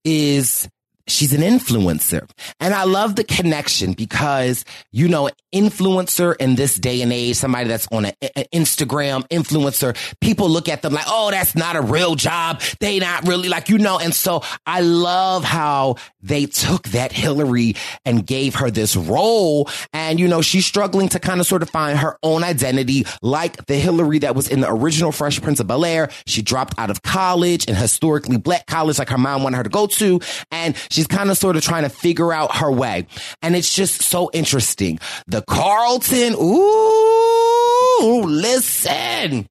is 0.04 0.68
she's 1.08 1.32
an 1.32 1.40
influencer. 1.40 2.28
And 2.60 2.74
I 2.74 2.84
love 2.84 3.16
the 3.16 3.24
connection 3.24 3.92
because, 3.92 4.64
you 4.92 5.08
know, 5.08 5.30
influencer 5.54 6.36
in 6.38 6.54
this 6.54 6.76
day 6.76 7.02
and 7.02 7.12
age, 7.12 7.36
somebody 7.36 7.68
that's 7.68 7.88
on 7.90 8.06
an 8.06 8.12
Instagram 8.52 9.26
influencer, 9.28 9.96
people 10.20 10.48
look 10.48 10.68
at 10.68 10.82
them 10.82 10.92
like, 10.92 11.06
oh, 11.08 11.30
that's 11.30 11.54
not 11.54 11.76
a 11.76 11.80
real 11.80 12.14
job. 12.14 12.60
They 12.80 12.98
not 12.98 13.26
really 13.26 13.48
like, 13.48 13.68
you 13.68 13.78
know, 13.78 13.98
and 13.98 14.14
so 14.14 14.42
I 14.66 14.80
love 14.80 15.44
how 15.44 15.96
they 16.20 16.46
took 16.46 16.88
that 16.88 17.12
Hillary 17.12 17.74
and 18.04 18.26
gave 18.26 18.56
her 18.56 18.70
this 18.70 18.96
role. 18.96 19.68
And, 19.92 20.20
you 20.20 20.28
know, 20.28 20.42
she's 20.42 20.66
struggling 20.66 21.08
to 21.10 21.18
kind 21.18 21.40
of 21.40 21.46
sort 21.46 21.62
of 21.62 21.70
find 21.70 21.98
her 21.98 22.18
own 22.22 22.44
identity, 22.44 23.06
like 23.22 23.66
the 23.66 23.76
Hillary 23.76 24.18
that 24.20 24.34
was 24.34 24.48
in 24.48 24.60
the 24.60 24.70
original 24.70 25.12
Fresh 25.12 25.40
Prince 25.40 25.60
of 25.60 25.66
Bel 25.66 25.84
Air. 25.84 26.10
She 26.26 26.42
dropped 26.42 26.78
out 26.78 26.90
of 26.90 27.02
college, 27.02 27.66
and 27.68 27.76
historically 27.76 28.36
black 28.36 28.66
college 28.66 28.98
like 28.98 29.08
her 29.08 29.18
mom 29.18 29.42
wanted 29.42 29.56
her 29.56 29.62
to 29.62 29.70
go 29.70 29.86
to. 29.86 30.20
And 30.50 30.76
she's 30.98 31.06
kind 31.06 31.30
of 31.30 31.38
sort 31.38 31.54
of 31.54 31.62
trying 31.62 31.84
to 31.84 31.88
figure 31.88 32.32
out 32.32 32.56
her 32.56 32.72
way. 32.72 33.06
And 33.40 33.54
it's 33.54 33.72
just 33.72 34.02
so 34.02 34.30
interesting. 34.32 34.98
The 35.28 35.42
Carlton, 35.42 36.34
ooh, 36.34 38.22
listen. 38.26 39.46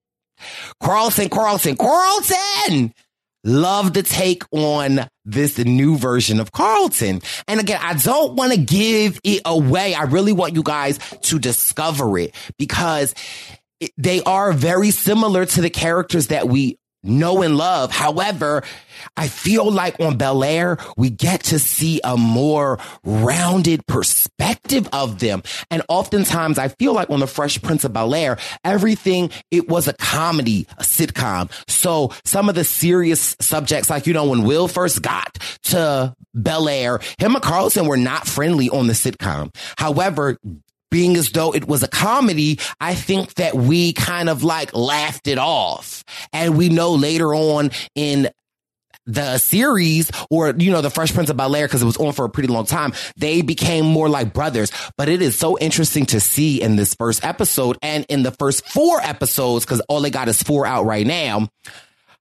Carlton, 0.84 1.30
Carlton, 1.30 1.78
Carlton 1.78 2.94
love 3.46 3.94
to 3.94 4.04
take 4.04 4.44
on 4.52 5.08
this 5.24 5.58
new 5.58 5.98
version 5.98 6.42
of 6.42 6.52
Carlton. 6.52 7.22
And 7.48 7.62
again, 7.62 7.80
I 7.82 7.94
don't 7.94 8.36
want 8.36 8.52
to 8.52 8.60
give 8.60 9.22
it 9.24 9.42
away. 9.46 9.94
I 9.94 10.04
really 10.04 10.34
want 10.34 10.54
you 10.54 10.64
guys 10.64 11.00
to 11.22 11.40
discover 11.40 12.18
it 12.18 12.36
because 12.60 13.16
they 13.98 14.22
are 14.24 14.52
very 14.52 14.92
similar 14.92 15.46
to 15.46 15.62
the 15.62 15.70
characters 15.70 16.28
that 16.28 16.50
we 16.50 16.78
know 17.04 17.42
and 17.42 17.58
love. 17.58 17.92
However, 17.92 18.64
I 19.16 19.28
feel 19.28 19.72
like 19.72 20.00
on 20.00 20.18
Bel 20.18 20.44
Air, 20.44 20.78
we 20.98 21.10
get 21.10 21.44
to 21.46 21.60
see 21.60 22.02
a 22.04 22.18
more 22.18 22.80
rounded 23.04 23.86
perspective 23.88 24.88
of 24.92 25.20
them. 25.20 25.44
And 25.70 25.84
oftentimes 25.90 26.58
I 26.58 26.70
feel 26.70 26.94
like 26.94 27.10
on 27.10 27.20
the 27.20 27.28
Fresh 27.28 27.62
Prince 27.62 27.84
of 27.84 27.94
Bel 27.94 28.16
Air, 28.16 28.38
everything, 28.64 29.30
it 29.52 29.68
was 29.70 29.88
a 29.88 29.94
comedy, 29.94 30.68
a 30.78 30.84
sitcom. 30.84 31.52
So 31.70 32.12
some 32.26 32.50
of 32.50 32.56
the 32.56 32.64
serious 32.64 33.36
subjects, 33.40 33.90
like, 33.90 34.08
you 34.08 34.14
know, 34.14 34.30
when 34.30 34.44
Will 34.44 34.68
first 34.68 35.02
got 35.02 35.38
to 35.64 36.16
Bel 36.34 36.68
Air, 36.68 37.00
him 37.18 37.36
and 37.36 37.44
Carlton 37.44 37.88
were 37.88 37.98
not 37.98 38.28
friendly 38.28 38.70
on 38.70 38.88
the 38.88 38.94
sitcom. 38.94 39.56
However, 39.78 40.38
being 40.90 41.16
as 41.16 41.32
though 41.32 41.54
it 41.54 41.68
was 41.68 41.84
a 41.84 41.88
comedy, 41.88 42.60
I 42.80 42.96
think 42.96 43.36
that 43.36 43.56
we 43.56 43.94
kind 43.94 44.30
of 44.30 44.44
like 44.44 44.74
laughed 44.74 45.28
it 45.28 45.38
off. 45.38 46.04
And 46.34 46.58
we 46.58 46.70
know 46.70 46.94
later 46.94 47.34
on 47.34 47.72
in 47.96 48.30
the 49.06 49.38
series 49.38 50.12
or, 50.30 50.54
you 50.58 50.70
know, 50.70 50.82
the 50.82 50.90
Fresh 50.90 51.14
Prince 51.14 51.30
of 51.30 51.38
Bel 51.38 51.56
Air, 51.56 51.66
because 51.66 51.82
it 51.82 51.86
was 51.86 51.98
on 51.98 52.12
for 52.12 52.26
a 52.26 52.30
pretty 52.30 52.50
long 52.50 52.66
time, 52.66 52.94
they 53.16 53.42
became 53.42 53.86
more 53.86 54.10
like 54.10 54.34
brothers. 54.34 54.72
But 54.98 55.08
it 55.08 55.22
is 55.22 55.38
so 55.38 55.58
interesting 55.58 56.06
to 56.08 56.20
see 56.20 56.62
in 56.62 56.76
this 56.76 56.94
first 56.94 57.24
episode 57.24 57.78
and 57.82 58.06
in 58.10 58.24
the 58.24 58.32
first 58.32 58.68
four 58.68 59.00
episodes, 59.02 59.66
because 59.66 59.80
all 59.88 60.02
they 60.02 60.10
got 60.10 60.28
is 60.28 60.44
four 60.44 60.66
out 60.66 60.86
right 60.86 61.08
now, 61.08 61.48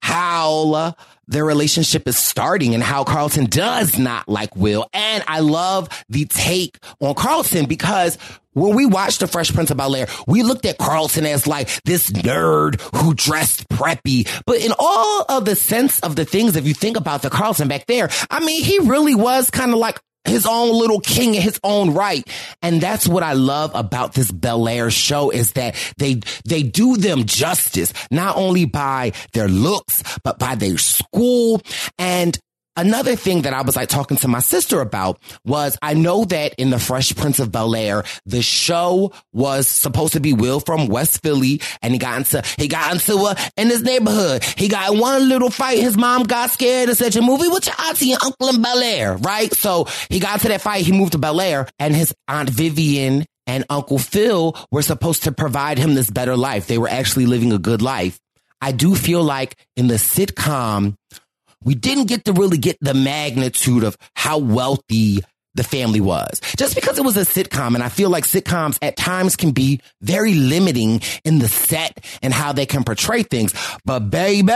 how 0.00 0.94
their 1.28 1.44
relationship 1.44 2.06
is 2.06 2.16
starting 2.16 2.74
and 2.74 2.82
how 2.82 3.04
Carlton 3.04 3.46
does 3.46 3.98
not 3.98 4.28
like 4.28 4.54
Will. 4.56 4.88
And 4.92 5.24
I 5.26 5.40
love 5.40 5.88
the 6.08 6.24
take 6.26 6.78
on 7.00 7.14
Carlton 7.14 7.66
because 7.66 8.18
when 8.52 8.74
we 8.74 8.86
watched 8.86 9.20
The 9.20 9.26
Fresh 9.26 9.52
Prince 9.52 9.70
of 9.70 9.76
Bel 9.76 9.94
Air, 9.94 10.06
we 10.26 10.42
looked 10.42 10.64
at 10.64 10.78
Carlton 10.78 11.26
as 11.26 11.46
like 11.46 11.68
this 11.84 12.10
nerd 12.10 12.80
who 12.96 13.12
dressed 13.12 13.68
preppy. 13.68 14.26
But 14.46 14.64
in 14.64 14.72
all 14.78 15.26
of 15.28 15.44
the 15.44 15.56
sense 15.56 16.00
of 16.00 16.16
the 16.16 16.24
things, 16.24 16.56
if 16.56 16.66
you 16.66 16.72
think 16.72 16.96
about 16.96 17.20
the 17.20 17.28
Carlton 17.28 17.68
back 17.68 17.86
there, 17.86 18.08
I 18.30 18.40
mean, 18.40 18.64
he 18.64 18.78
really 18.78 19.14
was 19.14 19.50
kind 19.50 19.72
of 19.72 19.78
like 19.78 20.00
his 20.26 20.46
own 20.46 20.78
little 20.78 21.00
king 21.00 21.34
in 21.34 21.42
his 21.42 21.58
own 21.62 21.94
right. 21.94 22.26
And 22.62 22.80
that's 22.80 23.06
what 23.06 23.22
I 23.22 23.32
love 23.34 23.72
about 23.74 24.14
this 24.14 24.30
Bel 24.30 24.68
Air 24.68 24.90
show 24.90 25.30
is 25.30 25.52
that 25.52 25.74
they, 25.98 26.20
they 26.44 26.62
do 26.62 26.96
them 26.96 27.24
justice, 27.24 27.92
not 28.10 28.36
only 28.36 28.64
by 28.64 29.12
their 29.32 29.48
looks, 29.48 30.02
but 30.24 30.38
by 30.38 30.54
their 30.54 30.78
school. 30.78 31.60
And 31.98 32.38
Another 32.76 33.16
thing 33.16 33.42
that 33.42 33.54
I 33.54 33.62
was 33.62 33.74
like 33.76 33.88
talking 33.88 34.16
to 34.18 34.28
my 34.28 34.40
sister 34.40 34.80
about 34.80 35.18
was 35.44 35.78
I 35.80 35.94
know 35.94 36.24
that 36.26 36.54
in 36.58 36.70
the 36.70 36.78
Fresh 36.78 37.16
Prince 37.16 37.38
of 37.38 37.50
Bel 37.50 37.74
Air, 37.74 38.04
the 38.26 38.42
show 38.42 39.12
was 39.32 39.66
supposed 39.66 40.12
to 40.12 40.20
be 40.20 40.32
Will 40.32 40.60
from 40.60 40.86
West 40.86 41.22
Philly 41.22 41.60
and 41.82 41.92
he 41.92 41.98
got 41.98 42.18
into, 42.18 42.42
he 42.58 42.68
got 42.68 42.92
into 42.92 43.16
a, 43.16 43.36
in 43.56 43.68
his 43.68 43.82
neighborhood. 43.82 44.44
He 44.44 44.68
got 44.68 44.96
one 44.96 45.28
little 45.28 45.50
fight. 45.50 45.78
His 45.78 45.96
mom 45.96 46.24
got 46.24 46.50
scared 46.50 46.88
and 46.88 46.98
said, 46.98 47.14
your 47.14 47.24
movie 47.24 47.48
with 47.48 47.66
your 47.66 47.76
auntie 47.78 48.12
and 48.12 48.22
uncle 48.22 48.48
in 48.48 48.60
Bel 48.60 48.82
Air, 48.82 49.16
right? 49.16 49.52
So 49.54 49.86
he 50.10 50.20
got 50.20 50.34
into 50.34 50.48
that 50.48 50.60
fight. 50.60 50.84
He 50.84 50.92
moved 50.92 51.12
to 51.12 51.18
Bel 51.18 51.40
Air 51.40 51.68
and 51.78 51.94
his 51.94 52.14
aunt 52.28 52.50
Vivian 52.50 53.24
and 53.46 53.64
Uncle 53.70 53.98
Phil 53.98 54.56
were 54.70 54.82
supposed 54.82 55.22
to 55.22 55.32
provide 55.32 55.78
him 55.78 55.94
this 55.94 56.10
better 56.10 56.36
life. 56.36 56.66
They 56.66 56.78
were 56.78 56.88
actually 56.88 57.26
living 57.26 57.52
a 57.52 57.58
good 57.58 57.80
life. 57.80 58.20
I 58.60 58.72
do 58.72 58.94
feel 58.94 59.22
like 59.22 59.56
in 59.76 59.86
the 59.86 59.94
sitcom, 59.94 60.96
we 61.66 61.74
didn't 61.74 62.06
get 62.06 62.24
to 62.24 62.32
really 62.32 62.56
get 62.56 62.78
the 62.80 62.94
magnitude 62.94 63.84
of 63.84 63.98
how 64.14 64.38
wealthy 64.38 65.18
the 65.54 65.64
family 65.64 66.00
was. 66.00 66.40
Just 66.56 66.74
because 66.74 66.98
it 66.98 67.04
was 67.04 67.16
a 67.16 67.22
sitcom, 67.22 67.74
and 67.74 67.82
I 67.82 67.88
feel 67.88 68.08
like 68.08 68.24
sitcoms 68.24 68.78
at 68.80 68.96
times 68.96 69.36
can 69.36 69.50
be 69.50 69.80
very 70.00 70.34
limiting 70.34 71.00
in 71.24 71.38
the 71.38 71.48
set 71.48 72.04
and 72.22 72.32
how 72.32 72.52
they 72.52 72.66
can 72.66 72.84
portray 72.84 73.22
things. 73.22 73.52
But 73.84 74.10
baby, 74.10 74.52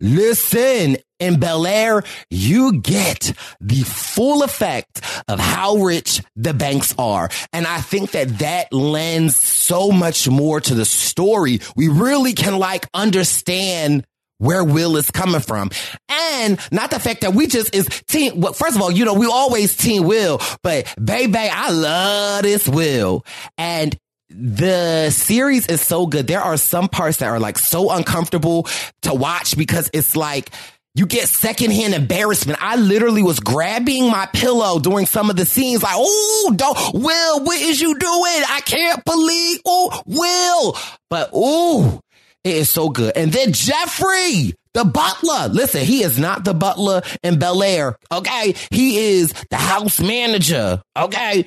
listen, 0.00 0.96
in 1.18 1.40
Bel 1.40 1.66
Air, 1.66 2.02
you 2.30 2.80
get 2.80 3.32
the 3.60 3.82
full 3.82 4.42
effect 4.42 5.00
of 5.28 5.38
how 5.40 5.76
rich 5.76 6.20
the 6.36 6.52
banks 6.52 6.94
are. 6.98 7.30
And 7.52 7.66
I 7.66 7.80
think 7.80 8.10
that 8.12 8.38
that 8.40 8.72
lends 8.72 9.36
so 9.36 9.90
much 9.90 10.28
more 10.28 10.60
to 10.60 10.74
the 10.74 10.84
story. 10.84 11.60
We 11.74 11.88
really 11.88 12.34
can 12.34 12.58
like 12.58 12.86
understand 12.92 14.04
where 14.42 14.64
Will 14.64 14.96
is 14.96 15.10
coming 15.10 15.40
from. 15.40 15.70
And 16.08 16.58
not 16.72 16.90
the 16.90 16.98
fact 16.98 17.20
that 17.20 17.32
we 17.32 17.46
just 17.46 17.74
is 17.74 17.86
team. 18.08 18.40
Well, 18.40 18.52
first 18.52 18.74
of 18.74 18.82
all, 18.82 18.90
you 18.90 19.04
know, 19.04 19.14
we 19.14 19.26
always 19.26 19.76
team 19.76 20.02
Will, 20.02 20.40
but 20.62 20.92
baby, 21.02 21.38
I 21.38 21.70
love 21.70 22.42
this 22.42 22.68
Will. 22.68 23.24
And 23.56 23.96
the 24.30 25.10
series 25.10 25.66
is 25.68 25.80
so 25.80 26.06
good. 26.06 26.26
There 26.26 26.40
are 26.40 26.56
some 26.56 26.88
parts 26.88 27.18
that 27.18 27.28
are 27.28 27.38
like 27.38 27.56
so 27.56 27.90
uncomfortable 27.92 28.66
to 29.02 29.14
watch 29.14 29.56
because 29.56 29.88
it's 29.92 30.16
like, 30.16 30.50
you 30.94 31.06
get 31.06 31.28
secondhand 31.28 31.94
embarrassment. 31.94 32.58
I 32.60 32.76
literally 32.76 33.22
was 33.22 33.40
grabbing 33.40 34.10
my 34.10 34.26
pillow 34.26 34.78
during 34.78 35.06
some 35.06 35.30
of 35.30 35.36
the 35.36 35.46
scenes, 35.46 35.82
like, 35.82 35.94
oh, 35.96 36.52
don't, 36.54 36.76
Will, 36.94 37.44
what 37.44 37.60
is 37.60 37.80
you 37.80 37.96
doing? 37.96 38.42
I 38.48 38.60
can't 38.64 39.04
believe, 39.04 39.60
oh, 39.64 40.02
Will. 40.04 40.76
But, 41.08 41.30
oh, 41.32 42.00
it 42.44 42.56
is 42.56 42.70
so 42.70 42.88
good. 42.88 43.16
And 43.16 43.32
then 43.32 43.52
Jeffrey, 43.52 44.54
the 44.74 44.84
butler. 44.84 45.48
Listen, 45.48 45.84
he 45.84 46.02
is 46.02 46.18
not 46.18 46.44
the 46.44 46.54
butler 46.54 47.02
in 47.22 47.38
Bel 47.38 47.62
Air. 47.62 47.96
Okay. 48.10 48.54
He 48.70 48.98
is 48.98 49.32
the 49.50 49.56
house 49.56 50.00
manager. 50.00 50.82
Okay. 50.96 51.46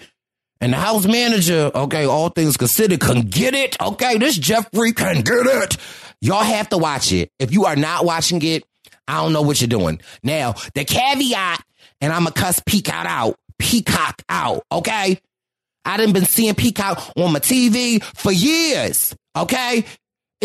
And 0.61 0.73
the 0.73 0.77
house 0.77 1.05
manager, 1.05 1.69
okay, 1.75 2.05
all 2.05 2.29
things 2.29 2.55
considered, 2.55 3.01
can 3.01 3.21
get 3.21 3.53
it. 3.53 3.75
Okay. 3.81 4.17
This 4.17 4.37
Jeffrey 4.37 4.93
can 4.93 5.21
get 5.21 5.45
it. 5.45 5.77
Y'all 6.21 6.43
have 6.43 6.69
to 6.69 6.77
watch 6.77 7.11
it. 7.11 7.29
If 7.39 7.51
you 7.51 7.65
are 7.65 7.75
not 7.75 8.05
watching 8.05 8.41
it, 8.41 8.63
I 9.07 9.21
don't 9.21 9.33
know 9.33 9.41
what 9.41 9.59
you're 9.61 9.67
doing. 9.67 10.01
Now, 10.23 10.53
the 10.73 10.85
caveat, 10.85 11.63
and 12.01 12.11
I'm 12.11 12.25
a 12.25 12.31
cuss 12.31 12.59
peacock 12.65 13.05
out, 13.05 13.35
peacock 13.59 14.21
out. 14.29 14.63
Okay. 14.71 15.19
I 15.83 15.97
done 15.97 16.13
been 16.13 16.25
seeing 16.25 16.55
Peacock 16.55 17.11
on 17.15 17.31
my 17.31 17.39
TV 17.39 18.03
for 18.03 18.31
years. 18.31 19.15
Okay. 19.35 19.85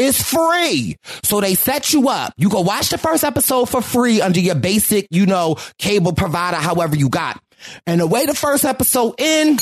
It's 0.00 0.22
free. 0.22 0.96
So 1.22 1.42
they 1.42 1.54
set 1.54 1.92
you 1.92 2.08
up. 2.08 2.32
You 2.38 2.48
go 2.48 2.62
watch 2.62 2.88
the 2.88 2.96
first 2.96 3.22
episode 3.22 3.68
for 3.68 3.82
free 3.82 4.22
under 4.22 4.40
your 4.40 4.54
basic, 4.54 5.06
you 5.10 5.26
know, 5.26 5.56
cable 5.78 6.14
provider, 6.14 6.56
however 6.56 6.96
you 6.96 7.10
got. 7.10 7.38
And 7.86 8.00
the 8.00 8.06
way 8.06 8.24
the 8.24 8.34
first 8.34 8.64
episode 8.64 9.16
end, 9.18 9.60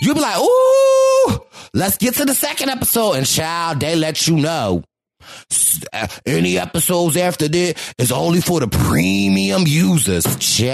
you'll 0.00 0.14
be 0.14 0.20
like, 0.20 0.38
ooh, 0.38 1.40
let's 1.74 1.96
get 1.96 2.14
to 2.14 2.24
the 2.24 2.34
second 2.34 2.68
episode. 2.68 3.14
And 3.14 3.26
child, 3.26 3.80
they 3.80 3.96
let 3.96 4.28
you 4.28 4.36
know. 4.36 4.84
Any 6.24 6.56
episodes 6.56 7.16
after 7.16 7.48
that 7.48 7.94
is 7.98 8.12
only 8.12 8.40
for 8.40 8.60
the 8.60 8.68
premium 8.68 9.64
users. 9.66 10.24
Ciao. 10.36 10.68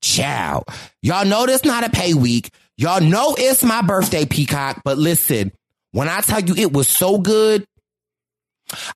Ciao. 0.00 0.62
Y'all 1.02 1.26
know 1.26 1.46
this 1.46 1.64
not 1.64 1.82
a 1.84 1.90
pay 1.90 2.14
week. 2.14 2.50
Y'all 2.76 3.00
know 3.00 3.34
it's 3.36 3.64
my 3.64 3.82
birthday, 3.82 4.24
Peacock. 4.24 4.82
But 4.84 4.98
listen, 4.98 5.52
when 5.92 6.08
I 6.08 6.20
tell 6.20 6.40
you 6.40 6.54
it 6.56 6.72
was 6.72 6.88
so 6.88 7.18
good, 7.18 7.64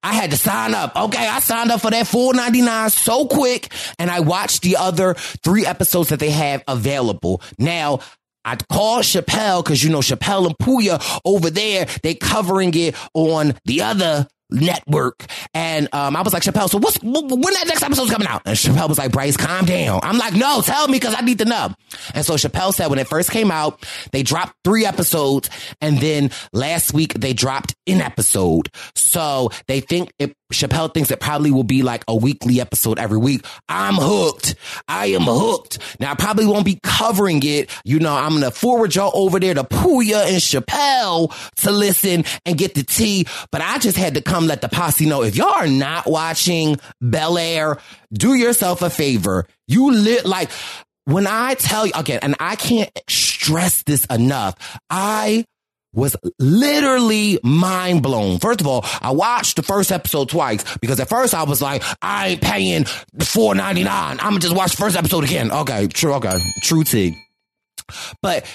I 0.02 0.14
had 0.14 0.30
to 0.30 0.36
sign 0.36 0.74
up. 0.74 0.96
Okay, 0.96 1.26
I 1.26 1.40
signed 1.40 1.70
up 1.70 1.80
for 1.82 1.90
that 1.90 2.06
four 2.06 2.34
ninety 2.34 2.62
nine 2.62 2.90
so 2.90 3.26
quick, 3.26 3.72
and 3.98 4.10
I 4.10 4.20
watched 4.20 4.62
the 4.62 4.76
other 4.76 5.14
three 5.14 5.66
episodes 5.66 6.08
that 6.08 6.20
they 6.20 6.30
have 6.30 6.62
available. 6.66 7.42
Now, 7.58 8.00
I 8.44 8.56
called 8.56 9.02
Chappelle 9.02 9.62
because 9.62 9.82
you 9.82 9.90
know 9.90 9.98
Chappelle 9.98 10.46
and 10.46 10.56
Puya 10.58 11.20
over 11.24 11.50
there, 11.50 11.86
they 12.02 12.14
covering 12.14 12.72
it 12.74 12.94
on 13.12 13.54
the 13.64 13.82
other 13.82 14.26
network. 14.50 15.24
And 15.54 15.88
um, 15.92 16.16
I 16.16 16.22
was 16.22 16.32
like, 16.32 16.42
Chappelle, 16.42 16.68
so 16.68 16.78
what's 16.78 17.02
when 17.02 17.22
that 17.22 17.64
next 17.66 17.82
episode's 17.82 18.10
coming 18.10 18.28
out? 18.28 18.42
And 18.46 18.56
Chappelle 18.56 18.88
was 18.88 18.98
like, 18.98 19.12
Bryce, 19.12 19.36
calm 19.36 19.64
down. 19.64 20.00
I'm 20.02 20.18
like, 20.18 20.34
no, 20.34 20.60
tell 20.62 20.88
me 20.88 20.98
because 20.98 21.14
I 21.16 21.22
need 21.22 21.38
to 21.38 21.44
know. 21.44 21.74
And 22.14 22.24
so 22.24 22.34
Chappelle 22.34 22.72
said 22.72 22.88
when 22.88 22.98
it 22.98 23.08
first 23.08 23.30
came 23.30 23.50
out, 23.50 23.86
they 24.12 24.22
dropped 24.22 24.54
three 24.64 24.86
episodes, 24.86 25.50
and 25.80 25.98
then 25.98 26.30
last 26.52 26.92
week 26.92 27.14
they 27.14 27.32
dropped 27.32 27.74
an 27.86 28.00
episode. 28.00 28.68
So 28.94 29.50
they 29.66 29.80
think 29.80 30.12
it 30.18 30.36
Chappelle 30.52 30.92
thinks 30.92 31.10
it 31.10 31.20
probably 31.20 31.50
will 31.50 31.64
be 31.64 31.82
like 31.82 32.04
a 32.06 32.14
weekly 32.14 32.60
episode 32.60 32.98
every 32.98 33.18
week. 33.18 33.44
I'm 33.68 33.94
hooked. 33.94 34.54
I 34.86 35.06
am 35.06 35.22
hooked. 35.22 35.78
Now 36.00 36.12
I 36.12 36.14
probably 36.14 36.46
won't 36.46 36.64
be 36.64 36.78
covering 36.82 37.42
it. 37.42 37.70
You 37.84 37.98
know, 37.98 38.14
I'm 38.14 38.34
gonna 38.34 38.50
forward 38.50 38.94
y'all 38.94 39.10
over 39.14 39.40
there 39.40 39.54
to 39.54 39.64
Puya 39.64 40.26
and 40.26 40.36
Chappelle 40.36 41.34
to 41.62 41.70
listen 41.72 42.24
and 42.44 42.56
get 42.56 42.74
the 42.74 42.84
tea. 42.84 43.26
But 43.50 43.60
I 43.60 43.78
just 43.78 43.96
had 43.96 44.14
to 44.14 44.22
come 44.22 44.46
let 44.46 44.60
the 44.60 44.68
posse 44.68 45.06
know 45.06 45.22
if 45.22 45.36
y'all 45.36 45.48
are 45.48 45.66
not 45.66 46.06
watching 46.06 46.76
Bel 47.00 47.38
Air, 47.38 47.78
do 48.12 48.34
yourself 48.34 48.82
a 48.82 48.90
favor. 48.90 49.46
You 49.66 49.90
lit 49.92 50.26
like 50.26 50.50
when 51.06 51.26
I 51.26 51.54
tell 51.54 51.86
you 51.86 51.92
again, 51.94 52.20
and 52.22 52.34
I 52.38 52.56
can't 52.56 52.90
stress 53.08 53.82
this 53.82 54.04
enough. 54.06 54.78
I 54.90 55.44
was 55.96 56.16
literally 56.38 57.40
mind 57.42 58.02
blown. 58.02 58.38
First 58.38 58.60
of 58.60 58.68
all, 58.68 58.84
I 59.00 59.10
watched 59.10 59.56
the 59.56 59.62
first 59.62 59.90
episode 59.90 60.28
twice 60.28 60.76
because 60.78 61.00
at 61.00 61.08
first 61.08 61.34
I 61.34 61.42
was 61.42 61.60
like, 61.60 61.82
I 62.00 62.28
ain't 62.28 62.42
paying 62.42 62.84
four 63.24 63.54
ninety 63.56 63.82
nine. 63.82 64.20
I'm 64.20 64.30
gonna 64.30 64.40
just 64.40 64.54
watch 64.54 64.72
the 64.72 64.76
first 64.76 64.96
episode 64.96 65.24
again. 65.24 65.50
Okay, 65.50 65.88
true. 65.88 66.14
Okay, 66.14 66.38
true 66.62 66.84
T. 66.84 67.16
But 68.22 68.46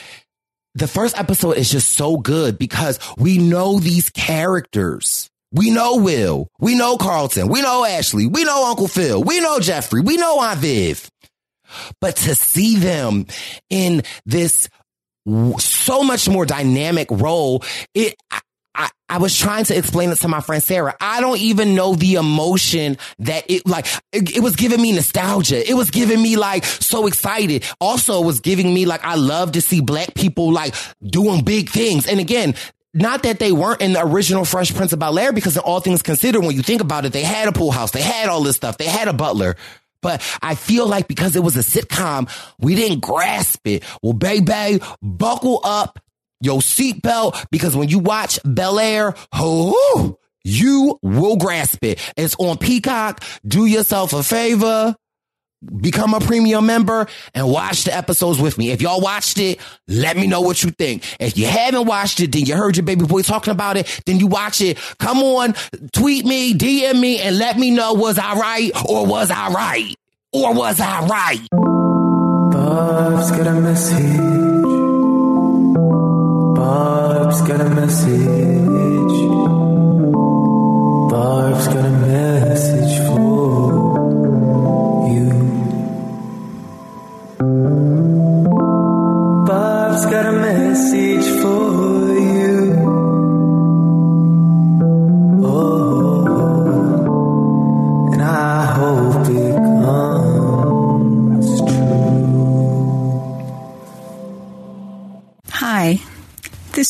the 0.75 0.87
first 0.87 1.17
episode 1.17 1.57
is 1.57 1.69
just 1.69 1.93
so 1.93 2.17
good 2.17 2.57
because 2.57 2.99
we 3.17 3.37
know 3.37 3.79
these 3.79 4.09
characters. 4.09 5.29
We 5.51 5.69
know 5.69 5.97
Will. 5.97 6.47
We 6.59 6.75
know 6.75 6.95
Carlton. 6.95 7.49
We 7.49 7.61
know 7.61 7.83
Ashley. 7.83 8.27
We 8.27 8.45
know 8.45 8.69
Uncle 8.69 8.87
Phil. 8.87 9.21
We 9.21 9.41
know 9.41 9.59
Jeffrey. 9.59 10.01
We 10.01 10.15
know 10.15 10.39
Aunt 10.39 10.59
Viv. 10.59 11.09
But 11.99 12.17
to 12.17 12.35
see 12.35 12.77
them 12.77 13.25
in 13.69 14.03
this 14.25 14.69
so 15.59 16.03
much 16.03 16.27
more 16.27 16.45
dynamic 16.45 17.09
role, 17.11 17.63
it, 17.93 18.15
I, 18.73 18.89
I, 19.09 19.17
was 19.17 19.37
trying 19.37 19.65
to 19.65 19.77
explain 19.77 20.09
it 20.09 20.15
to 20.19 20.27
my 20.27 20.39
friend 20.39 20.63
Sarah. 20.63 20.95
I 20.99 21.19
don't 21.19 21.39
even 21.39 21.75
know 21.75 21.95
the 21.95 22.15
emotion 22.15 22.97
that 23.19 23.49
it 23.49 23.67
like, 23.67 23.85
it, 24.11 24.37
it 24.37 24.39
was 24.39 24.55
giving 24.55 24.81
me 24.81 24.93
nostalgia. 24.93 25.69
It 25.69 25.73
was 25.73 25.91
giving 25.91 26.21
me 26.21 26.37
like 26.37 26.63
so 26.65 27.07
excited. 27.07 27.65
Also 27.81 28.23
it 28.23 28.25
was 28.25 28.39
giving 28.39 28.73
me 28.73 28.85
like, 28.85 29.03
I 29.03 29.15
love 29.15 29.53
to 29.53 29.61
see 29.61 29.81
black 29.81 30.13
people 30.15 30.51
like 30.51 30.73
doing 31.03 31.43
big 31.43 31.69
things. 31.69 32.07
And 32.07 32.19
again, 32.19 32.55
not 32.93 33.23
that 33.23 33.39
they 33.39 33.51
weren't 33.51 33.81
in 33.81 33.93
the 33.93 34.05
original 34.05 34.43
Fresh 34.43 34.73
Prince 34.75 34.91
of 34.91 34.99
Bel 34.99 35.17
Air, 35.17 35.31
because 35.31 35.55
in 35.55 35.63
all 35.63 35.79
things 35.79 36.01
considered, 36.01 36.41
when 36.41 36.55
you 36.55 36.61
think 36.61 36.81
about 36.81 37.05
it, 37.05 37.13
they 37.13 37.23
had 37.23 37.47
a 37.47 37.53
pool 37.53 37.71
house, 37.71 37.91
they 37.91 38.01
had 38.01 38.27
all 38.27 38.43
this 38.43 38.57
stuff, 38.57 38.77
they 38.77 38.85
had 38.85 39.07
a 39.07 39.13
butler. 39.13 39.55
But 40.01 40.21
I 40.41 40.55
feel 40.55 40.87
like 40.87 41.07
because 41.07 41.35
it 41.35 41.43
was 41.43 41.55
a 41.55 41.59
sitcom, 41.59 42.29
we 42.59 42.75
didn't 42.75 42.99
grasp 43.01 43.61
it. 43.65 43.83
Well, 44.01 44.13
baby, 44.13 44.83
buckle 45.01 45.61
up 45.63 45.99
your 46.41 46.59
seatbelt 46.59 47.45
because 47.51 47.75
when 47.75 47.89
you 47.89 47.99
watch 47.99 48.39
Bel 48.43 48.79
Air, 48.79 49.13
oh, 49.33 50.17
you 50.43 50.99
will 51.01 51.37
grasp 51.37 51.83
it. 51.83 51.99
It's 52.17 52.35
on 52.35 52.57
Peacock. 52.57 53.23
Do 53.45 53.65
yourself 53.65 54.13
a 54.13 54.23
favor. 54.23 54.95
Become 55.77 56.15
a 56.15 56.19
premium 56.19 56.65
member 56.65 57.07
and 57.35 57.47
watch 57.47 57.83
the 57.83 57.95
episodes 57.95 58.41
with 58.41 58.57
me. 58.57 58.71
If 58.71 58.81
y'all 58.81 58.99
watched 58.99 59.37
it, 59.37 59.59
let 59.87 60.17
me 60.17 60.25
know 60.25 60.41
what 60.41 60.63
you 60.63 60.71
think. 60.71 61.03
If 61.19 61.37
you 61.37 61.45
haven't 61.45 61.85
watched 61.85 62.19
it, 62.19 62.31
then 62.31 62.45
you 62.45 62.55
heard 62.55 62.77
your 62.77 62.85
baby 62.85 63.05
boy 63.05 63.21
talking 63.21 63.51
about 63.51 63.77
it, 63.77 64.01
then 64.07 64.19
you 64.19 64.25
watch 64.25 64.59
it. 64.61 64.79
Come 64.97 65.19
on, 65.19 65.53
tweet 65.93 66.25
me, 66.25 66.55
DM 66.55 66.99
me, 66.99 67.19
and 67.19 67.37
let 67.37 67.59
me 67.59 67.69
know 67.69 67.93
was 67.93 68.17
I 68.17 68.33
right 68.33 68.71
or 68.89 69.05
was 69.05 69.29
I 69.29 69.51
right? 69.51 69.95
Or 70.33 70.53
was 70.55 70.79
I 70.79 71.05
right? 71.05 71.47
Bob's 72.51 73.31
got 73.31 73.47
a 73.47 73.53
message. 73.53 74.17
Bob's 76.55 77.41
got 77.41 77.61
a 77.61 77.69
message. 77.69 78.80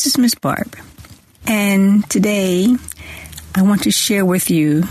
This 0.02 0.14
is 0.14 0.18
Miss 0.18 0.34
Barb, 0.34 0.76
and 1.46 2.10
today 2.10 2.74
I 3.54 3.62
want 3.62 3.84
to 3.84 3.92
share 3.92 4.24
with 4.24 4.50
you 4.50 4.82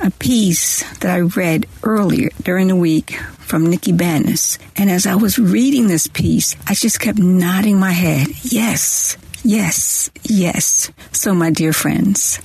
a 0.00 0.10
piece 0.12 0.82
that 1.00 1.14
I 1.14 1.20
read 1.20 1.66
earlier 1.82 2.30
during 2.42 2.68
the 2.68 2.74
week 2.74 3.16
from 3.36 3.66
Nikki 3.68 3.92
Banas. 3.92 4.56
And 4.74 4.90
as 4.90 5.06
I 5.06 5.14
was 5.14 5.38
reading 5.38 5.88
this 5.88 6.06
piece, 6.06 6.56
I 6.66 6.72
just 6.72 7.00
kept 7.00 7.18
nodding 7.18 7.78
my 7.78 7.90
head. 7.90 8.28
Yes, 8.44 9.18
yes, 9.44 10.10
yes. 10.22 10.90
So, 11.12 11.34
my 11.34 11.50
dear 11.50 11.74
friends, 11.74 12.40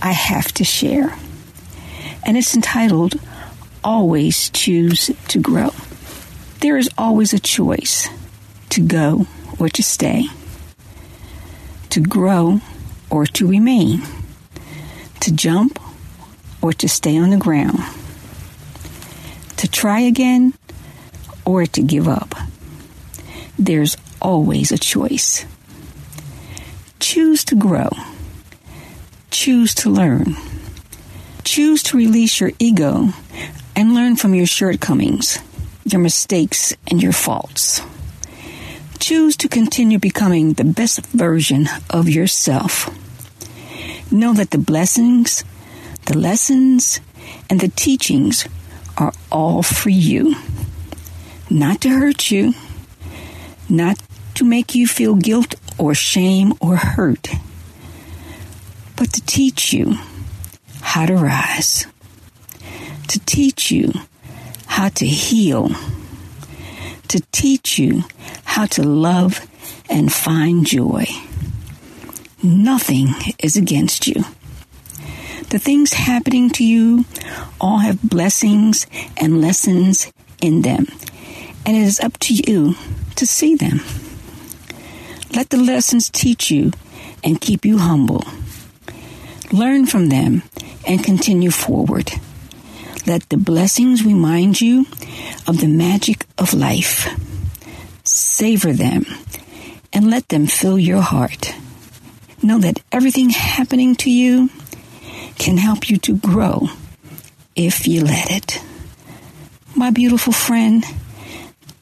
I 0.00 0.12
have 0.12 0.50
to 0.52 0.64
share. 0.64 1.14
And 2.24 2.38
it's 2.38 2.54
entitled 2.54 3.20
Always 3.84 4.48
Choose 4.48 5.10
to 5.28 5.38
Grow. 5.38 5.72
There 6.60 6.78
is 6.78 6.88
always 6.96 7.34
a 7.34 7.38
choice 7.38 8.08
to 8.70 8.80
go 8.80 9.26
or 9.58 9.68
to 9.68 9.82
stay, 9.82 10.24
to 11.90 12.00
grow 12.00 12.60
or 13.10 13.26
to 13.26 13.46
remain, 13.46 14.02
to 15.20 15.32
jump 15.32 15.78
or 16.62 16.72
to 16.72 16.88
stay 16.88 17.16
on 17.18 17.30
the 17.30 17.36
ground, 17.36 17.78
to 19.56 19.68
try 19.68 20.00
again 20.00 20.54
or 21.44 21.66
to 21.66 21.82
give 21.82 22.08
up. 22.08 22.34
There's 23.58 23.96
always 24.22 24.72
a 24.72 24.78
choice. 24.78 25.44
Choose 26.98 27.44
to 27.46 27.56
grow. 27.56 27.90
Choose 29.30 29.74
to 29.76 29.90
learn. 29.90 30.36
Choose 31.44 31.82
to 31.84 31.96
release 31.96 32.40
your 32.40 32.52
ego 32.58 33.08
and 33.74 33.94
learn 33.94 34.16
from 34.16 34.34
your 34.34 34.46
shortcomings, 34.46 35.38
your 35.84 36.00
mistakes, 36.00 36.74
and 36.86 37.02
your 37.02 37.12
faults. 37.12 37.80
Choose 39.00 39.36
to 39.38 39.48
continue 39.48 39.98
becoming 39.98 40.52
the 40.52 40.64
best 40.64 41.04
version 41.06 41.68
of 41.88 42.08
yourself. 42.08 42.88
Know 44.12 44.34
that 44.34 44.50
the 44.50 44.58
blessings, 44.58 45.42
the 46.04 46.16
lessons, 46.16 47.00
and 47.48 47.60
the 47.60 47.68
teachings 47.68 48.46
are 48.96 49.12
all 49.32 49.62
for 49.62 49.88
you. 49.88 50.36
Not 51.48 51.80
to 51.80 51.88
hurt 51.88 52.30
you, 52.30 52.54
not 53.68 53.98
to 54.34 54.44
make 54.44 54.74
you 54.74 54.86
feel 54.86 55.16
guilt 55.16 55.54
or 55.78 55.94
shame 55.94 56.52
or 56.60 56.76
hurt, 56.76 57.28
but 58.96 59.12
to 59.14 59.20
teach 59.22 59.72
you 59.72 59.96
how 60.82 61.06
to 61.06 61.16
rise, 61.16 61.86
to 63.08 63.18
teach 63.20 63.70
you 63.70 63.92
how 64.66 64.88
to 64.90 65.06
heal, 65.06 65.70
to 67.10 67.20
teach 67.32 67.76
you 67.76 68.04
how 68.44 68.66
to 68.66 68.82
love 68.84 69.46
and 69.88 70.12
find 70.12 70.64
joy. 70.64 71.06
Nothing 72.42 73.08
is 73.40 73.56
against 73.56 74.06
you. 74.06 74.24
The 75.50 75.58
things 75.58 75.92
happening 75.92 76.50
to 76.50 76.64
you 76.64 77.04
all 77.60 77.78
have 77.78 78.00
blessings 78.00 78.86
and 79.16 79.40
lessons 79.40 80.12
in 80.40 80.62
them, 80.62 80.86
and 81.66 81.76
it 81.76 81.82
is 81.82 81.98
up 81.98 82.16
to 82.18 82.34
you 82.34 82.76
to 83.16 83.26
see 83.26 83.56
them. 83.56 83.80
Let 85.34 85.50
the 85.50 85.56
lessons 85.56 86.10
teach 86.10 86.50
you 86.50 86.70
and 87.24 87.40
keep 87.40 87.64
you 87.64 87.78
humble. 87.78 88.24
Learn 89.52 89.86
from 89.86 90.10
them 90.10 90.44
and 90.86 91.02
continue 91.02 91.50
forward. 91.50 92.12
Let 93.06 93.28
the 93.28 93.36
blessings 93.36 94.04
remind 94.04 94.60
you 94.60 94.86
of 95.46 95.60
the 95.60 95.68
magic 95.68 96.26
of 96.38 96.54
life. 96.54 97.08
Savor 98.04 98.72
them 98.72 99.04
and 99.92 100.10
let 100.10 100.28
them 100.28 100.46
fill 100.46 100.78
your 100.78 101.00
heart. 101.00 101.54
Know 102.42 102.58
that 102.58 102.80
everything 102.92 103.30
happening 103.30 103.94
to 103.96 104.10
you 104.10 104.50
can 105.36 105.56
help 105.56 105.88
you 105.88 105.98
to 105.98 106.16
grow 106.16 106.68
if 107.56 107.86
you 107.86 108.04
let 108.04 108.30
it. 108.30 108.62
My 109.74 109.90
beautiful 109.90 110.32
friend, 110.32 110.84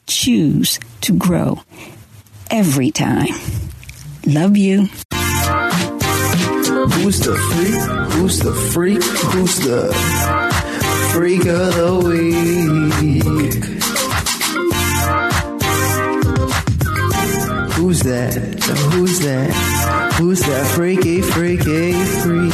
choose 0.07 0.79
to 1.01 1.13
grow 1.13 1.61
every 2.49 2.91
time. 2.91 3.33
Love 4.25 4.57
you. 4.57 4.89
Who's 6.99 7.19
the 7.19 7.35
freak? 7.35 8.11
Who's 8.13 8.39
the 8.39 8.53
freak? 8.53 9.03
Who's 9.03 9.59
the 9.59 10.58
freak 11.11 11.45
of 11.45 11.75
the 11.75 11.91
week? 12.05 13.63
Who's 17.73 17.99
that? 18.01 18.33
Who's 18.91 19.19
that? 19.19 19.49
Who's 20.17 20.41
that 20.41 20.67
freaky, 20.75 21.21
freaky, 21.21 21.93
freak? 22.21 22.53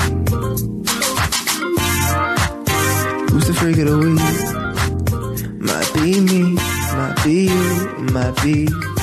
Who's 3.30 3.48
the 3.48 3.54
freak 3.54 3.78
of 3.78 3.88
the 3.88 3.98
week? 3.98 4.22
Might 5.60 5.94
be 5.94 6.22
me, 6.22 6.42
might 6.96 7.18
be 7.24 7.48
you, 7.50 7.66
might 8.14 8.36
be. 8.44 8.95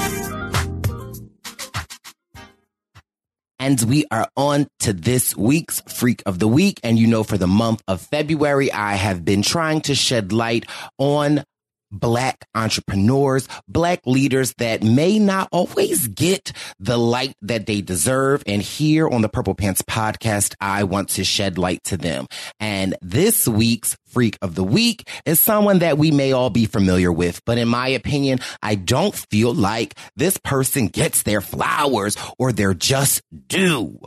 And 3.62 3.80
we 3.82 4.04
are 4.10 4.28
on 4.36 4.66
to 4.80 4.92
this 4.92 5.36
week's 5.36 5.82
Freak 5.82 6.20
of 6.26 6.40
the 6.40 6.48
Week. 6.48 6.80
And 6.82 6.98
you 6.98 7.06
know, 7.06 7.22
for 7.22 7.38
the 7.38 7.46
month 7.46 7.80
of 7.86 8.00
February, 8.00 8.72
I 8.72 8.94
have 8.94 9.24
been 9.24 9.42
trying 9.42 9.82
to 9.82 9.94
shed 9.94 10.32
light 10.32 10.66
on 10.98 11.44
black 11.92 12.46
entrepreneurs, 12.54 13.46
black 13.68 14.00
leaders 14.06 14.54
that 14.58 14.82
may 14.82 15.18
not 15.18 15.48
always 15.52 16.08
get 16.08 16.52
the 16.80 16.98
light 16.98 17.34
that 17.42 17.66
they 17.66 17.80
deserve. 17.82 18.42
And 18.46 18.62
here 18.62 19.08
on 19.08 19.22
the 19.22 19.28
Purple 19.28 19.54
Pants 19.54 19.82
podcast, 19.82 20.54
I 20.60 20.84
want 20.84 21.10
to 21.10 21.24
shed 21.24 21.58
light 21.58 21.84
to 21.84 21.96
them. 21.96 22.26
And 22.58 22.96
this 23.02 23.46
week's 23.46 23.96
freak 24.06 24.38
of 24.42 24.54
the 24.54 24.64
week 24.64 25.08
is 25.24 25.40
someone 25.40 25.80
that 25.80 25.98
we 25.98 26.10
may 26.10 26.32
all 26.32 26.50
be 26.50 26.66
familiar 26.66 27.12
with. 27.12 27.40
But 27.44 27.58
in 27.58 27.68
my 27.68 27.88
opinion, 27.88 28.40
I 28.62 28.74
don't 28.74 29.14
feel 29.14 29.54
like 29.54 29.94
this 30.16 30.38
person 30.38 30.88
gets 30.88 31.22
their 31.22 31.40
flowers 31.40 32.16
or 32.38 32.52
they're 32.52 32.74
just 32.74 33.22
due. 33.46 33.98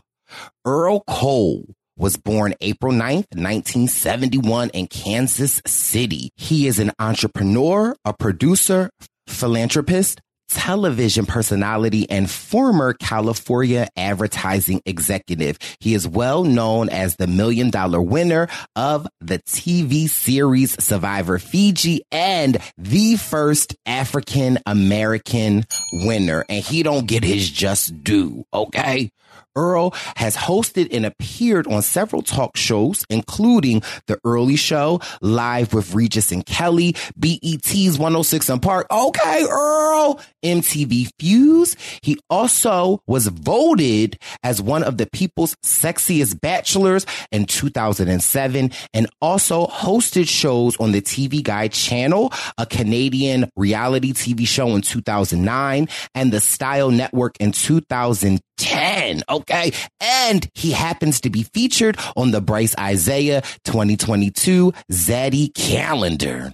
Earl 0.66 1.04
Cole 1.08 1.76
was 1.98 2.18
born 2.18 2.54
April 2.62 2.94
9th, 2.94 3.28
1971 3.36 4.70
in 4.70 4.88
Kansas 4.88 5.62
City. 5.66 6.32
He 6.36 6.68
is 6.68 6.80
an 6.80 6.92
entrepreneur, 7.00 7.96
a 8.04 8.14
producer, 8.14 8.90
philanthropist, 9.28 10.22
television 10.50 11.26
personality 11.26 12.10
and 12.10 12.30
former 12.30 12.94
California 12.94 13.88
advertising 13.96 14.82
executive. 14.86 15.58
He 15.80 15.94
is 15.94 16.08
well 16.08 16.44
known 16.44 16.90
as 16.90 17.16
the 17.16 17.28
million 17.28 17.70
dollar 17.70 18.02
winner 18.02 18.48
of 18.76 19.08
the 19.22 19.40
TV 19.40 20.10
series 20.10 20.82
Survivor 20.84 21.40
Fiji 21.40 22.04
and 22.12 22.60
the 22.78 23.16
first 23.16 23.76
African 23.86 24.60
American 24.66 25.66
winner. 25.92 26.46
And 26.48 26.64
he 26.64 26.84
don't 26.84 27.08
get 27.08 27.24
his 27.24 27.50
just 27.50 28.04
due. 28.04 28.46
Okay. 28.54 29.10
Earl 29.56 29.94
has 30.16 30.36
hosted 30.36 30.90
and 30.92 31.06
appeared 31.06 31.68
on 31.68 31.82
several 31.82 32.22
talk 32.22 32.58
shows, 32.58 33.06
including 33.10 33.82
The 34.08 34.20
Early 34.24 34.56
Show, 34.56 35.02
Live 35.22 35.74
with 35.74 35.94
Regis 35.94 36.32
and 36.32 36.46
Kelly, 36.46 36.96
BET's 37.18 37.98
106 37.98 38.50
and 38.50 38.62
Park. 38.62 38.88
Okay, 38.92 39.46
Earl. 39.50 40.20
MTV 40.46 41.10
Fuse. 41.20 41.76
He 42.02 42.20
also 42.30 43.02
was 43.08 43.28
voted 43.28 44.20
as 44.44 44.62
one 44.62 44.84
of 44.84 44.98
the 44.98 45.08
people's 45.08 45.56
sexiest 45.64 46.40
bachelors 46.40 47.06
in 47.32 47.46
2007 47.46 48.72
and 48.94 49.08
also 49.22 49.66
hosted 49.68 50.30
shows 50.30 50.78
on 50.78 50.92
the 50.92 51.02
TV 51.02 51.44
Guide 51.44 51.74
channel, 51.74 52.32
a 52.58 52.66
Canadian 52.66 53.50
reality 53.56 54.14
TV 54.14 54.48
show 54.48 54.70
in 54.76 54.82
2009 54.82 55.88
and 56.14 56.32
the 56.32 56.40
Style 56.40 56.92
Network 56.92 57.36
in 57.40 57.52
2010. 57.52 58.75
Okay. 59.30 59.72
And 60.00 60.50
he 60.54 60.72
happens 60.72 61.22
to 61.22 61.30
be 61.30 61.44
featured 61.44 61.98
on 62.16 62.32
the 62.32 62.42
Bryce 62.42 62.76
Isaiah 62.78 63.42
2022 63.64 64.74
Zaddy 64.92 65.54
calendar. 65.54 66.54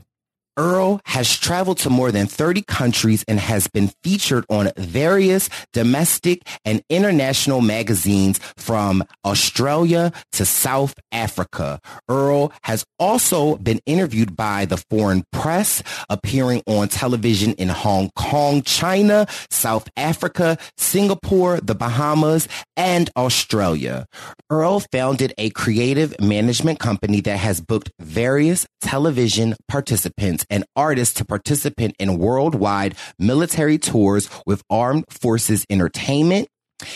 Earl 0.57 0.99
has 1.05 1.37
traveled 1.37 1.77
to 1.79 1.89
more 1.89 2.11
than 2.11 2.27
30 2.27 2.63
countries 2.63 3.23
and 3.27 3.39
has 3.39 3.67
been 3.67 3.91
featured 4.03 4.45
on 4.49 4.71
various 4.77 5.49
domestic 5.71 6.41
and 6.65 6.83
international 6.89 7.61
magazines 7.61 8.39
from 8.57 9.03
Australia 9.25 10.11
to 10.33 10.45
South 10.45 10.93
Africa. 11.11 11.79
Earl 12.09 12.51
has 12.63 12.85
also 12.99 13.55
been 13.57 13.79
interviewed 13.85 14.35
by 14.35 14.65
the 14.65 14.77
foreign 14.89 15.23
press, 15.31 15.81
appearing 16.09 16.61
on 16.67 16.89
television 16.89 17.53
in 17.53 17.69
Hong 17.69 18.09
Kong, 18.15 18.61
China, 18.61 19.27
South 19.49 19.89
Africa, 19.95 20.57
Singapore, 20.77 21.59
the 21.61 21.75
Bahamas, 21.75 22.47
and 22.75 23.09
Australia. 23.15 24.05
Earl 24.49 24.81
founded 24.91 25.33
a 25.37 25.49
creative 25.51 26.19
management 26.19 26.79
company 26.79 27.21
that 27.21 27.37
has 27.37 27.61
booked 27.61 27.91
various 27.99 28.65
television 28.81 29.55
participants 29.67 30.40
and 30.49 30.65
artists 30.76 31.15
to 31.15 31.26
participate 31.26 31.95
in 31.99 32.18
worldwide 32.18 32.95
military 33.19 33.77
tours 33.77 34.30
with 34.45 34.63
Armed 34.69 35.05
Forces 35.09 35.65
Entertainment. 35.69 36.47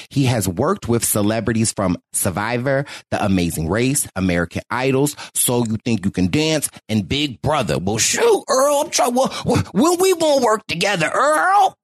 He 0.10 0.26
has 0.26 0.48
worked 0.48 0.88
with 0.88 1.06
celebrities 1.06 1.72
from 1.72 1.98
Survivor, 2.14 2.86
The 3.12 3.24
Amazing 3.24 3.70
Race, 3.70 4.08
American 4.16 4.64
Idols, 4.70 5.16
So 5.34 5.64
You 5.66 5.78
Think 5.86 6.06
You 6.06 6.12
Can 6.12 6.28
Dance, 6.28 6.70
and 6.90 7.08
Big 7.08 7.42
Brother. 7.42 7.78
Well, 7.78 7.98
shoot, 7.98 8.44
Earl, 8.50 8.82
I'm 8.86 8.90
trying, 8.90 9.14
well, 9.14 9.30
when 9.74 10.00
we 10.00 10.16
gonna 10.16 10.44
work 10.44 10.66
together, 10.68 11.12
Earl? 11.14 11.76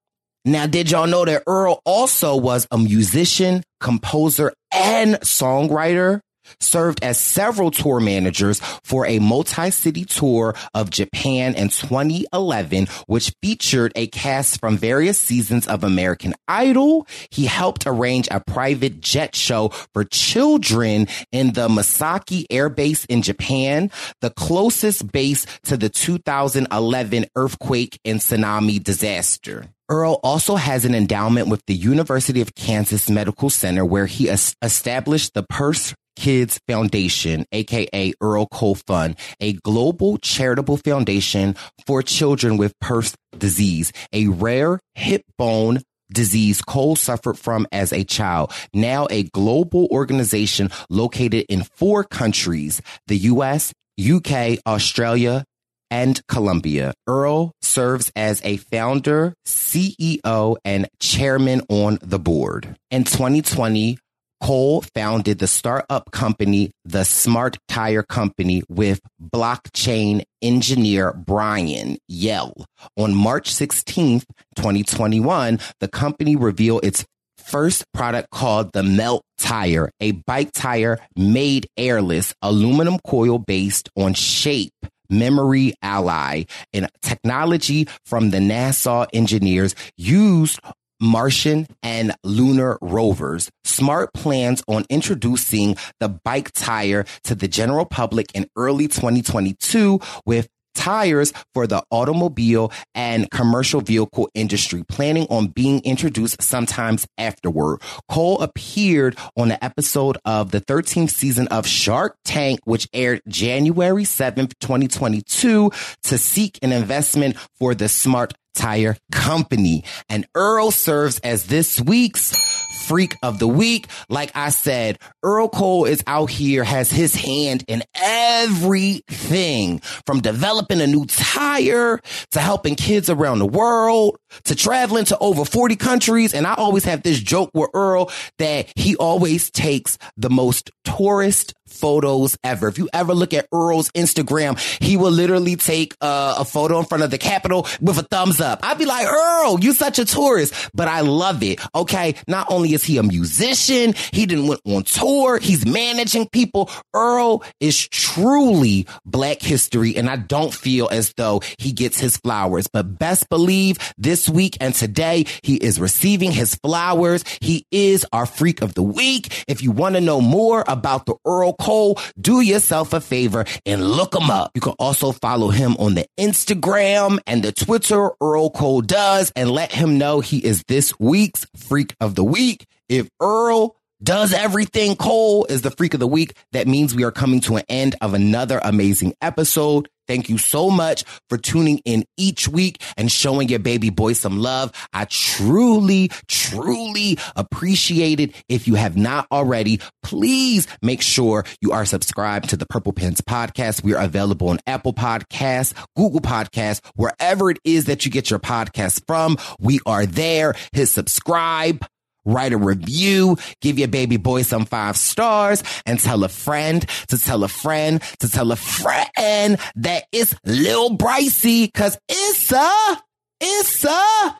Now, 0.44 0.66
did 0.66 0.90
y'all 0.90 1.06
know 1.06 1.24
that 1.26 1.44
Earl 1.46 1.82
also 1.86 2.36
was 2.36 2.68
a 2.72 2.78
musician, 2.78 3.64
composer, 3.80 4.54
and 4.74 5.16
songwriter? 5.18 6.22
Served 6.60 7.04
as 7.04 7.20
several 7.20 7.72
tour 7.72 8.00
managers 8.00 8.60
for 8.84 9.06
a 9.06 9.20
multi-city 9.20 10.06
tour 10.06 10.56
of 10.74 10.90
Japan 10.90 11.56
in 11.56 11.70
2011, 11.70 12.88
which 13.08 13.34
featured 13.42 13.92
a 13.96 14.08
cast 14.08 14.60
from 14.60 14.78
various 14.78 15.20
seasons 15.20 15.68
of 15.68 15.84
American 15.84 16.34
Idol. 16.48 17.08
He 17.30 17.46
helped 17.46 17.84
arrange 17.86 18.28
a 18.32 18.40
private 18.40 19.02
jet 19.02 19.36
show 19.36 19.70
for 19.94 20.04
children 20.04 21.08
in 21.32 21.54
the 21.54 21.68
Misawa 21.68 22.46
Air 22.50 22.70
Base 22.70 23.06
in 23.06 23.22
Japan, 23.22 23.90
the 24.22 24.30
closest 24.30 25.12
base 25.12 25.46
to 25.64 25.78
the 25.78 25.90
2011 25.90 27.26
earthquake 27.36 28.00
and 28.06 28.20
tsunami 28.20 28.84
disaster. 28.84 29.68
Earl 29.90 30.20
also 30.24 30.56
has 30.56 30.86
an 30.86 30.96
endowment 30.96 31.50
with 31.50 31.66
the 31.66 31.74
University 31.76 32.40
of 32.40 32.56
Kansas 32.56 33.10
Medical 33.10 33.50
Center 33.50 33.84
where 33.84 34.06
he 34.06 34.30
established 34.30 35.34
the 35.34 35.44
Perthes 35.44 35.94
Kids 36.16 36.60
Foundation, 36.68 37.46
aka 37.52 38.14
Earl 38.22 38.48
Cole 38.48 38.76
Fund, 38.76 39.16
a 39.40 39.54
global 39.54 40.18
charitable 40.18 40.78
foundation 40.78 41.56
for 41.86 42.02
children 42.02 42.58
with 42.58 42.78
Perthes 42.80 43.16
disease, 43.38 43.92
a 44.14 44.28
rare 44.28 44.80
hip 44.96 45.24
bone 45.38 45.82
disease 46.12 46.62
Cole 46.62 46.96
suffered 46.96 47.38
from 47.38 47.66
as 47.72 47.94
a 47.94 48.04
child. 48.04 48.52
Now 48.74 49.08
a 49.10 49.24
global 49.24 49.88
organization 49.92 50.70
located 50.90 51.46
in 51.50 51.64
four 51.64 52.04
countries, 52.04 52.82
the 53.08 53.18
US, 53.18 53.74
UK, 54.00 54.60
Australia, 54.66 55.46
and 55.90 56.26
Colombia. 56.28 56.94
Earl 57.06 57.52
serves 57.62 58.12
as 58.16 58.42
a 58.44 58.58
founder, 58.58 59.34
CEO, 59.46 60.56
and 60.64 60.88
chairman 61.00 61.62
on 61.70 62.00
the 62.02 62.20
board. 62.20 62.76
In 62.90 63.04
2020, 63.04 63.98
Cole 64.42 64.82
founded 64.96 65.40
the 65.40 65.48
startup 65.48 66.12
company, 66.12 66.72
the 66.84 67.04
Smart 67.04 67.58
Tire 67.68 68.04
Company, 68.04 68.64
with 68.68 69.00
blockchain 69.22 70.24
engineer 70.42 71.14
Brian 71.14 71.98
Yell. 72.08 72.54
On 72.98 73.14
March 73.14 73.52
16th, 73.52 74.26
2021, 74.56 75.60
the 75.80 75.88
company 75.88 76.36
revealed 76.36 76.84
its 76.84 77.06
first 77.38 77.86
product 77.94 78.30
called 78.32 78.72
the 78.74 78.84
Melt 78.84 79.24
Tire, 79.38 79.92
a 80.00 80.12
bike 80.12 80.52
tire 80.54 81.00
made 81.16 81.68
airless, 81.78 82.34
aluminum 82.42 83.00
coil 83.06 83.38
based 83.38 83.90
on 83.96 84.14
shape. 84.14 84.74
Memory 85.10 85.74
Alloy 85.82 86.46
and 86.72 86.88
technology 87.02 87.86
from 88.06 88.30
the 88.30 88.38
NASA 88.38 89.08
engineers 89.12 89.76
used 89.98 90.62
Martian 91.02 91.68
and 91.84 92.16
lunar 92.24 92.78
rovers. 92.82 93.50
Smart 93.64 94.14
plans 94.14 94.64
on 94.68 94.86
introducing 94.90 95.76
the 96.00 96.10
bike 96.10 96.52
tire 96.54 97.06
to 97.24 97.36
the 97.36 97.48
general 97.48 97.86
public 97.86 98.28
in 98.34 98.48
early 98.56 98.88
2022 98.88 100.00
with 100.26 100.48
tires 100.74 101.34
for 101.54 101.68
the 101.68 101.84
automobile 101.92 102.72
and 102.96 103.30
commercial 103.30 103.82
vehicle 103.82 104.30
industry, 104.34 104.84
planning 104.88 105.28
on 105.30 105.48
being 105.48 105.82
introduced 105.84 106.42
sometimes 106.42 107.08
afterward. 107.18 107.80
Cole 108.10 108.42
appeared 108.42 109.18
on 109.38 109.50
the 109.50 109.64
episode 109.64 110.18
of 110.26 110.52
the 110.52 110.62
13th 110.62 111.10
season 111.10 111.48
of 111.50 111.68
Shark 111.68 112.16
Tank, 112.26 112.60
which 112.66 112.88
aired 112.94 113.22
January 113.28 114.04
7th, 114.04 114.54
2022 114.60 115.72
to 116.04 116.18
seek 116.18 116.58
an 116.62 116.72
investment 116.72 117.36
for 117.60 117.76
the 117.76 117.90
smart 117.90 118.34
tire 118.54 118.98
company. 119.12 119.84
And 120.10 120.26
Earl 120.36 120.72
serves 120.72 121.20
as 121.20 121.46
this 121.46 121.80
week's 121.80 122.36
freak 122.82 123.16
of 123.24 123.40
the 123.40 123.48
week. 123.48 123.88
Like 124.10 124.32
I 124.36 124.50
said, 124.50 125.00
Earl 125.24 125.48
Cole 125.50 125.86
is 125.86 126.04
out 126.08 126.30
here, 126.30 126.64
has 126.64 126.92
his 126.92 127.16
hand 127.16 127.64
in 127.68 127.84
everything 127.96 129.80
from 130.06 130.20
developing 130.20 130.82
a 130.82 130.88
new 130.88 131.06
tire 131.06 132.02
to 132.32 132.40
helping 132.40 132.76
kids 132.76 133.10
around 133.10 133.40
the 133.40 133.46
world 133.46 134.18
to 134.46 134.56
traveling 134.56 135.06
to 135.06 135.18
over 135.20 135.46
40 135.46 135.76
countries. 135.76 136.34
And 136.34 136.46
I 136.46 136.56
always 136.56 136.84
have 136.86 137.04
this 137.04 137.20
joke 137.20 137.52
with 137.54 137.70
Earl 137.74 138.12
that 138.40 138.72
he 138.76 138.96
always 138.98 139.50
takes 139.52 139.98
the 140.18 140.30
most 140.30 140.72
tourist 140.84 141.54
photos 141.72 142.38
ever. 142.44 142.68
If 142.68 142.78
you 142.78 142.90
ever 142.94 143.14
look 143.14 143.34
at 143.34 143.48
Earl's 143.52 143.90
Instagram, 143.92 144.60
he 144.84 144.98
will 144.98 145.12
literally 145.12 145.56
take 145.56 145.96
uh, 146.02 146.36
a 146.38 146.46
photo 146.46 146.80
in 146.80 146.86
front 146.86 147.04
of 147.04 147.12
the 147.12 147.18
Capitol 147.18 147.68
with 147.80 147.98
a 147.98 148.04
thumbs 148.04 148.40
up. 148.40 148.60
I'd 148.64 148.78
be 148.78 148.86
like, 148.86 149.08
Earl, 149.08 149.60
you 149.60 149.74
such 149.74 150.00
a 150.00 150.06
tourist, 150.06 150.54
but 150.74 150.88
I 150.88 151.02
love 151.02 151.44
it. 151.44 151.60
Okay. 151.74 152.16
Not 152.28 152.48
only 152.50 152.74
is 152.74 152.84
he 152.84 152.98
a 152.98 153.04
musician, 153.04 153.94
he 154.12 154.26
didn't 154.26 154.48
went 154.48 154.62
on 154.66 154.84
tour. 154.84 155.40
He's 155.40 155.66
managing 155.66 156.28
people. 156.30 156.70
Earl 156.94 157.44
is 157.60 157.88
truly 157.88 158.88
black 159.06 159.42
history. 159.42 159.96
And 159.96 160.10
I 160.10 160.18
don't 160.18 160.54
feel 160.54 160.90
as 160.92 161.14
though 161.14 161.42
he 161.58 161.72
gets 161.72 162.00
his 162.00 162.18
flowers, 162.18 162.68
but 162.68 163.00
best 163.00 163.30
believe 163.30 163.78
this 163.98 164.30
week 164.30 164.58
and 164.60 164.74
today 164.74 165.26
he 165.42 165.56
is 165.56 165.80
receiving 165.80 166.32
his 166.32 166.56
flowers. 166.56 167.24
He 167.42 167.66
is 167.72 168.06
our 168.12 168.26
freak 168.26 168.62
of 168.62 168.74
the 168.74 168.84
week. 168.84 169.44
If 169.48 169.64
you 169.64 169.72
want 169.72 169.96
to 169.96 170.02
know 170.02 170.22
more 170.22 170.64
about 170.68 171.06
the 171.06 171.16
Earl 171.26 171.54
Cole, 171.62 172.00
do 172.20 172.42
yourself 172.42 172.92
a 172.92 173.00
favor 173.00 173.46
and 173.68 173.88
look 173.88 174.16
him 174.16 174.32
up. 174.32 174.52
You 174.56 174.62
can 174.62 174.74
also 174.80 175.12
follow 175.12 175.50
him 175.50 175.78
on 175.78 175.94
the 175.94 176.08
Instagram 176.20 177.20
and 177.28 177.44
the 177.44 177.52
Twitter, 177.52 178.10
Earl 178.20 178.50
Cole 178.50 178.82
does, 178.82 179.32
and 179.36 179.52
let 179.52 179.72
him 179.72 180.00
know 180.00 180.20
he 180.22 180.40
is 180.40 180.64
this 180.68 181.00
week's 181.00 181.46
freak 181.56 181.96
of 182.00 182.16
the 182.16 182.24
week. 182.24 182.66
If 182.90 183.10
Earl 183.22 183.76
does 184.02 184.34
everything 184.34 184.96
Cole 184.96 185.46
is 185.46 185.62
the 185.62 185.70
freak 185.70 185.94
of 185.94 186.00
the 186.00 186.08
week, 186.08 186.36
that 186.52 186.68
means 186.68 186.96
we 186.96 187.04
are 187.04 187.12
coming 187.12 187.42
to 187.42 187.58
an 187.58 187.64
end 187.70 187.96
of 188.02 188.16
another 188.16 188.60
amazing 188.64 189.14
episode. 189.22 189.88
Thank 190.12 190.28
you 190.28 190.38
so 190.38 190.70
much 190.70 191.06
for 191.30 191.38
tuning 191.38 191.78
in 191.86 192.04
each 192.18 192.46
week 192.46 192.84
and 192.98 193.10
showing 193.10 193.48
your 193.48 193.60
baby 193.60 193.90
boy 193.90 194.12
some 194.12 194.40
love. 194.40 194.74
I 194.92 195.06
truly, 195.06 196.12
truly 196.28 197.18
appreciate 197.38 198.20
it. 198.20 198.36
If 198.50 198.68
you 198.68 198.76
have 198.76 198.98
not 198.98 199.26
already, 199.32 199.80
please 200.04 200.68
make 200.82 201.02
sure 201.02 201.46
you 201.62 201.72
are 201.72 201.86
subscribed 201.86 202.50
to 202.50 202.58
the 202.58 202.66
Purple 202.66 202.92
Pants 202.92 203.22
podcast. 203.22 203.86
We 203.86 203.94
are 203.94 204.04
available 204.04 204.50
on 204.50 204.60
Apple 204.68 204.92
Podcasts, 204.92 205.74
Google 205.96 206.20
Podcasts, 206.20 206.82
wherever 206.96 207.50
it 207.50 207.60
is 207.64 207.86
that 207.86 208.04
you 208.04 208.12
get 208.12 208.30
your 208.30 208.40
podcast 208.40 209.04
from. 209.08 209.38
We 209.62 209.80
are 209.86 210.06
there. 210.06 210.56
Hit 210.74 210.88
subscribe 210.88 211.86
write 212.26 212.54
a 212.54 212.58
review, 212.58 213.38
give 213.62 213.80
your 213.80 213.88
baby 213.88 214.18
boy 214.18 214.42
some 214.44 214.66
five 214.66 214.98
stars, 214.98 215.64
and 215.86 216.00
tell 216.00 216.24
a 216.24 216.30
friend 216.30 216.86
to 217.08 217.18
tell 217.18 217.44
a 217.44 217.48
friend 217.48 218.02
to 218.20 218.30
tell 218.30 218.52
a 218.52 218.56
friend 218.56 219.58
that 219.76 220.06
it's 220.12 220.36
Lil 220.46 220.98
Brycey, 220.98 221.74
cause 221.74 221.98
it's 222.08 222.52
a, 222.52 223.02
it's 223.40 223.86
a, 223.86 224.40